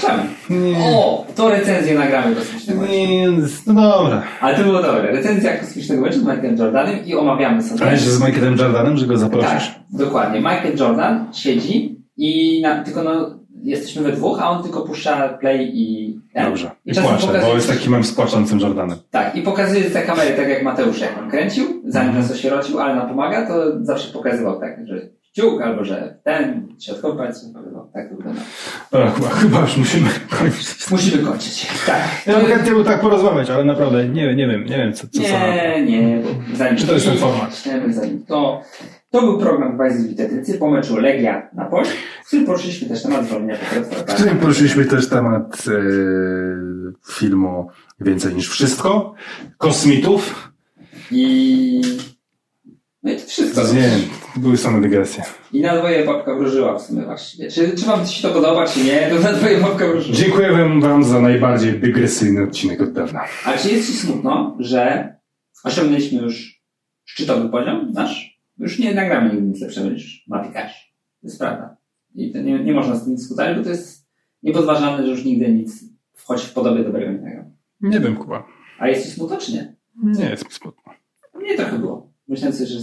Czemu? 0.00 0.22
Nie. 0.50 0.76
O, 0.78 1.26
to 1.34 1.48
recenzję 1.48 1.98
nagramy 1.98 2.34
kosmicznego. 2.36 2.86
Nie, 2.86 3.28
no 3.66 3.98
dobra. 3.98 4.22
Ale 4.40 4.56
to 4.56 4.62
było 4.62 4.82
dobre. 4.82 5.12
Recenzja 5.12 5.56
kosmicznego 5.56 6.02
meczu 6.02 6.18
z 6.18 6.22
Michaelem 6.22 6.56
Jordanem 6.56 7.04
i 7.06 7.14
omawiamy 7.14 7.62
sobie. 7.62 7.86
A 7.86 7.92
jeszcze 7.92 8.10
z 8.10 8.20
Michaelem 8.26 8.56
Jordanem, 8.56 8.96
że 8.96 9.06
go 9.06 9.16
zaprosisz? 9.16 9.68
Tak, 9.68 9.74
dokładnie. 9.90 10.38
Michael 10.38 10.76
Jordan 10.78 11.26
siedzi 11.32 12.02
i 12.16 12.60
na, 12.62 12.84
tylko 12.84 13.02
no, 13.02 13.38
jesteśmy 13.62 14.02
we 14.02 14.12
dwóch, 14.12 14.38
a 14.42 14.50
on 14.50 14.62
tylko 14.62 14.82
puszcza 14.82 15.28
play 15.28 15.70
i... 15.74 16.14
ten. 16.34 16.44
Dobrze. 16.44 16.70
I 16.86 16.90
I 16.90 16.94
pokazuje... 16.94 17.40
bo 17.40 17.54
jest 17.54 17.68
taki 17.68 17.90
mem 17.90 18.04
z 18.04 18.12
płaczącym 18.12 18.60
Jordanem. 18.60 18.98
Tak, 19.10 19.36
i 19.36 19.42
pokazuje 19.42 19.82
te 19.84 20.02
kamery 20.02 20.30
tak 20.36 20.48
jak 20.48 20.62
Mateusz, 20.62 21.00
jak 21.00 21.18
on 21.22 21.30
kręcił, 21.30 21.64
zanim 21.86 22.08
Mhm. 22.08 22.22
nas 22.28 22.32
osierocił, 22.38 22.80
ale 22.80 22.94
nam 22.96 23.08
pomaga, 23.08 23.46
to 23.46 23.54
zawsze 23.84 24.12
pokazywał 24.12 24.60
tak, 24.60 24.76
że 24.86 24.94
kciuk, 25.34 25.62
albo 25.62 25.84
że 25.84 26.18
ten, 26.24 26.68
środkowy 26.80 27.18
palec 27.18 27.44
pokazywał. 27.44 27.90
Tak 27.94 28.08
to 28.10 28.16
wygląda. 28.16 28.40
Dobra, 28.90 29.10
chyba, 29.10 29.28
chyba 29.28 29.60
już 29.60 29.76
musimy 29.76 30.10
kończyć. 30.30 30.90
Musimy 30.90 31.22
kończyć. 31.22 31.66
Tak. 31.86 32.02
Ja 32.26 32.38
bym 32.38 32.46
chętnie 32.46 32.72
był 32.72 32.84
tak 32.84 33.00
porozmawiać, 33.00 33.50
ale 33.50 33.64
naprawdę 33.64 34.08
nie, 34.08 34.34
nie 34.34 34.48
wiem, 34.48 34.64
nie 34.64 34.76
wiem 34.76 34.92
co, 34.92 35.06
co 35.06 35.22
co. 35.22 35.28
Nie, 35.28 35.84
nie, 35.86 36.20
bo 36.22 36.56
zanim... 36.56 36.76
Czy 36.76 36.86
to 36.86 36.92
jest 36.92 37.06
ten 37.06 37.18
format? 37.18 37.66
Nie, 37.66 37.92
zanim 37.92 38.24
to... 38.26 38.62
To 39.10 39.20
był 39.20 39.38
program 39.38 39.76
Wajzy 39.76 40.08
Witetycy 40.08 40.58
po 40.58 40.70
meczu 40.70 40.96
Legia 40.96 41.48
na 41.52 41.62
Napoli, 41.64 41.88
w 42.24 42.26
którym 42.26 42.46
poruszyliśmy 42.46 42.88
też 42.88 43.02
temat 43.02 43.26
zwolnienia 43.26 43.56
Piotra 43.74 43.98
W 43.98 44.14
którym 44.14 44.38
poruszyliśmy 44.38 44.84
też 44.84 45.08
temat 45.08 45.64
e, 45.68 45.72
filmu 47.12 47.68
Więcej 48.00 48.34
niż 48.34 48.48
wszystko, 48.48 49.14
kosmitów. 49.58 50.52
I... 51.10 51.80
No 53.02 53.12
i 53.12 53.16
to 53.16 53.26
wszystko. 53.26 53.62
Nie 53.62 53.80
wiem, 53.80 54.00
były 54.36 54.56
same 54.56 54.80
dygresje. 54.80 55.22
I 55.52 55.60
na 55.60 55.76
dwoje 55.78 56.04
babka 56.06 56.34
wróżyła 56.34 56.78
w 56.78 56.82
sumie 56.82 57.02
właściwie. 57.02 57.50
Czy, 57.50 57.76
czy 57.76 57.86
wam 57.86 58.06
się 58.06 58.28
to 58.28 58.34
podoba, 58.34 58.66
czy 58.66 58.84
nie, 58.84 59.10
to 59.10 59.20
na 59.20 59.32
dwoje 59.32 59.60
babka 59.60 59.86
wróżyła. 59.86 60.16
Dziękuję 60.16 60.48
wam- 60.80 61.04
za 61.04 61.20
najbardziej 61.20 61.80
dygresyjny 61.80 62.42
odcinek 62.42 62.80
od 62.80 62.92
dawna. 62.92 63.20
A 63.44 63.52
czy 63.56 63.68
jest 63.70 63.86
ci 63.92 63.96
smutno, 63.98 64.56
że 64.60 65.14
osiągnęliśmy 65.64 66.22
już 66.22 66.62
szczytowy 67.04 67.48
poziom 67.48 67.92
nasz? 67.92 68.40
Już 68.58 68.78
nie 68.78 68.94
nagramy 68.94 69.30
nigdy 69.34 69.46
nic 69.46 69.60
lepszego 69.60 69.90
niż 69.90 70.24
Mati 70.28 70.52
Cash. 70.52 70.94
To 71.20 71.26
jest 71.26 71.38
prawda. 71.38 71.76
I 72.14 72.32
to 72.32 72.38
nie, 72.38 72.64
nie 72.64 72.72
można 72.74 72.94
z 72.96 73.04
tym 73.04 73.16
dyskutować, 73.16 73.56
bo 73.56 73.62
to 73.64 73.68
jest 73.70 74.06
niepodważalne, 74.42 75.04
że 75.06 75.10
już 75.12 75.24
nigdy 75.24 75.48
nic, 75.52 75.84
choć 76.24 76.42
w 76.42 76.52
podobie 76.52 76.84
dobrego 76.84 77.12
nagramy. 77.12 77.50
Nie 77.80 78.00
wiem, 78.00 78.16
Kuba. 78.16 78.46
A 78.78 78.88
jest 78.88 79.04
ci 79.06 79.10
smutno, 79.10 79.36
czy 79.36 79.52
nie? 79.52 79.74
Nie 80.02 80.24
jest 80.30 80.44
mi 80.44 80.50
smutno. 80.50 80.92
Mnie 81.34 81.56
trochę 81.56 81.78
było. 81.78 82.12
Myślałem 82.28 82.52
sobie, 82.56 82.66
że. 82.66 82.78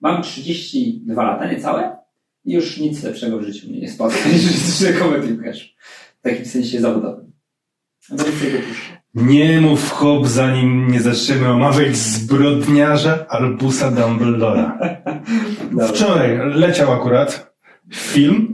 Mam 0.00 0.22
32 0.22 1.22
lata, 1.22 1.52
niecałe 1.52 1.96
i 2.44 2.52
już 2.52 2.78
nic 2.78 3.02
lepszego 3.02 3.38
w 3.38 3.42
życiu 3.42 3.68
mnie 3.68 3.80
nie 3.80 3.90
spotka 3.90 4.28
niż 4.32 4.80
Matthew 5.10 5.42
Cash. 5.44 5.76
W 6.18 6.22
takim 6.22 6.44
sensie 6.44 6.80
zawodowym. 6.80 7.32
Nie 9.14 9.60
mów 9.60 9.90
hop, 9.90 10.26
zanim 10.26 10.90
nie 10.90 11.00
zaczniemy 11.00 11.48
omawiać 11.48 11.96
zbrodniarza 11.96 13.26
Albusa 13.28 13.90
Dumbledora. 13.90 14.78
Wczoraj 15.88 16.38
leciał 16.54 16.92
akurat 16.92 17.54
film 17.94 18.52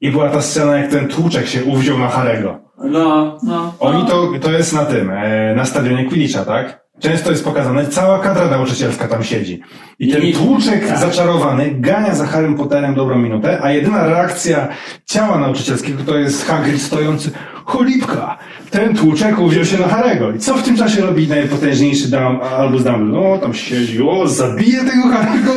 i 0.00 0.10
była 0.10 0.30
ta 0.30 0.42
scena, 0.42 0.78
jak 0.78 0.90
ten 0.90 1.08
tłuczek 1.08 1.46
się 1.46 1.64
uwziął 1.64 1.98
na 1.98 2.08
Harego. 2.08 2.60
No, 2.78 3.38
no. 3.42 3.74
Oni 3.80 4.02
no. 4.02 4.08
to, 4.08 4.32
to 4.42 4.52
jest 4.52 4.72
na 4.72 4.84
tym, 4.84 5.10
e, 5.10 5.54
na 5.54 5.64
stadionie 5.64 6.04
Quidditcha, 6.04 6.44
tak? 6.44 6.85
Często 7.00 7.30
jest 7.30 7.44
pokazane, 7.44 7.86
cała 7.86 8.18
kadra 8.18 8.50
nauczycielska 8.50 9.08
tam 9.08 9.24
siedzi. 9.24 9.60
I 9.98 10.08
ten 10.08 10.32
tłuczek 10.32 10.88
tak. 10.88 10.98
zaczarowany 10.98 11.70
gania 11.74 12.14
za 12.14 12.26
Harrym 12.26 12.54
Potterem 12.54 12.94
dobrą 12.94 13.18
minutę, 13.18 13.58
a 13.62 13.70
jedyna 13.72 14.06
reakcja 14.06 14.68
ciała 15.04 15.38
nauczycielskiego 15.38 16.02
to 16.06 16.18
jest 16.18 16.46
Hagrid 16.46 16.82
stojący, 16.82 17.30
cholipka, 17.64 18.38
ten 18.70 18.96
tłuczek 18.96 19.38
uwziął 19.38 19.64
się 19.64 19.78
na 19.78 19.88
Harego. 19.88 20.32
I 20.32 20.38
co 20.38 20.54
w 20.54 20.62
tym 20.62 20.76
czasie 20.76 21.00
robi 21.02 21.28
najpotężniejszy 21.28 22.10
dam, 22.10 22.40
Albus 22.40 22.84
Dumbledore? 22.84 23.30
No, 23.30 23.38
tam 23.38 23.54
siedzi, 23.54 24.02
o, 24.02 24.28
zabije 24.28 24.84
tego 24.84 25.08
Harego? 25.08 25.52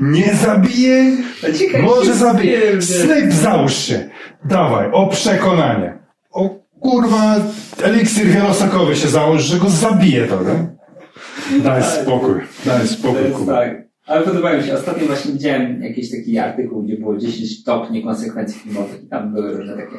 Nie 0.00 0.34
zabije? 0.34 1.16
Ciekawe, 1.58 1.84
Może 1.84 2.14
zabije. 2.14 2.82
Snape, 2.82 3.32
załóż 3.32 3.74
się. 3.74 4.08
Dawaj, 4.44 4.88
o 4.92 5.06
przekonanie. 5.06 5.98
O 6.32 6.50
kurwa, 6.80 7.36
eliksir 7.82 8.26
wielosokowy 8.26 8.96
się 8.96 9.08
załóż, 9.08 9.42
że 9.42 9.58
go 9.58 9.70
zabije 9.70 10.26
to, 10.26 10.42
nie? 10.42 10.79
Daj 11.58 11.82
spokój, 11.82 12.34
daj 12.66 12.88
spokój, 12.88 13.30
Kuba. 13.36 13.54
tak. 13.54 13.82
Ale 14.06 14.22
podobało 14.22 14.56
mi 14.56 14.62
się. 14.64 14.74
Ostatnio 14.74 15.06
właśnie 15.06 15.32
widziałem 15.32 15.82
jakiś 15.82 16.10
taki 16.10 16.38
artykuł, 16.38 16.82
gdzie 16.82 16.96
było 16.96 17.16
10 17.16 17.64
top 17.64 17.90
niekonsekwencji 17.90 18.60
filmowych 18.60 19.02
i 19.04 19.06
tam 19.08 19.32
były 19.34 19.56
różne 19.56 19.74
takie. 19.76 19.96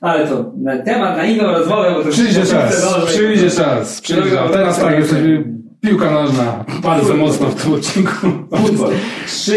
Ale 0.00 0.26
to 0.28 0.52
na 0.56 0.78
temat 0.78 1.16
na 1.16 1.24
inną 1.24 1.44
rozmowę, 1.44 1.94
bo 1.96 2.02
to 2.04 2.10
Przyjdzie 2.10 2.46
czas, 2.46 2.86
przyjdzie 3.06 3.50
czas, 3.50 4.00
przyjdzie. 4.00 4.40
A 4.40 4.48
teraz 4.48 4.80
tak, 4.80 4.98
jesteśmy 4.98 5.44
piłka 5.80 6.10
nożna, 6.10 6.64
bardzo 6.82 7.16
mocno 7.16 7.46
w 7.46 7.62
tym 7.62 7.72
odcinku. 7.72 8.26
Futbol. 8.56 8.92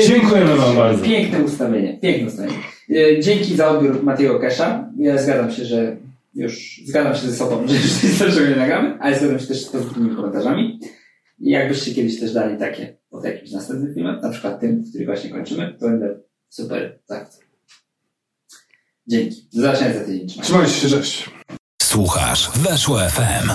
Dziękujemy 0.08 0.56
wam 0.56 0.76
bardzo. 0.76 1.06
Piękne 1.06 1.40
ustawienie. 1.44 1.98
Piękne 2.02 2.28
ustawienie. 2.28 2.58
E, 2.90 3.20
Dzięki 3.22 3.56
za 3.56 3.70
odbiór 3.70 4.04
Matiego 4.04 4.40
Kesha. 4.40 4.90
Ja 4.98 5.18
zgadzam 5.18 5.52
się, 5.52 5.66
że 5.66 5.98
już 6.36 6.82
zgadzam 6.86 7.16
się 7.16 7.28
ze 7.28 7.36
sobą, 7.36 7.68
że 8.18 8.26
już 8.26 8.50
nie 8.50 8.56
nagramy, 8.56 8.98
ale 9.00 9.18
zgadzam 9.18 9.40
się 9.40 9.48
też 9.48 9.66
z 9.66 9.70
pozytywnymi 9.70 10.16
komentarzami. 10.16 10.80
I 11.42 11.50
jakbyście 11.50 11.94
kiedyś 11.94 12.20
też 12.20 12.34
dali 12.34 12.58
takie 12.58 12.98
pod 13.10 13.26
jakimś 13.26 13.52
następnym 13.52 13.94
filmem, 13.94 14.22
na 14.22 14.30
przykład 14.30 14.60
tym, 14.60 14.84
który 14.90 15.06
właśnie 15.06 15.30
kończymy, 15.30 15.76
to 15.80 15.86
będę 15.86 16.20
super 16.50 17.00
zachwycony. 17.06 17.46
Dzięki. 19.08 19.48
Do 19.54 19.62
zobaczenia 19.62 19.94
za 19.94 20.06
tydzień. 20.06 20.42
Trzymajcie 20.42 20.74
się, 20.74 20.90
cześć. 20.90 21.30
Słuchasz 21.82 22.50
Weszło 22.58 23.00
FM. 23.00 23.50